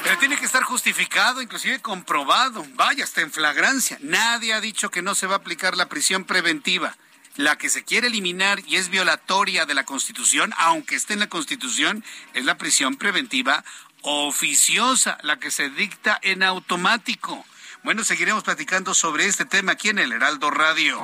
Pero 0.04 0.18
tiene 0.18 0.38
que 0.38 0.46
estar 0.46 0.64
justificado, 0.64 1.40
inclusive 1.40 1.80
comprobado. 1.82 2.66
Vaya, 2.74 3.04
hasta 3.04 3.22
en 3.22 3.32
flagrancia. 3.32 4.00
Nadie 4.02 4.54
ha 4.54 4.62
dicho 4.62 4.90
que 4.90 5.04
no 5.04 5.14
se 5.14 5.28
va 5.28 5.36
a 5.36 5.38
aplicar 5.38 5.78
la 5.78 5.88
prisión 5.88 6.24
preventiva. 6.24 6.98
La 7.36 7.60
que 7.60 7.70
se 7.70 7.84
quiere 7.84 8.08
eliminar 8.08 8.60
y 8.66 8.78
es 8.78 8.90
violatoria 8.90 9.68
de 9.68 9.76
la 9.76 9.84
Constitución, 9.84 10.52
aunque 10.58 10.96
esté 10.96 11.14
en 11.14 11.20
la 11.20 11.30
Constitución, 11.30 12.04
es 12.34 12.44
la 12.44 12.58
prisión 12.58 12.96
preventiva 12.96 13.64
oficiosa, 14.02 15.20
la 15.22 15.38
que 15.38 15.52
se 15.52 15.70
dicta 15.70 16.18
en 16.24 16.42
automático. 16.42 17.46
Bueno, 17.84 18.04
seguiremos 18.04 18.44
platicando 18.44 18.96
sobre 18.96 19.28
este 19.28 19.46
tema 19.46 19.74
aquí 19.74 19.90
en 19.90 20.00
el 20.00 20.12
Heraldo 20.12 20.50
Radio. 20.50 21.04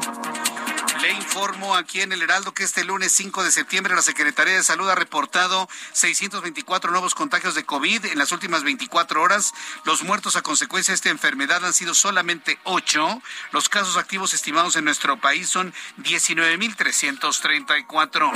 Le 1.01 1.11
informo 1.13 1.75
aquí 1.75 2.01
en 2.01 2.11
el 2.11 2.21
Heraldo 2.21 2.53
que 2.53 2.63
este 2.63 2.83
lunes 2.83 3.11
5 3.13 3.43
de 3.43 3.51
septiembre 3.51 3.95
la 3.95 4.03
Secretaría 4.03 4.53
de 4.53 4.61
Salud 4.61 4.87
ha 4.87 4.93
reportado 4.93 5.67
624 5.93 6.91
nuevos 6.91 7.15
contagios 7.15 7.55
de 7.55 7.63
COVID 7.63 8.05
en 8.05 8.19
las 8.19 8.31
últimas 8.31 8.63
24 8.63 9.19
horas. 9.19 9.51
Los 9.83 10.03
muertos 10.03 10.35
a 10.35 10.43
consecuencia 10.43 10.91
de 10.91 10.97
esta 10.97 11.09
enfermedad 11.09 11.65
han 11.65 11.73
sido 11.73 11.95
solamente 11.95 12.59
8. 12.65 13.19
Los 13.51 13.67
casos 13.67 13.97
activos 13.97 14.35
estimados 14.35 14.75
en 14.75 14.85
nuestro 14.85 15.19
país 15.19 15.49
son 15.49 15.73
19.334. 16.03 18.31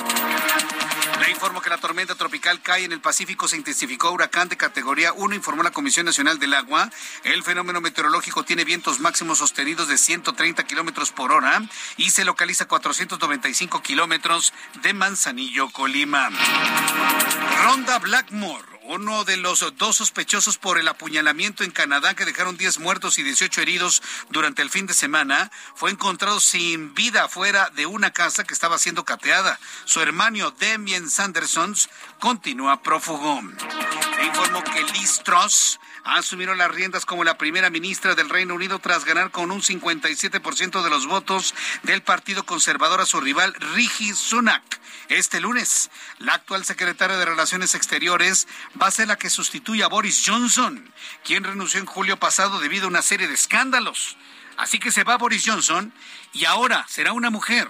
Le 1.20 1.30
informo 1.30 1.62
que 1.62 1.70
la 1.70 1.78
tormenta 1.78 2.16
tropical 2.16 2.64
cae 2.64 2.86
en 2.86 2.94
el 2.94 3.00
Pacífico 3.00 3.48
se 3.48 3.58
intensificó 3.58 4.10
huracán 4.10 4.50
de 4.50 4.58
categoría 4.58 5.14
1, 5.14 5.36
informó 5.36 5.62
la 5.62 5.70
Comisión 5.70 6.08
Nacional 6.08 6.40
del 6.40 6.56
Agua. 6.56 6.90
El 7.24 7.44
fenómeno 7.44 7.80
meteorológico 7.80 8.44
tiene 8.44 8.66
vientos 8.66 9.00
máximos 9.00 9.38
sostenidos 9.38 9.88
de 9.88 10.00
130 10.00 10.64
kilómetros 10.64 11.12
por 11.12 11.32
hora 11.32 11.62
y 11.98 12.10
se 12.10 12.26
localiza 12.26 12.55
a 12.62 12.68
495 12.68 13.82
kilómetros 13.82 14.54
de 14.82 14.94
Manzanillo, 14.94 15.70
Colima. 15.70 16.30
Ronda 17.64 18.00
Blackmore 18.00 18.76
uno 18.88 19.24
de 19.24 19.38
los 19.38 19.66
dos 19.78 19.96
sospechosos 19.96 20.58
por 20.58 20.78
el 20.78 20.88
apuñalamiento 20.88 21.64
en 21.64 21.72
Canadá 21.72 22.14
que 22.14 22.26
dejaron 22.26 22.58
10 22.58 22.80
muertos 22.80 23.18
y 23.18 23.24
18 23.24 23.62
heridos 23.62 24.02
durante 24.30 24.62
el 24.62 24.70
fin 24.70 24.86
de 24.86 24.94
semana, 24.94 25.52
fue 25.76 25.92
encontrado 25.92 26.40
sin 26.40 26.94
vida 26.94 27.28
fuera 27.28 27.70
de 27.72 27.86
una 27.86 28.12
casa 28.12 28.44
que 28.44 28.54
estaba 28.54 28.78
siendo 28.78 29.04
cateada. 29.04 29.60
Su 29.86 30.02
hermano 30.02 30.52
Damien 30.52 31.10
Sanderson 31.10 31.76
continúa 32.20 32.82
prófugo. 32.84 33.42
Informó 34.24 34.64
que 34.64 34.84
Liz 34.94 35.22
Truss 35.24 35.80
asumieron 36.04 36.58
las 36.58 36.72
riendas 36.72 37.06
como 37.06 37.24
la 37.24 37.38
primera 37.38 37.70
ministra 37.70 38.16
del 38.16 38.30
Reino 38.30 38.54
Unido 38.54 38.80
tras 38.80 39.06
ganar 39.06 39.32
con 39.32 39.52
un 39.52 39.62
57% 39.62 40.84
de 40.84 40.90
los 40.90 41.08
votos 41.08 41.56
del 41.84 42.02
Partido 42.02 42.46
Conservador 42.46 43.02
a 43.02 43.06
su 43.06 43.20
rival 43.20 43.54
Rishi 43.74 44.14
Sunak. 44.14 44.64
Este 45.10 45.40
lunes, 45.40 45.92
la 46.20 46.36
actual 46.36 46.66
secretaria 46.66 47.18
de 47.18 47.26
Relaciones 47.26 47.76
Exteriores 47.76 48.48
va 48.82 48.88
a 48.88 48.92
ser 48.92 49.08
la 49.08 49.18
que 49.18 49.30
sustituye 49.30 49.84
a 49.84 49.88
Boris 49.88 50.24
Johnson, 50.26 50.92
quien 51.24 51.44
renunció 51.44 51.80
en 51.80 51.86
julio 51.86 52.18
pasado 52.18 52.60
debido 52.60 52.86
a 52.86 52.90
una 52.90 53.02
serie 53.02 53.28
de 53.28 53.34
escándalos. 53.34 54.18
Así 54.58 54.80
que 54.80 54.92
se 54.92 55.04
va 55.04 55.18
Boris 55.18 55.44
Johnson 55.46 55.94
y 56.34 56.46
ahora 56.46 56.86
será 56.88 57.12
una 57.14 57.30
mujer, 57.30 57.68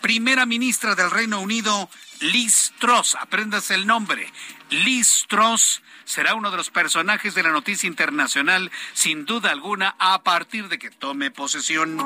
primera 0.00 0.46
ministra 0.46 0.94
del 0.94 1.10
Reino 1.10 1.40
Unido 1.40 1.90
Liz 2.20 2.72
Truss, 2.78 3.14
apréndase 3.14 3.74
el 3.74 3.86
nombre. 3.86 4.32
Liz 4.70 5.24
Truss 5.28 5.82
será 6.04 6.34
uno 6.34 6.50
de 6.50 6.56
los 6.56 6.70
personajes 6.70 7.34
de 7.34 7.42
la 7.42 7.50
noticia 7.50 7.86
internacional, 7.86 8.70
sin 8.92 9.24
duda 9.24 9.50
alguna, 9.50 9.94
a 9.98 10.22
partir 10.22 10.68
de 10.68 10.78
que 10.78 10.90
tome 10.90 11.30
posesión. 11.30 11.98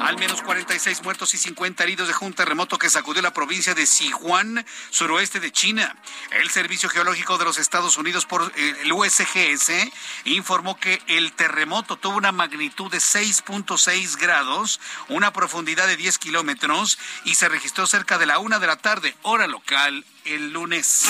Al 0.00 0.16
menos 0.18 0.42
46 0.42 1.02
muertos 1.02 1.34
y 1.34 1.38
50 1.38 1.82
heridos 1.84 2.08
de 2.08 2.14
un 2.24 2.32
terremoto 2.32 2.78
que 2.78 2.90
sacudió 2.90 3.22
la 3.22 3.32
provincia 3.32 3.74
de 3.74 3.86
Sichuan, 3.86 4.64
suroeste 4.90 5.40
de 5.40 5.52
China. 5.52 5.96
El 6.32 6.50
Servicio 6.50 6.88
Geológico 6.88 7.38
de 7.38 7.44
los 7.44 7.58
Estados 7.58 7.96
Unidos 7.98 8.26
por 8.26 8.52
eh, 8.56 8.74
el 8.82 8.92
USGS 8.92 9.70
informó 10.24 10.78
que 10.78 11.00
el 11.06 11.32
terremoto 11.32 11.96
tuvo 11.96 12.16
una 12.16 12.32
magnitud 12.32 12.90
de 12.90 12.98
6.6 12.98 14.16
grados, 14.16 14.80
una 15.08 15.32
profundidad 15.32 15.86
de 15.86 15.96
10 15.96 16.18
kilómetros 16.18 16.98
y 17.24 17.34
se 17.34 17.48
registró 17.48 17.86
cerca 17.86 18.18
de 18.18 18.26
la 18.26 18.38
una 18.38 18.58
de 18.58 18.66
la 18.66 18.76
tarde, 18.76 19.14
hora 19.22 19.46
local 19.46 20.04
el 20.24 20.52
lunes. 20.52 21.04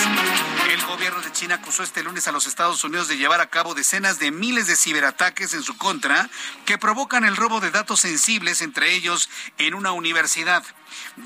El 0.70 0.84
gobierno 0.86 1.20
de 1.20 1.32
China 1.32 1.56
acusó 1.56 1.82
este 1.82 2.02
lunes 2.02 2.28
a 2.28 2.32
los 2.32 2.46
Estados 2.46 2.82
Unidos 2.84 3.08
de 3.08 3.16
llevar 3.16 3.40
a 3.40 3.50
cabo 3.50 3.74
decenas 3.74 4.18
de 4.18 4.30
miles 4.30 4.66
de 4.66 4.76
ciberataques 4.76 5.54
en 5.54 5.62
su 5.62 5.76
contra 5.76 6.28
que 6.64 6.78
provocan 6.78 7.24
el 7.24 7.36
robo 7.36 7.60
de 7.60 7.70
datos 7.70 8.00
sensibles, 8.00 8.60
entre 8.60 8.94
ellos 8.94 9.28
en 9.58 9.74
una 9.74 9.92
universidad. 9.92 10.64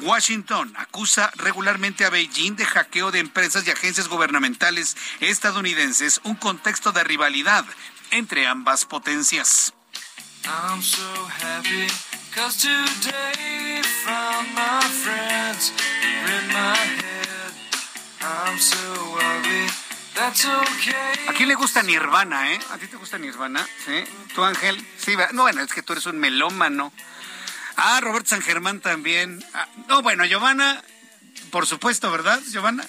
Washington 0.00 0.72
acusa 0.76 1.30
regularmente 1.36 2.04
a 2.04 2.10
Beijing 2.10 2.56
de 2.56 2.66
hackeo 2.66 3.10
de 3.10 3.20
empresas 3.20 3.66
y 3.66 3.70
agencias 3.70 4.08
gubernamentales 4.08 4.96
estadounidenses, 5.20 6.20
un 6.24 6.36
contexto 6.36 6.92
de 6.92 7.04
rivalidad 7.04 7.64
entre 8.10 8.46
ambas 8.46 8.84
potencias. 8.84 9.72
¿A 21.28 21.32
quién 21.36 21.48
le 21.48 21.54
gusta 21.54 21.82
Nirvana, 21.82 22.52
eh? 22.52 22.60
¿A 22.70 22.78
ti 22.78 22.86
te 22.86 22.96
gusta 22.96 23.18
Nirvana? 23.18 23.66
¿Sí? 23.84 24.04
¿Tu 24.34 24.42
Ángel? 24.42 24.86
Sí, 24.96 25.14
no, 25.32 25.42
bueno, 25.42 25.62
es 25.62 25.72
que 25.72 25.82
tú 25.82 25.92
eres 25.92 26.06
un 26.06 26.18
melómano. 26.18 26.92
Ah, 27.76 28.00
Robert 28.00 28.26
San 28.26 28.42
Germán 28.42 28.80
también. 28.80 29.44
Ah, 29.54 29.68
no, 29.88 30.02
bueno, 30.02 30.24
Giovanna, 30.24 30.82
por 31.50 31.66
supuesto, 31.66 32.10
¿verdad, 32.10 32.40
Giovanna? 32.50 32.86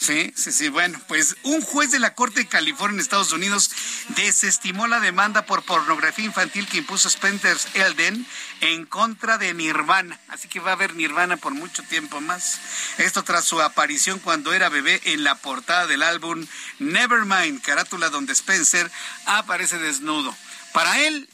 Sí, 0.00 0.32
sí, 0.34 0.50
sí. 0.50 0.70
Bueno, 0.70 0.98
pues 1.08 1.36
un 1.42 1.60
juez 1.60 1.90
de 1.90 1.98
la 1.98 2.14
Corte 2.14 2.40
de 2.40 2.48
California 2.48 3.02
Estados 3.02 3.32
Unidos 3.32 3.70
desestimó 4.16 4.86
la 4.86 4.98
demanda 4.98 5.44
por 5.44 5.62
pornografía 5.62 6.24
infantil 6.24 6.66
que 6.66 6.78
impuso 6.78 7.08
Spencer 7.08 7.54
Elden 7.74 8.26
en 8.62 8.86
contra 8.86 9.36
de 9.36 9.52
Nirvana. 9.52 10.18
Así 10.28 10.48
que 10.48 10.58
va 10.58 10.70
a 10.70 10.72
haber 10.72 10.94
Nirvana 10.94 11.36
por 11.36 11.52
mucho 11.52 11.82
tiempo 11.82 12.22
más. 12.22 12.60
Esto 12.96 13.24
tras 13.24 13.44
su 13.44 13.60
aparición 13.60 14.20
cuando 14.20 14.54
era 14.54 14.70
bebé 14.70 15.02
en 15.04 15.22
la 15.22 15.34
portada 15.34 15.86
del 15.86 16.02
álbum 16.02 16.46
Nevermind, 16.78 17.60
carátula 17.60 18.08
donde 18.08 18.32
Spencer 18.32 18.90
aparece 19.26 19.76
desnudo. 19.76 20.34
Para 20.72 20.98
él, 20.98 21.28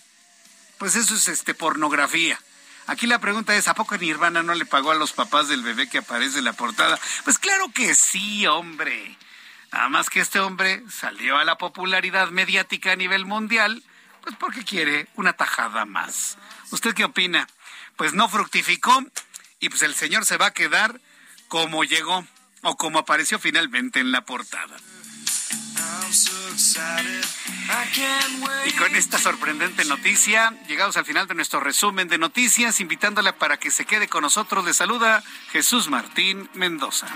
pues 0.79 0.97
eso 0.97 1.15
es 1.15 1.29
este 1.29 1.55
pornografía. 1.55 2.37
Aquí 2.87 3.07
la 3.07 3.19
pregunta 3.19 3.57
es, 3.57 3.67
¿a 3.67 3.75
poco 3.75 3.97
Nirvana 3.97 4.43
no 4.43 4.55
le 4.55 4.65
pagó 4.65 4.93
a 4.93 4.95
los 4.95 5.13
papás 5.13 5.49
del 5.49 5.63
bebé 5.63 5.89
que 5.89 5.99
aparece 5.99 6.39
en 6.39 6.45
la 6.45 6.53
portada? 6.53 6.99
Pues 7.25 7.39
claro 7.39 7.71
que 7.75 7.95
sí, 7.95 8.47
hombre. 8.47 9.17
Nada 9.73 9.89
más 9.89 10.09
que 10.09 10.21
este 10.21 10.39
hombre 10.39 10.83
salió 10.89 11.37
a 11.37 11.45
la 11.45 11.59
popularidad 11.59 12.31
mediática 12.31 12.93
a 12.93 12.97
nivel 12.97 13.27
mundial, 13.27 13.83
pues 14.23 14.37
porque 14.37 14.65
quiere 14.65 15.09
una 15.17 15.33
tajada 15.33 15.85
más. 15.85 16.39
¿Usted 16.71 16.95
qué 16.95 17.05
opina? 17.05 17.49
Pues 17.97 18.15
no 18.15 18.29
fructificó 18.29 19.05
y 19.59 19.69
pues 19.69 19.83
el 19.83 19.95
señor 19.95 20.25
se 20.25 20.37
va 20.37 20.47
a 20.47 20.53
quedar 20.53 21.01
como 21.49 21.83
llegó 21.83 22.25
o 22.63 22.77
como 22.77 23.01
apareció 23.01 23.39
finalmente 23.39 23.99
en 24.01 24.13
la 24.13 24.25
portada. 24.25 24.77
Y 28.67 28.73
con 28.73 28.95
esta 28.97 29.19
sorprendente 29.19 29.85
noticia, 29.85 30.55
llegamos 30.69 30.97
al 30.97 31.05
final 31.05 31.27
de 31.27 31.35
nuestro 31.35 31.61
resumen 31.61 32.09
de 32.09 32.19
noticias, 32.19 32.81
invitándola 32.81 33.37
para 33.39 33.57
que 33.59 33.71
se 33.71 33.85
quede 33.85 34.09
con 34.09 34.23
nosotros. 34.23 34.65
Le 34.65 34.73
saluda 34.73 35.23
Jesús 35.51 35.89
Martín 35.89 36.49
Mendoza. 36.55 37.07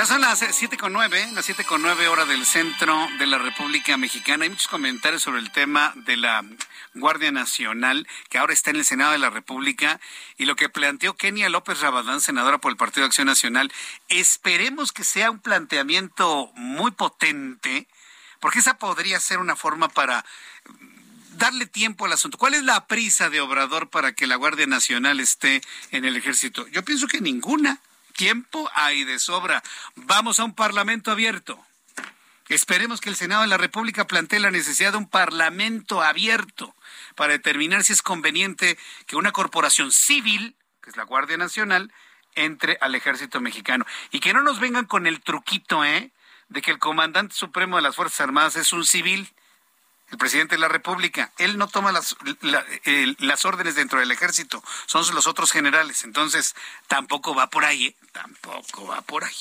Ya 0.00 0.06
son 0.06 0.22
las 0.22 0.42
siete 0.52 0.78
con 0.78 0.94
nueve, 0.94 1.28
las 1.34 1.44
siete 1.44 1.66
con 1.66 1.82
nueve 1.82 2.08
hora 2.08 2.24
del 2.24 2.46
centro 2.46 3.06
de 3.18 3.26
la 3.26 3.36
República 3.36 3.98
Mexicana. 3.98 4.44
Hay 4.44 4.48
muchos 4.48 4.66
comentarios 4.66 5.20
sobre 5.20 5.40
el 5.40 5.52
tema 5.52 5.92
de 5.94 6.16
la 6.16 6.42
Guardia 6.94 7.30
Nacional, 7.30 8.08
que 8.30 8.38
ahora 8.38 8.54
está 8.54 8.70
en 8.70 8.76
el 8.76 8.86
Senado 8.86 9.12
de 9.12 9.18
la 9.18 9.28
República, 9.28 10.00
y 10.38 10.46
lo 10.46 10.56
que 10.56 10.70
planteó 10.70 11.18
Kenia 11.18 11.50
López 11.50 11.80
Rabadán, 11.80 12.22
senadora 12.22 12.56
por 12.56 12.70
el 12.70 12.78
Partido 12.78 13.02
de 13.02 13.08
Acción 13.08 13.26
Nacional, 13.26 13.70
esperemos 14.08 14.92
que 14.92 15.04
sea 15.04 15.30
un 15.30 15.38
planteamiento 15.38 16.50
muy 16.54 16.92
potente, 16.92 17.86
porque 18.40 18.60
esa 18.60 18.78
podría 18.78 19.20
ser 19.20 19.36
una 19.36 19.54
forma 19.54 19.90
para 19.90 20.24
darle 21.36 21.66
tiempo 21.66 22.06
al 22.06 22.12
asunto. 22.12 22.38
¿Cuál 22.38 22.54
es 22.54 22.62
la 22.62 22.86
prisa 22.86 23.28
de 23.28 23.42
Obrador 23.42 23.90
para 23.90 24.14
que 24.14 24.26
la 24.26 24.36
Guardia 24.36 24.66
Nacional 24.66 25.20
esté 25.20 25.60
en 25.90 26.06
el 26.06 26.16
ejército? 26.16 26.66
Yo 26.68 26.86
pienso 26.86 27.06
que 27.06 27.20
ninguna. 27.20 27.80
Tiempo 28.20 28.70
hay 28.74 29.04
de 29.04 29.18
sobra. 29.18 29.62
Vamos 29.94 30.40
a 30.40 30.44
un 30.44 30.54
parlamento 30.54 31.10
abierto. 31.10 31.58
Esperemos 32.50 33.00
que 33.00 33.08
el 33.08 33.16
Senado 33.16 33.40
de 33.40 33.48
la 33.48 33.56
República 33.56 34.06
plantee 34.06 34.40
la 34.40 34.50
necesidad 34.50 34.92
de 34.92 34.98
un 34.98 35.08
parlamento 35.08 36.02
abierto 36.02 36.76
para 37.14 37.32
determinar 37.32 37.82
si 37.82 37.94
es 37.94 38.02
conveniente 38.02 38.76
que 39.06 39.16
una 39.16 39.32
corporación 39.32 39.90
civil, 39.90 40.54
que 40.82 40.90
es 40.90 40.98
la 40.98 41.04
Guardia 41.04 41.38
Nacional, 41.38 41.94
entre 42.34 42.76
al 42.82 42.94
ejército 42.94 43.40
mexicano. 43.40 43.86
Y 44.10 44.20
que 44.20 44.34
no 44.34 44.42
nos 44.42 44.60
vengan 44.60 44.84
con 44.84 45.06
el 45.06 45.22
truquito, 45.22 45.82
¿eh? 45.82 46.10
De 46.50 46.60
que 46.60 46.72
el 46.72 46.78
comandante 46.78 47.34
supremo 47.34 47.76
de 47.76 47.82
las 47.82 47.96
Fuerzas 47.96 48.20
Armadas 48.20 48.54
es 48.56 48.74
un 48.74 48.84
civil 48.84 49.32
el 50.10 50.18
presidente 50.18 50.56
de 50.56 50.60
la 50.60 50.68
República. 50.68 51.32
Él 51.38 51.58
no 51.58 51.68
toma 51.68 51.92
las, 51.92 52.16
las 53.18 53.44
órdenes 53.44 53.74
dentro 53.74 54.00
del 54.00 54.10
ejército, 54.10 54.62
son 54.86 55.04
los 55.14 55.26
otros 55.26 55.52
generales. 55.52 56.04
Entonces, 56.04 56.54
tampoco 56.88 57.34
va 57.34 57.48
por 57.48 57.64
ahí, 57.64 57.86
¿eh? 57.86 57.96
tampoco 58.12 58.86
va 58.86 59.00
por 59.02 59.24
ahí. 59.24 59.34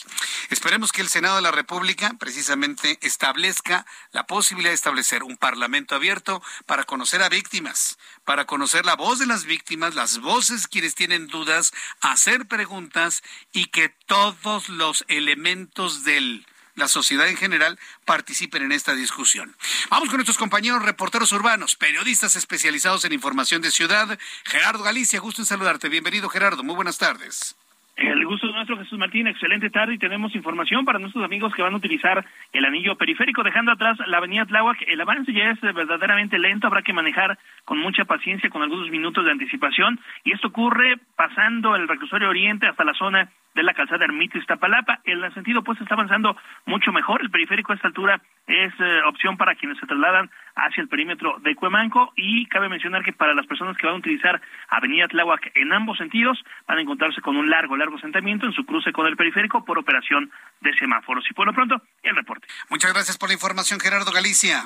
Esperemos 0.50 0.92
que 0.92 1.02
el 1.02 1.10
Senado 1.10 1.38
de 1.38 1.42
la 1.42 1.52
República 1.52 2.14
precisamente 2.20 2.98
establezca 3.02 3.86
la 4.12 4.26
posibilidad 4.26 4.72
de 4.72 4.76
establecer 4.76 5.24
un 5.24 5.38
parlamento 5.38 5.96
abierto 5.96 6.42
para 6.66 6.84
conocer 6.84 7.24
a 7.24 7.30
víctimas, 7.30 7.98
para 8.26 8.46
conocer 8.46 8.86
la 8.86 8.96
voz 8.96 9.20
de 9.20 9.26
las 9.26 9.46
víctimas, 9.46 9.96
las 9.96 10.20
voces 10.20 10.68
quienes 10.68 10.96
tienen 10.96 11.28
dudas, 11.28 11.72
hacer 12.02 12.48
preguntas 12.48 13.24
y 13.52 13.66
que 13.68 13.90
todos 13.90 14.70
los 14.70 15.04
elementos 15.08 16.04
del 16.04 16.46
la 16.80 16.88
sociedad 16.88 17.28
en 17.28 17.38
general 17.38 17.80
participen 18.06 18.64
en 18.64 18.72
esta 18.72 18.96
discusión. 18.96 19.56
Vamos 19.90 20.10
con 20.10 20.18
nuestros 20.18 20.38
compañeros 20.38 20.84
reporteros 20.84 21.32
urbanos, 21.32 21.76
periodistas 21.76 22.36
especializados 22.36 23.06
en 23.06 23.14
información 23.14 23.62
de 23.62 23.72
ciudad. 23.72 24.18
Gerardo 24.46 24.84
Galicia, 24.84 25.20
gusto 25.20 25.42
en 25.42 25.46
saludarte. 25.46 25.90
Bienvenido, 25.90 26.30
Gerardo. 26.30 26.64
Muy 26.64 26.76
buenas 26.76 26.98
tardes. 26.98 27.56
El 28.00 28.26
gusto 28.26 28.48
es 28.48 28.56
nuestro, 28.56 28.78
Jesús 28.78 28.98
Martín. 28.98 29.28
Excelente 29.28 29.70
tarde 29.70 29.96
y 29.96 29.98
tenemos 29.98 30.34
información 30.34 30.86
para 30.86 31.00
nuestros 31.00 31.22
amigos 31.22 31.54
que 31.54 31.62
van 31.62 31.74
a 31.74 31.78
utilizar 31.78 32.26
el 32.54 32.64
anillo 32.64 32.96
periférico, 32.96 33.44
dejando 33.44 33.74
atrás 33.74 33.98
la 34.08 34.20
avenida 34.20 34.46
Tláhuac. 34.46 34.82
El 34.88 35.02
avance 35.02 35.34
ya 35.34 35.52
es 35.52 35.60
verdaderamente 35.60 36.40
lento, 36.40 36.68
habrá 36.68 36.82
que 36.82 36.94
manejar 36.94 37.38
con 37.66 37.78
mucha 37.78 38.06
paciencia, 38.06 38.50
con 38.50 38.62
algunos 38.62 38.90
minutos 38.90 39.26
de 39.26 39.32
anticipación. 39.32 40.00
Y 40.24 40.32
esto 40.32 40.48
ocurre 40.48 40.96
pasando 41.18 41.76
el 41.76 41.90
reclusorio 41.90 42.30
oriente 42.30 42.68
hasta 42.68 42.86
la 42.86 42.94
zona 42.94 43.30
de 43.54 43.64
la 43.64 43.74
calzada 43.74 44.06
Ermita 44.06 44.38
Iztapalapa. 44.38 45.02
El 45.04 45.34
sentido 45.34 45.62
pues 45.62 45.82
está 45.82 45.96
avanzando 45.96 46.38
mucho 46.66 46.94
mejor. 46.94 47.22
El 47.22 47.32
periférico 47.32 47.74
a 47.74 47.76
esta 47.76 47.90
altura 47.90 48.22
es 48.48 48.74
eh, 48.80 49.02
opción 49.08 49.36
para 49.36 49.56
quienes 49.56 49.78
se 49.78 49.86
trasladan 49.86 50.30
hacia 50.56 50.82
el 50.82 50.88
perímetro 50.88 51.38
de 51.40 51.56
Cuemanco 51.56 52.14
y 52.16 52.46
cabe 52.48 52.70
mencionar 52.70 53.04
que 53.04 53.14
para 53.14 53.34
las 53.34 53.46
personas 53.48 53.78
que 53.78 53.86
van 53.86 53.96
a 53.96 54.00
utilizar 54.00 54.42
Avenida 54.70 55.08
Tláhuac 55.08 55.52
en 55.56 55.74
ambos 55.74 55.98
sentidos 55.98 56.44
van 56.68 56.78
a 56.78 56.82
encontrarse 56.82 57.22
con 57.22 57.38
un 57.38 57.50
largo, 57.50 57.78
largo 57.78 57.98
asentamiento 57.98 58.46
en 58.46 58.54
su 58.54 58.66
cruce 58.66 58.92
con 58.92 59.08
el 59.08 59.16
periférico 59.16 59.64
por 59.66 59.78
operación 59.78 60.32
de 60.62 60.74
semáforos. 60.74 61.26
Y 61.30 61.34
por 61.34 61.48
lo 61.48 61.54
pronto, 61.54 61.82
el 62.04 62.16
reporte. 62.16 62.48
Muchas 62.70 62.94
gracias 62.94 63.18
por 63.18 63.30
la 63.30 63.34
información, 63.34 63.80
Gerardo 63.80 64.12
Galicia. 64.12 64.66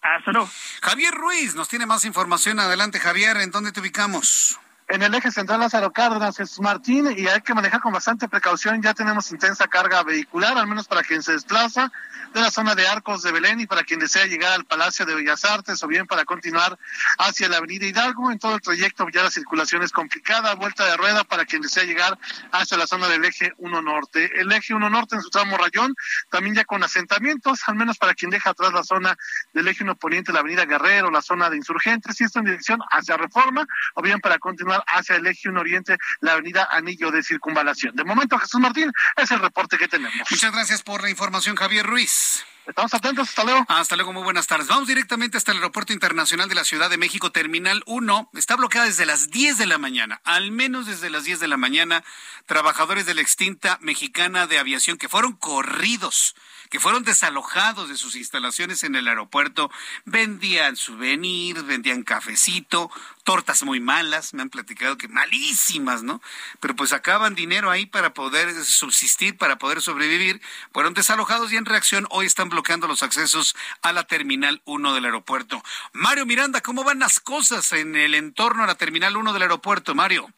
Hasta 0.00 0.32
luego. 0.32 0.48
Javier 0.82 1.12
Ruiz 1.12 1.54
nos 1.54 1.68
tiene 1.68 1.86
más 1.86 2.04
información. 2.04 2.60
Adelante, 2.60 3.00
Javier. 3.00 3.36
¿En 3.38 3.50
dónde 3.50 3.72
te 3.72 3.80
ubicamos? 3.80 4.60
En 4.88 5.02
el 5.02 5.14
eje 5.14 5.30
central 5.30 5.60
Lázaro 5.60 5.92
Cárdenas, 5.92 6.36
Jesús 6.36 6.60
Martín, 6.60 7.12
y 7.16 7.28
hay 7.28 7.42
que 7.42 7.52
manejar 7.52 7.80
con 7.80 7.92
bastante 7.92 8.26
precaución. 8.26 8.80
Ya 8.80 8.94
tenemos 8.94 9.30
intensa 9.30 9.68
carga 9.68 10.02
vehicular, 10.02 10.56
al 10.56 10.66
menos 10.66 10.88
para 10.88 11.02
quien 11.02 11.22
se 11.22 11.32
desplaza 11.32 11.92
de 12.32 12.40
la 12.40 12.50
zona 12.50 12.74
de 12.74 12.86
Arcos 12.86 13.22
de 13.22 13.32
Belén 13.32 13.60
y 13.60 13.66
para 13.66 13.84
quien 13.84 14.00
desea 14.00 14.24
llegar 14.26 14.52
al 14.52 14.64
Palacio 14.64 15.04
de 15.04 15.14
Bellas 15.14 15.44
Artes 15.44 15.82
o 15.82 15.86
bien 15.86 16.06
para 16.06 16.24
continuar 16.24 16.78
hacia 17.18 17.48
la 17.48 17.58
Avenida 17.58 17.86
Hidalgo. 17.86 18.32
En 18.32 18.38
todo 18.38 18.54
el 18.54 18.62
trayecto 18.62 19.06
ya 19.12 19.22
la 19.22 19.30
circulación 19.30 19.82
es 19.82 19.92
complicada, 19.92 20.54
vuelta 20.54 20.86
de 20.86 20.96
rueda 20.96 21.24
para 21.24 21.44
quien 21.44 21.60
desea 21.60 21.84
llegar 21.84 22.18
hacia 22.52 22.78
la 22.78 22.86
zona 22.86 23.08
del 23.08 23.24
eje 23.24 23.52
1 23.58 23.82
Norte. 23.82 24.40
El 24.40 24.50
eje 24.52 24.72
1 24.72 24.88
Norte 24.88 25.16
en 25.16 25.22
su 25.22 25.28
tramo 25.28 25.58
Rayón, 25.58 25.94
también 26.30 26.54
ya 26.54 26.64
con 26.64 26.82
asentamientos, 26.82 27.60
al 27.66 27.74
menos 27.74 27.98
para 27.98 28.14
quien 28.14 28.30
deja 28.30 28.50
atrás 28.50 28.72
la 28.72 28.84
zona 28.84 29.16
del 29.52 29.68
eje 29.68 29.84
1 29.84 29.96
Poniente, 29.96 30.32
la 30.32 30.40
Avenida 30.40 30.64
Guerrero, 30.64 31.10
la 31.10 31.22
zona 31.22 31.50
de 31.50 31.56
Insurgentes, 31.56 32.18
y 32.20 32.24
esto 32.24 32.38
en 32.38 32.46
dirección 32.46 32.80
hacia 32.90 33.18
Reforma, 33.18 33.66
o 33.94 34.02
bien 34.02 34.20
para 34.20 34.38
continuar 34.38 34.77
hacia 34.86 35.16
el 35.16 35.26
eje 35.26 35.48
1 35.48 35.60
Oriente, 35.60 35.96
la 36.20 36.32
Avenida 36.32 36.68
Anillo 36.70 37.10
de 37.10 37.22
Circunvalación. 37.22 37.94
De 37.96 38.04
momento, 38.04 38.38
Jesús 38.38 38.60
Martín, 38.60 38.92
es 39.16 39.30
el 39.30 39.40
reporte 39.40 39.78
que 39.78 39.88
tenemos. 39.88 40.18
Muchas 40.30 40.52
gracias 40.52 40.82
por 40.82 41.02
la 41.02 41.10
información, 41.10 41.56
Javier 41.56 41.86
Ruiz. 41.86 42.44
Estamos 42.68 42.92
atentos, 42.92 43.30
hasta 43.30 43.44
luego. 43.44 43.64
Hasta 43.66 43.96
luego, 43.96 44.12
muy 44.12 44.22
buenas 44.22 44.46
tardes. 44.46 44.68
Vamos 44.68 44.88
directamente 44.88 45.38
hasta 45.38 45.52
el 45.52 45.58
Aeropuerto 45.58 45.94
Internacional 45.94 46.50
de 46.50 46.54
la 46.54 46.64
Ciudad 46.64 46.90
de 46.90 46.98
México, 46.98 47.32
Terminal 47.32 47.82
1. 47.86 48.28
Está 48.34 48.56
bloqueada 48.56 48.86
desde 48.86 49.06
las 49.06 49.30
10 49.30 49.56
de 49.56 49.64
la 49.64 49.78
mañana, 49.78 50.20
al 50.22 50.50
menos 50.50 50.84
desde 50.84 51.08
las 51.08 51.24
10 51.24 51.40
de 51.40 51.48
la 51.48 51.56
mañana. 51.56 52.04
Trabajadores 52.44 53.06
de 53.06 53.14
la 53.14 53.22
extinta 53.22 53.78
mexicana 53.80 54.46
de 54.46 54.58
aviación 54.58 54.98
que 54.98 55.08
fueron 55.08 55.32
corridos 55.32 56.34
que 56.70 56.80
fueron 56.80 57.02
desalojados 57.02 57.88
de 57.88 57.96
sus 57.96 58.14
instalaciones 58.16 58.82
en 58.84 58.94
el 58.94 59.08
aeropuerto, 59.08 59.70
vendían 60.04 60.76
souvenirs, 60.76 61.64
vendían 61.64 62.02
cafecito, 62.02 62.90
tortas 63.24 63.62
muy 63.62 63.80
malas, 63.80 64.34
me 64.34 64.42
han 64.42 64.50
platicado 64.50 64.98
que 64.98 65.08
malísimas, 65.08 66.02
¿no? 66.02 66.20
Pero 66.60 66.76
pues 66.76 66.90
sacaban 66.90 67.34
dinero 67.34 67.70
ahí 67.70 67.86
para 67.86 68.12
poder 68.12 68.52
subsistir, 68.64 69.36
para 69.36 69.56
poder 69.58 69.80
sobrevivir. 69.80 70.40
Fueron 70.72 70.94
desalojados 70.94 71.52
y 71.52 71.56
en 71.56 71.64
reacción 71.64 72.06
hoy 72.10 72.26
están 72.26 72.50
bloqueando 72.58 72.88
los 72.88 73.04
accesos 73.04 73.54
a 73.82 73.92
la 73.92 74.02
Terminal 74.02 74.60
1 74.64 74.92
del 74.92 75.04
aeropuerto. 75.04 75.62
Mario 75.92 76.26
Miranda, 76.26 76.60
¿cómo 76.60 76.82
van 76.82 76.98
las 76.98 77.20
cosas 77.20 77.72
en 77.72 77.94
el 77.94 78.16
entorno 78.16 78.64
a 78.64 78.66
la 78.66 78.74
Terminal 78.74 79.16
1 79.16 79.32
del 79.32 79.42
aeropuerto, 79.42 79.94
Mario? 79.94 80.28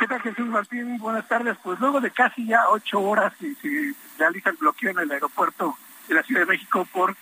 ¿Qué 0.00 0.08
tal 0.08 0.20
Jesús 0.22 0.48
Martín? 0.48 0.98
Buenas 0.98 1.28
tardes. 1.28 1.56
Pues 1.62 1.78
luego 1.78 2.00
de 2.00 2.10
casi 2.10 2.44
ya 2.46 2.68
ocho 2.68 2.98
horas 2.98 3.32
y 3.40 3.54
se 3.54 3.94
realiza 4.18 4.50
el 4.50 4.56
bloqueo 4.56 4.90
en 4.90 4.98
el 4.98 5.12
aeropuerto 5.12 5.78
de 6.08 6.16
la 6.16 6.24
Ciudad 6.24 6.40
de 6.40 6.46
México 6.46 6.84
por 6.92 7.14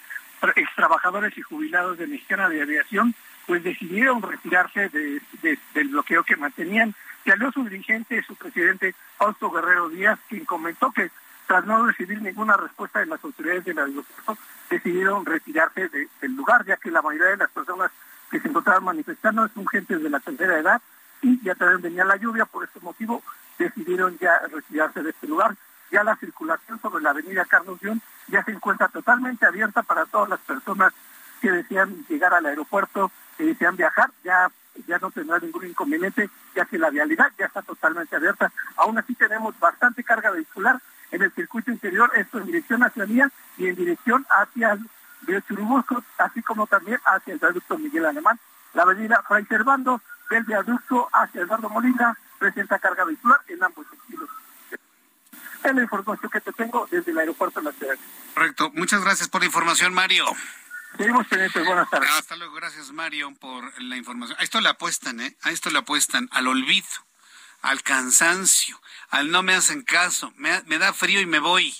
ex 0.57 0.75
trabajadores 0.75 1.37
y 1.37 1.43
jubilados 1.43 1.99
de 1.99 2.07
Mexicana 2.07 2.49
de 2.49 2.63
Aviación, 2.63 3.15
pues 3.47 3.63
decidieron 3.63 4.23
retirarse 4.23 4.89
del 4.89 5.89
bloqueo 5.89 6.25
que 6.25 6.37
mantenían. 6.37 6.95
Salió 7.27 7.53
su 7.53 7.63
dirigente, 7.65 8.23
su 8.23 8.37
presidente 8.37 8.95
Fausto 9.19 9.51
Guerrero 9.51 9.91
Díaz, 9.91 10.19
quien 10.31 10.47
comentó 10.47 10.91
que 10.93 11.11
tras 11.47 11.65
no 11.65 11.87
recibir 11.87 12.21
ninguna 12.21 12.57
respuesta 12.57 13.01
de 13.01 13.07
las 13.07 13.23
autoridades 13.23 13.65
del 13.65 13.79
aeropuerto, 13.79 14.37
decidieron 14.69 15.25
retirarse 15.25 15.89
del 15.89 16.37
lugar, 16.37 16.65
ya 16.65 16.77
que 16.77 16.91
la 16.91 17.03
mayoría 17.03 17.29
de 17.29 17.37
las 17.37 17.51
personas 17.51 17.91
que 18.31 18.41
se 18.41 18.49
encontraban 18.49 18.85
manifestando 18.85 19.49
son 19.49 19.67
gentes 19.69 20.03
de 20.03 20.11
la 20.11 20.21
tercera 20.21 20.59
edad 20.59 20.83
y 21.23 21.41
ya 21.43 21.55
también 21.55 21.83
venía 21.83 22.05
la 22.05 22.17
lluvia, 22.17 22.45
por 22.45 22.65
este 22.65 22.81
motivo 22.81 23.23
decidieron 23.59 24.19
ya 24.19 24.39
retirarse 24.53 25.03
de 25.03 25.11
este 25.11 25.27
lugar. 25.27 25.57
Ya 25.91 26.03
la 26.03 26.17
circulación 26.17 26.81
sobre 26.81 27.03
la 27.03 27.11
avenida 27.11 27.45
Carlos 27.45 27.81
Dion 27.81 28.03
ya 28.27 28.43
se 28.43 28.51
encuentra 28.51 28.89
totalmente 28.89 29.47
abierta 29.47 29.83
para 29.83 30.05
todas 30.05 30.29
las 30.29 30.41
personas 30.41 30.93
que 31.41 31.53
desean 31.53 32.05
llegar 32.09 32.35
al 32.35 32.47
aeropuerto, 32.47 33.13
que 33.39 33.45
desean 33.45 33.77
viajar, 33.77 34.11
ya, 34.25 34.51
ya 34.89 34.99
no 34.99 35.13
tendrá 35.13 35.39
ningún 35.39 35.67
inconveniente, 35.67 36.29
ya 36.57 36.65
que 36.65 36.79
la 36.79 36.91
vialidad 36.91 37.31
ya 37.39 37.47
está 37.47 37.63
totalmente 37.63 38.17
abierta. 38.17 38.51
Aún 38.77 38.99
así 38.99 39.15
tenemos 39.15 39.59
bastante 39.61 40.03
carga 40.03 40.31
vehicular 40.33 40.81
en 41.17 41.23
el 41.23 41.33
circuito 41.33 41.71
interior, 41.71 42.13
esto 42.15 42.39
en 42.39 42.47
dirección 42.47 42.83
hacia 42.83 43.07
Mía 43.07 43.31
y 43.57 43.69
en 43.69 43.75
dirección 43.75 44.27
hacia 44.29 44.79
el 45.27 45.43
Churubusco, 45.45 46.05
así 46.19 46.43
como 46.43 46.67
también 46.67 47.01
hacia 47.07 47.33
el 47.33 47.39
viaducto 47.39 47.79
Miguel 47.79 48.05
Alemán. 48.05 48.39
La 48.75 48.83
avenida 48.83 49.25
Fray 49.27 49.47
Servando 49.47 50.03
del 50.29 50.45
viaducto 50.45 51.09
hacia 51.13 51.41
Eduardo 51.41 51.71
Molina 51.71 52.17
presenta 52.39 52.79
carga 52.79 53.05
vehicular 53.05 53.41
en 53.49 53.65
ambos 53.65 53.87
sentidos. 53.89 54.29
Es 55.65 55.75
la 55.75 55.83
información 55.83 56.31
que 56.31 56.41
te 56.41 56.53
tengo 56.53 56.87
desde 56.91 57.11
el 57.11 57.19
aeropuerto 57.19 57.61
de 57.61 57.65
la 57.65 57.73
ciudad. 57.73 57.97
Correcto. 58.35 58.71
Muchas 58.75 59.03
gracias 59.03 59.29
por 59.29 59.41
la 59.41 59.47
información, 59.47 59.95
Mario. 59.95 60.27
Seguimos 60.99 61.27
pendientes. 61.27 61.65
Buenas 61.65 61.89
tardes. 61.89 62.11
Hasta 62.11 62.37
luego. 62.37 62.55
Gracias, 62.55 62.93
Mario, 62.93 63.35
por 63.41 63.83
la 63.83 63.97
información. 63.97 64.39
A 64.39 64.45
esto 64.45 64.61
le 64.61 64.69
apuestan, 64.69 65.21
¿eh? 65.21 65.37
A 65.43 65.51
esto 65.51 65.71
le 65.71 65.79
apuestan. 65.79 66.29
Al 66.31 66.47
olvido, 66.47 66.87
al 67.67 67.83
cansancio, 67.83 68.81
al 69.11 69.33
no 69.33 69.43
me 69.43 69.53
hacen 69.53 69.83
caso, 69.83 70.33
me, 70.37 70.79
da 70.79 70.93
frío 70.93 71.21
y 71.21 71.27
me 71.27 71.41
voy. 71.41 71.75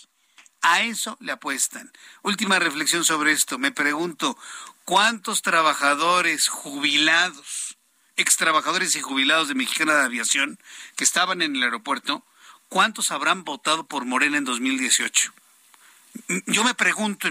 A 0.61 0.83
eso 0.83 1.17
le 1.21 1.31
apuestan. 1.31 1.93
Última 2.23 2.59
reflexión 2.59 3.05
sobre 3.05 3.31
esto. 3.31 3.57
Me 3.57 3.71
pregunto, 3.71 4.37
¿cuántos 4.85 5.43
trabajadores 5.43 6.49
jubilados, 6.49 7.79
ex 8.17 8.37
trabajadores 8.37 8.97
y 8.97 9.01
jubilados 9.01 9.47
de 9.47 9.55
Mexicana 9.55 9.95
de 9.95 10.05
Aviación 10.07 10.59
que 10.97 11.05
estaban 11.05 11.41
en 11.41 11.55
el 11.55 11.63
aeropuerto, 11.63 12.25
cuántos 12.69 13.13
habrán 13.13 13.45
votado 13.45 13.87
por 13.87 14.05
Morena 14.05 14.39
en 14.39 14.45
2018? 14.45 15.33
Yo 16.47 16.65
me 16.65 16.75
pregunto 16.75 17.29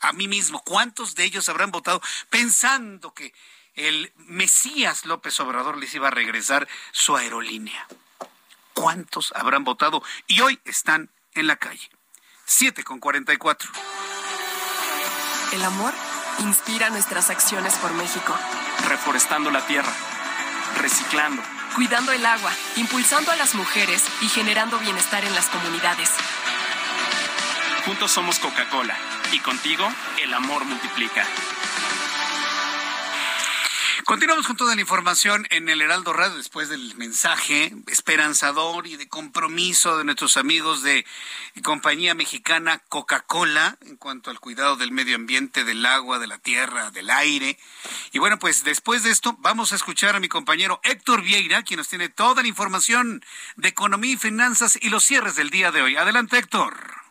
a 0.00 0.12
mí 0.12 0.28
mismo, 0.28 0.60
¿cuántos 0.62 1.14
de 1.14 1.24
ellos 1.24 1.48
habrán 1.48 1.70
votado 1.70 2.02
pensando 2.28 3.14
que 3.14 3.32
el 3.76 4.12
Mesías 4.16 5.06
López 5.06 5.38
Obrador 5.40 5.76
les 5.78 5.94
iba 5.94 6.08
a 6.08 6.10
regresar 6.10 6.66
su 6.92 7.16
aerolínea? 7.16 7.86
¿Cuántos 8.74 9.32
habrán 9.36 9.64
votado? 9.64 10.02
Y 10.26 10.40
hoy 10.40 10.60
están 10.64 11.10
en 11.34 11.46
la 11.46 11.56
calle. 11.56 11.88
7 12.46 12.84
con 12.84 12.98
44. 12.98 13.70
El 15.52 15.64
amor 15.64 15.94
inspira 16.40 16.90
nuestras 16.90 17.30
acciones 17.30 17.74
por 17.76 17.92
México. 17.94 18.36
Reforestando 18.88 19.50
la 19.50 19.66
tierra, 19.66 19.92
reciclando, 20.78 21.42
cuidando 21.74 22.12
el 22.12 22.24
agua, 22.26 22.52
impulsando 22.76 23.30
a 23.30 23.36
las 23.36 23.54
mujeres 23.54 24.04
y 24.20 24.28
generando 24.28 24.78
bienestar 24.78 25.24
en 25.24 25.34
las 25.34 25.46
comunidades. 25.46 26.10
Juntos 27.84 28.10
somos 28.10 28.38
Coca-Cola 28.38 28.98
y 29.32 29.40
contigo 29.40 29.88
el 30.22 30.34
amor 30.34 30.64
multiplica. 30.64 31.24
Continuamos 34.06 34.46
con 34.46 34.56
toda 34.56 34.76
la 34.76 34.80
información 34.80 35.48
en 35.50 35.68
el 35.68 35.82
Heraldo 35.82 36.12
Radio 36.12 36.36
después 36.36 36.68
del 36.68 36.94
mensaje 36.94 37.72
esperanzador 37.88 38.86
y 38.86 38.94
de 38.94 39.08
compromiso 39.08 39.98
de 39.98 40.04
nuestros 40.04 40.36
amigos 40.36 40.84
de 40.84 41.04
compañía 41.64 42.14
mexicana 42.14 42.78
Coca-Cola 42.88 43.76
en 43.84 43.96
cuanto 43.96 44.30
al 44.30 44.38
cuidado 44.38 44.76
del 44.76 44.92
medio 44.92 45.16
ambiente, 45.16 45.64
del 45.64 45.84
agua, 45.84 46.20
de 46.20 46.28
la 46.28 46.38
tierra, 46.38 46.92
del 46.92 47.10
aire. 47.10 47.58
Y 48.12 48.20
bueno, 48.20 48.38
pues 48.38 48.62
después 48.62 49.02
de 49.02 49.10
esto 49.10 49.36
vamos 49.40 49.72
a 49.72 49.74
escuchar 49.74 50.14
a 50.14 50.20
mi 50.20 50.28
compañero 50.28 50.80
Héctor 50.84 51.22
Vieira, 51.22 51.64
quien 51.64 51.78
nos 51.78 51.88
tiene 51.88 52.08
toda 52.08 52.42
la 52.42 52.48
información 52.48 53.24
de 53.56 53.68
economía 53.70 54.12
y 54.12 54.16
finanzas 54.16 54.78
y 54.80 54.88
los 54.88 55.02
cierres 55.02 55.34
del 55.34 55.50
día 55.50 55.72
de 55.72 55.82
hoy. 55.82 55.96
Adelante, 55.96 56.38
Héctor. 56.38 57.05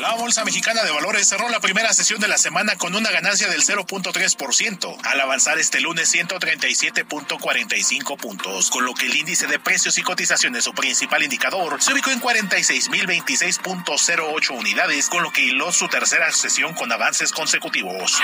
La 0.00 0.14
Bolsa 0.14 0.44
Mexicana 0.44 0.82
de 0.82 0.90
Valores 0.90 1.28
cerró 1.28 1.48
la 1.50 1.60
primera 1.60 1.92
sesión 1.92 2.18
de 2.20 2.28
la 2.28 2.38
semana 2.38 2.76
con 2.76 2.94
una 2.94 3.10
ganancia 3.10 3.48
del 3.48 3.62
0.3%, 3.62 4.96
al 5.04 5.20
avanzar 5.20 5.58
este 5.58 5.78
lunes 5.78 6.14
137.45 6.14 8.16
puntos, 8.16 8.70
con 8.70 8.86
lo 8.86 8.94
que 8.94 9.04
el 9.04 9.14
índice 9.14 9.46
de 9.46 9.58
precios 9.58 9.98
y 9.98 10.02
cotizaciones, 10.02 10.64
su 10.64 10.72
principal 10.72 11.22
indicador, 11.22 11.82
se 11.82 11.92
ubicó 11.92 12.12
en 12.12 12.22
46.026.08 12.22 14.58
unidades, 14.58 15.10
con 15.10 15.22
lo 15.22 15.30
que 15.32 15.42
hiló 15.42 15.70
su 15.70 15.86
tercera 15.88 16.32
sesión 16.32 16.72
con 16.72 16.90
avances 16.90 17.32
consecutivos. 17.32 18.18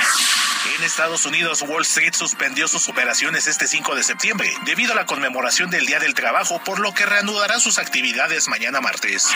En 0.79 0.85
Estados 0.85 1.27
Unidos, 1.27 1.61
Wall 1.61 1.83
Street 1.83 2.15
suspendió 2.15 2.69
sus 2.69 2.89
operaciones 2.89 3.49
este 3.49 3.69
5 3.69 3.95
de 3.95 4.03
septiembre, 4.03 4.51
debido 4.65 4.95
a 4.95 4.97
la 4.97 5.05
conmemoración 5.05 5.71
del 5.71 5.85
Día 5.85 6.01
del 6.01 6.15
Trabajo, 6.15 6.59
por 6.65 6.79
lo 6.79 6.95
que 6.95 7.05
reanudará 7.05 7.61
sus 7.61 7.79
actividades 7.79 8.49
mañana 8.49 8.81
martes. 8.81 9.29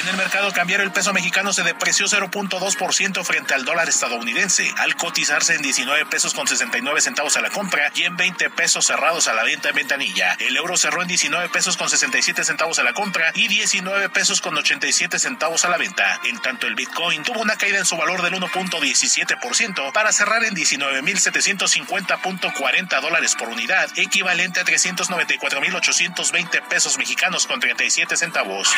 En 0.00 0.08
el 0.08 0.16
mercado 0.16 0.52
cambiario, 0.52 0.84
el 0.84 0.92
peso 0.92 1.12
mexicano 1.12 1.52
se 1.56 1.62
depreció 1.62 2.06
0.2% 2.06 3.24
frente 3.24 3.54
al 3.54 3.64
dólar 3.64 3.88
estadounidense, 3.88 4.70
al 4.76 4.94
cotizarse 4.94 5.54
en 5.54 5.62
19 5.62 6.04
pesos 6.04 6.34
con 6.34 6.46
69 6.46 7.00
centavos 7.00 7.38
a 7.38 7.40
la 7.40 7.48
compra 7.48 7.90
y 7.94 8.02
en 8.02 8.14
20 8.14 8.50
pesos 8.50 8.84
cerrados 8.84 9.26
a 9.26 9.32
la 9.32 9.42
venta 9.42 9.70
en 9.70 9.76
ventanilla. 9.76 10.36
El 10.38 10.54
euro 10.54 10.76
cerró 10.76 11.00
en 11.00 11.08
19 11.08 11.48
pesos 11.48 11.78
con 11.78 11.88
67 11.88 12.44
centavos 12.44 12.78
a 12.78 12.82
la 12.82 12.92
compra 12.92 13.32
y 13.34 13.48
19 13.48 14.10
pesos 14.10 14.42
con 14.42 14.54
87 14.54 15.18
centavos 15.18 15.64
a 15.64 15.70
la 15.70 15.78
venta. 15.78 16.20
En 16.24 16.42
tanto, 16.42 16.66
el 16.66 16.74
Bitcoin 16.74 17.22
tuvo 17.22 17.40
una 17.40 17.56
caída 17.56 17.78
en 17.78 17.86
su 17.86 17.96
valor 17.96 18.20
del 18.20 18.34
1.17% 18.34 19.94
para 19.94 20.12
cerrar 20.12 20.44
en 20.44 20.54
19.750.40 20.54 23.00
dólares 23.00 23.34
por 23.34 23.48
unidad, 23.48 23.88
equivalente 23.96 24.60
a 24.60 24.64
394.820 24.66 26.68
pesos 26.68 26.98
mexicanos 26.98 27.46
con 27.46 27.60
37 27.60 28.14
centavos. 28.14 28.68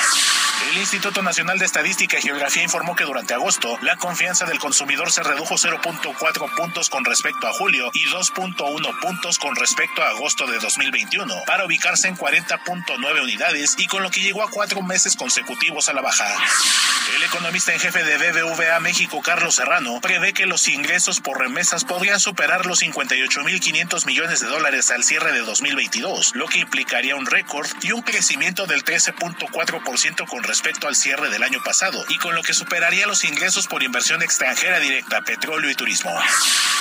El 0.70 0.79
Instituto 0.79 1.22
Nacional 1.22 1.59
de 1.59 1.64
Estadística, 1.64 2.20
Geografía 2.20 2.62
y 2.62 2.68
informó 2.69 2.95
que 2.95 3.05
durante 3.05 3.33
agosto 3.33 3.79
la 3.81 3.97
confianza 3.97 4.45
del 4.45 4.59
consumidor 4.59 5.11
se 5.11 5.23
redujo 5.23 5.55
0.4 5.55 6.55
puntos 6.55 6.91
con 6.91 7.03
respecto 7.03 7.47
a 7.47 7.53
julio 7.55 7.91
y 7.95 8.05
2.1 8.09 9.01
puntos 9.01 9.39
con 9.39 9.57
respecto 9.57 10.03
a 10.03 10.11
agosto 10.11 10.47
de 10.47 10.59
2021, 10.59 11.45
para 11.47 11.65
ubicarse 11.65 12.09
en 12.09 12.16
40.9 12.19 13.23
unidades 13.23 13.74
y 13.78 13.86
con 13.86 14.03
lo 14.03 14.11
que 14.11 14.20
llegó 14.20 14.43
a 14.43 14.51
cuatro 14.51 14.82
meses 14.82 15.16
consecutivos 15.16 15.89
a 15.89 15.95
la 15.95 16.03
baja. 16.03 16.27
El 17.16 17.23
economista 17.23 17.73
en 17.73 17.81
jefe 17.81 18.05
de 18.05 18.19
BBVA 18.19 18.81
México, 18.81 19.23
Carlos 19.23 19.55
Serrano, 19.55 19.99
prevé 20.03 20.35
que 20.35 20.45
los 20.45 20.69
ingresos 20.69 21.20
por 21.20 21.39
remesas 21.39 21.85
podrían 21.85 22.20
superar 22.20 22.66
los 22.66 22.82
58.500 22.82 24.05
millones 24.05 24.40
de 24.40 24.47
dólares 24.47 24.90
al 24.90 25.05
cierre 25.05 25.32
de 25.32 25.40
2022, 25.40 26.35
lo 26.35 26.47
que 26.49 26.59
implicaría 26.59 27.16
un 27.16 27.24
récord 27.24 27.66
y 27.81 27.93
un 27.93 28.03
crecimiento 28.03 28.66
del 28.66 28.85
13.4% 28.85 30.28
con 30.28 30.43
respecto 30.43 30.86
al 30.86 30.97
cierre 30.97 31.31
del 31.31 31.43
año 31.43 31.62
pasado, 31.65 32.05
y 32.11 32.19
con 32.19 32.35
lo 32.35 32.43
que 32.43 32.57
superaría 32.59 33.06
los 33.06 33.24
ingresos 33.24 33.68
por 33.68 33.85
inversión 33.85 34.20
extranjera 34.20 34.80
directa, 34.80 35.22
petróleo 35.22 35.70
y 35.70 35.74
turismo. 35.76 36.10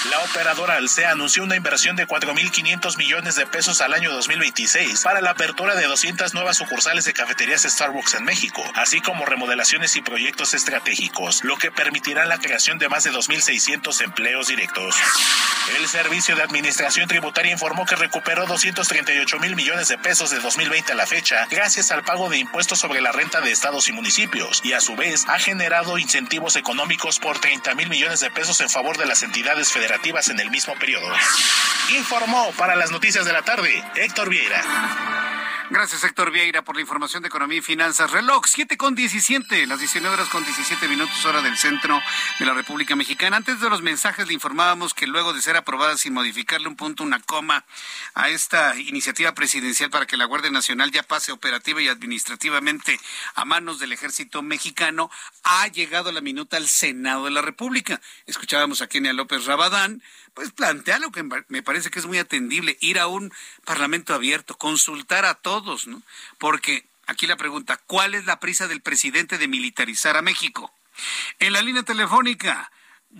La 0.09 0.19
operadora 0.19 0.75
Alsea 0.75 1.11
anunció 1.11 1.43
una 1.43 1.55
inversión 1.55 1.95
de 1.95 2.07
4.500 2.07 2.97
millones 2.97 3.35
de 3.35 3.45
pesos 3.45 3.81
al 3.81 3.93
año 3.93 4.11
2026 4.11 5.01
para 5.03 5.21
la 5.21 5.31
apertura 5.31 5.75
de 5.75 5.85
200 5.85 6.33
nuevas 6.33 6.57
sucursales 6.57 7.05
de 7.05 7.13
cafeterías 7.13 7.63
Starbucks 7.63 8.15
en 8.15 8.23
México, 8.23 8.63
así 8.75 9.01
como 9.01 9.25
remodelaciones 9.25 9.95
y 9.95 10.01
proyectos 10.01 10.53
estratégicos, 10.53 11.43
lo 11.43 11.57
que 11.57 11.71
permitirá 11.71 12.25
la 12.25 12.39
creación 12.39 12.79
de 12.79 12.89
más 12.89 13.03
de 13.03 13.11
2.600 13.11 14.01
empleos 14.01 14.47
directos. 14.47 14.95
El 15.77 15.87
Servicio 15.87 16.35
de 16.35 16.43
Administración 16.43 17.07
Tributaria 17.07 17.51
informó 17.51 17.85
que 17.85 17.95
recuperó 17.95 18.45
238 18.47 19.39
mil 19.39 19.55
millones 19.55 19.89
de 19.89 19.97
pesos 19.97 20.29
de 20.29 20.39
2020 20.39 20.93
a 20.93 20.95
la 20.95 21.05
fecha 21.05 21.45
gracias 21.51 21.91
al 21.91 22.03
pago 22.03 22.29
de 22.29 22.37
impuestos 22.37 22.79
sobre 22.79 23.01
la 23.01 23.11
renta 23.11 23.41
de 23.41 23.51
estados 23.51 23.89
y 23.89 23.91
municipios 23.91 24.61
y 24.63 24.73
a 24.73 24.79
su 24.79 24.95
vez 24.95 25.25
ha 25.27 25.37
generado 25.39 25.66
incentivos 25.97 26.55
económicos 26.55 27.19
por 27.19 27.39
30 27.39 27.75
mil 27.75 27.89
millones 27.89 28.21
de 28.21 28.31
pesos 28.31 28.59
en 28.61 28.69
favor 28.69 28.97
de 28.97 29.05
las 29.05 29.21
entidades 29.23 29.71
federativas 29.71 30.29
en 30.29 30.39
el 30.39 30.49
mismo 30.49 30.73
periodo. 30.75 31.07
Informó 31.97 32.51
para 32.57 32.75
las 32.75 32.91
noticias 32.91 33.25
de 33.25 33.33
la 33.33 33.41
tarde 33.41 33.83
Héctor 33.95 34.29
Vieira. 34.29 34.63
Gracias, 35.69 36.05
Héctor 36.05 36.31
Vieira, 36.31 36.61
por 36.61 36.75
la 36.75 36.81
información 36.81 37.21
de 37.21 37.27
Economía 37.27 37.57
y 37.57 37.61
Finanzas. 37.61 38.11
Reloj, 38.11 38.45
7 38.47 38.77
con 38.77 38.95
17, 38.95 39.67
las 39.67 39.79
19 39.79 40.13
horas 40.13 40.29
con 40.29 40.45
17 40.45 40.87
minutos, 40.87 41.25
hora 41.25 41.41
del 41.41 41.57
centro 41.57 41.99
de 42.39 42.45
la 42.45 42.53
República 42.53 42.95
Mexicana. 42.95 43.35
Antes 43.35 43.59
de 43.59 43.69
los 43.69 43.81
mensajes 43.81 44.27
le 44.27 44.33
informábamos 44.33 44.93
que 44.93 45.07
luego 45.07 45.33
de 45.33 45.41
ser 45.41 45.57
aprobada 45.57 45.97
sin 45.97 46.13
modificarle 46.13 46.69
un 46.69 46.77
punto, 46.77 47.03
una 47.03 47.19
coma 47.19 47.65
a 48.13 48.29
esta 48.29 48.79
iniciativa 48.79 49.33
presidencial 49.33 49.89
para 49.89 50.05
que 50.05 50.15
la 50.15 50.23
Guardia 50.23 50.51
Nacional 50.51 50.89
ya 50.91 51.03
pase 51.03 51.33
operativa 51.33 51.81
y 51.81 51.89
administrativamente 51.89 52.97
a 53.35 53.43
manos 53.43 53.77
del 53.79 53.91
ejército 53.91 54.41
mexicano, 54.41 55.11
ha 55.43 55.67
llegado 55.67 56.13
la 56.13 56.21
minuta 56.21 56.55
al 56.55 56.69
Senado 56.69 57.25
de 57.25 57.31
la 57.31 57.41
República. 57.41 57.99
Escuchábamos 58.25 58.81
a 58.81 58.87
Kenia 58.87 59.11
López 59.11 59.43
Rabadán, 59.43 60.01
pues 60.37 60.51
plantea 60.51 60.99
lo 60.99 61.09
que 61.09 61.23
me 61.23 61.63
parece 61.63 61.89
que 61.89 61.97
es 61.97 62.05
muy 62.05 62.19
atendible, 62.19 62.77
ir 62.79 62.99
a 62.99 63.07
un 63.07 63.33
parlamento 63.65 64.13
abierto, 64.13 64.55
consultar 64.55 65.25
a 65.25 65.33
todos, 65.33 65.87
¿no? 65.87 66.03
Porque 66.37 66.85
aquí 67.07 67.25
la 67.25 67.37
pregunta, 67.37 67.79
¿cuál 67.87 68.13
es 68.13 68.27
la 68.27 68.39
prisa 68.39 68.67
del 68.67 68.81
presidente 68.81 69.39
de 69.39 69.47
militarizar 69.47 70.15
a 70.15 70.21
México? 70.21 70.71
En 71.39 71.53
la 71.53 71.63
línea 71.63 71.81
telefónica, 71.81 72.71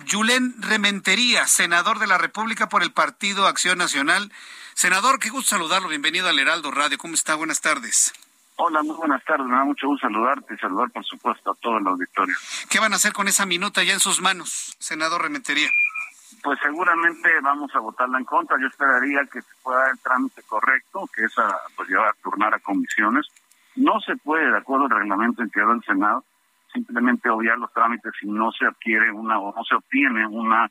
Julen 0.08 0.62
Rementería, 0.62 1.48
senador 1.48 1.98
de 1.98 2.06
la 2.06 2.18
República 2.18 2.68
por 2.68 2.84
el 2.84 2.92
Partido 2.92 3.48
Acción 3.48 3.78
Nacional. 3.78 4.30
Senador, 4.74 5.18
qué 5.18 5.28
gusto 5.30 5.56
saludarlo, 5.56 5.88
bienvenido 5.88 6.28
al 6.28 6.38
Heraldo 6.38 6.70
Radio, 6.70 6.98
¿cómo 6.98 7.14
está? 7.14 7.34
Buenas 7.34 7.60
tardes. 7.60 8.12
Hola, 8.54 8.84
muy 8.84 8.94
buenas 8.94 9.24
tardes, 9.24 9.44
me 9.44 9.56
da 9.56 9.64
mucho 9.64 9.88
gusto 9.88 10.06
saludarte 10.06 10.54
y 10.54 10.58
saludar, 10.58 10.88
por 10.92 11.04
supuesto, 11.04 11.50
a 11.50 11.54
todo 11.56 11.78
el 11.78 11.86
auditorio. 11.88 12.36
¿Qué 12.70 12.78
van 12.78 12.92
a 12.92 12.96
hacer 12.96 13.12
con 13.12 13.26
esa 13.26 13.44
minuta 13.44 13.82
ya 13.82 13.92
en 13.92 14.00
sus 14.00 14.20
manos, 14.20 14.76
senador 14.78 15.22
Rementería? 15.22 15.68
Pues 16.42 16.58
seguramente 16.62 17.28
vamos 17.42 17.74
a 17.74 17.80
votarla 17.80 18.18
en 18.18 18.24
contra. 18.24 18.58
Yo 18.60 18.66
esperaría 18.66 19.20
que 19.32 19.40
se 19.40 19.54
pueda 19.62 19.90
el 19.90 19.98
trámite 20.00 20.42
correcto, 20.42 21.08
que 21.14 21.24
es 21.24 21.38
a, 21.38 21.56
pues 21.76 21.88
llevar 21.88 22.08
a 22.08 22.22
turnar 22.22 22.54
a 22.54 22.58
comisiones. 22.58 23.26
No 23.76 24.00
se 24.00 24.16
puede, 24.16 24.50
de 24.50 24.58
acuerdo 24.58 24.84
al 24.84 24.90
reglamento 24.90 25.42
en 25.42 25.50
que 25.50 25.60
da 25.60 25.72
el 25.72 25.82
Senado, 25.84 26.24
simplemente 26.72 27.30
obviar 27.30 27.58
los 27.58 27.72
trámites 27.72 28.12
si 28.20 28.26
no 28.26 28.52
se 28.52 28.66
adquiere 28.66 29.10
una 29.10 29.38
o 29.38 29.54
no 29.54 29.64
se 29.64 29.74
obtiene 29.74 30.26
una 30.26 30.68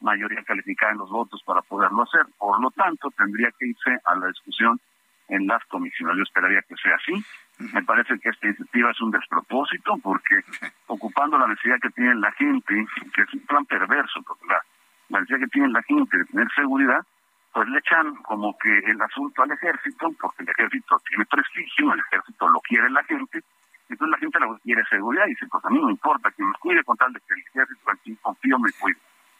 mayoría 0.00 0.42
calificada 0.44 0.92
en 0.92 0.98
los 0.98 1.10
votos 1.10 1.42
para 1.44 1.62
poderlo 1.62 2.02
hacer. 2.02 2.26
Por 2.38 2.60
lo 2.60 2.70
tanto, 2.70 3.10
tendría 3.16 3.50
que 3.58 3.66
irse 3.66 3.98
a 4.04 4.14
la 4.14 4.28
discusión 4.28 4.80
en 5.28 5.46
las 5.46 5.64
comisiones. 5.66 6.16
Yo 6.16 6.22
esperaría 6.22 6.62
que 6.62 6.76
sea 6.76 6.96
así. 6.96 7.24
Me 7.72 7.82
parece 7.82 8.18
que 8.18 8.30
esta 8.30 8.46
iniciativa 8.46 8.90
es 8.90 9.00
un 9.00 9.10
despropósito 9.10 9.96
porque 10.02 10.40
ocupando 10.86 11.38
la 11.38 11.46
necesidad 11.46 11.78
que 11.80 11.90
tiene 11.90 12.14
la 12.14 12.32
gente, 12.32 12.86
que 13.14 13.22
es 13.22 13.34
un 13.34 13.40
plan 13.40 13.64
perverso, 13.66 14.22
porque 14.22 14.46
la 14.46 14.62
la 15.10 15.20
necesidad 15.20 15.40
que 15.40 15.48
tiene 15.48 15.68
la 15.68 15.82
gente 15.82 16.18
de 16.18 16.24
tener 16.24 16.48
seguridad, 16.54 17.04
pues 17.52 17.68
le 17.68 17.78
echan 17.78 18.14
como 18.22 18.56
que 18.58 18.78
el 18.78 19.00
asunto 19.02 19.42
al 19.42 19.50
ejército, 19.50 20.10
porque 20.20 20.42
el 20.44 20.48
ejército 20.50 21.00
tiene 21.08 21.24
prestigio, 21.26 21.92
el 21.92 22.00
ejército 22.00 22.48
lo 22.48 22.60
quiere 22.60 22.88
la 22.90 23.02
gente, 23.04 23.42
entonces 23.88 24.12
la 24.12 24.18
gente 24.18 24.40
lo 24.40 24.58
quiere 24.58 24.84
seguridad 24.84 25.26
y 25.26 25.30
dice, 25.30 25.46
pues 25.50 25.64
a 25.64 25.70
mí 25.70 25.80
no 25.80 25.90
importa 25.90 26.30
que 26.30 26.44
me 26.44 26.52
cuide 26.60 26.84
con 26.84 26.96
tal 26.96 27.12
de 27.12 27.20
que 27.20 27.34
el 27.34 27.40
ejército 27.40 27.90
aquí 27.90 28.16
confío 28.22 28.58
me 28.58 28.70
cuide. 28.78 28.98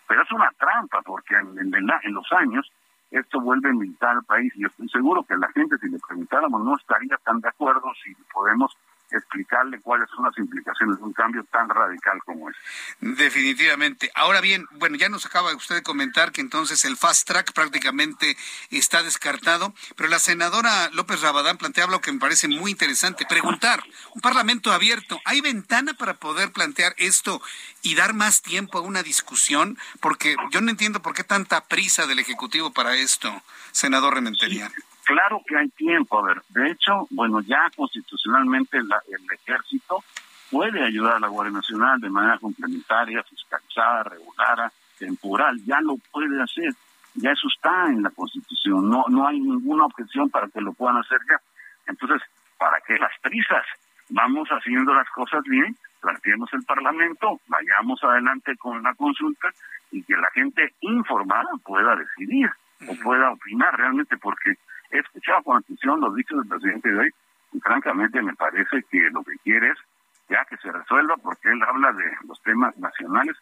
Pero 0.09 0.23
es 0.23 0.33
una 0.33 0.51
trampa, 0.59 1.03
porque 1.03 1.37
en, 1.37 1.57
en 1.59 2.15
los 2.15 2.33
años 2.33 2.71
esto 3.13 3.41
vuelve 3.41 3.73
militar 3.73 4.17
al 4.17 4.25
país 4.25 4.53
y 4.57 4.63
yo 4.63 4.69
estoy 4.69 4.89
seguro 4.89 5.23
que 5.23 5.37
la 5.37 5.49
gente, 5.53 5.79
si 5.79 5.89
le 5.89 5.99
preguntáramos, 5.99 6.65
no 6.65 6.77
estaría 6.77 7.17
tan 7.19 7.41
de 7.41 7.49
acuerdo 7.49 7.93
si 8.03 8.15
podemos 8.33 8.77
explicarle 9.17 9.81
cuáles 9.81 10.09
son 10.11 10.25
las 10.25 10.37
implicaciones 10.39 10.99
de 10.99 11.05
un 11.05 11.13
cambio 11.13 11.45
tan 11.45 11.69
radical 11.69 12.21
como 12.25 12.51
este. 12.51 12.63
Definitivamente. 13.01 14.11
Ahora 14.15 14.41
bien, 14.41 14.67
bueno, 14.73 14.97
ya 14.97 15.09
nos 15.09 15.27
acaba 15.27 15.55
usted 15.55 15.77
de 15.77 15.83
comentar 15.83 16.33
que 16.33 16.41
entonces 16.41 16.85
el 16.85 16.97
fast 16.97 17.27
track 17.27 17.53
prácticamente 17.53 18.37
está 18.71 19.03
descartado, 19.03 19.75
pero 19.97 20.09
la 20.09 20.19
senadora 20.19 20.91
López 20.93 21.21
Rabadán 21.21 21.59
plantea 21.59 21.85
algo 21.85 22.01
que 22.01 22.13
me 22.13 22.19
parece 22.19 22.49
muy 22.49 22.71
interesante, 22.71 23.27
preguntar, 23.27 23.83
un 24.15 24.21
parlamento 24.21 24.73
abierto, 24.73 25.21
¿hay 25.25 25.41
ventana 25.41 25.95
para 25.95 26.15
poder 26.15 26.53
plantear 26.53 26.95
esto 26.97 27.41
y 27.83 27.95
dar 27.95 28.15
más 28.15 28.43
tiempo 28.43 28.79
a 28.79 28.83
una 28.83 29.03
discusión? 29.03 29.79
Porque 30.01 30.37
yo 30.51 30.61
no 30.61 30.71
entiendo 30.71 31.03
por 31.03 31.15
qué 31.15 31.25
tanta 31.25 31.63
prisa 31.65 32.07
del 32.07 32.19
Ejecutivo 32.19 32.73
para 32.73 32.97
esto, 32.97 33.43
senador 33.73 34.15
Rementería. 34.15 34.71
Claro 35.11 35.43
que 35.45 35.57
hay 35.57 35.69
tiempo, 35.71 36.21
a 36.21 36.23
ver, 36.23 36.41
de 36.51 36.71
hecho, 36.71 37.09
bueno, 37.11 37.41
ya 37.41 37.69
constitucionalmente 37.75 38.79
el 38.79 38.89
ejército 39.33 40.05
puede 40.53 40.85
ayudar 40.85 41.17
a 41.17 41.19
la 41.19 41.27
Guardia 41.27 41.55
Nacional 41.55 41.99
de 41.99 42.11
manera 42.11 42.39
complementaria, 42.39 43.21
fiscalizada, 43.25 44.05
regular, 44.05 44.71
temporal, 45.01 45.59
ya 45.67 45.81
lo 45.81 45.97
puede 46.13 46.41
hacer, 46.41 46.73
ya 47.15 47.33
eso 47.33 47.49
está 47.49 47.87
en 47.89 48.05
la 48.05 48.11
Constitución, 48.11 48.89
no, 48.89 49.05
no 49.09 49.27
hay 49.27 49.41
ninguna 49.41 49.87
objeción 49.87 50.31
para 50.31 50.47
que 50.47 50.61
lo 50.61 50.75
puedan 50.75 50.99
hacer 50.99 51.19
ya. 51.29 51.41
Entonces, 51.89 52.23
¿para 52.57 52.81
qué 52.87 52.97
las 52.97 53.13
prisas? 53.21 53.67
Vamos 54.11 54.49
haciendo 54.51 54.95
las 54.95 55.11
cosas 55.11 55.43
bien, 55.43 55.77
planteemos 56.01 56.53
el 56.53 56.63
Parlamento, 56.63 57.41
vayamos 57.49 57.99
adelante 58.05 58.57
con 58.59 58.81
la 58.81 58.95
consulta 58.95 59.49
y 59.91 60.05
que 60.05 60.17
la 60.17 60.31
gente 60.31 60.73
informada 60.83 61.51
pueda 61.65 61.97
decidir 61.97 62.49
o 62.87 62.95
pueda 63.03 63.33
opinar 63.33 63.77
realmente, 63.77 64.17
porque 64.17 64.55
He 64.91 64.99
escuchado 64.99 65.43
con 65.43 65.59
atención 65.59 66.01
los 66.01 66.15
dichos 66.15 66.39
del 66.39 66.49
presidente 66.49 66.89
de 66.89 66.99
hoy 66.99 67.11
y 67.53 67.61
francamente 67.61 68.23
me 68.23 68.35
parece 68.35 68.83
que 68.91 69.11
lo 69.11 69.23
que 69.23 69.37
quiere 69.45 69.71
es 69.71 69.79
ya 70.29 70.45
que 70.45 70.57
se 70.59 70.71
resuelva 70.71 71.17
porque 71.17 71.49
él 71.49 71.61
habla 71.63 71.93
de 71.93 72.05
los 72.27 72.41
temas 72.43 72.77
nacionales, 72.79 73.37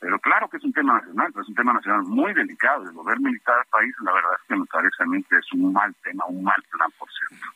pero 0.00 0.18
claro 0.18 0.48
que 0.48 0.56
es 0.56 0.64
un 0.64 0.72
tema 0.72 0.94
nacional, 0.94 1.28
pero 1.32 1.42
es 1.42 1.48
un 1.48 1.54
tema 1.54 1.72
nacional 1.72 2.02
muy 2.02 2.34
delicado. 2.34 2.82
El 2.82 2.92
gobierno 2.92 3.28
militar 3.28 3.56
del 3.56 3.66
país, 3.66 3.94
la 4.02 4.12
verdad 4.12 4.32
es 4.34 4.48
que 4.48 4.56
me 4.56 4.66
parece 4.66 4.96
que 5.30 5.36
es 5.36 5.52
un 5.52 5.72
mal 5.72 5.94
tema, 6.02 6.24
un 6.26 6.42
mal 6.42 6.60
plan, 6.70 6.90
por 6.98 7.08
cierto. 7.12 7.46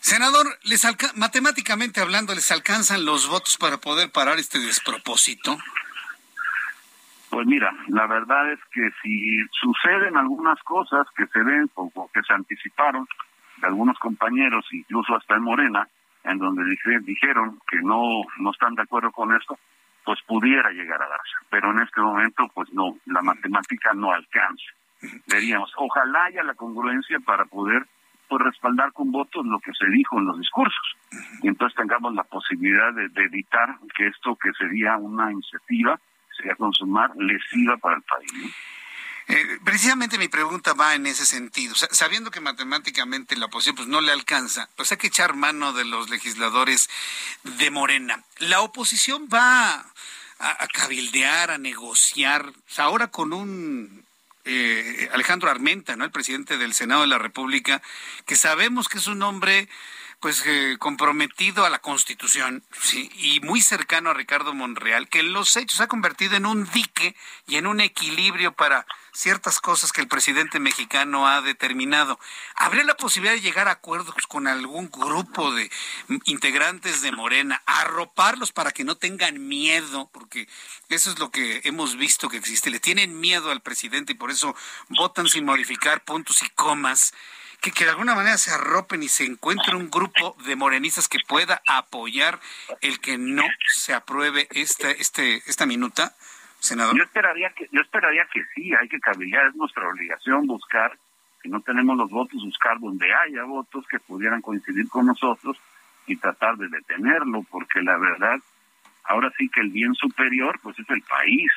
Senador, 0.00 0.46
les 0.62 0.86
matemáticamente 1.16 2.00
hablando, 2.00 2.34
¿les 2.34 2.50
alcanzan 2.52 3.04
los 3.04 3.28
votos 3.28 3.56
para 3.58 3.78
poder 3.78 4.10
parar 4.12 4.38
este 4.38 4.58
despropósito? 4.60 5.58
Pues 7.30 7.46
mira, 7.46 7.72
la 7.88 8.08
verdad 8.08 8.52
es 8.52 8.58
que 8.72 8.90
si 9.02 9.38
suceden 9.52 10.16
algunas 10.16 10.60
cosas 10.64 11.06
que 11.16 11.26
se 11.28 11.42
ven 11.42 11.70
o 11.74 12.10
que 12.12 12.22
se 12.22 12.34
anticiparon 12.34 13.06
de 13.58 13.68
algunos 13.68 13.96
compañeros, 14.00 14.66
incluso 14.72 15.14
hasta 15.14 15.36
en 15.36 15.44
Morena, 15.44 15.86
en 16.24 16.38
donde 16.38 16.64
dijeron 17.04 17.58
que 17.70 17.78
no, 17.82 18.22
no 18.38 18.50
están 18.50 18.74
de 18.74 18.82
acuerdo 18.82 19.12
con 19.12 19.34
esto, 19.34 19.58
pues 20.04 20.18
pudiera 20.26 20.70
llegar 20.70 21.00
a 21.00 21.08
darse. 21.08 21.34
Pero 21.50 21.70
en 21.70 21.80
este 21.80 22.00
momento, 22.00 22.48
pues 22.52 22.72
no, 22.72 22.96
la 23.06 23.22
matemática 23.22 23.92
no 23.94 24.12
alcanza. 24.12 24.64
Veríamos, 25.28 25.72
ojalá 25.76 26.24
haya 26.24 26.42
la 26.42 26.54
congruencia 26.54 27.20
para 27.20 27.44
poder 27.44 27.86
pues, 28.28 28.42
respaldar 28.42 28.92
con 28.92 29.12
votos 29.12 29.46
lo 29.46 29.60
que 29.60 29.72
se 29.72 29.86
dijo 29.86 30.18
en 30.18 30.26
los 30.26 30.38
discursos. 30.38 30.96
Y 31.42 31.48
entonces 31.48 31.76
tengamos 31.76 32.12
la 32.14 32.24
posibilidad 32.24 32.92
de 32.92 33.24
evitar 33.24 33.76
que 33.96 34.08
esto 34.08 34.36
que 34.36 34.50
sería 34.58 34.96
una 34.96 35.30
iniciativa 35.30 35.98
sería 36.40 36.56
consumar 36.56 37.10
lesiva 37.16 37.76
para 37.76 37.96
el 37.96 38.02
país. 38.02 38.30
Eh, 39.28 39.58
precisamente 39.64 40.18
mi 40.18 40.26
pregunta 40.26 40.72
va 40.72 40.94
en 40.94 41.06
ese 41.06 41.24
sentido. 41.24 41.74
sabiendo 41.76 42.32
que 42.32 42.40
matemáticamente 42.40 43.36
la 43.36 43.46
oposición 43.46 43.76
pues, 43.76 43.88
no 43.88 44.00
le 44.00 44.10
alcanza, 44.10 44.68
pues 44.74 44.90
hay 44.90 44.98
que 44.98 45.06
echar 45.06 45.34
mano 45.34 45.72
de 45.72 45.84
los 45.84 46.10
legisladores 46.10 46.90
de 47.44 47.70
Morena. 47.70 48.24
La 48.38 48.60
oposición 48.60 49.28
va 49.32 49.86
a, 50.40 50.66
cabildear, 50.68 51.52
a 51.52 51.58
negociar, 51.58 52.52
ahora 52.78 53.08
con 53.08 53.32
un 53.32 54.04
eh, 54.46 55.08
Alejandro 55.12 55.50
Armenta, 55.50 55.94
¿no? 55.94 56.04
El 56.04 56.10
presidente 56.10 56.56
del 56.56 56.74
Senado 56.74 57.02
de 57.02 57.06
la 57.06 57.18
República, 57.18 57.82
que 58.26 58.36
sabemos 58.36 58.88
que 58.88 58.98
es 58.98 59.06
un 59.06 59.22
hombre 59.22 59.68
pues 60.20 60.44
eh, 60.44 60.76
comprometido 60.78 61.64
a 61.64 61.70
la 61.70 61.78
Constitución 61.78 62.62
y 63.16 63.40
muy 63.40 63.62
cercano 63.62 64.10
a 64.10 64.14
Ricardo 64.14 64.52
Monreal, 64.52 65.08
que 65.08 65.22
los 65.22 65.56
hechos 65.56 65.80
ha 65.80 65.88
convertido 65.88 66.36
en 66.36 66.44
un 66.44 66.70
dique 66.70 67.16
y 67.48 67.56
en 67.56 67.66
un 67.66 67.80
equilibrio 67.80 68.52
para 68.52 68.86
ciertas 69.12 69.60
cosas 69.60 69.92
que 69.92 70.02
el 70.02 70.08
presidente 70.08 70.60
mexicano 70.60 71.26
ha 71.26 71.40
determinado. 71.40 72.20
¿Habría 72.54 72.84
la 72.84 72.98
posibilidad 72.98 73.34
de 73.34 73.40
llegar 73.40 73.66
a 73.68 73.72
acuerdos 73.72 74.14
con 74.28 74.46
algún 74.46 74.90
grupo 74.90 75.52
de 75.52 75.70
integrantes 76.24 77.00
de 77.00 77.12
Morena, 77.12 77.62
arroparlos 77.64 78.52
para 78.52 78.72
que 78.72 78.84
no 78.84 78.96
tengan 78.96 79.48
miedo, 79.48 80.10
porque 80.12 80.48
eso 80.90 81.10
es 81.10 81.18
lo 81.18 81.30
que 81.30 81.62
hemos 81.64 81.96
visto 81.96 82.28
que 82.28 82.36
existe, 82.36 82.70
le 82.70 82.78
tienen 82.78 83.18
miedo 83.18 83.50
al 83.50 83.62
presidente 83.62 84.12
y 84.12 84.16
por 84.16 84.30
eso 84.30 84.54
votan 84.90 85.28
sin 85.28 85.46
modificar 85.46 86.04
puntos 86.04 86.42
y 86.42 86.50
comas? 86.50 87.14
Que, 87.60 87.70
que 87.72 87.84
de 87.84 87.90
alguna 87.90 88.14
manera 88.14 88.38
se 88.38 88.50
arropen 88.50 89.02
y 89.02 89.08
se 89.08 89.24
encuentre 89.24 89.76
un 89.76 89.90
grupo 89.90 90.36
de 90.46 90.56
morenistas 90.56 91.08
que 91.08 91.18
pueda 91.26 91.60
apoyar 91.66 92.40
el 92.80 93.00
que 93.00 93.18
no 93.18 93.44
se 93.68 93.94
apruebe 93.94 94.48
esta, 94.50 94.90
este, 94.90 95.36
esta 95.46 95.66
minuta, 95.66 96.14
senador? 96.58 96.96
Yo 96.96 97.04
esperaría 97.04 97.50
que, 97.50 97.68
yo 97.70 97.80
esperaría 97.80 98.26
que 98.32 98.42
sí, 98.54 98.72
hay 98.74 98.88
que 98.88 99.00
cabillar, 99.00 99.46
es 99.48 99.54
nuestra 99.54 99.88
obligación 99.88 100.46
buscar, 100.46 100.96
si 101.42 101.48
no 101.48 101.60
tenemos 101.60 101.96
los 101.96 102.10
votos, 102.10 102.42
buscar 102.42 102.78
donde 102.78 103.12
haya 103.12 103.44
votos 103.44 103.86
que 103.88 103.98
pudieran 104.00 104.40
coincidir 104.40 104.88
con 104.88 105.06
nosotros 105.06 105.58
y 106.06 106.16
tratar 106.16 106.56
de 106.56 106.68
detenerlo, 106.68 107.44
porque 107.50 107.82
la 107.82 107.96
verdad, 107.98 108.38
ahora 109.04 109.32
sí 109.36 109.48
que 109.48 109.60
el 109.60 109.70
bien 109.70 109.94
superior, 109.94 110.58
pues 110.62 110.78
es 110.78 110.88
el 110.90 111.02
país 111.02 111.50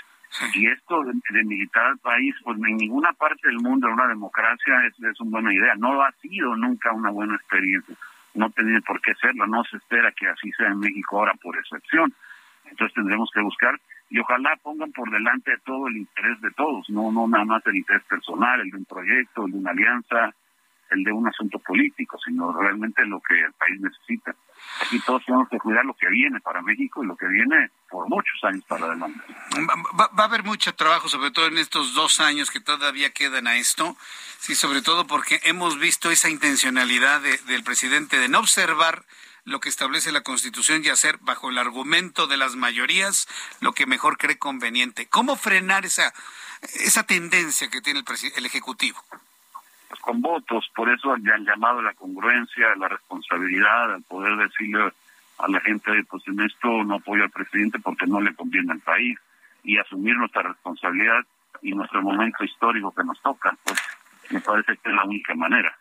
y 0.56 0.68
esto 0.68 1.04
de, 1.04 1.44
militar 1.44 1.86
al 1.86 1.98
país, 2.00 2.36
pues 2.44 2.58
en 2.58 2.78
ninguna 2.78 3.14
parte 3.14 3.48
del 3.48 3.60
mundo, 3.60 3.88
en 3.88 3.94
una 3.94 4.08
democracia, 4.08 4.86
es, 4.88 4.94
es 5.04 5.20
una 5.20 5.32
buena 5.32 5.54
idea. 5.54 5.76
No 5.76 6.02
ha 6.02 6.12
sido 6.14 6.56
nunca 6.56 6.92
una 6.92 7.12
buena 7.12 7.36
experiencia. 7.36 7.96
No 8.34 8.50
tiene 8.50 8.82
por 8.82 9.00
qué 9.02 9.14
serlo. 9.16 9.46
No 9.48 9.64
se 9.64 9.78
espera 9.78 10.12
que 10.12 10.28
así 10.28 10.52
sea 10.54 10.68
en 10.68 10.80
México 10.80 11.20
ahora 11.20 11.34
por 11.36 11.58
excepción. 11.58 12.14
Entonces 12.66 12.94
tendremos 12.96 13.30
que 13.34 13.42
buscar 13.42 13.80
y 14.10 14.20
ojalá 14.20 14.56
pongan 14.62 14.92
por 14.92 15.10
delante 15.10 15.52
todo 15.66 15.88
el 15.88 15.98
interés 15.98 16.40
de 16.42 16.52
todos, 16.52 16.88
no 16.90 17.12
no 17.12 17.28
nada 17.28 17.46
más 17.46 17.66
el 17.66 17.78
interés 17.78 18.04
personal, 18.04 18.62
el 18.62 18.70
de 18.70 18.78
un 18.78 18.86
proyecto, 18.86 19.46
el 19.46 19.54
de 19.54 19.58
una 19.58 19.72
alianza, 19.72 20.34
el 20.94 21.04
de 21.04 21.12
un 21.12 21.28
asunto 21.28 21.60
político, 21.60 22.18
sino 22.24 22.54
realmente 22.54 23.06
lo 23.06 23.20
que 23.22 23.40
el 23.40 23.54
país 23.54 23.80
necesita. 23.82 24.36
Aquí 24.82 25.00
todos 25.02 25.24
tenemos 25.26 25.50
que 25.50 25.58
cuidar 25.58 25.86
lo 25.86 25.94
que 25.94 26.08
viene 26.10 26.40
para 26.40 26.62
México 26.62 27.04
y 27.04 27.08
lo 27.08 27.16
que 27.16 27.28
viene 27.28 27.72
por 27.90 28.08
muchos 28.10 28.44
años 28.44 28.64
para 28.68 28.86
adelante. 28.86 29.20
Va, 30.00 30.10
a 30.16 30.26
haber 30.26 30.44
mucho 30.44 30.74
trabajo, 30.76 31.10
sobre 31.10 31.32
todo 31.32 31.48
en 31.48 31.58
estos 31.58 31.94
dos 31.94 32.20
años 32.20 32.50
que 32.50 32.60
todavía 32.60 33.12
quedan 33.12 33.48
a 33.48 33.56
esto, 33.56 33.96
sí, 34.40 34.56
sobre 34.56 34.82
todo 34.82 35.06
porque 35.06 35.40
hemos 35.44 35.80
visto 35.80 36.12
esa 36.12 36.30
intencionalidad 36.30 37.22
del 37.22 37.64
presidente 37.64 38.18
de 38.18 38.30
no 38.30 38.40
observar 38.40 39.04
lo 39.46 39.60
que 39.60 39.70
establece 39.70 40.12
la 40.12 40.22
Constitución 40.22 40.84
y 40.84 40.90
hacer 40.90 41.18
bajo 41.22 41.50
el 41.50 41.58
argumento 41.58 42.28
de 42.28 42.38
las 42.38 42.56
mayorías 42.56 43.28
lo 43.60 43.74
que 43.74 43.86
mejor 43.86 44.18
cree 44.18 44.38
conveniente. 44.38 45.08
¿Cómo 45.08 45.36
frenar 45.36 45.86
esa, 45.86 46.14
esa 46.62 47.04
tendencia 47.04 47.70
que 47.70 47.82
tiene 47.82 48.00
el, 48.00 48.32
el 48.38 48.46
Ejecutivo? 48.46 49.04
Con 50.00 50.22
votos, 50.22 50.70
por 50.76 50.90
eso 50.90 51.16
ya 51.18 51.36
han 51.36 51.46
llamado 51.46 51.80
a 51.80 51.84
la 51.84 51.94
congruencia, 51.94 52.72
a 52.72 52.76
la 52.76 52.88
responsabilidad, 52.88 53.94
al 53.94 54.04
poder 54.04 54.38
decirle 54.38 54.92
a 55.38 55.48
la 55.48 55.60
gente, 55.62 55.92
pues 56.10 56.24
en 56.28 56.40
esto 56.42 56.84
no 56.84 56.96
apoyo 56.96 57.24
al 57.24 57.32
presidente 57.32 57.80
porque 57.80 58.06
no 58.08 58.22
le 58.22 58.36
conviene 58.36 58.72
al 58.72 58.80
país, 58.80 59.18
y 59.64 59.78
asumir 59.78 60.16
nuestra 60.16 60.44
responsabilidad 60.44 61.26
y 61.62 61.72
nuestro 61.72 62.02
momento 62.02 62.44
histórico 62.44 62.94
que 62.94 63.04
nos 63.04 63.22
toca, 63.22 63.56
pues 63.64 63.80
me 64.30 64.42
parece 64.42 64.78
que 64.78 64.90
es 64.90 64.96
la 64.96 65.06
única 65.06 65.34
manera. 65.36 65.76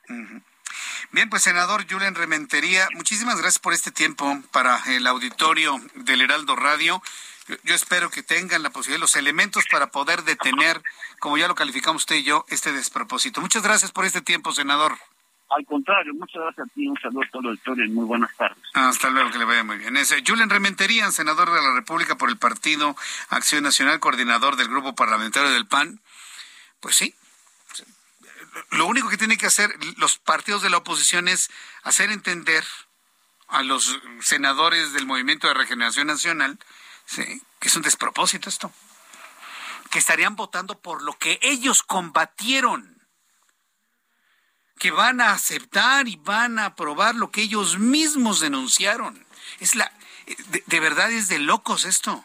Bien, 1.10 1.28
pues 1.28 1.42
senador 1.42 1.84
Julen 1.90 2.14
Rementería, 2.14 2.86
muchísimas 2.94 3.36
gracias 3.36 3.58
por 3.58 3.72
este 3.72 3.90
tiempo 3.90 4.40
para 4.52 4.78
el 4.86 5.06
auditorio 5.06 5.76
del 5.94 6.22
Heraldo 6.22 6.56
Radio. 6.56 7.02
Yo, 7.64 7.74
espero 7.74 8.10
que 8.10 8.22
tengan 8.22 8.62
la 8.62 8.70
posibilidad, 8.70 9.00
los 9.00 9.16
elementos 9.16 9.64
para 9.70 9.88
poder 9.88 10.22
detener, 10.22 10.80
como 11.18 11.36
ya 11.38 11.48
lo 11.48 11.54
calificamos 11.54 12.02
usted 12.02 12.16
y 12.16 12.24
yo, 12.24 12.44
este 12.48 12.72
despropósito. 12.72 13.40
Muchas 13.40 13.62
gracias 13.62 13.90
por 13.90 14.04
este 14.04 14.20
tiempo, 14.20 14.52
senador. 14.52 14.96
Al 15.50 15.66
contrario, 15.66 16.14
muchas 16.14 16.40
gracias 16.42 16.66
a 16.66 16.70
ti, 16.72 16.88
un 16.88 16.98
saludo 17.00 17.22
a 17.22 17.30
todo 17.30 17.42
el 17.42 17.48
auditorio 17.48 17.84
y 17.84 17.90
muy 17.90 18.06
buenas 18.06 18.34
tardes. 18.36 18.62
Hasta 18.72 19.10
luego, 19.10 19.30
que 19.30 19.38
le 19.38 19.44
vaya 19.44 19.64
muy 19.64 19.76
bien. 19.76 19.96
Es 19.96 20.14
Julen 20.26 20.48
Rementería, 20.48 21.10
senador 21.10 21.52
de 21.52 21.60
la 21.60 21.74
República 21.74 22.16
por 22.16 22.30
el 22.30 22.38
Partido 22.38 22.96
Acción 23.28 23.62
Nacional, 23.62 24.00
coordinador 24.00 24.56
del 24.56 24.68
Grupo 24.68 24.94
Parlamentario 24.94 25.50
del 25.50 25.66
PAN. 25.66 26.00
Pues 26.80 26.96
sí, 26.96 27.14
lo 28.70 28.86
único 28.86 29.08
que 29.08 29.18
tienen 29.18 29.38
que 29.38 29.46
hacer 29.46 29.76
los 29.98 30.18
partidos 30.18 30.62
de 30.62 30.70
la 30.70 30.78
oposición 30.78 31.28
es 31.28 31.50
hacer 31.82 32.10
entender 32.10 32.64
a 33.48 33.62
los 33.62 34.00
senadores 34.20 34.92
del 34.92 35.06
Movimiento 35.06 35.48
de 35.48 35.54
Regeneración 35.54 36.06
Nacional 36.06 36.58
Sí, 37.12 37.42
que 37.60 37.68
es 37.68 37.76
un 37.76 37.82
despropósito 37.82 38.48
esto. 38.48 38.72
Que 39.90 39.98
estarían 39.98 40.34
votando 40.34 40.80
por 40.80 41.02
lo 41.02 41.18
que 41.18 41.38
ellos 41.42 41.82
combatieron. 41.82 43.06
Que 44.78 44.90
van 44.90 45.20
a 45.20 45.32
aceptar 45.32 46.08
y 46.08 46.16
van 46.16 46.58
a 46.58 46.66
aprobar 46.66 47.14
lo 47.14 47.30
que 47.30 47.42
ellos 47.42 47.78
mismos 47.78 48.40
denunciaron. 48.40 49.26
Es 49.60 49.74
la, 49.74 49.92
de, 50.48 50.64
de 50.66 50.80
verdad 50.80 51.12
es 51.12 51.28
de 51.28 51.38
locos 51.38 51.84
esto. 51.84 52.24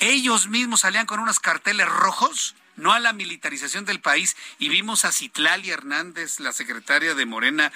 Ellos 0.00 0.48
mismos 0.48 0.80
salían 0.80 1.06
con 1.06 1.20
unos 1.20 1.38
carteles 1.38 1.88
rojos 1.88 2.56
no 2.76 2.92
a 2.92 3.00
la 3.00 3.12
militarización 3.12 3.84
del 3.84 4.00
país. 4.00 4.36
Y 4.58 4.68
vimos 4.68 5.04
a 5.04 5.12
Citlali 5.12 5.70
Hernández, 5.70 6.40
la 6.40 6.52
secretaria 6.52 7.14
de 7.14 7.26
Morena, 7.26 7.72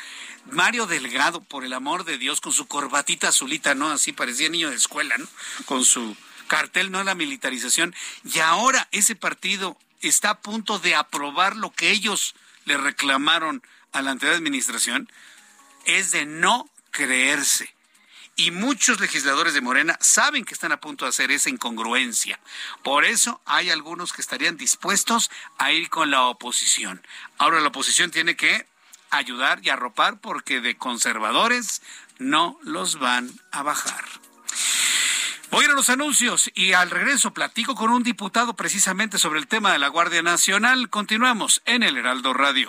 Mario 0.50 0.86
Delgado, 0.86 1.42
por 1.42 1.64
el 1.64 1.72
amor 1.72 2.04
de 2.04 2.18
Dios, 2.18 2.40
con 2.40 2.52
su 2.52 2.66
corbatita 2.66 3.28
azulita, 3.28 3.74
¿no? 3.74 3.90
Así 3.90 4.12
parecía 4.12 4.48
niño 4.48 4.70
de 4.70 4.76
escuela, 4.76 5.16
¿no? 5.18 5.26
Con 5.66 5.84
su 5.84 6.16
cartel 6.48 6.90
no 6.90 6.98
a 6.98 7.04
la 7.04 7.14
militarización. 7.14 7.94
Y 8.24 8.38
ahora 8.40 8.88
ese 8.92 9.16
partido 9.16 9.78
está 10.00 10.30
a 10.30 10.40
punto 10.40 10.78
de 10.78 10.94
aprobar 10.94 11.56
lo 11.56 11.72
que 11.72 11.90
ellos 11.90 12.34
le 12.64 12.76
reclamaron 12.76 13.62
a 13.92 14.02
la 14.02 14.10
anterior 14.10 14.36
administración. 14.36 15.10
Es 15.84 16.10
de 16.10 16.26
no 16.26 16.68
creerse 16.90 17.75
y 18.36 18.50
muchos 18.50 19.00
legisladores 19.00 19.54
de 19.54 19.62
Morena 19.62 19.98
saben 20.00 20.44
que 20.44 20.54
están 20.54 20.70
a 20.70 20.80
punto 20.80 21.06
de 21.06 21.08
hacer 21.08 21.30
esa 21.30 21.48
incongruencia. 21.48 22.38
Por 22.82 23.06
eso 23.06 23.40
hay 23.46 23.70
algunos 23.70 24.12
que 24.12 24.20
estarían 24.20 24.58
dispuestos 24.58 25.30
a 25.58 25.72
ir 25.72 25.88
con 25.88 26.10
la 26.10 26.24
oposición. 26.24 27.04
Ahora 27.38 27.60
la 27.60 27.68
oposición 27.68 28.10
tiene 28.10 28.36
que 28.36 28.66
ayudar 29.10 29.60
y 29.62 29.70
arropar 29.70 30.20
porque 30.20 30.60
de 30.60 30.76
conservadores 30.76 31.80
no 32.18 32.58
los 32.62 32.98
van 32.98 33.30
a 33.50 33.62
bajar. 33.62 34.04
Voy 35.50 35.62
a 35.62 35.66
ir 35.66 35.70
a 35.70 35.74
los 35.74 35.88
anuncios 35.88 36.50
y 36.54 36.72
al 36.72 36.90
regreso 36.90 37.32
platico 37.32 37.74
con 37.74 37.90
un 37.90 38.02
diputado 38.02 38.54
precisamente 38.54 39.18
sobre 39.18 39.38
el 39.38 39.46
tema 39.46 39.72
de 39.72 39.78
la 39.78 39.88
Guardia 39.88 40.20
Nacional. 40.20 40.90
Continuamos 40.90 41.62
en 41.64 41.82
el 41.82 41.96
Heraldo 41.96 42.34
Radio. 42.34 42.68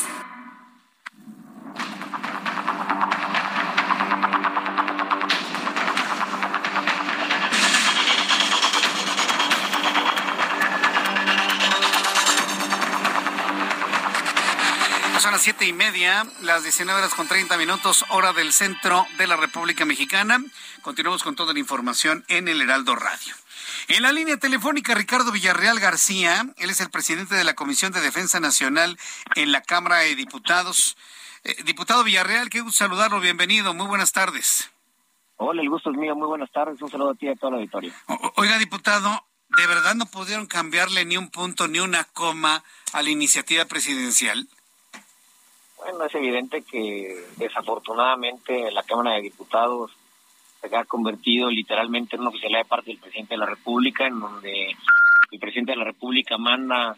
Las 15.41 15.45
siete 15.45 15.65
y 15.65 15.73
media, 15.73 16.27
las 16.43 16.61
19 16.61 16.99
horas 16.99 17.15
con 17.15 17.27
30 17.27 17.57
minutos, 17.57 18.05
hora 18.09 18.31
del 18.31 18.53
centro 18.53 19.07
de 19.17 19.25
la 19.25 19.37
República 19.37 19.85
Mexicana. 19.85 20.37
Continuamos 20.83 21.23
con 21.23 21.35
toda 21.35 21.51
la 21.51 21.57
información 21.57 22.23
en 22.27 22.47
el 22.47 22.61
Heraldo 22.61 22.95
Radio. 22.95 23.33
En 23.87 24.03
la 24.03 24.11
línea 24.11 24.37
telefónica, 24.37 24.93
Ricardo 24.93 25.31
Villarreal 25.31 25.79
García, 25.79 26.45
él 26.57 26.69
es 26.69 26.79
el 26.79 26.91
presidente 26.91 27.33
de 27.33 27.43
la 27.43 27.55
Comisión 27.55 27.91
de 27.91 28.01
Defensa 28.01 28.39
Nacional 28.39 28.99
en 29.33 29.51
la 29.51 29.63
Cámara 29.63 29.97
de 29.97 30.13
Diputados. 30.13 30.95
Eh, 31.43 31.55
diputado 31.63 32.03
Villarreal, 32.03 32.51
qué 32.51 32.61
gusto 32.61 32.77
saludarlo, 32.85 33.19
bienvenido, 33.19 33.73
muy 33.73 33.87
buenas 33.87 34.11
tardes. 34.11 34.69
Hola, 35.37 35.63
el 35.63 35.69
gusto 35.71 35.89
es 35.89 35.97
mío, 35.97 36.15
muy 36.15 36.27
buenas 36.27 36.51
tardes, 36.51 36.79
un 36.83 36.91
saludo 36.91 37.09
a 37.09 37.15
ti 37.15 37.25
y 37.25 37.29
a 37.29 37.35
toda 37.35 37.53
la 37.53 37.57
auditoría. 37.57 37.95
oiga, 38.35 38.59
diputado, 38.59 39.25
¿de 39.57 39.65
verdad 39.65 39.95
no 39.95 40.05
pudieron 40.05 40.45
cambiarle 40.45 41.03
ni 41.03 41.17
un 41.17 41.31
punto 41.31 41.67
ni 41.67 41.79
una 41.79 42.03
coma 42.03 42.63
a 42.93 43.01
la 43.01 43.09
iniciativa 43.09 43.65
presidencial? 43.65 44.47
Bueno, 45.83 46.05
es 46.05 46.13
evidente 46.13 46.61
que 46.61 47.15
desafortunadamente 47.37 48.69
la 48.71 48.83
Cámara 48.83 49.15
de 49.15 49.23
Diputados 49.23 49.91
se 50.61 50.75
ha 50.75 50.85
convertido 50.85 51.49
literalmente 51.49 52.15
en 52.15 52.21
una 52.21 52.29
oficialidad 52.29 52.59
de 52.59 52.69
parte 52.69 52.91
del 52.91 52.99
presidente 52.99 53.33
de 53.33 53.39
la 53.39 53.47
República, 53.47 54.05
en 54.05 54.19
donde 54.19 54.75
el 55.31 55.39
presidente 55.39 55.71
de 55.71 55.79
la 55.79 55.85
República 55.85 56.37
manda 56.37 56.95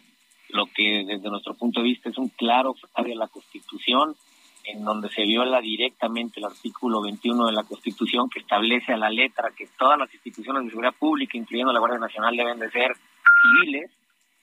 lo 0.50 0.66
que 0.66 1.02
desde 1.06 1.30
nuestro 1.30 1.54
punto 1.54 1.80
de 1.80 1.86
vista 1.86 2.10
es 2.10 2.18
un 2.18 2.28
claro 2.28 2.74
fraude 2.74 3.10
de 3.10 3.16
la 3.16 3.28
Constitución, 3.28 4.16
en 4.64 4.84
donde 4.84 5.08
se 5.08 5.22
viola 5.22 5.62
directamente 5.62 6.40
el 6.40 6.46
artículo 6.46 7.00
21 7.00 7.46
de 7.46 7.52
la 7.52 7.64
Constitución 7.64 8.28
que 8.28 8.40
establece 8.40 8.92
a 8.92 8.98
la 8.98 9.08
letra 9.08 9.52
que 9.56 9.66
todas 9.78 9.98
las 9.98 10.12
instituciones 10.12 10.62
de 10.64 10.68
seguridad 10.68 10.94
pública, 10.94 11.38
incluyendo 11.38 11.72
la 11.72 11.80
Guardia 11.80 12.00
Nacional, 12.00 12.36
deben 12.36 12.58
de 12.58 12.70
ser 12.70 12.92
civiles, 13.40 13.90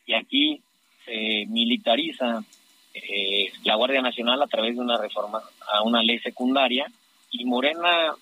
y 0.08 0.14
aquí 0.14 0.62
se 1.06 1.46
militariza 1.48 2.44
eh, 2.94 3.52
la 3.64 3.76
Guardia 3.76 4.02
Nacional 4.02 4.42
a 4.42 4.48
través 4.48 4.76
de 4.76 4.82
una 4.82 4.98
reforma 4.98 5.42
a 5.72 5.84
una 5.84 6.04
ley 6.04 6.20
secundaria 6.20 6.86
y 7.30 7.46
Morena 7.46 8.14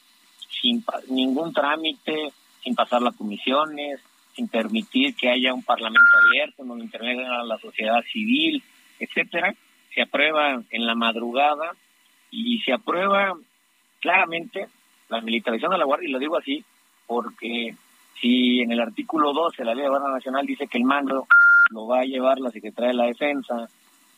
sin 0.62 0.84
ningún 1.10 1.54
trámite, 1.54 2.32
sin 2.64 2.76
pasar 2.76 3.02
las 3.02 3.16
comisiones, 3.16 4.00
sin 4.36 4.48
permitir 4.48 5.16
que 5.16 5.30
haya 5.30 5.54
un 5.54 5.64
parlamento 5.64 6.10
abierto 6.28 6.64
donde 6.64 6.86
intervenga 6.86 7.44
la 7.44 7.58
sociedad 7.58 8.04
civil, 8.12 8.64
etcétera, 9.00 9.56
se 9.94 10.02
aprueba 10.02 10.62
en 10.70 10.86
la 10.86 10.96
madrugada 10.96 11.76
y 12.32 12.60
se 12.60 12.74
aprueba 12.74 13.36
claramente 14.00 14.68
la 15.10 15.22
militarización 15.22 15.72
de 15.72 15.78
la 15.78 15.86
Guardia, 15.86 16.10
y 16.10 16.12
lo 16.12 16.20
digo 16.20 16.38
así 16.38 16.64
porque 17.08 17.76
si 18.22 18.62
en 18.62 18.72
el 18.72 18.80
artículo 18.80 19.34
12 19.34 19.58
de 19.58 19.66
la 19.66 19.74
Ley 19.74 19.84
de 19.84 19.90
Guardia 19.90 20.10
Nacional 20.10 20.46
dice 20.46 20.68
que 20.68 20.78
el 20.78 20.84
mando 20.84 21.26
lo 21.72 21.88
va 21.88 22.02
a 22.02 22.06
llevar 22.06 22.40
la 22.40 22.52
Secretaría 22.52 22.90
de 22.90 22.96
la 22.96 23.06
Defensa, 23.06 23.68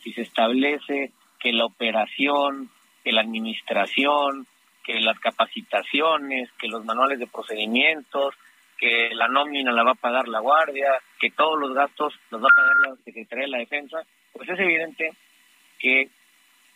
si 0.02 0.12
se 0.12 0.22
establece 0.22 1.12
que 1.38 1.52
la 1.52 1.64
operación, 1.64 2.70
que 3.02 3.12
la 3.12 3.22
administración, 3.22 4.46
que 4.84 5.00
las 5.00 5.18
capacitaciones, 5.18 6.50
que 6.58 6.68
los 6.68 6.84
manuales 6.84 7.18
de 7.18 7.26
procedimientos, 7.26 8.34
que 8.78 9.10
la 9.14 9.28
nómina 9.28 9.72
la 9.72 9.84
va 9.84 9.92
a 9.92 9.94
pagar 9.94 10.28
la 10.28 10.40
Guardia, 10.40 10.90
que 11.20 11.30
todos 11.30 11.58
los 11.58 11.72
gastos 11.72 12.14
los 12.30 12.42
va 12.42 12.48
a 12.50 12.56
pagar 12.56 12.76
la 12.88 13.04
Secretaría 13.04 13.44
de 13.44 13.50
la 13.50 13.58
Defensa, 13.58 13.98
pues 14.32 14.48
es 14.48 14.58
evidente 14.58 15.10
que 15.78 16.08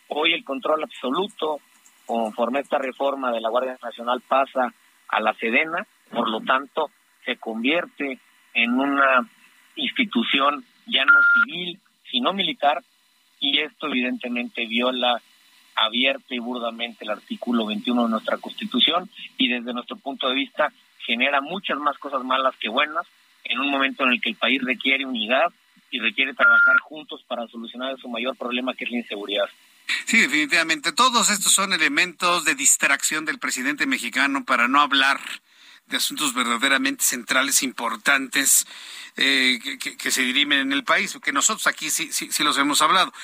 hoy 0.08 0.32
el 0.32 0.44
control 0.44 0.84
absoluto, 0.84 1.58
conforme 2.06 2.60
esta 2.60 2.78
reforma 2.78 3.32
de 3.32 3.40
la 3.40 3.50
Guardia 3.50 3.76
Nacional 3.82 4.22
pasa 4.26 4.72
a 5.08 5.20
la 5.20 5.34
Sedena, 5.34 5.86
por 6.12 6.28
lo 6.30 6.40
tanto 6.40 6.90
se 7.24 7.36
convierte 7.36 8.20
en 8.54 8.78
una 8.78 9.28
institución 9.74 10.64
ya 10.86 11.04
no 11.04 11.12
civil, 11.44 11.80
sino 12.10 12.32
militar, 12.32 12.82
y 13.40 13.60
esto 13.60 13.86
evidentemente 13.88 14.66
viola 14.66 15.20
abierta 15.74 16.34
y 16.34 16.38
burdamente 16.38 17.04
el 17.04 17.10
artículo 17.10 17.66
21 17.66 18.04
de 18.04 18.10
nuestra 18.10 18.38
Constitución 18.38 19.10
y 19.36 19.48
desde 19.48 19.74
nuestro 19.74 19.96
punto 19.96 20.28
de 20.28 20.34
vista 20.34 20.72
genera 21.04 21.40
muchas 21.40 21.78
más 21.78 21.98
cosas 21.98 22.24
malas 22.24 22.54
que 22.58 22.68
buenas 22.68 23.06
en 23.44 23.60
un 23.60 23.70
momento 23.70 24.04
en 24.04 24.12
el 24.12 24.20
que 24.20 24.30
el 24.30 24.36
país 24.36 24.62
requiere 24.62 25.04
unidad 25.04 25.52
y 25.90 26.00
requiere 26.00 26.34
trabajar 26.34 26.78
juntos 26.80 27.22
para 27.28 27.46
solucionar 27.46 27.96
su 27.98 28.08
mayor 28.08 28.36
problema 28.36 28.74
que 28.74 28.84
es 28.84 28.90
la 28.90 28.98
inseguridad. 28.98 29.48
Sí, 30.06 30.18
definitivamente. 30.18 30.92
Todos 30.92 31.30
estos 31.30 31.52
son 31.52 31.72
elementos 31.72 32.44
de 32.44 32.54
distracción 32.54 33.24
del 33.24 33.38
presidente 33.38 33.86
mexicano 33.86 34.44
para 34.44 34.66
no 34.66 34.80
hablar 34.80 35.20
de 35.86 35.96
asuntos 35.96 36.34
verdaderamente 36.34 37.04
centrales, 37.04 37.62
importantes, 37.62 38.66
eh, 39.18 39.58
que, 39.98 40.10
se 40.10 40.22
dirimen 40.22 40.58
en 40.58 40.72
el 40.72 40.84
país, 40.84 41.16
que 41.22 41.32
nosotros 41.32 41.66
aquí 41.66 41.90
sí, 41.90 42.12
sí, 42.12 42.28
sí 42.30 42.44
los 42.44 42.58
hemos 42.58 42.82
hablado. 42.82 43.14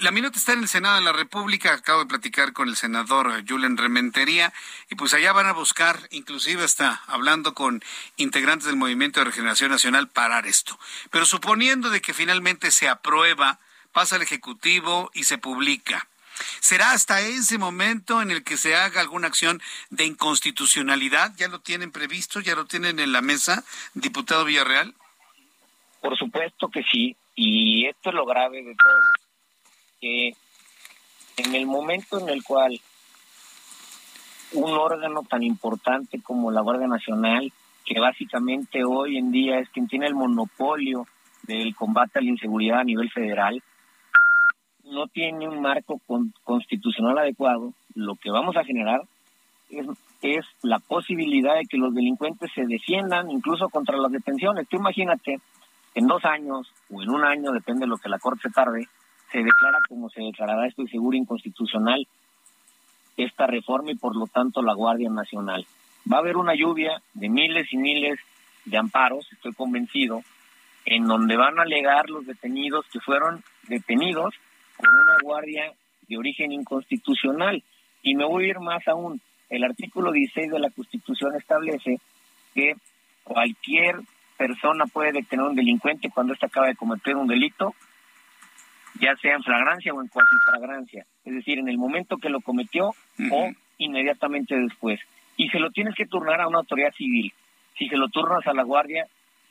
La 0.00 0.10
minuta 0.10 0.38
está 0.38 0.52
en 0.52 0.60
el 0.60 0.68
Senado 0.68 0.96
de 0.96 1.00
la 1.02 1.12
República, 1.12 1.72
acabo 1.72 2.00
de 2.00 2.06
platicar 2.06 2.52
con 2.52 2.68
el 2.68 2.76
senador 2.76 3.42
Julen 3.48 3.78
Rementería, 3.78 4.52
y 4.90 4.96
pues 4.96 5.14
allá 5.14 5.32
van 5.32 5.46
a 5.46 5.52
buscar, 5.52 6.06
inclusive 6.10 6.64
está 6.64 7.02
hablando 7.06 7.54
con 7.54 7.82
integrantes 8.16 8.66
del 8.66 8.76
Movimiento 8.76 9.20
de 9.20 9.24
Regeneración 9.24 9.70
Nacional, 9.70 10.08
parar 10.08 10.46
esto. 10.46 10.78
Pero 11.10 11.24
suponiendo 11.24 11.88
de 11.88 12.02
que 12.02 12.12
finalmente 12.12 12.70
se 12.70 12.88
aprueba, 12.88 13.58
pasa 13.92 14.16
al 14.16 14.22
Ejecutivo 14.22 15.10
y 15.14 15.24
se 15.24 15.38
publica. 15.38 16.08
¿Será 16.60 16.92
hasta 16.92 17.20
ese 17.20 17.58
momento 17.58 18.22
en 18.22 18.30
el 18.30 18.44
que 18.44 18.56
se 18.56 18.74
haga 18.74 19.00
alguna 19.00 19.28
acción 19.28 19.60
de 19.90 20.04
inconstitucionalidad? 20.04 21.34
¿Ya 21.36 21.48
lo 21.48 21.60
tienen 21.60 21.92
previsto? 21.92 22.40
¿Ya 22.40 22.54
lo 22.54 22.66
tienen 22.66 22.98
en 22.98 23.12
la 23.12 23.22
mesa, 23.22 23.64
diputado 23.94 24.44
Villarreal? 24.44 24.94
Por 26.00 26.16
supuesto 26.16 26.68
que 26.68 26.82
sí, 26.84 27.16
y 27.34 27.86
esto 27.86 28.10
es 28.10 28.14
lo 28.14 28.24
grave 28.24 28.62
de 28.62 28.74
todo, 28.74 29.00
que 30.00 30.32
en 31.36 31.54
el 31.54 31.66
momento 31.66 32.18
en 32.18 32.28
el 32.28 32.42
cual 32.42 32.80
un 34.52 34.72
órgano 34.72 35.22
tan 35.28 35.42
importante 35.42 36.20
como 36.22 36.50
la 36.50 36.60
Guardia 36.60 36.86
Nacional, 36.86 37.52
que 37.84 38.00
básicamente 38.00 38.84
hoy 38.84 39.18
en 39.18 39.30
día 39.32 39.58
es 39.58 39.68
quien 39.70 39.88
tiene 39.88 40.06
el 40.06 40.14
monopolio 40.14 41.06
del 41.42 41.74
combate 41.74 42.18
a 42.18 42.22
la 42.22 42.30
inseguridad 42.30 42.80
a 42.80 42.84
nivel 42.84 43.10
federal, 43.10 43.62
no 44.90 45.06
tiene 45.06 45.48
un 45.48 45.60
marco 45.60 46.00
constitucional 46.44 47.18
adecuado, 47.18 47.72
lo 47.94 48.14
que 48.16 48.30
vamos 48.30 48.56
a 48.56 48.64
generar 48.64 49.02
es, 49.70 49.86
es, 50.22 50.46
la 50.62 50.78
posibilidad 50.78 51.56
de 51.56 51.66
que 51.66 51.76
los 51.76 51.94
delincuentes 51.94 52.50
se 52.54 52.66
defiendan 52.66 53.30
incluso 53.30 53.68
contra 53.68 53.96
las 53.96 54.10
detenciones. 54.10 54.68
Tú 54.68 54.76
imagínate 54.76 55.40
en 55.94 56.06
dos 56.06 56.24
años 56.24 56.72
o 56.90 57.02
en 57.02 57.10
un 57.10 57.24
año, 57.24 57.52
depende 57.52 57.80
de 57.80 57.88
lo 57.88 57.98
que 57.98 58.08
la 58.08 58.18
Corte 58.18 58.50
tarde, 58.50 58.88
se 59.30 59.38
declara 59.38 59.78
como 59.88 60.08
se 60.10 60.22
declarará, 60.22 60.66
estoy 60.66 60.88
seguro, 60.88 61.16
inconstitucional 61.16 62.06
esta 63.16 63.46
reforma 63.46 63.90
y 63.90 63.96
por 63.96 64.16
lo 64.16 64.26
tanto 64.26 64.62
la 64.62 64.74
Guardia 64.74 65.10
Nacional. 65.10 65.66
Va 66.10 66.18
a 66.18 66.20
haber 66.20 66.36
una 66.36 66.54
lluvia 66.54 67.02
de 67.14 67.28
miles 67.28 67.72
y 67.72 67.76
miles 67.76 68.18
de 68.64 68.78
amparos, 68.78 69.30
estoy 69.32 69.52
convencido, 69.52 70.22
en 70.84 71.04
donde 71.04 71.36
van 71.36 71.58
a 71.58 71.62
alegar 71.62 72.08
los 72.08 72.26
detenidos 72.26 72.86
que 72.92 73.00
fueron 73.00 73.42
detenidos 73.64 74.34
por 74.78 74.88
una 74.94 75.16
guardia 75.22 75.72
de 76.08 76.16
origen 76.16 76.52
inconstitucional. 76.52 77.62
Y 78.02 78.14
me 78.14 78.24
voy 78.24 78.44
a 78.44 78.48
ir 78.48 78.60
más 78.60 78.86
aún. 78.88 79.20
El 79.50 79.64
artículo 79.64 80.12
16 80.12 80.50
de 80.50 80.58
la 80.58 80.70
Constitución 80.70 81.34
establece 81.36 81.98
que 82.54 82.74
cualquier 83.24 83.96
persona 84.36 84.86
puede 84.86 85.12
detener 85.12 85.46
a 85.46 85.48
un 85.50 85.56
delincuente 85.56 86.10
cuando 86.10 86.32
éste 86.32 86.46
acaba 86.46 86.68
de 86.68 86.76
cometer 86.76 87.16
un 87.16 87.26
delito, 87.26 87.74
ya 89.00 89.16
sea 89.16 89.34
en 89.34 89.42
flagrancia 89.42 89.92
o 89.92 90.00
en 90.00 90.08
cuasi 90.08 90.34
flagrancia, 90.48 91.04
es 91.24 91.34
decir, 91.34 91.58
en 91.58 91.68
el 91.68 91.76
momento 91.76 92.16
que 92.16 92.30
lo 92.30 92.40
cometió 92.40 92.90
o 93.30 93.50
inmediatamente 93.78 94.56
después. 94.56 95.00
Y 95.36 95.48
se 95.50 95.58
lo 95.58 95.70
tienes 95.70 95.94
que 95.94 96.06
turnar 96.06 96.40
a 96.40 96.48
una 96.48 96.58
autoridad 96.58 96.92
civil. 96.92 97.32
Si 97.76 97.88
se 97.88 97.96
lo 97.96 98.08
turnas 98.08 98.46
a 98.46 98.54
la 98.54 98.62
guardia, 98.62 99.06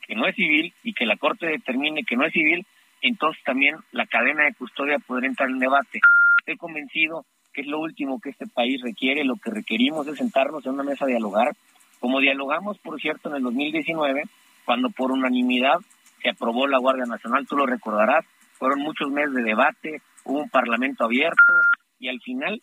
que 0.06 0.16
no 0.16 0.28
es 0.28 0.36
civil, 0.36 0.74
y 0.84 0.94
que 0.94 1.06
la 1.06 1.18
Corte 1.18 1.45
determine 1.45 2.04
que 2.04 2.16
no 2.16 2.26
es 2.26 2.34
civil, 2.34 2.66
entonces 3.02 3.41
también 3.44 3.76
la 3.91 4.06
cadena 4.06 4.45
de 4.45 4.53
custodia 4.53 4.99
podrá 4.99 5.28
entrar 5.28 5.49
en 5.49 5.60
debate. 5.60 5.99
Estoy 6.40 6.57
convencido 6.57 7.26
que 7.53 7.61
es 7.61 7.68
lo 7.68 7.80
último 7.80 8.19
que 8.19 8.30
este 8.30 8.45
país 8.48 8.82
requiere, 8.84 9.24
lo 9.24 9.36
que 9.36 9.49
requerimos 9.49 10.07
es 10.07 10.18
sentarnos 10.18 10.65
en 10.65 10.74
una 10.74 10.84
mesa 10.84 11.06
a 11.06 11.07
dialogar, 11.07 11.56
como 11.99 12.19
dialogamos, 12.19 12.78
por 12.78 13.02
cierto, 13.02 13.30
en 13.30 13.38
el 13.38 13.44
2019, 13.44 14.24
cuando 14.65 14.90
por 14.90 15.11
unanimidad 15.11 15.80
se 16.22 16.30
aprobó 16.30 16.68
la 16.68 16.78
Guardia 16.78 17.06
Nacional, 17.06 17.48
tú 17.48 17.56
lo 17.56 17.65
recordarás, 17.65 18.26
fueron 18.53 18.82
muchos 18.82 19.10
meses 19.10 19.34
de 19.34 19.44
debate, 19.44 20.02
hubo 20.26 20.41
un 20.41 20.49
parlamento 20.49 21.06
abierto 21.06 21.53
y 21.99 22.10
al 22.10 22.19
final 22.22 22.61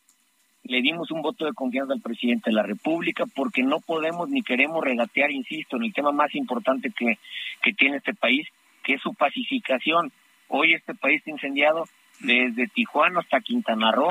le 0.65 0.81
dimos 0.81 1.11
un 1.11 1.23
voto 1.23 1.44
de 1.44 1.52
confianza 1.52 1.93
al 1.93 2.01
presidente 2.01 2.51
de 2.51 2.56
la 2.56 2.62
República 2.62 3.24
porque 3.35 3.62
no 3.62 3.81
podemos 3.81 4.28
ni 4.28 4.43
queremos 4.43 4.82
regatear, 4.82 5.31
insisto, 5.31 5.77
en 5.77 5.85
el 5.85 5.93
tema 5.93 6.11
más 6.11 6.35
importante 6.35 6.90
que, 6.97 7.19
que 7.62 7.73
tiene 7.74 7.98
este 7.98 8.15
país, 8.15 8.47
que 8.82 8.94
es 8.94 9.02
su 9.02 9.12
pacificación. 9.15 10.11
Hoy 10.49 10.75
este 10.75 10.95
país 10.95 11.19
está 11.19 11.31
incendiado 11.31 11.85
desde 12.21 12.69
Tijuana 12.69 13.21
hasta 13.21 13.41
Quintana 13.41 13.93
Roo 13.93 14.11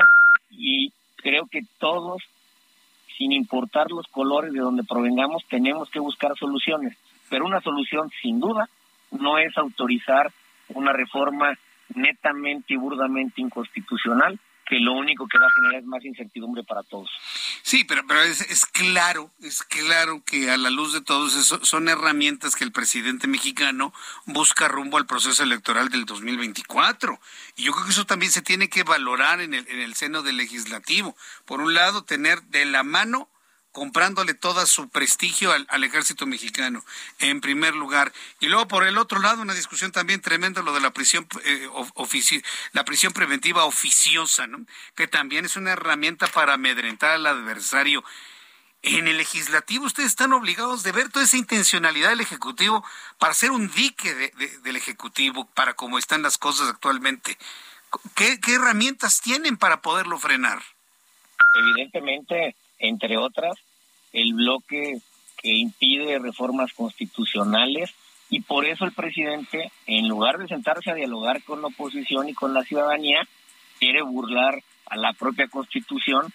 y 0.50 0.92
creo 1.16 1.46
que 1.46 1.60
todos, 1.78 2.22
sin 3.16 3.32
importar 3.32 3.90
los 3.90 4.06
colores 4.08 4.52
de 4.52 4.60
donde 4.60 4.84
provengamos, 4.84 5.44
tenemos 5.48 5.90
que 5.90 6.00
buscar 6.00 6.36
soluciones. 6.36 6.96
Pero 7.30 7.46
una 7.46 7.60
solución, 7.60 8.10
sin 8.20 8.40
duda, 8.40 8.68
no 9.10 9.38
es 9.38 9.56
autorizar 9.56 10.30
una 10.68 10.92
reforma 10.92 11.56
netamente 11.94 12.74
y 12.74 12.76
burdamente 12.76 13.40
inconstitucional 13.40 14.38
que 14.66 14.80
lo 14.80 14.92
único 14.92 15.26
que 15.28 15.38
va 15.38 15.46
a 15.46 15.50
generar 15.54 15.80
es 15.80 15.86
más 15.86 16.04
incertidumbre 16.04 16.64
para 16.64 16.82
todos. 16.82 17.10
Sí, 17.62 17.84
pero, 17.84 18.06
pero 18.06 18.22
es, 18.22 18.40
es 18.42 18.66
claro, 18.66 19.30
es 19.40 19.62
claro 19.62 20.22
que 20.24 20.50
a 20.50 20.56
la 20.56 20.70
luz 20.70 20.92
de 20.92 21.00
todos 21.00 21.36
eso 21.36 21.64
son 21.64 21.88
herramientas 21.88 22.56
que 22.56 22.64
el 22.64 22.72
presidente 22.72 23.26
mexicano 23.26 23.92
busca 24.26 24.68
rumbo 24.68 24.96
al 24.96 25.06
proceso 25.06 25.42
electoral 25.42 25.88
del 25.88 26.04
2024. 26.04 27.18
Y 27.56 27.64
yo 27.64 27.72
creo 27.72 27.84
que 27.84 27.92
eso 27.92 28.06
también 28.06 28.32
se 28.32 28.42
tiene 28.42 28.68
que 28.68 28.82
valorar 28.82 29.40
en 29.40 29.54
el, 29.54 29.68
en 29.68 29.80
el 29.80 29.94
seno 29.94 30.22
del 30.22 30.36
legislativo. 30.36 31.16
Por 31.44 31.60
un 31.60 31.74
lado, 31.74 32.04
tener 32.04 32.42
de 32.44 32.64
la 32.64 32.82
mano 32.82 33.28
comprándole 33.74 34.34
todo 34.34 34.64
su 34.66 34.88
prestigio 34.88 35.52
al, 35.52 35.84
ejército 35.84 36.26
mexicano, 36.26 36.84
en 37.18 37.40
primer 37.40 37.74
lugar. 37.74 38.12
Y 38.38 38.46
luego, 38.46 38.68
por 38.68 38.86
el 38.86 38.96
otro 38.98 39.18
lado, 39.18 39.42
una 39.42 39.52
discusión 39.52 39.90
también 39.90 40.20
tremenda, 40.20 40.62
lo 40.62 40.72
de 40.72 40.80
la 40.80 40.92
prisión, 40.92 41.26
eh, 41.44 41.68
la 42.72 42.84
prisión 42.84 43.12
preventiva 43.12 43.64
oficiosa, 43.64 44.46
¿no? 44.46 44.64
que 44.94 45.08
también 45.08 45.44
es 45.44 45.56
una 45.56 45.72
herramienta 45.72 46.28
para 46.28 46.54
amedrentar 46.54 47.10
al 47.10 47.26
adversario. 47.26 48.04
En 48.82 49.08
el 49.08 49.16
legislativo 49.16 49.86
ustedes 49.86 50.10
están 50.10 50.32
obligados 50.32 50.84
de 50.84 50.92
ver 50.92 51.08
toda 51.08 51.24
esa 51.24 51.36
intencionalidad 51.36 52.10
del 52.10 52.20
Ejecutivo 52.20 52.84
para 53.18 53.32
hacer 53.32 53.50
un 53.50 53.68
dique 53.72 54.14
del 54.62 54.76
Ejecutivo, 54.76 55.46
para 55.46 55.74
cómo 55.74 55.98
están 55.98 56.22
las 56.22 56.38
cosas 56.38 56.68
actualmente. 56.68 57.36
¿Qué 58.14 58.38
herramientas 58.46 59.20
tienen 59.20 59.56
para 59.56 59.82
poderlo 59.82 60.18
frenar? 60.20 60.62
Evidentemente, 61.54 62.54
entre 62.78 63.16
otras, 63.16 63.56
el 64.14 64.32
bloque 64.32 65.00
que 65.42 65.52
impide 65.52 66.18
reformas 66.18 66.72
constitucionales 66.72 67.92
y 68.30 68.40
por 68.40 68.64
eso 68.64 68.84
el 68.84 68.92
presidente, 68.92 69.70
en 69.86 70.08
lugar 70.08 70.38
de 70.38 70.48
sentarse 70.48 70.90
a 70.90 70.94
dialogar 70.94 71.42
con 71.42 71.60
la 71.60 71.68
oposición 71.68 72.28
y 72.28 72.34
con 72.34 72.54
la 72.54 72.62
ciudadanía, 72.62 73.28
quiere 73.78 74.00
burlar 74.02 74.62
a 74.86 74.96
la 74.96 75.12
propia 75.12 75.48
constitución 75.48 76.32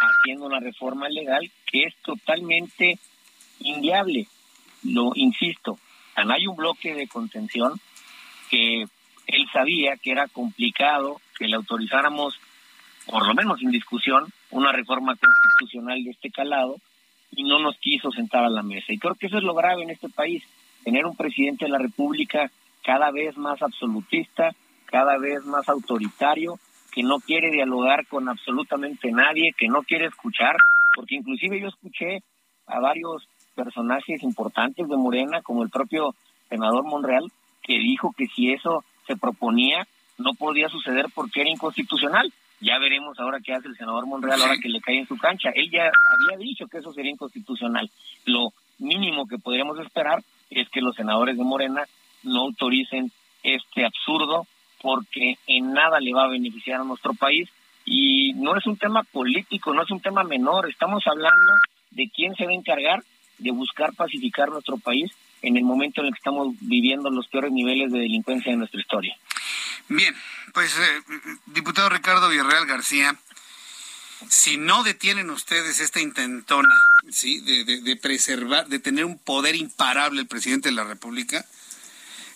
haciendo 0.00 0.46
una 0.46 0.58
reforma 0.58 1.08
legal 1.08 1.50
que 1.70 1.84
es 1.84 1.94
totalmente 2.02 2.98
inviable. 3.60 4.26
Lo 4.82 5.12
insisto, 5.14 5.78
hay 6.14 6.46
un 6.46 6.56
bloque 6.56 6.94
de 6.94 7.08
contención 7.08 7.78
que 8.50 8.82
él 9.26 9.46
sabía 9.52 9.96
que 9.96 10.12
era 10.12 10.28
complicado 10.28 11.20
que 11.38 11.46
le 11.46 11.56
autorizáramos, 11.56 12.34
por 13.06 13.26
lo 13.26 13.34
menos 13.34 13.58
sin 13.58 13.70
discusión, 13.70 14.32
una 14.50 14.72
reforma 14.72 15.14
constitucional 15.14 16.02
de 16.02 16.10
este 16.10 16.30
calado 16.30 16.80
y 17.30 17.44
no 17.44 17.58
nos 17.58 17.76
quiso 17.78 18.10
sentar 18.10 18.44
a 18.44 18.50
la 18.50 18.62
mesa. 18.62 18.92
Y 18.92 18.98
creo 18.98 19.14
que 19.14 19.26
eso 19.26 19.38
es 19.38 19.44
lo 19.44 19.54
grave 19.54 19.82
en 19.82 19.90
este 19.90 20.08
país, 20.08 20.42
tener 20.84 21.06
un 21.06 21.16
presidente 21.16 21.64
de 21.64 21.70
la 21.70 21.78
República 21.78 22.50
cada 22.82 23.10
vez 23.10 23.36
más 23.36 23.60
absolutista, 23.62 24.54
cada 24.86 25.18
vez 25.18 25.44
más 25.44 25.68
autoritario, 25.68 26.58
que 26.92 27.02
no 27.02 27.18
quiere 27.20 27.50
dialogar 27.50 28.06
con 28.06 28.28
absolutamente 28.28 29.10
nadie, 29.12 29.52
que 29.56 29.68
no 29.68 29.82
quiere 29.82 30.06
escuchar, 30.06 30.56
porque 30.94 31.16
inclusive 31.16 31.60
yo 31.60 31.68
escuché 31.68 32.22
a 32.66 32.80
varios 32.80 33.28
personajes 33.54 34.22
importantes 34.22 34.88
de 34.88 34.96
Morena, 34.96 35.42
como 35.42 35.62
el 35.62 35.70
propio 35.70 36.14
senador 36.48 36.84
Monreal, 36.84 37.30
que 37.62 37.78
dijo 37.78 38.14
que 38.16 38.26
si 38.34 38.52
eso 38.52 38.84
se 39.06 39.16
proponía 39.16 39.86
no 40.18 40.34
podía 40.34 40.68
suceder 40.68 41.06
porque 41.14 41.42
era 41.42 41.50
inconstitucional. 41.50 42.32
Ya 42.60 42.78
veremos 42.78 43.18
ahora 43.18 43.38
qué 43.44 43.54
hace 43.54 43.68
el 43.68 43.76
senador 43.76 44.06
Monreal 44.06 44.40
ahora 44.42 44.56
que 44.60 44.68
le 44.68 44.80
cae 44.80 44.98
en 44.98 45.06
su 45.06 45.16
cancha. 45.16 45.50
Él 45.54 45.70
ya 45.70 45.84
había 45.84 46.38
dicho 46.38 46.66
que 46.66 46.78
eso 46.78 46.92
sería 46.92 47.12
inconstitucional. 47.12 47.90
Lo 48.24 48.52
mínimo 48.78 49.26
que 49.26 49.38
podríamos 49.38 49.78
esperar 49.78 50.22
es 50.50 50.68
que 50.70 50.80
los 50.80 50.96
senadores 50.96 51.36
de 51.36 51.44
Morena 51.44 51.84
no 52.24 52.40
autoricen 52.42 53.12
este 53.42 53.84
absurdo 53.84 54.46
porque 54.80 55.38
en 55.46 55.72
nada 55.72 56.00
le 56.00 56.12
va 56.12 56.24
a 56.24 56.28
beneficiar 56.28 56.80
a 56.80 56.84
nuestro 56.84 57.14
país 57.14 57.48
y 57.84 58.32
no 58.34 58.56
es 58.56 58.66
un 58.66 58.76
tema 58.76 59.02
político, 59.02 59.72
no 59.72 59.82
es 59.82 59.90
un 59.90 60.00
tema 60.00 60.22
menor, 60.22 60.68
estamos 60.68 61.06
hablando 61.06 61.52
de 61.90 62.08
quién 62.14 62.34
se 62.34 62.44
va 62.44 62.50
a 62.50 62.54
encargar 62.54 63.02
de 63.38 63.50
buscar 63.50 63.94
pacificar 63.94 64.50
nuestro 64.50 64.78
país 64.78 65.10
en 65.42 65.56
el 65.56 65.64
momento 65.64 66.00
en 66.00 66.08
el 66.08 66.12
que 66.12 66.18
estamos 66.18 66.54
viviendo 66.60 67.10
los 67.10 67.28
peores 67.28 67.52
niveles 67.52 67.92
de 67.92 68.00
delincuencia 68.00 68.52
de 68.52 68.58
nuestra 68.58 68.80
historia. 68.80 69.16
Bien, 69.88 70.14
pues 70.52 70.76
eh, 70.78 71.02
diputado 71.46 71.88
Ricardo 71.88 72.28
Villarreal 72.28 72.66
García, 72.66 73.16
si 74.28 74.56
no 74.56 74.82
detienen 74.82 75.30
ustedes 75.30 75.80
esta 75.80 76.00
intentona, 76.00 76.74
¿sí? 77.10 77.40
De, 77.40 77.96
preservar, 77.96 78.66
de 78.66 78.78
tener 78.78 79.04
un 79.04 79.18
poder 79.18 79.54
imparable 79.54 80.20
el 80.20 80.26
presidente 80.26 80.68
de 80.68 80.74
la 80.74 80.84
República, 80.84 81.44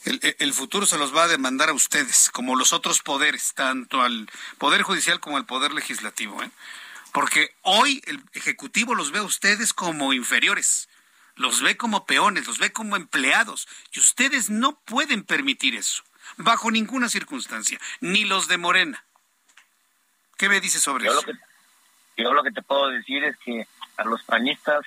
el, 0.04 0.52
futuro 0.52 0.84
se 0.84 0.98
los 0.98 1.14
va 1.14 1.24
a 1.24 1.28
demandar 1.28 1.68
a 1.68 1.74
ustedes, 1.74 2.30
como 2.30 2.56
los 2.56 2.72
otros 2.72 3.00
poderes, 3.02 3.52
tanto 3.54 4.02
al 4.02 4.28
Poder 4.58 4.82
Judicial 4.82 5.20
como 5.20 5.36
al 5.36 5.46
Poder 5.46 5.72
Legislativo. 5.72 6.42
¿eh? 6.42 6.50
Porque 7.12 7.54
hoy 7.62 8.02
el 8.06 8.20
Ejecutivo 8.32 8.94
los 8.94 9.12
ve 9.12 9.20
a 9.20 9.24
ustedes 9.24 9.72
como 9.72 10.12
inferiores, 10.12 10.88
los 11.36 11.62
ve 11.62 11.76
como 11.76 12.06
peones, 12.06 12.46
los 12.46 12.58
ve 12.58 12.72
como 12.72 12.96
empleados, 12.96 13.68
y 13.92 14.00
ustedes 14.00 14.50
no 14.50 14.78
pueden 14.84 15.24
permitir 15.24 15.74
eso 15.74 16.02
bajo 16.36 16.70
ninguna 16.70 17.08
circunstancia, 17.08 17.78
ni 18.00 18.24
los 18.24 18.48
de 18.48 18.58
Morena. 18.58 19.04
¿Qué 20.36 20.48
me 20.48 20.60
dices 20.60 20.82
sobre 20.82 21.06
eso? 21.06 21.20
yo 22.16 22.32
lo 22.32 22.42
que 22.42 22.50
te 22.50 22.62
puedo 22.62 22.88
decir 22.88 23.24
es 23.24 23.36
que 23.38 23.66
a 23.96 24.04
los 24.04 24.22
panistas 24.24 24.84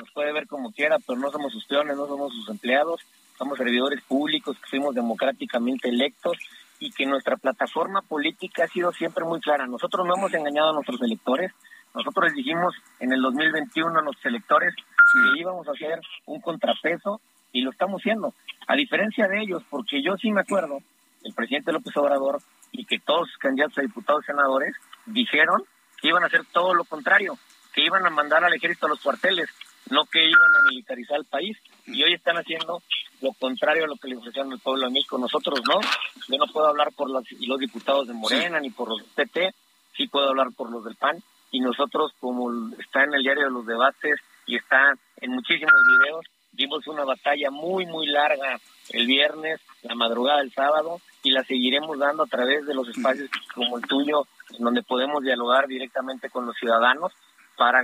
nos 0.00 0.10
puede 0.12 0.32
ver 0.32 0.46
como 0.46 0.72
quiera, 0.72 0.98
pero 1.06 1.18
no 1.18 1.30
somos 1.30 1.52
sus 1.52 1.64
peones, 1.66 1.96
no 1.96 2.06
somos 2.06 2.32
sus 2.32 2.48
empleados, 2.48 3.00
somos 3.36 3.58
servidores 3.58 4.02
públicos 4.02 4.56
que 4.58 4.68
fuimos 4.68 4.94
democráticamente 4.94 5.88
electos 5.88 6.38
y 6.78 6.92
que 6.92 7.06
nuestra 7.06 7.36
plataforma 7.36 8.02
política 8.02 8.64
ha 8.64 8.68
sido 8.68 8.92
siempre 8.92 9.24
muy 9.24 9.40
clara. 9.40 9.66
Nosotros 9.66 10.06
no 10.06 10.14
hemos 10.16 10.32
engañado 10.34 10.70
a 10.70 10.72
nuestros 10.74 11.00
electores, 11.02 11.52
nosotros 11.94 12.26
les 12.26 12.34
dijimos 12.34 12.74
en 13.00 13.12
el 13.12 13.22
2021 13.22 13.98
a 13.98 14.02
nuestros 14.02 14.26
electores 14.26 14.74
que 14.74 15.40
íbamos 15.40 15.66
a 15.68 15.72
hacer 15.72 16.00
un 16.26 16.40
contrapeso 16.40 17.20
y 17.52 17.62
lo 17.62 17.70
estamos 17.70 18.00
haciendo. 18.00 18.34
A 18.66 18.76
diferencia 18.76 19.26
de 19.26 19.40
ellos, 19.40 19.62
porque 19.70 20.02
yo 20.02 20.16
sí 20.16 20.30
me 20.30 20.42
acuerdo, 20.42 20.78
el 21.24 21.34
presidente 21.34 21.72
López 21.72 21.96
Obrador 21.96 22.40
y 22.72 22.84
que 22.84 22.98
todos 22.98 23.28
los 23.28 23.38
candidatos 23.38 23.78
a 23.78 23.82
diputados 23.82 24.22
y 24.24 24.26
senadores 24.26 24.74
dijeron 25.06 25.64
que 26.00 26.08
iban 26.08 26.22
a 26.22 26.26
hacer 26.26 26.44
todo 26.52 26.74
lo 26.74 26.84
contrario, 26.84 27.38
que 27.72 27.82
iban 27.82 28.06
a 28.06 28.10
mandar 28.10 28.44
al 28.44 28.52
ejército 28.52 28.86
a 28.86 28.90
los 28.90 29.00
cuarteles, 29.00 29.48
no 29.90 30.04
que 30.04 30.24
iban 30.24 30.54
a 30.54 30.68
militarizar 30.68 31.18
el 31.18 31.24
país. 31.24 31.56
Y 31.86 32.02
hoy 32.02 32.12
están 32.12 32.36
haciendo 32.36 32.82
lo 33.20 33.32
contrario 33.32 33.84
a 33.84 33.88
lo 33.88 33.96
que 33.96 34.08
le 34.08 34.16
ofrecieron 34.16 34.52
al 34.52 34.60
pueblo 34.60 34.86
de 34.86 34.92
México. 34.92 35.18
Nosotros 35.18 35.60
no. 35.66 35.80
Yo 36.28 36.38
no 36.38 36.52
puedo 36.52 36.68
hablar 36.68 36.92
por 36.92 37.10
los, 37.10 37.24
los 37.40 37.58
diputados 37.58 38.06
de 38.06 38.14
Morena 38.14 38.60
ni 38.60 38.70
por 38.70 38.88
los 38.88 39.02
PT, 39.02 39.54
sí 39.96 40.06
puedo 40.06 40.28
hablar 40.28 40.48
por 40.56 40.70
los 40.70 40.84
del 40.84 40.96
PAN. 40.96 41.22
Y 41.50 41.60
nosotros, 41.60 42.12
como 42.20 42.50
está 42.78 43.04
en 43.04 43.14
el 43.14 43.22
diario 43.22 43.44
de 43.44 43.50
los 43.50 43.66
debates 43.66 44.20
y 44.46 44.56
está 44.56 44.94
en 45.20 45.32
muchísimos 45.32 45.72
videos, 45.98 46.26
dimos 46.52 46.86
una 46.86 47.04
batalla 47.04 47.50
muy, 47.50 47.86
muy 47.86 48.06
larga 48.06 48.58
el 48.90 49.06
viernes, 49.06 49.60
la 49.82 49.94
madrugada 49.94 50.38
del 50.38 50.52
sábado, 50.52 51.00
y 51.22 51.30
la 51.30 51.44
seguiremos 51.44 51.98
dando 51.98 52.24
a 52.24 52.26
través 52.26 52.66
de 52.66 52.74
los 52.74 52.88
espacios 52.88 53.30
como 53.54 53.78
el 53.78 53.84
tuyo, 53.84 54.26
en 54.56 54.64
donde 54.64 54.82
podemos 54.82 55.22
dialogar 55.22 55.66
directamente 55.66 56.30
con 56.30 56.46
los 56.46 56.56
ciudadanos 56.56 57.12
para 57.56 57.82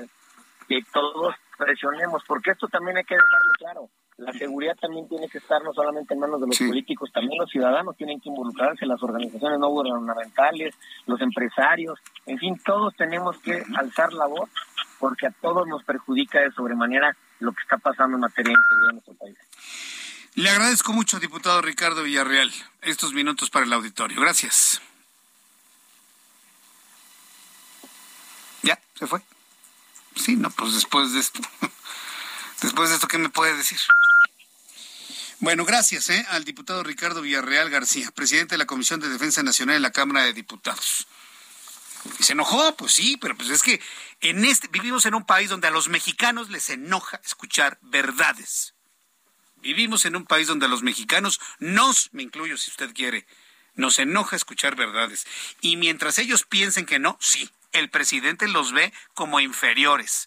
que 0.69 0.81
todos 0.93 1.35
presionemos, 1.59 2.23
porque 2.27 2.53
esto 2.53 2.69
también 2.69 2.97
hay 2.97 3.05
que 3.05 3.15
dejarlo 3.15 3.53
claro. 3.59 3.89
La 4.17 4.33
seguridad 4.33 4.77
también 4.81 5.09
tiene 5.09 5.29
que 5.29 5.39
estar 5.39 5.61
no 5.65 5.73
solamente 5.73 6.15
en 6.15 6.21
manos 6.21 6.41
de 6.41 6.47
los 6.47 6.59
políticos, 6.59 7.11
también 7.13 7.37
los 7.37 7.51
ciudadanos 7.51 7.97
tienen 7.97 8.21
que 8.21 8.29
involucrarse, 8.29 8.87
las 8.87 9.03
organizaciones 9.03 9.59
no 9.59 9.69
gubernamentales, 9.71 10.75
los 11.07 11.21
empresarios, 11.21 11.99
en 12.27 12.39
fin, 12.39 12.57
todos 12.65 12.95
tenemos 12.95 13.37
que 13.39 13.65
alzar 13.77 14.13
la 14.13 14.27
voz 14.27 14.49
porque 15.01 15.27
a 15.27 15.31
todos 15.31 15.67
nos 15.67 15.83
perjudica 15.83 16.41
de 16.41 16.53
sobremanera 16.53 17.17
lo 17.41 17.53
que 17.53 17.63
está 17.63 17.77
pasando 17.77 18.17
en 18.17 18.21
materia 18.21 18.53
de 18.53 18.63
seguridad 18.69 18.91
en 18.91 18.95
nuestro 18.95 19.15
país. 19.15 19.37
Le 20.37 20.49
agradezco 20.49 20.93
mucho, 20.93 21.19
diputado 21.19 21.61
Ricardo 21.61 22.05
Villarreal, 22.05 22.53
estos 22.83 23.13
minutos 23.13 23.51
para 23.51 23.67
el 23.67 23.73
auditorio. 23.73 24.21
Gracias. 24.21 24.81
¿Ya? 28.63 28.79
¿Se 28.95 29.07
fue? 29.07 29.21
Sí, 30.15 30.37
no, 30.37 30.51
pues 30.51 30.75
después 30.75 31.13
de 31.13 31.21
esto. 31.21 31.41
Después 32.63 32.89
de 32.89 32.95
esto, 32.95 33.09
¿qué 33.09 33.19
me 33.19 33.29
puede 33.29 33.55
decir? 33.55 33.79
Bueno, 35.45 35.67
gracias 35.67 36.09
¿eh? 36.09 36.25
al 36.31 36.47
diputado 36.47 36.83
Ricardo 36.83 37.21
Villarreal 37.21 37.69
García, 37.69 38.11
presidente 38.13 38.55
de 38.55 38.59
la 38.59 38.65
Comisión 38.65 38.99
de 39.01 39.11
Defensa 39.11 39.43
Nacional 39.43 39.77
de 39.77 39.81
la 39.81 39.93
Cámara 39.93 40.25
de 40.25 40.33
Diputados. 40.33 41.07
Y 42.19 42.23
se 42.23 42.33
enojó, 42.33 42.75
pues 42.77 42.93
sí, 42.93 43.19
pero 43.19 43.37
pues 43.37 43.51
es 43.51 43.63
que 43.63 43.79
en 44.23 44.47
este 44.47 44.69
vivimos 44.69 45.05
en 45.05 45.15
un 45.15 45.27
país 45.27 45.51
donde 45.51 45.69
a 45.69 45.71
los 45.71 45.91
mexicanos 45.91 46.49
les 46.49 46.71
enoja 46.71 47.21
escuchar 47.23 47.79
verdades. 47.83 48.73
Vivimos 49.57 50.07
en 50.07 50.17
un 50.17 50.25
país 50.25 50.47
donde 50.47 50.65
a 50.65 50.71
los 50.71 50.83
mexicanos 50.83 51.39
nos, 51.59 52.09
me 52.15 52.23
incluyo 52.23 52.57
si 52.57 52.71
usted 52.71 52.95
quiere, 52.95 53.27
nos 53.75 53.99
enoja 53.99 54.37
escuchar 54.37 54.77
verdades. 54.77 55.27
Y 55.61 55.77
mientras 55.77 56.19
ellos 56.19 56.45
piensen 56.45 56.87
que 56.87 56.99
no, 56.99 57.19
sí, 57.21 57.51
el 57.73 57.91
presidente 57.91 58.49
los 58.49 58.73
ve 58.73 58.95
como 59.13 59.41
inferiores. 59.41 60.27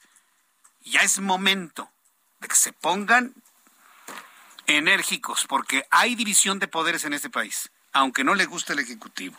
Ya 0.86 1.02
es 1.02 1.18
momento 1.18 1.90
de 2.40 2.50
que 2.50 2.56
se 2.56 2.72
pongan 2.72 3.34
enérgicos, 4.68 5.46
porque 5.48 5.86
hay 5.90 6.16
división 6.16 6.60
de 6.60 6.68
poderes 6.68 7.06
en 7.06 7.14
este 7.14 7.30
país, 7.30 7.72
aunque 7.94 8.24
no 8.24 8.36
le 8.36 8.46
guste 8.46 8.74
el 8.74 8.80
Ejecutivo. 8.80 9.36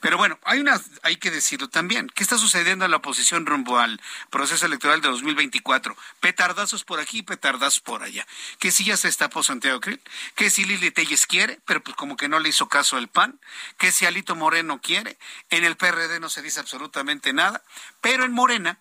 Pero 0.00 0.16
bueno, 0.16 0.38
hay 0.44 0.58
una, 0.58 0.80
hay 1.02 1.16
que 1.16 1.30
decirlo 1.30 1.68
también. 1.68 2.08
¿Qué 2.14 2.22
está 2.22 2.38
sucediendo 2.38 2.84
en 2.84 2.90
la 2.90 2.96
oposición 2.98 3.46
rumbo 3.46 3.78
al 3.78 4.00
proceso 4.30 4.66
electoral 4.66 5.00
de 5.00 5.08
2024? 5.08 5.96
Petardazos 6.20 6.84
por 6.84 7.00
aquí, 7.00 7.22
petardazos 7.22 7.80
por 7.80 8.02
allá. 8.02 8.26
Que 8.58 8.70
si 8.70 8.84
ya 8.84 8.96
se 8.96 9.12
por 9.28 9.44
Santiago 9.44 9.80
Krill, 9.80 10.00
que 10.34 10.50
si 10.50 10.64
Lili 10.64 10.90
Telles 10.90 11.26
quiere, 11.26 11.60
pero 11.64 11.82
pues 11.82 11.96
como 11.96 12.16
que 12.16 12.28
no 12.28 12.40
le 12.40 12.48
hizo 12.48 12.68
caso 12.68 12.96
al 12.96 13.08
PAN, 13.08 13.38
que 13.78 13.92
si 13.92 14.06
Alito 14.06 14.34
Moreno 14.34 14.80
quiere, 14.80 15.16
en 15.50 15.64
el 15.64 15.76
PRD 15.76 16.18
no 16.18 16.28
se 16.28 16.42
dice 16.42 16.60
absolutamente 16.60 17.32
nada, 17.32 17.62
pero 18.00 18.24
en 18.24 18.32
Morena 18.32 18.78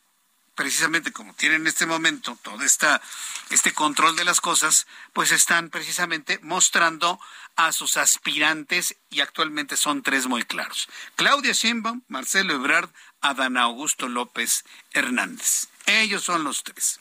precisamente 0.61 1.11
como 1.11 1.33
tienen 1.33 1.61
en 1.61 1.67
este 1.67 1.87
momento 1.87 2.37
todo 2.43 2.63
este 2.63 3.73
control 3.73 4.15
de 4.15 4.23
las 4.23 4.41
cosas, 4.41 4.85
pues 5.11 5.31
están 5.31 5.71
precisamente 5.71 6.37
mostrando 6.43 7.19
a 7.55 7.71
sus 7.71 7.97
aspirantes 7.97 8.95
y 9.09 9.21
actualmente 9.21 9.75
son 9.75 10.03
tres 10.03 10.27
muy 10.27 10.43
claros. 10.43 10.87
Claudia 11.15 11.53
Sheinbaum, 11.53 12.03
Marcelo 12.09 12.53
Ebrard, 12.53 12.91
Adán 13.21 13.57
Augusto 13.57 14.07
López 14.07 14.63
Hernández. 14.91 15.69
Ellos 15.87 16.25
son 16.25 16.43
los 16.43 16.61
tres. 16.61 16.99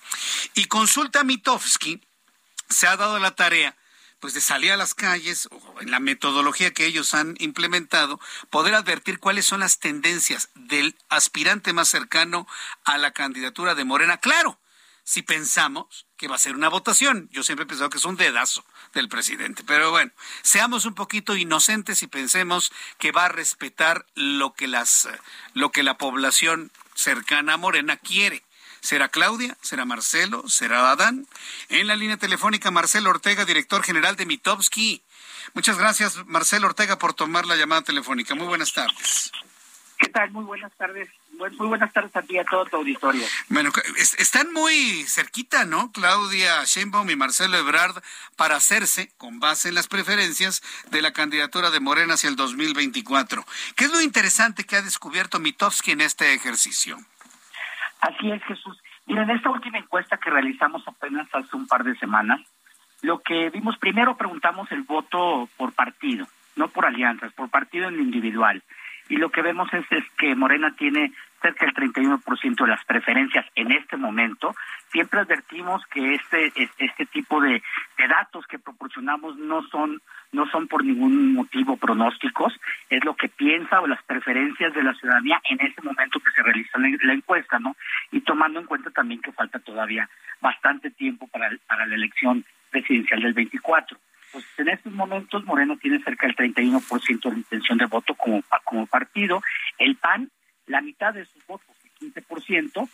Y 0.54 0.64
Consulta 0.64 1.22
Mitofsky 1.22 2.00
se 2.70 2.86
ha 2.86 2.96
dado 2.96 3.18
la 3.18 3.34
tarea 3.34 3.76
pues 4.20 4.34
de 4.34 4.40
salir 4.40 4.72
a 4.72 4.76
las 4.76 4.94
calles 4.94 5.48
o 5.50 5.80
en 5.80 5.90
la 5.90 5.98
metodología 6.00 6.72
que 6.72 6.86
ellos 6.86 7.14
han 7.14 7.36
implementado, 7.38 8.20
poder 8.50 8.74
advertir 8.74 9.18
cuáles 9.18 9.46
son 9.46 9.60
las 9.60 9.78
tendencias 9.78 10.50
del 10.54 10.96
aspirante 11.08 11.72
más 11.72 11.88
cercano 11.88 12.46
a 12.84 12.98
la 12.98 13.12
candidatura 13.12 13.74
de 13.74 13.84
Morena. 13.84 14.18
Claro, 14.18 14.60
si 15.04 15.22
pensamos 15.22 16.06
que 16.16 16.28
va 16.28 16.36
a 16.36 16.38
ser 16.38 16.54
una 16.54 16.68
votación. 16.68 17.28
Yo 17.32 17.42
siempre 17.42 17.64
he 17.64 17.66
pensado 17.66 17.90
que 17.90 17.98
es 17.98 18.04
un 18.04 18.16
dedazo 18.16 18.64
del 18.92 19.08
presidente. 19.08 19.64
Pero 19.66 19.90
bueno, 19.90 20.12
seamos 20.42 20.84
un 20.84 20.94
poquito 20.94 21.34
inocentes 21.34 22.02
y 22.02 22.06
pensemos 22.06 22.70
que 22.98 23.10
va 23.10 23.24
a 23.24 23.28
respetar 23.28 24.06
lo 24.14 24.52
que 24.52 24.68
las 24.68 25.08
lo 25.54 25.72
que 25.72 25.82
la 25.82 25.98
población 25.98 26.70
cercana 26.94 27.54
a 27.54 27.56
Morena 27.56 27.96
quiere. 27.96 28.44
¿Será 28.80 29.08
Claudia? 29.08 29.56
¿Será 29.60 29.84
Marcelo? 29.84 30.48
¿Será 30.48 30.90
Adán? 30.90 31.26
En 31.68 31.86
la 31.86 31.96
línea 31.96 32.16
telefónica, 32.16 32.70
Marcelo 32.70 33.10
Ortega, 33.10 33.44
director 33.44 33.82
general 33.82 34.16
de 34.16 34.26
Mitowski. 34.26 35.02
Muchas 35.54 35.78
gracias, 35.78 36.24
Marcelo 36.26 36.66
Ortega, 36.66 36.98
por 36.98 37.14
tomar 37.14 37.46
la 37.46 37.56
llamada 37.56 37.82
telefónica. 37.82 38.34
Muy 38.34 38.46
buenas 38.46 38.72
tardes. 38.72 39.32
¿Qué 39.98 40.08
tal? 40.08 40.30
Muy 40.30 40.44
buenas 40.44 40.72
tardes. 40.78 41.10
Muy 41.38 41.68
buenas 41.68 41.92
tardes 41.92 42.14
a 42.16 42.22
ti 42.22 42.34
y 42.34 42.38
a 42.38 42.44
todo 42.44 42.64
tu 42.66 42.76
auditorio. 42.76 43.24
Bueno, 43.48 43.70
están 44.18 44.52
muy 44.52 45.04
cerquita, 45.06 45.64
¿no? 45.64 45.92
Claudia 45.92 46.64
Sheinbaum 46.64 47.08
y 47.10 47.16
Marcelo 47.16 47.56
Ebrard 47.58 48.02
para 48.36 48.56
hacerse, 48.56 49.12
con 49.18 49.40
base 49.40 49.68
en 49.68 49.74
las 49.74 49.88
preferencias, 49.88 50.62
de 50.90 51.02
la 51.02 51.12
candidatura 51.12 51.70
de 51.70 51.80
Morena 51.80 52.14
hacia 52.14 52.28
el 52.28 52.36
2024. 52.36 53.46
¿Qué 53.76 53.84
es 53.84 53.90
lo 53.90 54.00
interesante 54.00 54.64
que 54.64 54.76
ha 54.76 54.82
descubierto 54.82 55.38
Mitowski 55.38 55.92
en 55.92 56.00
este 56.00 56.32
ejercicio? 56.34 56.98
Así 58.00 58.30
es, 58.30 58.42
Jesús. 58.44 58.80
Mira, 59.06 59.22
en 59.22 59.30
esta 59.30 59.50
última 59.50 59.78
encuesta 59.78 60.16
que 60.16 60.30
realizamos 60.30 60.86
apenas 60.86 61.28
hace 61.34 61.56
un 61.56 61.66
par 61.66 61.84
de 61.84 61.96
semanas, 61.96 62.40
lo 63.02 63.20
que 63.20 63.50
vimos, 63.50 63.78
primero 63.78 64.16
preguntamos 64.16 64.70
el 64.72 64.82
voto 64.82 65.48
por 65.56 65.72
partido, 65.72 66.26
no 66.56 66.68
por 66.68 66.86
alianzas, 66.86 67.32
por 67.32 67.48
partido 67.48 67.88
en 67.88 68.00
individual. 68.00 68.62
Y 69.08 69.16
lo 69.16 69.30
que 69.30 69.42
vemos 69.42 69.72
es, 69.72 69.84
es 69.90 70.04
que 70.18 70.34
Morena 70.34 70.74
tiene 70.76 71.12
cerca 71.42 71.66
del 71.66 71.74
31% 71.74 72.62
de 72.62 72.66
las 72.66 72.84
preferencias 72.84 73.46
en 73.54 73.72
este 73.72 73.96
momento. 73.96 74.54
Siempre 74.92 75.20
advertimos 75.20 75.84
que 75.86 76.14
este 76.14 76.52
este 76.78 77.06
tipo 77.06 77.40
de, 77.40 77.62
datos 78.08 78.46
que 78.46 78.58
proporcionamos 78.58 79.36
no 79.36 79.62
son 79.68 80.02
no 80.32 80.46
son 80.50 80.66
por 80.68 80.84
ningún 80.84 81.34
motivo 81.34 81.76
pronósticos, 81.76 82.52
es 82.88 83.04
lo 83.04 83.14
que 83.14 83.28
piensa 83.28 83.80
o 83.80 83.86
las 83.86 84.02
preferencias 84.04 84.72
de 84.74 84.82
la 84.82 84.94
ciudadanía 84.94 85.40
en 85.48 85.60
ese 85.60 85.82
momento 85.82 86.20
que 86.20 86.30
se 86.30 86.42
realiza 86.42 86.78
la, 86.78 87.12
encuesta, 87.12 87.58
¿no? 87.58 87.76
Y 88.10 88.20
tomando 88.20 88.60
en 88.60 88.66
cuenta 88.66 88.90
también 88.90 89.20
que 89.20 89.32
falta 89.32 89.58
todavía 89.58 90.08
bastante 90.40 90.90
tiempo 90.90 91.26
para, 91.28 91.50
para 91.66 91.86
la 91.86 91.94
elección 91.94 92.44
presidencial 92.70 93.22
del 93.22 93.32
24. 93.32 93.98
Pues 94.32 94.44
en 94.58 94.68
estos 94.68 94.92
momentos 94.92 95.44
Moreno 95.44 95.76
tiene 95.76 96.02
cerca 96.02 96.26
del 96.26 96.36
31% 96.36 97.30
de 97.30 97.36
intención 97.36 97.78
de 97.78 97.86
voto 97.86 98.14
como, 98.14 98.42
como 98.64 98.86
partido, 98.86 99.42
el 99.78 99.96
PAN 99.96 100.30
la 100.70 100.80
mitad 100.80 101.12
de 101.12 101.26
sus 101.26 101.46
votos, 101.46 101.76
el 102.00 102.12
15%, 102.14 102.88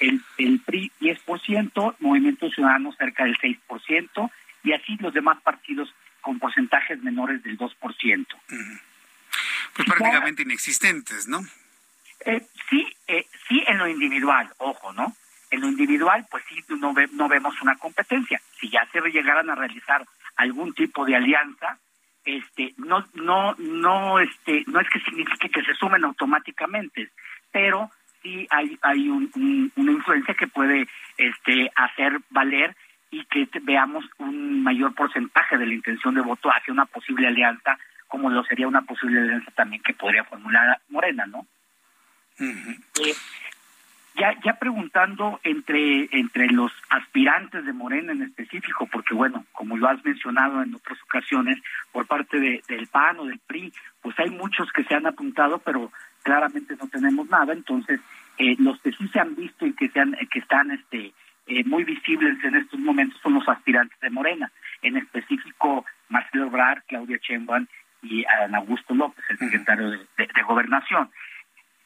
el, 0.00 0.22
el 0.38 0.60
PRI 0.60 0.90
10%, 1.00 1.96
Movimiento 2.00 2.50
Ciudadano 2.50 2.92
cerca 2.92 3.24
del 3.24 3.36
6%, 3.38 4.30
y 4.64 4.72
así 4.72 4.96
los 4.96 5.14
demás 5.14 5.40
partidos 5.42 5.94
con 6.20 6.38
porcentajes 6.38 7.02
menores 7.02 7.42
del 7.42 7.56
2%. 7.56 8.26
Pues 9.74 9.88
prácticamente 9.88 10.42
inexistentes, 10.42 11.28
¿no? 11.28 11.40
Eh, 12.26 12.46
sí, 12.68 12.86
eh, 13.06 13.26
sí 13.48 13.62
en 13.66 13.78
lo 13.78 13.88
individual, 13.88 14.50
ojo, 14.58 14.92
¿no? 14.92 15.14
En 15.50 15.60
lo 15.60 15.68
individual, 15.68 16.26
pues 16.30 16.44
sí, 16.48 16.62
no, 16.68 16.94
no 17.12 17.28
vemos 17.28 17.60
una 17.62 17.76
competencia. 17.76 18.40
Si 18.58 18.68
ya 18.68 18.86
se 18.92 19.00
llegaran 19.00 19.48
a 19.50 19.54
realizar 19.54 20.04
algún 20.36 20.74
tipo 20.74 21.04
de 21.04 21.16
alianza, 21.16 21.78
este, 22.24 22.74
no, 22.76 23.06
no, 23.14 23.54
no, 23.58 24.20
este, 24.20 24.64
no 24.66 24.80
es 24.80 24.88
que 24.90 25.00
signifique 25.00 25.48
que 25.48 25.62
se 25.62 25.74
sumen 25.74 26.04
automáticamente, 26.04 27.10
pero 27.50 27.90
sí 28.22 28.46
hay, 28.50 28.78
hay 28.82 29.08
una 29.08 29.92
influencia 29.92 30.34
que 30.34 30.46
puede, 30.46 30.86
este, 31.16 31.70
hacer 31.74 32.20
valer 32.30 32.76
y 33.10 33.24
que 33.24 33.48
veamos 33.62 34.04
un 34.18 34.62
mayor 34.62 34.94
porcentaje 34.94 35.58
de 35.58 35.66
la 35.66 35.74
intención 35.74 36.14
de 36.14 36.20
voto 36.20 36.48
hacia 36.50 36.72
una 36.72 36.86
posible 36.86 37.26
alianza, 37.26 37.78
como 38.06 38.30
lo 38.30 38.44
sería 38.44 38.68
una 38.68 38.82
posible 38.82 39.20
alianza 39.20 39.50
también 39.52 39.82
que 39.82 39.94
podría 39.94 40.24
formular 40.24 40.80
Morena, 40.88 41.26
¿no? 41.26 41.46
Eh, 42.38 43.14
ya, 44.14 44.34
ya 44.44 44.54
preguntando 44.58 45.40
entre, 45.42 46.08
entre 46.12 46.48
los 46.48 46.72
aspirantes 46.88 47.64
de 47.64 47.72
Morena 47.72 48.12
en 48.12 48.22
específico, 48.22 48.86
porque 48.90 49.14
bueno, 49.14 49.44
como 49.52 49.76
lo 49.76 49.88
has 49.88 50.04
mencionado 50.04 50.62
en 50.62 50.74
otras 50.74 51.00
ocasiones, 51.02 51.58
por 51.92 52.06
parte 52.06 52.38
de, 52.38 52.62
del 52.68 52.86
PAN 52.86 53.18
o 53.18 53.24
del 53.26 53.38
PRI, 53.40 53.72
pues 54.02 54.18
hay 54.18 54.30
muchos 54.30 54.70
que 54.72 54.84
se 54.84 54.94
han 54.94 55.06
apuntado, 55.06 55.58
pero 55.58 55.92
claramente 56.22 56.76
no 56.76 56.88
tenemos 56.88 57.28
nada, 57.28 57.52
entonces 57.52 58.00
eh, 58.38 58.56
los 58.58 58.80
que 58.80 58.92
sí 58.92 59.08
se 59.08 59.20
han 59.20 59.34
visto 59.34 59.66
y 59.66 59.74
que, 59.74 59.88
se 59.88 60.02
que 60.30 60.38
están 60.38 60.70
este, 60.70 61.12
eh, 61.46 61.64
muy 61.64 61.84
visibles 61.84 62.42
en 62.44 62.56
estos 62.56 62.78
momentos 62.78 63.20
son 63.22 63.34
los 63.34 63.48
aspirantes 63.48 63.98
de 64.00 64.10
Morena, 64.10 64.50
en 64.82 64.96
específico 64.96 65.84
Marcelo 66.08 66.48
Obrar, 66.48 66.84
Claudia 66.86 67.18
Sheinbaum 67.20 67.66
y 68.02 68.24
Ana 68.24 68.58
Augusto 68.58 68.94
López, 68.94 69.24
el 69.28 69.38
secretario 69.38 69.90
de, 69.90 70.28
Gobernación. 70.46 71.10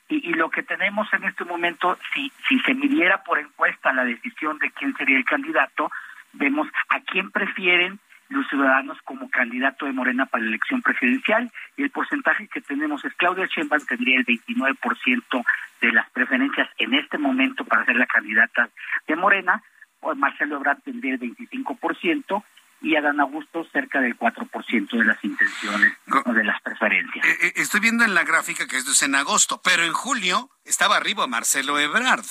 Y, 0.09 0.31
y, 0.31 0.35
lo 0.35 0.51
que 0.51 0.63
tenemos 0.63 1.13
en 1.13 1.25
este 1.25 1.45
momento, 1.45 1.99
si, 2.13 2.31
si 2.49 2.59
se 2.61 2.75
midiera 2.75 3.25
por 3.25 3.39
encuesta 3.39 3.93
la 3.93 4.05
decisión 4.05 4.59
de 4.59 4.71
quién 4.71 4.95
sería 4.97 5.17
el 5.17 5.25
candidato, 5.25 5.91
vemos 6.35 6.69
a 6.91 7.01
quién 7.01 7.31
prefieren 7.31 7.99
los 8.29 8.47
ciudadanos 8.49 8.99
como 9.05 9.29
candidato 9.31 9.87
de 9.87 9.93
Morena 9.93 10.27
para 10.27 10.43
la 10.43 10.51
elección 10.51 10.83
presidencial 10.83 11.51
y 11.77 11.83
el 11.83 11.91
porcentaje 11.91 12.49
que 12.49 12.61
tenemos 12.61 13.05
es 13.05 13.15
Claudia 13.15 13.47
Sheinbaum 13.47 13.85
tendría 13.87 14.19
el 14.19 14.27
29% 14.27 15.45
de 15.81 15.93
las 15.93 16.11
preferencias 16.11 16.69
en 16.79 16.95
este 16.95 17.19
momento 17.19 17.65
para 17.65 17.85
ser 17.85 17.97
la 17.97 18.07
candidata 18.07 18.71
de 19.07 19.17
Morena, 19.17 19.63
o 20.01 20.15
Marcelo 20.15 20.57
Ebrard 20.57 20.83
tendría 20.83 21.15
el 21.15 21.21
25% 21.21 22.45
y 22.83 22.97
Adán 22.97 23.21
Augusto 23.21 23.67
cerca 23.73 24.01
del 24.01 24.17
4% 24.19 24.91
de 24.91 25.05
las 25.05 25.23
intenciones 25.25 25.95
o 26.27 26.33
de 26.33 26.45
las 26.45 26.61
preferencias. 26.61 27.27
Eh, 27.27 27.37
eh, 27.41 27.53
estoy 27.57 27.81
viendo 27.81 28.05
en 28.05 28.15
la 28.15 28.25
gráfica 28.25 28.67
que 28.67 28.77
esto 28.77 28.91
es 28.91 29.03
en 29.03 29.15
agosto, 29.15 29.61
pero 29.65 29.85
en 29.85 29.93
julio 29.93 30.51
estaba 30.65 30.97
arriba 30.97 31.27
Marcelo 31.27 31.79
Ebrard 31.79 32.27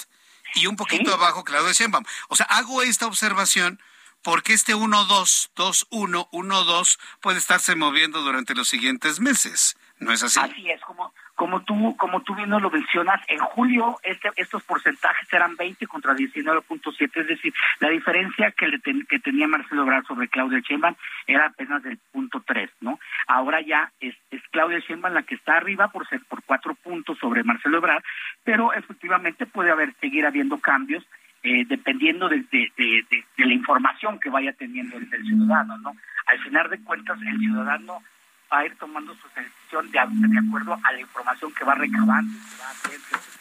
y 0.55 0.67
un 0.67 0.75
poquito 0.75 1.13
abajo 1.13 1.43
Claudia 1.43 1.71
Sheinbaum. 1.71 2.05
O 2.29 2.35
sea, 2.35 2.45
hago 2.47 2.83
esta 2.83 3.07
observación 3.07 3.79
porque 4.23 4.53
este 4.53 4.73
1-2, 4.73 5.51
2-1, 5.55 6.29
1-2 6.31 6.99
puede 7.21 7.37
estarse 7.37 7.75
moviendo 7.75 8.21
durante 8.21 8.55
los 8.55 8.67
siguientes 8.67 9.19
meses. 9.19 9.77
¿No 9.99 10.11
es 10.11 10.23
así? 10.23 10.39
Así 10.39 10.69
es, 10.69 10.81
como, 10.81 11.13
como 11.35 11.61
tú, 11.63 11.95
como 11.97 12.21
tú 12.23 12.35
bien 12.35 12.49
lo 12.49 12.69
mencionas, 12.69 13.21
en 13.27 13.39
julio 13.39 13.97
este, 14.03 14.29
estos 14.35 14.61
porcentajes 14.63 15.31
eran 15.31 15.55
20 15.55 15.87
contra 15.87 16.13
19.7, 16.13 17.11
es 17.13 17.27
decir, 17.27 17.53
la 17.79 17.89
diferencia 17.89 18.51
que, 18.51 18.67
le 18.67 18.81
que 18.81 19.19
tenía 19.19 19.47
Marcelo 19.47 19.83
Ebrard 19.83 20.05
sobre 20.05 20.27
Claudia 20.27 20.59
Sheinbaum 20.59 20.95
era 21.27 21.45
apenas 21.45 21.83
del 21.83 21.99
punto 22.11 22.43
3, 22.45 22.69
¿no? 22.81 22.99
Ahora 23.27 23.61
ya 23.61 23.91
es, 23.99 24.15
es 24.31 24.41
Claudia 24.51 24.79
Sheinbaum 24.79 25.13
la 25.13 25.23
que 25.23 25.35
está 25.35 25.57
arriba 25.57 25.87
por 25.87 26.07
ser 26.07 26.21
por 26.25 26.43
cuatro 26.43 26.75
puntos 26.75 27.17
sobre 27.19 27.43
Marcelo 27.43 27.77
Ebrard, 27.77 28.03
pero 28.43 28.73
efectivamente 28.73 29.45
puede 29.45 29.71
haber 29.71 29.93
seguir 30.01 30.25
habiendo 30.25 30.57
cambios 30.59 31.03
eh, 31.43 31.65
dependiendo 31.67 32.29
de, 32.29 32.45
la 33.37 33.53
información 33.53 34.19
que 34.19 34.29
vaya 34.29 34.53
teniendo 34.53 34.97
el, 34.97 35.07
el 35.13 35.23
ciudadano, 35.25 35.77
¿no? 35.79 35.93
Al 36.25 36.39
final 36.39 36.69
de 36.69 36.79
cuentas, 36.79 37.19
el 37.21 37.37
ciudadano 37.37 38.01
va 38.51 38.59
a 38.59 38.65
ir 38.65 38.75
tomando 38.77 39.13
su 39.15 39.27
decisión 39.35 39.91
de, 39.91 39.99
acuerdo 39.99 40.77
a 40.83 40.91
la 40.91 40.99
información 40.99 41.53
que 41.53 41.65
va 41.65 41.75
recabando, 41.75 42.31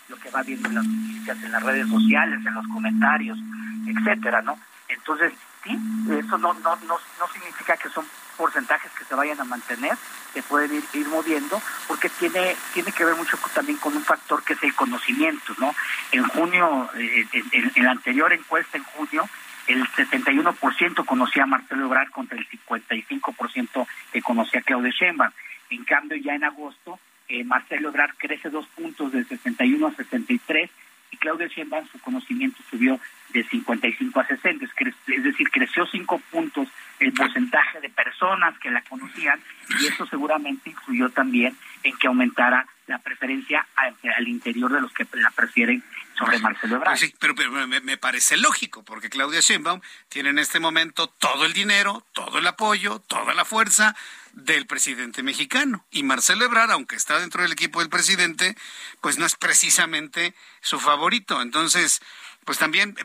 lo 0.08 0.16
que 0.16 0.30
va 0.30 0.42
viendo 0.42 0.68
en 0.68 0.74
las 0.74 0.86
noticias, 0.86 1.42
en 1.42 1.52
las 1.52 1.62
redes 1.62 1.88
sociales, 1.88 2.44
en 2.44 2.54
los 2.54 2.66
comentarios, 2.68 3.38
etcétera, 3.86 4.42
¿no? 4.42 4.58
Entonces, 4.88 5.32
sí, 5.62 5.78
eso 6.10 6.38
no, 6.38 6.54
no, 6.54 6.76
no, 6.76 6.96
no 7.18 7.28
significa 7.32 7.76
que 7.76 7.88
son 7.90 8.04
porcentajes 8.36 8.90
que 8.92 9.04
se 9.04 9.14
vayan 9.14 9.40
a 9.40 9.44
mantener, 9.44 9.96
se 10.32 10.42
pueden 10.42 10.82
ir, 10.92 11.08
moviendo, 11.08 11.60
porque 11.88 12.08
tiene, 12.08 12.56
tiene 12.74 12.92
que 12.92 13.04
ver 13.04 13.14
mucho 13.14 13.38
también 13.54 13.78
con 13.78 13.96
un 13.96 14.04
factor 14.04 14.42
que 14.42 14.54
es 14.54 14.62
el 14.62 14.74
conocimiento, 14.74 15.54
¿no? 15.58 15.74
En 16.10 16.24
junio, 16.24 16.90
eh, 16.96 17.26
en, 17.32 17.72
en 17.74 17.84
la 17.84 17.90
anterior 17.90 18.32
encuesta 18.32 18.78
en 18.78 18.84
junio, 18.84 19.28
el 19.66 19.86
71% 19.88 21.04
conocía 21.04 21.44
a 21.44 21.46
Marcelo 21.46 21.86
Ebrard 21.86 22.10
contra 22.10 22.36
el 22.36 22.48
55% 22.48 23.86
que 24.12 24.22
conocía 24.22 24.60
a 24.60 24.62
Claudia 24.62 24.90
Sheinbaum. 24.90 25.30
En 25.70 25.84
cambio, 25.84 26.18
ya 26.18 26.34
en 26.34 26.44
agosto, 26.44 26.98
eh, 27.28 27.44
Marcelo 27.44 27.88
Ebrard 27.88 28.14
crece 28.16 28.50
dos 28.50 28.66
puntos 28.66 29.12
de 29.12 29.24
61 29.24 29.86
a 29.86 29.92
63 29.94 30.70
y 31.12 31.16
Claudia 31.18 31.46
Sheinbaum 31.46 31.86
su 31.88 32.00
conocimiento 32.00 32.58
subió 32.68 32.98
de 33.32 33.44
55 33.44 34.20
a 34.20 34.26
60, 34.26 34.64
es 34.64 35.24
decir, 35.24 35.50
creció 35.50 35.86
cinco 35.86 36.20
puntos 36.30 36.68
el 36.98 37.12
porcentaje 37.12 37.80
de 37.80 37.88
personas 37.88 38.58
que 38.58 38.70
la 38.70 38.82
conocían 38.82 39.40
y 39.80 39.86
eso 39.86 40.06
seguramente 40.06 40.70
influyó 40.70 41.08
también 41.10 41.56
en 41.82 41.96
que 41.96 42.08
aumentara 42.08 42.66
la 42.86 42.98
preferencia 42.98 43.66
al, 43.76 44.28
interior 44.28 44.72
de 44.72 44.80
los 44.80 44.92
que 44.92 45.06
la 45.14 45.30
prefieren 45.30 45.82
sobre 46.24 46.38
Marcelo 46.38 46.76
Ebrard. 46.76 46.90
Pues 46.90 47.00
sí, 47.00 47.14
pero, 47.18 47.34
me, 47.66 47.96
parece 47.98 48.36
lógico, 48.36 48.84
porque 48.84 49.10
Claudia 49.10 49.40
Sheinbaum 49.40 49.80
tiene 50.08 50.30
en 50.30 50.38
este 50.38 50.60
momento 50.60 51.08
todo 51.08 51.44
el 51.44 51.52
dinero, 51.52 52.04
todo 52.12 52.38
el 52.38 52.46
apoyo, 52.46 53.00
toda 53.00 53.34
la 53.34 53.44
fuerza 53.44 53.96
del 54.32 54.66
presidente 54.66 55.22
mexicano. 55.22 55.84
Y 55.90 56.02
Marcelo 56.02 56.44
Ebrard, 56.44 56.70
aunque 56.70 56.96
está 56.96 57.18
dentro 57.18 57.42
del 57.42 57.52
equipo 57.52 57.80
del 57.80 57.88
presidente, 57.88 58.56
pues 59.00 59.18
no 59.18 59.26
es 59.26 59.36
precisamente 59.36 60.34
su 60.60 60.80
favorito. 60.80 61.42
Entonces, 61.42 62.00
pues 62.44 62.58
también 62.58 62.96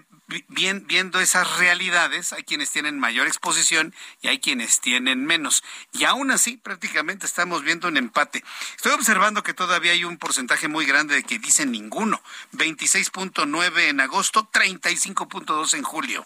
bien, 0.47 0.85
viendo 0.87 1.19
esas 1.19 1.57
realidades, 1.57 2.33
hay 2.33 2.43
quienes 2.43 2.71
tienen 2.71 2.99
mayor 2.99 3.27
exposición 3.27 3.93
y 4.21 4.27
hay 4.27 4.39
quienes 4.39 4.81
tienen 4.81 5.25
menos. 5.25 5.63
Y 5.93 6.05
aún 6.05 6.31
así, 6.31 6.57
prácticamente 6.57 7.25
estamos 7.25 7.63
viendo 7.63 7.87
un 7.87 7.97
empate. 7.97 8.43
Estoy 8.75 8.93
observando 8.93 9.43
que 9.43 9.53
todavía 9.53 9.93
hay 9.93 10.03
un 10.03 10.17
porcentaje 10.17 10.67
muy 10.67 10.85
grande 10.85 11.15
de 11.15 11.23
que 11.23 11.39
dicen 11.39 11.71
ninguno. 11.71 12.21
26.9 12.53 13.89
en 13.89 14.01
agosto, 14.01 14.49
35.2 14.51 15.77
en 15.77 15.83
julio. 15.83 16.25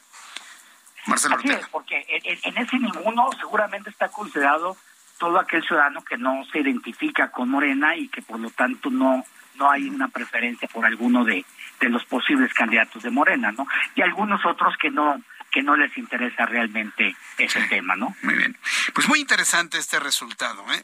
Marcelo 1.08 1.36
Así 1.36 1.50
Es, 1.50 1.68
porque 1.70 2.06
en, 2.08 2.58
ese 2.58 2.78
ninguno 2.78 3.30
seguramente 3.40 3.90
está 3.90 4.10
considerado 4.10 4.78
todo 5.18 5.40
aquel 5.40 5.64
ciudadano 5.64 6.04
que 6.04 6.18
no 6.18 6.44
se 6.52 6.60
identifica 6.60 7.32
con 7.32 7.50
Morena 7.50 7.96
y 7.96 8.08
que 8.08 8.22
por 8.22 8.40
lo 8.40 8.50
tanto 8.50 8.90
no, 8.90 9.24
no 9.56 9.70
hay 9.70 9.88
una 9.90 10.08
preferencia 10.08 10.68
por 10.68 10.86
alguno 10.86 11.24
de, 11.24 11.46
de 11.82 11.90
los 11.90 12.06
posibles 12.06 12.54
candidatos 12.54 13.04
de 13.04 13.10
Morena, 13.10 13.52
¿no? 13.52 13.68
Y 13.96 14.02
algunos 14.02 14.46
otros 14.46 14.78
que 14.78 14.90
no 14.90 15.22
que 15.52 15.62
no 15.62 15.76
les 15.76 15.98
interesa 15.98 16.46
realmente 16.46 17.14
ese 17.38 17.62
tema, 17.64 17.98
¿no? 17.98 18.16
Muy 18.22 18.36
bien. 18.36 18.58
Pues 18.94 19.10
muy 19.10 19.20
interesante 19.20 19.78
este 19.78 20.00
resultado. 20.00 20.64
¿eh? 20.72 20.82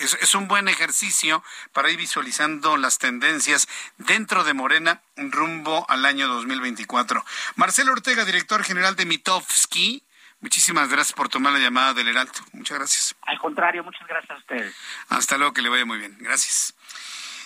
Es, 0.00 0.16
es, 0.22 0.34
un 0.34 0.48
buen 0.48 0.68
ejercicio 0.68 1.44
para 1.74 1.90
ir 1.90 1.98
visualizando 1.98 2.78
las 2.78 2.96
tendencias 2.96 3.68
dentro 3.98 4.42
de 4.42 4.54
Morena 4.54 5.02
rumbo 5.16 5.84
al 5.90 6.06
año 6.06 6.28
2024. 6.28 7.22
Marcelo 7.56 7.92
Ortega, 7.92 8.24
director 8.24 8.64
general 8.64 8.96
de 8.96 9.04
Mitofsky. 9.04 10.02
Muchísimas 10.40 10.88
gracias 10.88 11.12
por 11.12 11.28
tomar 11.28 11.52
la 11.52 11.58
llamada 11.58 11.92
del 11.92 12.08
Heraldo. 12.08 12.40
Muchas 12.54 12.78
gracias. 12.78 13.16
Al 13.26 13.38
contrario, 13.38 13.84
muchas 13.84 14.08
gracias 14.08 14.30
a 14.30 14.38
ustedes. 14.38 14.74
Hasta 15.10 15.36
luego, 15.36 15.52
que 15.52 15.60
le 15.60 15.68
vaya 15.68 15.84
muy 15.84 15.98
bien. 15.98 16.16
Gracias 16.20 16.74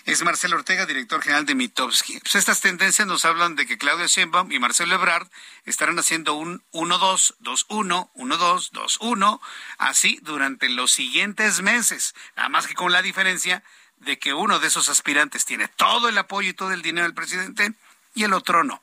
es 0.05 0.23
Marcelo 0.23 0.57
Ortega, 0.57 0.87
director 0.87 1.23
general 1.23 1.47
de 1.47 1.55
Mitowski. 1.55 2.21
Pues 2.21 2.35
estas 2.35 2.61
tendencias 2.61 3.07
nos 3.09 3.25
hablan 3.25 3.57
de 3.57 3.67
que 3.67 3.79
Claudia 3.79 4.07
Sheinbaum 4.07 4.53
y 4.53 4.59
Marcelo 4.59 4.95
Ebrard 4.95 5.29
estarán 5.65 5.99
haciendo 5.99 6.35
un 6.35 6.63
1-2, 6.73 7.37
2-1, 7.41 8.11
1-2, 8.15 8.71
2-1, 8.73 9.41
así 9.79 10.19
durante 10.23 10.69
los 10.69 10.93
siguientes 10.93 11.63
meses. 11.63 12.15
Nada 12.37 12.51
más 12.51 12.67
que 12.67 12.75
con 12.75 12.93
la 12.93 13.03
diferencia 13.03 13.63
de 13.99 14.19
que 14.19 14.35
uno 14.35 14.59
de 14.59 14.69
esos 14.69 14.89
aspirantes 14.89 15.47
tiene 15.47 15.69
todo 15.69 16.09
el 16.09 16.19
apoyo 16.19 16.51
y 16.51 16.55
todo 16.55 16.73
el 16.73 16.83
dinero 16.83 17.07
del 17.07 17.15
presidente 17.15 17.73
y 18.15 18.25
el 18.25 18.35
otro 18.35 18.63
no. 18.63 18.83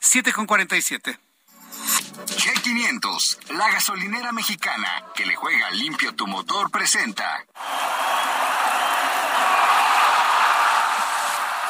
7 0.00 0.32
con 0.32 0.46
47. 0.46 1.18
G500, 2.26 3.52
la 3.52 3.70
gasolinera 3.70 4.32
mexicana 4.32 5.06
que 5.14 5.24
le 5.24 5.36
juega 5.36 5.70
limpio 5.70 6.14
tu 6.14 6.26
motor, 6.26 6.70
presenta. 6.70 7.46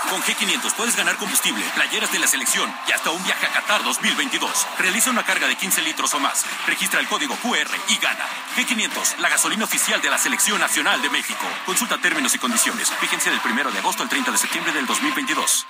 Con 0.09 0.22
G500 0.22 0.74
puedes 0.74 0.97
ganar 0.97 1.16
combustible, 1.16 1.64
playeras 1.74 2.10
de 2.12 2.18
la 2.18 2.27
selección 2.27 2.72
y 2.89 2.93
hasta 2.93 3.10
un 3.10 3.22
viaje 3.22 3.47
a 3.47 3.52
Qatar 3.52 3.85
2022. 3.85 4.66
Realiza 4.78 5.10
una 5.10 5.24
carga 5.24 5.47
de 5.47 5.56
15 5.56 5.82
litros 5.82 6.14
o 6.14 6.20
más. 6.20 6.44
Registra 6.66 7.01
el 7.01 7.09
código 7.09 7.36
QR 7.36 7.70
y 7.89 7.97
gana. 7.98 8.27
G500, 8.56 9.18
la 9.18 9.28
gasolina 9.28 9.64
oficial 9.64 10.01
de 10.01 10.10
la 10.10 10.18
Selección 10.18 10.59
Nacional 10.59 11.01
de 11.02 11.10
México. 11.10 11.44
Consulta 11.66 11.98
términos 11.98 12.35
y 12.35 12.39
condiciones. 12.39 12.90
Fíjense 13.01 13.31
del 13.31 13.40
1 13.44 13.70
de 13.70 13.78
agosto 13.78 14.02
al 14.02 14.09
30 14.09 14.31
de 14.32 14.39
septiembre 14.39 14.72
del 14.72 14.86
2022. 14.86 15.66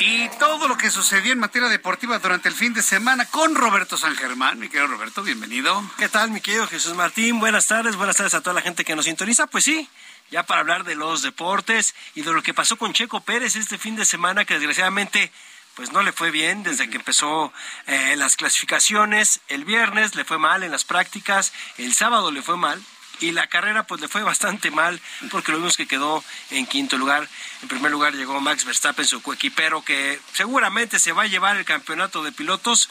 Y 0.00 0.28
todo 0.38 0.68
lo 0.68 0.76
que 0.76 0.90
sucedió 0.90 1.32
en 1.32 1.38
materia 1.38 1.68
deportiva 1.68 2.18
durante 2.18 2.48
el 2.48 2.54
fin 2.54 2.74
de 2.74 2.82
semana 2.82 3.26
con 3.26 3.54
Roberto 3.54 3.96
San 3.96 4.16
Germán. 4.16 4.58
Mi 4.58 4.68
querido 4.68 4.88
Roberto, 4.88 5.22
bienvenido. 5.22 5.82
¿Qué 5.98 6.08
tal, 6.08 6.30
mi 6.30 6.40
querido 6.40 6.66
Jesús 6.66 6.94
Martín? 6.94 7.40
Buenas 7.40 7.66
tardes, 7.66 7.96
buenas 7.96 8.16
tardes 8.16 8.34
a 8.34 8.40
toda 8.40 8.54
la 8.54 8.60
gente 8.60 8.84
que 8.84 8.96
nos 8.96 9.06
sintoniza. 9.06 9.46
Pues 9.46 9.64
sí, 9.64 9.88
ya 10.30 10.42
para 10.44 10.60
hablar 10.60 10.84
de 10.84 10.94
los 10.94 11.22
deportes 11.22 11.94
y 12.14 12.22
de 12.22 12.32
lo 12.32 12.42
que 12.42 12.54
pasó 12.54 12.76
con 12.76 12.92
Checo 12.92 13.20
Pérez 13.20 13.56
este 13.56 13.78
fin 13.78 13.96
de 13.96 14.04
semana, 14.04 14.44
que 14.44 14.54
desgraciadamente 14.54 15.30
pues 15.74 15.92
no 15.92 16.02
le 16.02 16.12
fue 16.12 16.30
bien 16.30 16.62
desde 16.62 16.88
que 16.88 16.96
empezó 16.96 17.52
eh, 17.86 18.14
las 18.16 18.36
clasificaciones. 18.36 19.40
El 19.48 19.64
viernes 19.64 20.14
le 20.14 20.24
fue 20.24 20.38
mal 20.38 20.62
en 20.62 20.70
las 20.70 20.84
prácticas, 20.84 21.52
el 21.78 21.94
sábado 21.94 22.30
le 22.30 22.42
fue 22.42 22.56
mal. 22.56 22.82
Y 23.20 23.30
la 23.30 23.46
carrera 23.46 23.86
pues 23.86 24.00
le 24.00 24.08
fue 24.08 24.24
bastante 24.24 24.72
mal 24.72 25.00
porque 25.30 25.52
lo 25.52 25.58
vimos 25.58 25.76
que 25.76 25.86
quedó 25.86 26.24
en 26.50 26.66
quinto 26.66 26.98
lugar. 26.98 27.28
En 27.62 27.68
primer 27.68 27.92
lugar 27.92 28.12
llegó 28.12 28.40
Max 28.40 28.64
Verstappen, 28.64 29.06
su 29.06 29.22
coequipero, 29.22 29.84
que 29.84 30.20
seguramente 30.32 30.98
se 30.98 31.12
va 31.12 31.22
a 31.22 31.26
llevar 31.26 31.56
el 31.56 31.64
campeonato 31.64 32.24
de 32.24 32.32
pilotos. 32.32 32.90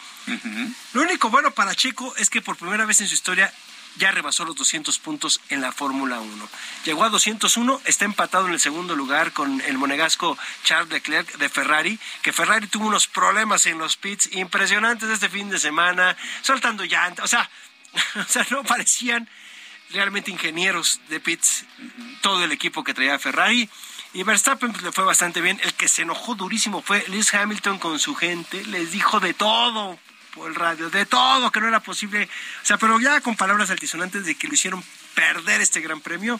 Lo 0.93 1.01
único 1.01 1.29
bueno 1.29 1.51
para 1.51 1.75
Checo 1.75 2.15
es 2.15 2.29
que 2.29 2.41
por 2.41 2.55
primera 2.55 2.85
vez 2.85 3.01
en 3.01 3.09
su 3.09 3.15
historia 3.15 3.53
ya 3.97 4.11
rebasó 4.11 4.45
los 4.45 4.55
200 4.55 4.97
puntos 4.99 5.41
en 5.49 5.61
la 5.61 5.71
Fórmula 5.71 6.19
1. 6.19 6.49
Llegó 6.85 7.03
a 7.03 7.09
201, 7.09 7.81
está 7.85 8.05
empatado 8.05 8.47
en 8.47 8.53
el 8.53 8.59
segundo 8.59 8.95
lugar 8.95 9.31
con 9.33 9.61
el 9.61 9.77
monegasco 9.77 10.37
Charles 10.63 10.91
Leclerc 10.91 11.37
de 11.37 11.49
Ferrari, 11.49 11.99
que 12.21 12.33
Ferrari 12.33 12.67
tuvo 12.67 12.87
unos 12.87 13.07
problemas 13.07 13.65
en 13.65 13.77
los 13.77 13.97
pits 13.97 14.29
impresionantes 14.33 15.09
este 15.09 15.29
fin 15.29 15.49
de 15.49 15.59
semana, 15.59 16.17
soltando 16.41 16.83
llantas, 16.85 17.25
o 17.25 17.27
sea, 17.27 17.49
o 18.15 18.25
sea, 18.27 18.45
no 18.49 18.63
parecían 18.63 19.29
realmente 19.91 20.31
ingenieros 20.31 20.99
de 21.09 21.19
pits 21.19 21.65
todo 22.21 22.43
el 22.43 22.51
equipo 22.51 22.83
que 22.83 22.93
traía 22.93 23.19
Ferrari. 23.19 23.69
Y 24.13 24.23
Verstappen 24.23 24.71
pues, 24.71 24.83
le 24.83 24.91
fue 24.91 25.05
bastante 25.05 25.41
bien. 25.41 25.59
El 25.63 25.73
que 25.73 25.87
se 25.87 26.03
enojó 26.03 26.35
durísimo 26.35 26.81
fue 26.81 27.03
Lewis 27.07 27.33
Hamilton 27.33 27.79
con 27.79 27.99
su 27.99 28.15
gente. 28.15 28.63
Les 28.65 28.91
dijo 28.91 29.19
de 29.19 29.33
todo 29.33 29.97
por 30.33 30.49
el 30.49 30.55
radio, 30.55 30.89
de 30.89 31.05
todo, 31.05 31.51
que 31.51 31.61
no 31.61 31.67
era 31.67 31.79
posible. 31.79 32.29
O 32.61 32.65
sea, 32.65 32.77
pero 32.77 32.99
ya 32.99 33.21
con 33.21 33.35
palabras 33.35 33.69
altisonantes 33.69 34.25
de 34.25 34.35
que 34.35 34.47
lo 34.47 34.53
hicieron 34.53 34.83
perder 35.15 35.61
este 35.61 35.81
gran 35.81 36.01
premio 36.01 36.39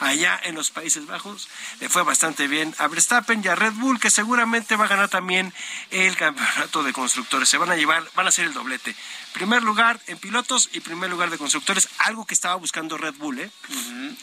allá 0.00 0.40
en 0.44 0.54
los 0.54 0.70
Países 0.70 1.06
Bajos. 1.06 1.48
Le 1.80 1.88
fue 1.88 2.02
bastante 2.02 2.48
bien 2.48 2.74
a 2.78 2.88
Verstappen 2.88 3.42
y 3.44 3.48
a 3.48 3.54
Red 3.54 3.72
Bull, 3.74 4.00
que 4.00 4.10
seguramente 4.10 4.76
va 4.76 4.84
a 4.84 4.88
ganar 4.88 5.08
también 5.08 5.52
el 5.90 6.16
campeonato 6.16 6.82
de 6.82 6.92
constructores. 6.92 7.48
Se 7.48 7.58
van 7.58 7.70
a 7.70 7.76
llevar, 7.76 8.04
van 8.14 8.26
a 8.26 8.28
hacer 8.28 8.46
el 8.46 8.52
doblete. 8.52 8.94
Primer 9.32 9.62
lugar 9.62 10.00
en 10.06 10.18
pilotos 10.18 10.68
y 10.72 10.80
primer 10.80 11.10
lugar 11.10 11.30
de 11.30 11.38
constructores, 11.38 11.88
algo 11.98 12.26
que 12.26 12.34
estaba 12.34 12.54
buscando 12.56 12.98
Red 12.98 13.14
Bull. 13.14 13.40
¿eh? 13.40 13.50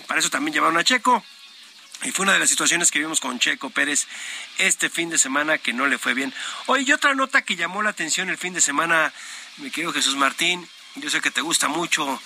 Para 0.08 0.20
eso 0.20 0.30
también 0.30 0.54
llevaron 0.54 0.78
a 0.78 0.84
Checo. 0.84 1.24
Y 2.04 2.12
fue 2.12 2.24
una 2.24 2.34
de 2.34 2.40
las 2.40 2.50
situaciones 2.50 2.90
que 2.92 3.00
vimos 3.00 3.20
con 3.20 3.38
Checo 3.40 3.70
Pérez 3.70 4.08
este 4.58 4.90
fin 4.90 5.10
de 5.10 5.18
semana 5.20 5.58
que 5.60 5.72
no 5.74 5.86
le 5.88 5.98
fue 6.00 6.14
bien. 6.14 6.34
Oye, 6.66 6.84
y 6.88 6.92
otra 6.94 7.14
nota 7.14 7.44
que 7.44 7.56
llamó 7.56 7.82
la 7.84 7.92
atención 7.92 8.30
el 8.30 8.38
fin 8.38 8.54
de 8.54 8.62
semana, 8.62 9.14
mi 9.58 9.70
querido 9.70 9.94
Jesús 9.94 10.16
Martín, 10.16 10.68
yo 10.96 11.10
sé 11.10 11.22
que 11.22 11.30
te 11.32 11.42
gusta 11.42 11.68
mucho 11.68 12.20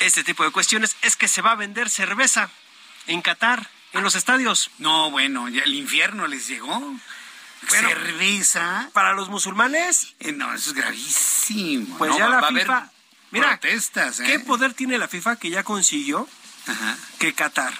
este 0.00 0.22
tipo 0.22 0.44
de 0.44 0.50
cuestiones, 0.50 0.96
es 1.02 1.16
que 1.16 1.28
se 1.28 1.40
va 1.40 1.52
a 1.52 1.56
vender 1.56 1.88
cerveza. 1.88 2.50
en 3.06 3.22
Qatar, 3.22 3.70
en 3.92 4.02
los 4.02 4.16
estadios. 4.16 4.70
No, 4.78 5.10
bueno, 5.12 5.48
ya 5.48 5.62
el 5.62 5.74
infierno 5.74 6.26
les 6.26 6.48
llegó. 6.48 6.94
cerveza. 7.68 8.90
Para 8.92 9.12
los 9.12 9.28
musulmanes. 9.28 10.14
Eh, 10.20 10.32
no, 10.32 10.52
eso 10.54 10.70
es 10.70 10.74
gravísimo. 10.76 11.96
Pues 11.98 12.10
No, 12.10 12.18
ya 12.18 12.24
va- 12.26 12.30
la 12.34 12.40
va 12.40 12.46
a 12.48 12.50
haber 12.50 12.62
FIFA. 12.64 12.90
Mira, 13.30 13.60
protestas, 13.60 14.20
¿eh? 14.20 14.24
¿qué 14.26 14.38
poder 14.40 14.74
tiene 14.74 14.98
la 14.98 15.08
FIFA 15.08 15.36
que 15.36 15.50
ya 15.50 15.62
consiguió 15.64 16.28
que 17.18 17.32
Qatar 17.34 17.72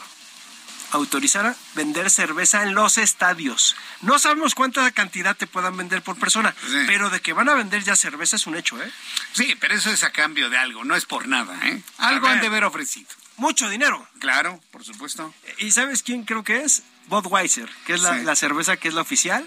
autorizara 0.92 1.54
vender 1.74 2.10
cerveza 2.10 2.62
en 2.62 2.74
los 2.74 2.98
estadios? 2.98 3.76
No 4.02 4.18
sabemos 4.18 4.54
cuánta 4.54 4.90
cantidad 4.92 5.36
te 5.36 5.46
puedan 5.46 5.76
vender 5.76 6.02
por 6.02 6.16
persona, 6.18 6.54
pero 6.86 7.10
de 7.10 7.20
que 7.20 7.32
van 7.32 7.48
a 7.48 7.54
vender 7.54 7.82
ya 7.84 7.96
cerveza 7.96 8.36
es 8.36 8.46
un 8.46 8.56
hecho, 8.56 8.80
¿eh? 8.82 8.90
Sí, 9.32 9.56
pero 9.60 9.74
eso 9.74 9.90
es 9.90 10.02
a 10.04 10.10
cambio 10.10 10.50
de 10.50 10.58
algo, 10.58 10.84
no 10.84 10.94
es 10.96 11.04
por 11.06 11.28
nada, 11.28 11.58
¿eh? 11.68 11.82
Algo 11.98 12.26
han 12.28 12.40
de 12.40 12.46
haber 12.46 12.64
ofrecido. 12.64 13.08
Mucho 13.36 13.68
dinero. 13.68 14.06
Claro, 14.18 14.60
por 14.70 14.82
supuesto. 14.84 15.34
¿Y 15.58 15.70
sabes 15.70 16.02
quién 16.02 16.24
creo 16.24 16.42
que 16.42 16.62
es? 16.62 16.82
Budweiser, 17.08 17.68
que 17.86 17.94
es 17.94 18.00
la, 18.00 18.18
Sí. 18.18 18.24
la 18.24 18.34
cerveza 18.34 18.76
que 18.78 18.88
es 18.88 18.94
la 18.94 19.02
oficial. 19.02 19.46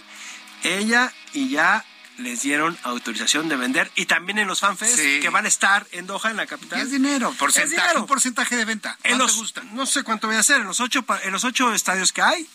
Ella 0.64 1.12
y 1.34 1.50
ya 1.50 1.84
les 2.20 2.42
dieron 2.42 2.78
autorización 2.84 3.50
de 3.50 3.56
vender 3.56 3.92
y 3.96 4.06
también 4.06 4.38
en 4.40 4.48
los 4.48 4.60
fanfest 4.60 4.96
Sí. 4.98 5.20
que 5.22 5.30
van 5.30 5.46
a 5.46 5.48
estar 5.48 5.88
en 5.92 6.06
Doha, 6.08 6.30
en 6.32 6.38
la 6.38 6.46
capital. 6.46 6.80
Y 6.80 6.82
es 6.84 6.92
dinero, 6.92 7.34
porcentaje, 7.40 7.76
Es 7.76 7.82
dinero. 7.82 8.02
un 8.02 8.08
porcentaje 8.08 8.56
de 8.56 8.66
venta. 8.66 8.98
En 9.04 9.12
¿Cuánto 9.18 9.26
los, 9.26 9.36
gusta? 9.38 9.64
No 9.72 9.86
sé 9.86 10.04
cuánto 10.04 10.28
voy 10.28 10.36
a 10.36 10.40
hacer. 10.40 10.62
En 10.62 10.68
los 10.68 10.80
ocho, 10.80 11.06
en 11.24 11.32
los 11.32 11.44
ocho 11.44 11.74
estadios 11.74 12.12
que 12.14 12.22
hay, 12.22 12.48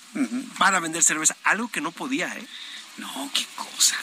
van 0.58 0.74
a 0.74 0.80
vender 0.80 1.02
cerveza. 1.02 1.36
Algo 1.44 1.68
que 1.68 1.80
no 1.80 1.90
podía, 1.92 2.28
¿eh? 2.36 2.46
No, 2.98 3.30
qué 3.34 3.44
cosa. 3.56 3.96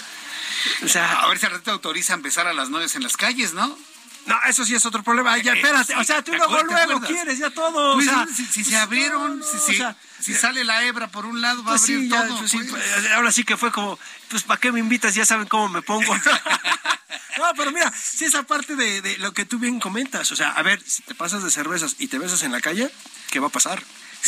O 0.83 0.87
sea, 0.87 1.21
a 1.21 1.27
ver 1.29 1.39
si 1.39 1.45
al 1.45 1.53
rato 1.53 1.71
autorizan 1.71 2.21
besar 2.21 2.47
a 2.47 2.53
las 2.53 2.69
novias 2.69 2.95
en 2.95 3.03
las 3.03 3.15
calles, 3.17 3.53
¿no? 3.53 3.77
No, 4.25 4.37
eso 4.47 4.63
sí 4.65 4.75
es 4.75 4.85
otro 4.85 5.01
problema. 5.03 5.37
Ya, 5.39 5.53
Eh, 5.53 5.55
espérate. 5.57 5.95
o 5.95 6.03
sea, 6.03 6.21
tú 6.23 6.31
¿te 6.31 6.37
luego, 6.37 6.61
luego 6.63 7.01
quieres 7.01 7.39
ya 7.39 7.49
todo. 7.49 7.95
Pues, 7.95 8.07
o 8.07 8.11
sea, 8.11 8.27
si, 8.27 8.45
si 8.45 8.63
se 8.63 8.75
abrieron, 8.77 9.39
no, 9.39 9.45
si, 9.45 9.57
si- 9.57 9.71
o 9.73 9.77
sea, 9.77 9.95
si 10.19 10.33
sale 10.35 10.63
la 10.63 10.83
hebra 10.85 11.07
por 11.07 11.25
un 11.25 11.41
lado, 11.41 11.63
va 11.63 11.71
Pues 11.71 11.81
a 11.81 11.83
abrir 11.85 11.99
sí, 12.01 12.09
ya, 12.09 12.27
todo. 12.27 12.37
pues 12.37 12.51
sí, 12.51 12.57
pues. 12.59 12.69
pues, 12.69 13.11
ahora 13.11 13.31
sí 13.31 13.43
que 13.43 13.57
fue 13.57 13.71
como, 13.71 13.97
pues 14.29 14.43
¿para 14.43 14.59
qué 14.59 14.71
me 14.71 14.79
invitas? 14.79 15.15
Ya 15.15 15.25
saben 15.25 15.47
cómo 15.47 15.69
me 15.69 15.81
pongo. 15.81 16.15
no, 17.37 17.45
pero 17.57 17.71
mira, 17.71 17.91
si 17.99 18.25
esa 18.25 18.43
parte 18.43 18.75
de, 18.75 19.01
de 19.01 19.17
lo 19.17 19.33
que 19.33 19.45
tú 19.45 19.57
bien 19.57 19.79
comentas, 19.79 20.31
o 20.31 20.35
sea, 20.35 20.51
a 20.51 20.61
ver, 20.61 20.81
si 20.85 21.01
te 21.03 21.15
pasas 21.15 21.43
de 21.43 21.49
cervezas 21.51 21.95
y 21.97 22.07
te 22.07 22.19
besas 22.19 22.43
en 22.43 22.51
la 22.51 22.61
calle, 22.61 22.91
¿qué 23.31 23.39
va 23.39 23.47
a 23.47 23.51
pasar? 23.51 23.81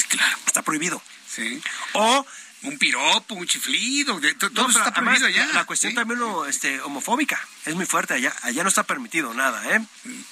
claro, 0.07 0.37
está 0.47 0.63
prohibido. 0.63 1.01
Sí. 1.29 1.61
O 1.93 2.25
un 2.63 2.77
piropo, 2.77 3.35
un 3.35 3.45
chiflido, 3.47 4.19
de- 4.19 4.33
to- 4.35 4.49
todo 4.51 4.67
No, 4.67 4.71
está 4.77 4.93
prohibido 4.93 5.29
ya. 5.29 5.45
La, 5.47 5.53
la 5.53 5.65
cuestión 5.65 5.93
también 5.93 6.19
lo, 6.19 6.45
este, 6.45 6.81
homofóbica 6.81 7.39
es 7.65 7.75
muy 7.75 7.85
fuerte 7.85 8.13
allá. 8.13 8.33
Allá 8.43 8.63
no 8.63 8.69
está 8.69 8.83
permitido 8.83 9.33
nada, 9.33 9.61
¿eh? 9.75 9.81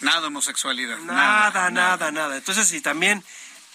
Nada 0.01 0.27
homosexualidad. 0.27 0.97
Nada, 0.99 1.69
nada, 1.69 2.11
nada. 2.11 2.37
Entonces, 2.37 2.67
si 2.67 2.81
también 2.81 3.23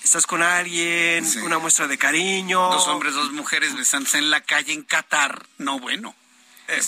estás 0.02 0.26
con 0.26 0.42
alguien, 0.42 1.26
una 1.42 1.58
muestra 1.58 1.86
de 1.88 1.98
cariño. 1.98 2.60
Dos 2.70 2.88
hombres, 2.88 3.14
dos 3.14 3.32
mujeres 3.32 3.74
besándose 3.76 4.18
en 4.18 4.30
la 4.30 4.40
calle 4.40 4.72
en 4.72 4.82
Qatar. 4.82 5.46
No, 5.58 5.78
bueno. 5.78 6.14
Eh, 6.68 6.80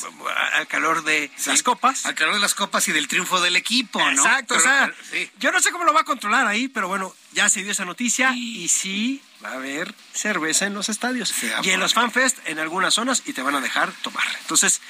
al 0.55 0.67
calor 0.67 1.05
de 1.05 1.31
las 1.47 1.63
copas. 1.63 2.07
Al 2.07 2.15
calor 2.15 2.35
de 2.35 2.41
las 2.41 2.55
copas 2.55 2.87
y 2.89 2.93
del 2.93 3.09
triunfo 3.09 3.41
del 3.41 3.57
equipo, 3.57 3.99
¿no? 4.01 4.11
Exacto, 4.11 4.55
Pero- 4.57 4.61
o 4.61 4.63
sea, 4.63 4.87
pero- 4.87 5.09
sí. 5.25 5.31
yo 5.39 5.53
no 5.53 5.61
sé 5.61 5.71
cómo 5.71 5.85
lo 5.85 5.93
va 5.93 6.01
a 6.01 6.05
controlar 6.05 6.47
ahí, 6.47 6.69
pero 6.69 6.89
bueno, 6.89 7.15
ya 7.33 7.49
se 7.49 7.63
dio 7.63 7.73
esa 7.73 7.85
noticia 7.85 8.33
y 8.35 8.69
sí 8.69 9.23
va 9.45 9.51
a 9.51 9.55
haber 9.55 9.95
cerveza 10.13 10.67
en 10.67 10.75
los 10.75 10.89
estadios 10.89 11.33
y 11.63 11.71
en 11.71 11.81
los 11.81 11.95
fanfest 11.95 12.39
en 12.47 12.59
algunas 12.59 12.95
zonas 12.95 13.23
y 13.27 13.33
te 13.33 13.43
van 13.43 13.55
a 13.55 13.61
dejar 13.61 13.93
tomar. 14.03 14.27
Entonces, 14.41 14.81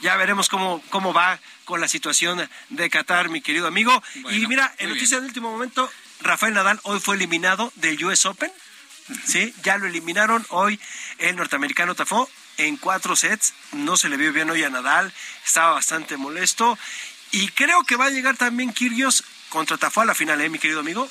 ya 0.00 0.16
veremos 0.16 0.48
cómo, 0.48 0.82
cómo 0.90 1.12
va 1.12 1.38
con 1.64 1.80
la 1.80 1.88
situación 1.88 2.48
de 2.70 2.90
Qatar, 2.90 3.28
mi 3.28 3.40
querido 3.42 3.66
amigo. 3.66 4.02
y 4.30 4.46
mira, 4.46 4.74
en 4.78 4.88
muy 4.88 4.96
noticia 4.96 5.18
del 5.18 5.26
último 5.26 5.50
momento, 5.50 5.90
Rafael 6.20 6.54
Nadal 6.54 6.80
hoy 6.84 7.00
fue 7.00 7.16
eliminado 7.16 7.72
del 7.76 8.02
US 8.04 8.24
Open. 8.26 8.50
Sí, 9.24 9.54
ya 9.62 9.76
lo 9.78 9.86
eliminaron 9.86 10.44
hoy 10.50 10.78
el 11.18 11.34
norteamericano 11.36 11.94
Tafó 11.94 12.28
en 12.58 12.76
cuatro 12.76 13.16
sets. 13.16 13.54
No 13.72 13.96
se 13.96 14.08
le 14.08 14.16
vio 14.18 14.32
bien 14.32 14.50
hoy 14.50 14.62
a 14.62 14.70
Nadal, 14.70 15.12
estaba 15.44 15.72
bastante 15.72 16.16
molesto. 16.16 16.78
Y 17.30 17.48
creo 17.48 17.84
que 17.84 17.96
va 17.96 18.06
a 18.06 18.10
llegar 18.10 18.36
también 18.36 18.72
Kyrgios 18.72 19.24
contra 19.48 19.78
Tafó 19.78 20.02
a 20.02 20.04
la 20.04 20.14
final, 20.14 20.40
¿eh, 20.40 20.48
mi 20.50 20.58
querido 20.58 20.80
amigo? 20.80 21.08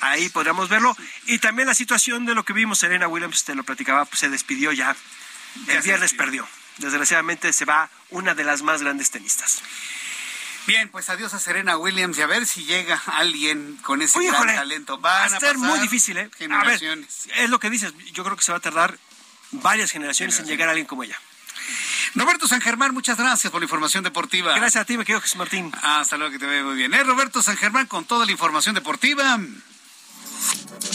Ahí 0.00 0.28
podríamos 0.28 0.68
verlo. 0.68 0.96
Y 1.26 1.38
también 1.38 1.68
la 1.68 1.74
situación 1.74 2.26
de 2.26 2.34
lo 2.34 2.44
que 2.44 2.52
vimos, 2.52 2.78
Serena 2.80 3.06
Williams, 3.06 3.44
te 3.44 3.54
lo 3.54 3.62
platicaba, 3.64 4.04
pues 4.04 4.20
se 4.20 4.28
despidió 4.28 4.72
ya. 4.72 4.96
El 5.68 5.82
viernes 5.82 6.14
perdió. 6.14 6.48
Desgraciadamente 6.78 7.52
se 7.52 7.64
va 7.64 7.90
una 8.10 8.34
de 8.34 8.44
las 8.44 8.62
más 8.62 8.82
grandes 8.82 9.10
tenistas. 9.10 9.62
Bien, 10.66 10.90
pues 10.90 11.08
adiós 11.08 11.32
a 11.34 11.38
Serena 11.38 11.76
Williams 11.78 12.18
y 12.18 12.22
a 12.22 12.26
ver 12.26 12.46
si 12.46 12.64
llega 12.64 13.02
alguien 13.06 13.76
con 13.82 14.02
ese 14.02 14.22
gran 14.22 14.46
talento. 14.46 15.00
Va 15.00 15.20
Van 15.20 15.34
a 15.34 15.36
a 15.38 15.40
ser 15.40 15.56
muy 15.56 15.78
difícil, 15.80 16.18
¿eh? 16.18 16.20
A 16.20 16.24
ver, 16.24 16.36
generaciones. 16.36 17.28
es 17.36 17.48
lo 17.50 17.58
que 17.58 17.70
dices. 17.70 17.94
Yo 18.12 18.22
creo 18.22 18.36
que 18.36 18.42
se 18.44 18.52
va 18.52 18.58
a 18.58 18.60
tardar 18.60 18.98
varias 19.52 19.90
generaciones 19.90 20.38
en 20.38 20.46
llegar 20.46 20.68
a 20.68 20.72
alguien 20.72 20.86
como 20.86 21.02
ella. 21.04 21.18
Roberto 22.14 22.48
San 22.48 22.60
Germán, 22.60 22.94
muchas 22.94 23.18
gracias 23.18 23.50
por 23.50 23.60
la 23.60 23.66
información 23.66 24.02
deportiva. 24.02 24.54
Gracias 24.54 24.82
a 24.82 24.84
ti, 24.84 24.96
me 24.96 25.04
querido 25.04 25.20
Jesús 25.20 25.36
Martín. 25.36 25.72
Hasta 25.82 26.16
luego, 26.16 26.32
que 26.32 26.38
te 26.38 26.46
vea 26.46 26.62
muy 26.62 26.74
bien. 26.74 26.92
Es 26.94 27.06
Roberto 27.06 27.42
San 27.42 27.56
Germán 27.56 27.86
con 27.86 28.04
toda 28.04 28.24
la 28.24 28.32
información 28.32 28.74
deportiva. 28.74 29.38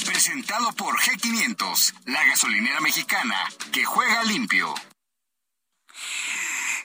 Presentado 0.05 0.71
por 0.73 0.97
G500, 0.99 1.93
la 2.05 2.23
gasolinera 2.25 2.80
mexicana 2.81 3.35
que 3.71 3.84
juega 3.84 4.23
limpio. 4.23 4.73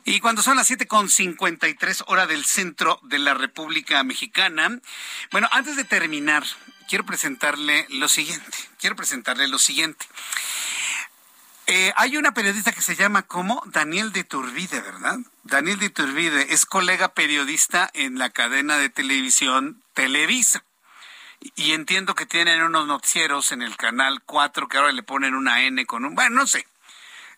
Y 0.05 0.21
cuando 0.21 0.43
son 0.43 0.57
las 0.57 0.71
7.53 0.71 2.05
hora 2.07 2.27
del 2.27 2.45
centro 2.45 2.99
de 3.03 3.19
la 3.19 3.35
República 3.35 4.03
Mexicana, 4.05 4.81
bueno, 5.31 5.49
antes 5.53 5.77
de 5.77 5.85
terminar, 5.85 6.45
quiero 6.89 7.05
presentarle 7.05 7.87
lo 7.91 8.09
siguiente. 8.09 8.57
Quiero 8.81 8.97
presentarle 8.97 9.49
lo 9.49 9.59
siguiente. 9.59 10.07
Eh, 11.71 11.93
hay 11.97 12.17
una 12.17 12.33
periodista 12.33 12.73
que 12.73 12.81
se 12.81 12.97
llama 12.97 13.25
como 13.25 13.63
Daniel 13.67 14.11
de 14.11 14.25
Turbide, 14.25 14.81
¿verdad? 14.81 15.19
Daniel 15.43 15.79
de 15.79 15.91
Turbide 15.91 16.55
es 16.55 16.65
colega 16.65 17.13
periodista 17.13 17.91
en 17.93 18.19
la 18.19 18.31
cadena 18.31 18.79
de 18.79 18.89
televisión 18.89 19.83
Televisa. 19.93 20.65
Y 21.57 21.73
entiendo 21.73 22.15
que 22.15 22.25
tienen 22.25 22.63
unos 22.63 22.87
noticieros 22.87 23.53
en 23.53 23.61
el 23.61 23.77
canal 23.77 24.23
4 24.23 24.67
que 24.67 24.79
ahora 24.79 24.93
le 24.93 25.03
ponen 25.03 25.35
una 25.35 25.61
N 25.61 25.85
con 25.85 26.07
un... 26.07 26.15
Bueno, 26.15 26.37
no 26.37 26.47
sé. 26.47 26.67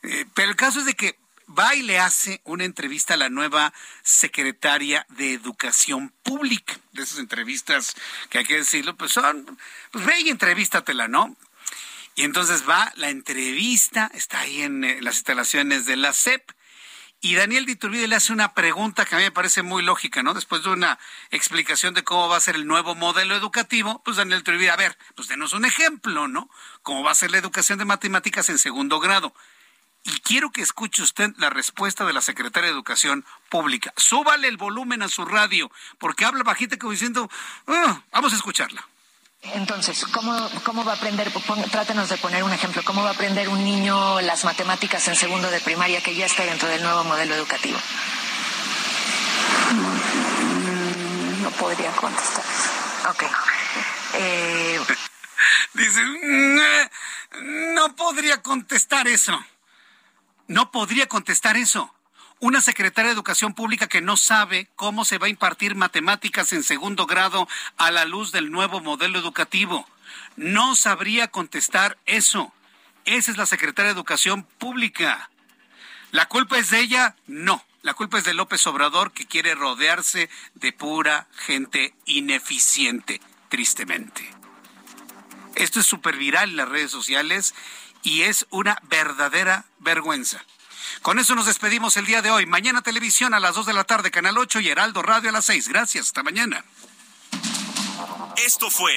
Eh, 0.05 0.24
pero 0.32 0.51
el 0.51 0.57
caso 0.57 0.78
es 0.78 0.86
de 0.86 0.94
que 0.94 1.19
va 1.48 1.74
y 1.74 1.82
le 1.82 1.98
hace 1.98 2.40
una 2.44 2.62
entrevista 2.62 3.15
a 3.15 3.16
la 3.16 3.31
nueva 3.31 3.73
secretaria 4.05 5.07
de 5.09 5.35
Educación 5.35 6.12
Pública. 6.23 6.78
De 6.93 7.02
esas 7.02 7.19
entrevistas 7.19 7.97
que 8.28 8.39
hay 8.39 8.44
que 8.44 8.59
decirlo, 8.59 8.94
pues 8.97 9.11
son, 9.11 9.59
pues 9.90 10.07
ve 10.07 10.20
y 10.20 10.28
entrevístatela, 10.28 11.09
¿no? 11.09 11.36
Y 12.15 12.24
entonces 12.24 12.69
va 12.69 12.93
la 12.97 13.11
entrevista, 13.11 14.11
está 14.15 14.41
ahí 14.41 14.62
en 14.62 14.85
eh, 14.85 14.99
las 15.01 15.16
instalaciones 15.16 15.87
de 15.87 15.97
la 15.97 16.12
CEP, 16.12 16.51
y 17.23 17.35
Daniel 17.35 17.66
de 17.66 17.73
Iturbide 17.73 18.09
le 18.09 18.16
hace 18.16 18.32
una 18.32 18.55
pregunta 18.55 19.05
que 19.05 19.15
a 19.15 19.19
mí 19.19 19.24
me 19.24 19.31
parece 19.31 19.62
muy 19.62 19.82
lógica, 19.82 20.23
¿no? 20.23 20.32
Después 20.32 20.62
de 20.62 20.70
una 20.70 20.99
explicación 21.31 21.93
de 21.93 22.03
cómo 22.03 22.28
va 22.28 22.39
a 22.39 22.41
ser 22.41 22.55
el 22.55 22.66
nuevo 22.66 22.95
modelo 22.95 23.37
educativo, 23.37 24.01
pues 24.05 24.16
Daniel 24.16 24.39
de 24.39 24.53
Iturbide, 24.53 24.70
a 24.70 24.77
ver, 24.77 24.97
pues 25.15 25.28
denos 25.28 25.53
un 25.53 25.66
ejemplo, 25.66 26.28
¿no? 26.28 26.49
¿Cómo 26.82 27.03
va 27.03 27.11
a 27.11 27.15
ser 27.15 27.31
la 27.31 27.37
educación 27.37 27.78
de 27.78 27.85
matemáticas 27.85 28.49
en 28.49 28.59
segundo 28.59 29.01
grado? 29.01 29.35
Y 30.03 30.20
quiero 30.20 30.51
que 30.51 30.62
escuche 30.62 31.03
usted 31.03 31.31
la 31.37 31.51
respuesta 31.51 32.07
de 32.07 32.15
la 32.15 32.23
secretaria 32.23 32.69
de 32.69 32.73
Educación 32.73 33.27
Pública. 33.51 33.93
Súbale 33.99 34.49
el 34.49 34.57
volumen 34.57 35.03
a 35.03 35.09
su 35.09 35.27
radio, 35.27 35.70
porque 35.99 36.24
habla 36.24 36.43
bajita 36.43 36.78
como 36.78 36.93
diciendo, 36.93 37.31
"Ah", 37.66 38.03
vamos 38.12 38.32
a 38.32 38.37
escucharla. 38.37 38.89
Entonces, 39.43 40.05
¿cómo, 40.12 40.51
¿cómo 40.65 40.85
va 40.85 40.93
a 40.93 40.97
aprender? 40.97 41.31
Pon- 41.33 41.62
trátenos 41.71 42.09
de 42.11 42.19
poner 42.19 42.43
un 42.45 42.53
ejemplo. 42.53 42.83
¿Cómo 42.85 43.03
va 43.03 43.11
a 43.11 43.12
aprender 43.15 43.49
un 43.49 43.65
niño 43.65 44.21
las 44.21 44.45
matemáticas 44.45 45.07
en 45.09 45.17
segundo 45.17 45.51
de 45.51 45.61
primaria 45.61 46.03
que 46.03 46.15
ya 46.15 46.27
está 46.27 46.45
dentro 46.45 46.69
del 46.69 46.83
nuevo 46.83 47.05
modelo 47.05 47.35
educativo? 47.35 47.79
Mm, 49.73 51.43
No 51.43 51.51
podría 51.53 51.91
contestar. 51.93 52.45
Ok. 53.11 53.23
Eh, 54.15 54.81
Dice, 55.73 56.01
"Mm, 56.05 57.75
no 57.75 57.97
podría 57.97 58.43
contestar 58.43 59.09
eso. 59.09 59.39
No 60.49 60.71
podría 60.71 61.07
contestar 61.09 61.57
eso. 61.57 61.95
Una 62.43 62.62
secretaria 62.62 63.11
de 63.11 63.15
Educación 63.15 63.53
Pública 63.53 63.87
que 63.87 64.01
no 64.01 64.17
sabe 64.17 64.71
cómo 64.75 65.05
se 65.05 65.19
va 65.19 65.27
a 65.27 65.31
impartir 65.31 65.75
matemáticas 65.75 66.55
en 66.55 66.62
segundo 66.62 67.05
grado 67.05 67.47
a 67.77 67.91
la 67.91 68.07
luz 68.07 68.33
del 68.33 68.51
nuevo 68.51 68.81
modelo 68.81 69.19
educativo. 69.19 69.87
No 70.37 70.75
sabría 70.75 71.29
contestar 71.29 71.99
eso. 72.07 72.51
Esa 73.05 73.31
es 73.31 73.37
la 73.37 73.45
secretaria 73.45 73.91
de 73.91 73.95
Educación 73.95 74.45
Pública. 74.45 75.29
¿La 76.12 76.29
culpa 76.29 76.59
es 76.59 76.71
de 76.71 76.81
ella? 76.81 77.15
No. 77.27 77.62
La 77.83 77.93
culpa 77.93 78.17
es 78.17 78.25
de 78.25 78.33
López 78.33 78.67
Obrador 78.67 79.12
que 79.12 79.27
quiere 79.27 79.55
rodearse 79.55 80.31
de 80.55 80.73
pura 80.73 81.29
gente 81.37 81.95
ineficiente, 82.07 83.21
tristemente. 83.51 84.31
Esto 85.57 85.81
es 85.81 85.87
súper 85.87 86.17
viral 86.17 86.51
en 86.51 86.57
las 86.57 86.69
redes 86.71 86.91
sociales 86.91 87.55
y 88.03 88.23
es 88.23 88.47
una 88.49 88.81
verdadera 88.89 89.67
vergüenza. 89.79 90.43
Con 91.03 91.19
eso 91.19 91.35
nos 91.35 91.47
despedimos 91.47 91.97
el 91.97 92.07
día 92.07 92.23
de 92.23 92.31
hoy. 92.31 92.47
Mañana 92.47 92.83
televisión 92.83 93.35
a 93.35 93.41
las 93.41 93.55
2 93.55 93.67
de 93.67 93.73
la 93.73 93.85
tarde, 93.85 94.11
Canal 94.11 94.39
8 94.39 94.61
y 94.61 94.69
Heraldo 94.69 95.03
Radio 95.03 95.31
a 95.31 95.33
las 95.33 95.47
6. 95.47 95.69
Gracias, 95.69 96.07
hasta 96.07 96.23
mañana. 96.23 96.65
Esto 98.37 98.71
fue 98.71 98.93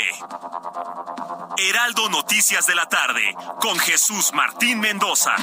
Heraldo 1.58 2.10
Noticias 2.10 2.66
de 2.66 2.76
la 2.76 2.88
tarde 2.88 3.36
con 3.60 3.78
Jesús 3.80 4.32
Martín 4.34 4.80
Mendoza. 4.80 5.36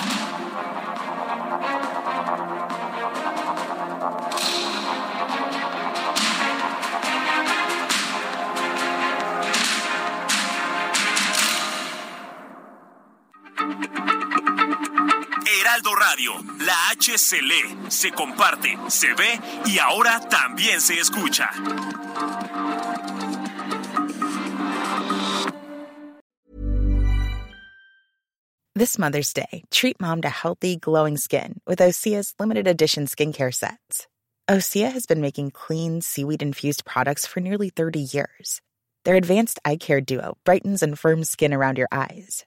Heraldo 15.60 15.94
Radio, 15.94 16.32
la 16.64 16.90
H 16.90 17.18
se 17.18 17.42
lee, 17.42 17.90
se 17.90 18.12
comparte, 18.12 18.78
se 18.88 19.12
ve 19.12 19.38
y 19.66 19.78
ahora 19.78 20.18
también 20.30 20.80
se 20.80 20.94
escucha. 20.98 21.50
This 28.74 28.98
Mother's 28.98 29.34
Day, 29.34 29.64
treat 29.70 30.00
mom 30.00 30.22
to 30.22 30.30
healthy, 30.30 30.76
glowing 30.76 31.18
skin 31.18 31.60
with 31.66 31.80
Osea's 31.80 32.34
limited 32.38 32.66
edition 32.66 33.04
skincare 33.04 33.52
sets. 33.52 34.06
Osea 34.48 34.90
has 34.90 35.04
been 35.04 35.20
making 35.20 35.50
clean, 35.50 36.00
seaweed 36.00 36.40
infused 36.40 36.86
products 36.86 37.26
for 37.26 37.40
nearly 37.40 37.68
30 37.68 38.00
years. 38.00 38.62
Their 39.04 39.16
advanced 39.16 39.58
eye 39.66 39.76
care 39.76 40.00
duo 40.00 40.38
brightens 40.44 40.82
and 40.82 40.98
firms 40.98 41.28
skin 41.28 41.52
around 41.52 41.76
your 41.76 41.88
eyes, 41.92 42.46